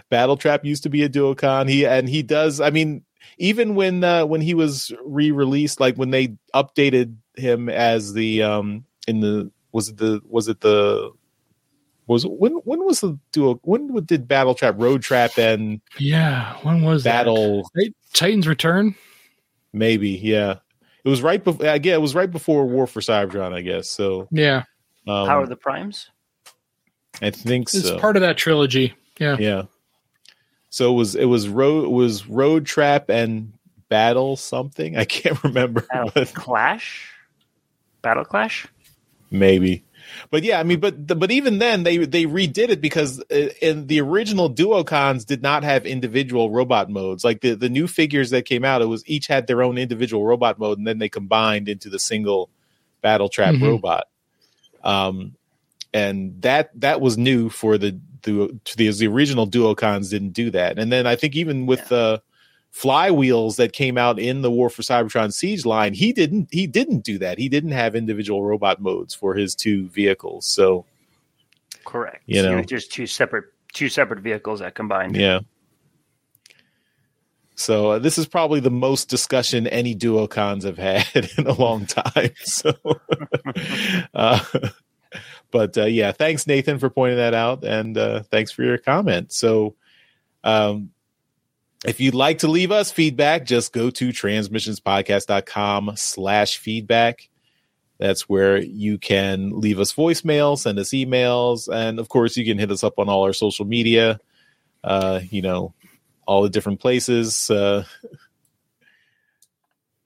Battle 0.10 0.38
Trap 0.38 0.66
used 0.66 0.84
to 0.84 0.90
be 0.90 1.04
a 1.04 1.10
Duocon. 1.10 1.70
He 1.70 1.86
and 1.86 2.10
he 2.10 2.24
does. 2.24 2.62
I 2.62 2.70
mean, 2.70 3.04
even 3.38 3.76
when 3.76 4.04
uh, 4.04 4.26
when 4.26 4.42
he 4.42 4.54
was 4.54 4.92
re 5.04 5.32
released, 5.32 5.80
like 5.80 5.96
when 5.96 6.12
they 6.12 6.36
updated 6.54 7.16
him 7.36 7.70
as 7.70 8.14
the 8.14 8.42
um 8.44 8.86
in 9.08 9.20
the 9.20 9.52
was 9.72 9.90
it 9.90 9.98
the 9.98 10.22
was 10.28 10.48
it 10.48 10.62
the 10.62 11.12
was 12.08 12.26
when 12.26 12.54
when 12.66 12.86
was 12.86 13.02
the 13.02 13.18
duo 13.32 13.60
when 13.64 13.88
did 14.06 14.28
battle 14.28 14.54
trap 14.54 14.76
road 14.78 15.02
trap 15.02 15.38
and 15.38 15.82
yeah 15.98 16.56
when 16.62 16.84
was 16.84 17.04
battle 17.04 17.70
that? 17.76 17.94
titans 18.14 18.48
return? 18.48 18.96
Maybe 19.74 20.10
yeah. 20.10 20.58
It 21.04 21.10
was 21.10 21.22
right 21.22 21.44
before 21.44 21.66
again 21.66 21.96
it 21.96 22.02
was 22.02 22.16
right 22.16 22.32
before 22.32 22.66
war 22.66 22.88
for 22.88 23.00
cybertron 23.00 23.54
i 23.54 23.62
guess 23.62 23.90
so. 23.90 24.28
Yeah. 24.32 24.64
Um, 25.08 25.28
power 25.28 25.44
of 25.44 25.50
the 25.50 25.56
primes? 25.56 26.10
I 27.22 27.30
think 27.30 27.74
it's 27.74 27.88
so. 27.88 28.00
part 28.00 28.16
of 28.18 28.22
that 28.22 28.38
trilogy 28.38 28.94
yeah. 29.20 29.38
Yeah. 29.40 29.64
So 30.70 30.92
it 30.94 30.96
was 30.98 31.16
it 31.16 31.26
was 31.26 31.48
road 31.48 31.86
it 31.86 31.92
was 31.92 32.28
road 32.28 32.66
trap 32.66 33.10
and 33.10 33.54
battle 33.90 34.36
something? 34.36 34.98
I 34.98 35.06
can't 35.06 35.42
remember. 35.44 35.86
Battle 35.92 36.26
clash? 36.34 37.12
Battle 38.02 38.26
clash? 38.26 38.68
Maybe 39.32 39.84
but 40.30 40.44
yeah, 40.44 40.60
I 40.60 40.64
mean, 40.64 40.80
but 40.80 41.08
but 41.08 41.32
even 41.32 41.60
then 41.60 41.84
they 41.84 41.98
they 41.98 42.26
redid 42.26 42.70
it 42.70 42.82
because 42.82 43.20
uh, 43.32 43.50
in 43.62 43.88
the 43.88 44.02
original 44.02 44.50
Duocons 44.50 45.26
did 45.26 45.42
not 45.42 45.64
have 45.64 45.86
individual 45.86 46.52
robot 46.52 46.90
modes. 46.90 47.24
Like 47.24 47.42
the 47.42 47.56
the 47.56 47.70
new 47.70 47.88
figures 47.88 48.30
that 48.32 48.44
came 48.44 48.66
out, 48.66 48.82
it 48.82 48.86
was 48.86 49.08
each 49.08 49.28
had 49.28 49.48
their 49.48 49.64
own 49.64 49.78
individual 49.78 50.26
robot 50.26 50.60
mode, 50.60 50.78
and 50.78 50.88
then 50.88 51.00
they 51.00 51.10
combined 51.10 51.70
into 51.70 51.90
the 51.90 52.00
single 52.00 52.50
Battle 53.02 53.30
Trap 53.30 53.56
mm-hmm. 53.56 53.66
robot. 53.66 54.08
Um, 54.84 55.36
and 55.94 56.42
that 56.42 56.70
that 56.80 57.02
was 57.02 57.18
new 57.18 57.50
for 57.50 57.78
the 57.78 58.00
the 58.24 58.60
the, 58.76 58.92
the 58.92 59.08
original 59.08 59.48
duocons 59.48 60.10
didn't 60.10 60.32
do 60.34 60.52
that 60.52 60.78
and 60.78 60.92
then 60.92 61.08
i 61.08 61.16
think 61.16 61.36
even 61.36 61.66
with 61.66 61.88
the 61.88 61.96
uh, 61.96 62.18
flywheels 62.76 63.56
that 63.56 63.72
came 63.72 63.98
out 63.98 64.20
in 64.20 64.42
the 64.42 64.52
war 64.52 64.70
for 64.70 64.82
cybertron 64.82 65.32
siege 65.32 65.66
line 65.66 65.94
he 65.94 66.12
didn't 66.12 66.50
he 66.52 66.68
didn't 66.68 67.06
do 67.06 67.18
that. 67.18 67.38
He 67.38 67.48
didn't 67.48 67.72
have 67.72 67.96
individual 67.96 68.44
robot 68.44 68.82
modes 68.82 69.14
for 69.14 69.34
his 69.34 69.56
two 69.56 69.88
vehicles. 69.90 70.46
So 70.46 70.86
correct. 71.86 72.24
you 72.26 72.42
know. 72.42 72.62
just 72.62 72.92
two 72.92 73.08
separate 73.08 73.46
two 73.74 73.88
separate 73.88 74.20
vehicles 74.20 74.60
that 74.60 74.76
combined. 74.76 75.16
Yeah. 75.16 75.40
So 77.56 77.92
uh, 77.92 78.00
this 78.00 78.18
is 78.18 78.28
probably 78.28 78.60
the 78.60 78.70
most 78.70 79.08
discussion 79.08 79.68
any 79.68 79.96
duocons 79.96 80.64
have 80.64 80.78
had 80.78 81.30
in 81.38 81.48
a 81.48 81.54
long 81.54 81.86
time 81.86 82.32
so. 82.44 82.74
Uh, 84.14 84.44
but 85.52 85.78
uh, 85.78 85.86
yeah, 85.86 86.12
thanks 86.12 86.48
Nathan 86.48 86.80
for 86.80 86.90
pointing 86.90 87.18
that 87.18 87.34
out, 87.34 87.64
and 87.64 87.98
uh, 87.98 88.24
thanks 88.24 88.52
for 88.52 88.64
your 88.64 88.78
comment. 88.78 89.32
So, 89.32 89.76
um, 90.44 90.92
if 91.88 92.00
you'd 92.00 92.16
like 92.16 92.40
to 92.40 92.48
leave 92.48 92.72
us 92.72 92.92
feedback, 92.92 93.46
just 93.46 93.74
go 93.74 93.90
to 93.90 94.10
transmissionspodcast.com 94.10 95.94
slash 95.96 96.58
feedback. 96.58 97.30
That's 97.98 98.28
where 98.28 98.58
you 98.58 98.98
can 98.98 99.60
leave 99.60 99.80
us 99.80 99.94
voicemail, 99.94 100.58
send 100.58 100.80
us 100.80 100.90
emails, 100.90 101.74
and 101.74 102.00
of 102.00 102.10
course, 102.10 102.36
you 102.36 102.44
can 102.44 102.58
hit 102.58 102.72
us 102.72 102.84
up 102.84 103.00
on 103.00 103.08
all 103.08 103.24
our 103.24 103.34
social 103.34 103.66
media. 103.66 104.20
Uh, 104.84 105.22
you 105.32 105.42
know, 105.42 105.74
all 106.28 106.44
the 106.44 106.50
different 106.50 106.80
places. 106.80 107.50
Uh, 107.50 107.86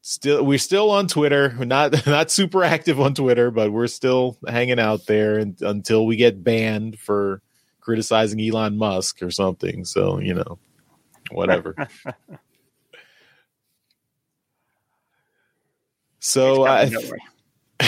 still 0.02 0.44
we're 0.44 0.58
still 0.58 0.92
on 0.92 1.08
Twitter. 1.08 1.56
We're 1.58 1.66
not 1.66 2.06
not 2.06 2.32
super 2.32 2.64
active 2.64 3.00
on 3.00 3.14
Twitter, 3.14 3.52
but 3.52 3.72
we're 3.72 3.88
still 3.88 4.38
hanging 4.48 4.80
out 4.80 5.06
there 5.06 5.40
until 5.40 6.06
we 6.06 6.16
get 6.16 6.44
banned 6.44 7.00
for 7.00 7.42
criticizing 7.82 8.42
Elon 8.42 8.78
Musk 8.78 9.22
or 9.22 9.32
something. 9.32 9.86
So 9.86 10.20
you 10.20 10.34
know, 10.34 10.60
whatever. 11.32 11.76
so 16.20 16.66
I. 16.66 16.92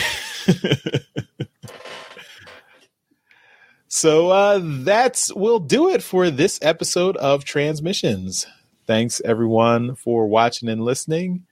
so 3.88 4.30
uh, 4.30 4.60
that's 4.62 5.34
will 5.34 5.60
do 5.60 5.90
it 5.90 6.02
for 6.02 6.30
this 6.30 6.60
episode 6.62 7.18
of 7.18 7.44
Transmissions. 7.44 8.48
Thanks 8.88 9.22
everyone 9.24 9.96
for 9.96 10.28
watching 10.28 10.70
and 10.70 10.84
listening. 10.84 11.46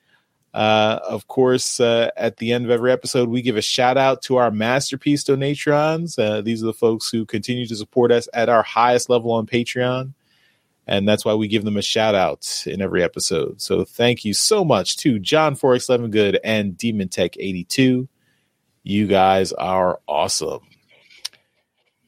Uh, 0.54 1.00
of 1.08 1.28
course, 1.28 1.80
uh, 1.80 2.10
at 2.18 2.38
the 2.38 2.52
end 2.52 2.66
of 2.66 2.72
every 2.72 2.92
episode, 2.92 3.30
we 3.30 3.42
give 3.42 3.56
a 3.56 3.62
shout 3.62 3.98
out 3.98 4.22
to 4.24 4.38
our 4.38 4.50
masterpiece 4.50 5.24
Donatreons. 5.24 6.18
Uh, 6.18 6.42
these 6.42 6.64
are 6.64 6.66
the 6.66 6.74
folks 6.74 7.10
who 7.10 7.26
continue 7.26 7.68
to 7.68 7.76
support 7.76 8.12
us 8.12 8.28
at 8.34 8.50
our 8.50 8.64
highest 8.64 9.10
level 9.10 9.32
on 9.32 9.46
Patreon. 9.46 10.14
And 10.90 11.08
that's 11.08 11.24
why 11.24 11.36
we 11.36 11.48
give 11.48 11.66
them 11.66 11.78
a 11.78 11.84
shout 11.84 12.16
out 12.16 12.64
in 12.66 12.82
every 12.82 13.04
episode. 13.04 13.62
So 13.62 13.86
thank 13.86 14.26
you 14.26 14.34
so 14.34 14.66
much 14.66 14.98
to 14.98 15.20
John 15.20 15.56
Forex 15.56 15.88
Eleven 15.88 16.10
Good 16.10 16.40
and 16.44 16.76
Demon 16.76 17.10
Tech 17.10 17.38
82. 17.38 18.10
You 18.82 19.08
guys 19.08 19.54
are 19.54 20.00
awesome. 20.08 20.62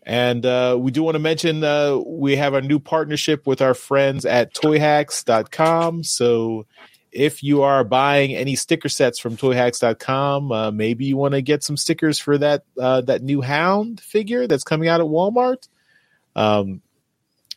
And 0.02 0.44
uh, 0.48 0.78
we 0.80 0.90
do 0.90 1.04
want 1.04 1.14
to 1.14 1.20
mention 1.20 1.64
uh, 1.64 1.98
we 1.98 2.36
have 2.38 2.56
a 2.56 2.62
new 2.62 2.80
partnership 2.80 3.46
with 3.46 3.62
our 3.62 3.76
friends 3.76 4.26
at 4.26 4.56
toyhax.com. 4.56 6.04
So 6.04 6.66
if 7.12 7.44
you 7.44 7.62
are 7.62 7.84
buying 7.84 8.34
any 8.34 8.56
sticker 8.56 8.90
sets 8.90 9.20
from 9.20 9.38
toyhax.com, 9.38 10.52
uh, 10.52 10.72
maybe 10.72 11.06
you 11.06 11.18
want 11.18 11.36
to 11.36 11.44
get 11.44 11.64
some 11.64 11.78
stickers 11.78 12.18
for 12.18 12.36
that 12.40 12.64
uh, 12.80 13.02
that 13.02 13.22
new 13.22 13.42
Hound 13.42 14.02
figure 14.02 14.48
that's 14.48 14.64
coming 14.64 14.90
out 14.90 15.02
at 15.02 15.06
Walmart. 15.06 15.68
Um, 16.36 16.82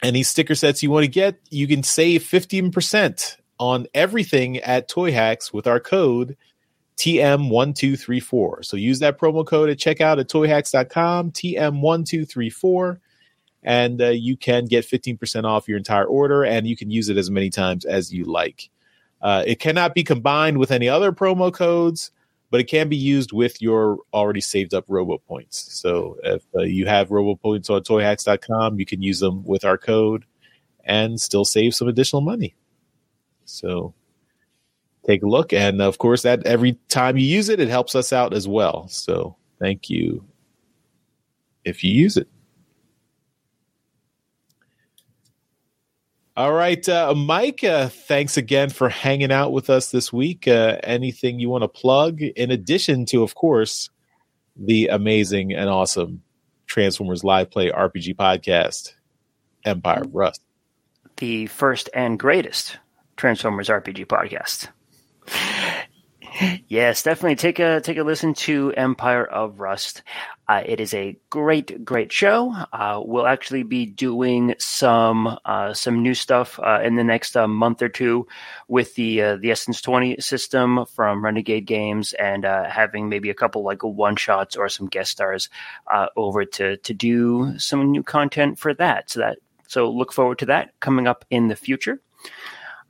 any 0.03 0.23
sticker 0.23 0.55
sets 0.55 0.83
you 0.83 0.91
want 0.91 1.05
to 1.05 1.11
get, 1.11 1.39
you 1.51 1.67
can 1.67 1.83
save 1.83 2.23
15% 2.23 3.37
on 3.59 3.87
everything 3.95 4.59
at 4.59 4.89
Toyhax 4.89 5.53
with 5.53 5.67
our 5.67 5.81
code 5.81 6.37
TM1234. 6.97 8.65
So 8.65 8.77
use 8.77 9.01
that 9.01 9.19
promo 9.19 9.47
code 9.47 9.71
at 9.71 9.79
checkout 9.79 10.21
at 10.21 10.29
toyhax.com, 10.29 11.33
TM1234, 11.33 12.99
and 13.63 14.03
uh, 14.03 14.09
you 14.09 14.37
can 14.37 14.67
get 14.67 14.87
15% 14.87 15.45
off 15.45 15.69
your 15.69 15.79
entire 15.79 16.05
order 16.05 16.45
and 16.45 16.67
you 16.67 16.77
can 16.77 16.91
use 16.91 17.09
it 17.09 17.17
as 17.17 17.31
many 17.31 17.51
times 17.51 17.85
as 17.85 18.13
you 18.13 18.25
like. 18.25 18.71
Uh, 19.21 19.43
it 19.47 19.59
cannot 19.59 19.95
be 19.95 20.05
combined 20.05 20.59
with 20.59 20.71
any 20.71 20.89
other 20.89 21.11
promo 21.13 21.53
codes, 21.53 22.11
but 22.55 22.61
it 22.61 22.69
can 22.69 22.89
be 22.89 22.97
used 22.97 23.33
with 23.33 23.61
your 23.61 23.99
already 24.13 24.41
saved 24.41 24.75
up 24.75 24.85
Robo 24.87 25.19
points. 25.19 25.75
So 25.77 26.19
if 26.23 26.45
uh, 26.55 26.63
you 26.63 26.87
have 26.87 27.11
Robo 27.11 27.35
points 27.35 27.69
on 27.69 27.83
toyhax.com, 27.83 28.79
you 28.79 28.87
can 28.87 29.03
use 29.03 29.19
them 29.19 29.43
with 29.43 29.65
our 29.65 29.77
code 29.77 30.25
and 30.85 31.21
still 31.21 31.45
save 31.45 31.75
some 31.75 31.89
additional 31.89 32.23
money. 32.23 32.55
So 33.45 33.93
take 35.05 35.25
a 35.25 35.27
look. 35.27 35.53
And 35.53 35.83
of 35.83 35.99
course, 35.99 36.23
that 36.23 36.47
every 36.47 36.79
time 36.89 37.17
you 37.17 37.27
use 37.27 37.49
it, 37.49 37.59
it 37.59 37.67
helps 37.67 37.97
us 37.97 38.13
out 38.13 38.33
as 38.33 38.47
well. 38.47 38.87
So 38.87 39.35
thank 39.59 39.91
you 39.91 40.25
if 41.65 41.83
you 41.83 41.91
use 41.91 42.17
it. 42.17 42.29
All 46.37 46.53
right, 46.53 46.89
uh, 46.89 47.15
Mike, 47.15 47.63
uh, 47.63 47.89
thanks 47.89 48.37
again 48.37 48.69
for 48.69 48.89
hanging 48.89 49.31
out 49.31 49.53
with 49.53 49.71
us 49.71 49.93
this 49.93 50.13
week. 50.13 50.49
Uh, 50.49 50.79
anything 50.83 51.39
you 51.39 51.49
want 51.49 51.63
to 51.63 51.69
plug, 51.69 52.21
in 52.23 52.51
addition 52.51 53.07
to, 53.07 53.23
of 53.23 53.37
course, 53.37 53.89
the 54.57 54.89
amazing 54.89 55.53
and 55.53 55.71
awesome 55.71 56.23
Transformers 56.67 57.23
Live 57.23 57.53
Play 57.53 57.71
RPG 57.71 58.17
podcast, 58.17 58.95
Empire 59.65 60.03
of 60.03 60.13
Rust? 60.13 60.43
The 61.19 61.47
first 61.47 61.89
and 61.95 62.19
greatest 62.19 62.79
Transformers 63.17 63.69
RPG 63.69 64.07
podcast. 64.07 64.71
yes, 66.67 67.05
definitely 67.05 67.37
take 67.37 67.61
a 67.61 67.81
take 67.81 67.99
a 67.99 68.03
listen 68.03 68.35
to 68.35 68.73
Empire 68.77 69.25
of 69.25 69.61
Rust. 69.61 70.03
Uh, 70.47 70.63
it 70.67 70.79
is 70.79 70.93
a 70.93 71.17
great, 71.31 71.85
great 71.85 72.13
show. 72.13 72.55
Uh, 72.73 73.01
we'll 73.05 73.27
actually 73.27 73.63
be 73.63 73.87
doing 73.87 74.55
some 74.59 75.39
uh, 75.45 75.73
some 75.73 76.03
new 76.03 76.15
stuff 76.15 76.61
uh, 76.63 76.81
in 76.83 76.97
the 76.97 77.05
next 77.05 77.37
uh, 77.37 77.49
month 77.49 77.81
or 77.81 77.89
two 77.89 78.27
with 78.69 78.95
the 78.95 79.23
uh, 79.23 79.37
the 79.37 79.51
Essence 79.51 79.81
Twenty 79.81 80.21
system 80.21 80.85
from 80.87 81.25
Renegade 81.25 81.67
Games, 81.67 82.13
and 82.13 82.45
having 82.45 83.09
maybe 83.09 83.31
a 83.31 83.35
couple 83.35 83.63
like 83.63 83.83
one 83.83 84.17
shots 84.17 84.57
or 84.57 84.69
some 84.69 84.87
guest 84.87 85.13
stars 85.13 85.49
over 86.17 86.45
to 86.45 86.77
to 86.77 86.95
do 86.95 87.59
some 87.59 87.91
new 87.91 88.03
content 88.03 88.59
for 88.59 88.75
that. 88.75 89.11
So 89.11 89.21
that 89.21 89.39
so 89.67 89.91
look 89.91 90.13
forward 90.13 90.39
to 90.41 90.47
that 90.47 90.79
coming 90.81 91.07
up 91.07 91.25
in 91.31 91.49
the 91.49 91.57
future. 91.57 92.01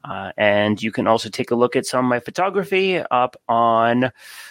Uh, 0.04 0.32
and 0.36 0.82
you 0.82 0.92
can 0.92 1.06
also 1.06 1.30
take 1.30 1.50
a 1.50 1.54
look 1.54 1.74
at 1.74 1.86
some 1.86 2.04
of 2.04 2.08
my 2.08 2.20
photography 2.20 2.98
up 3.10 3.36
on 3.48 4.04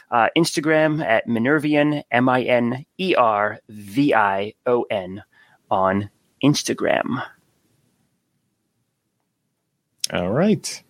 uh, 0.09 0.27
Instagram 0.35 1.03
at 1.05 1.27
Minervion, 1.27 2.03
M 2.09 2.27
I 2.27 2.41
N 2.41 2.85
E 2.97 3.13
R 3.15 3.59
V 3.69 4.13
I 4.15 4.53
O 4.65 4.83
N, 4.89 5.23
on 5.69 6.09
Instagram. 6.43 7.23
All 10.11 10.31
right. 10.31 10.83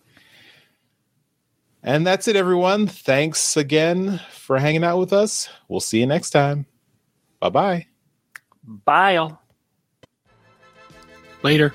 And 1.82 2.06
that's 2.06 2.26
it, 2.28 2.36
everyone. 2.36 2.86
Thanks 2.86 3.58
again 3.58 4.18
for 4.32 4.58
hanging 4.58 4.84
out 4.84 4.98
with 4.98 5.12
us. 5.12 5.50
We'll 5.68 5.80
see 5.80 6.00
you 6.00 6.06
next 6.06 6.30
time. 6.30 6.64
Bye-bye. 7.40 7.86
Bye, 8.66 9.16
all. 9.16 9.42
Later. 11.42 11.74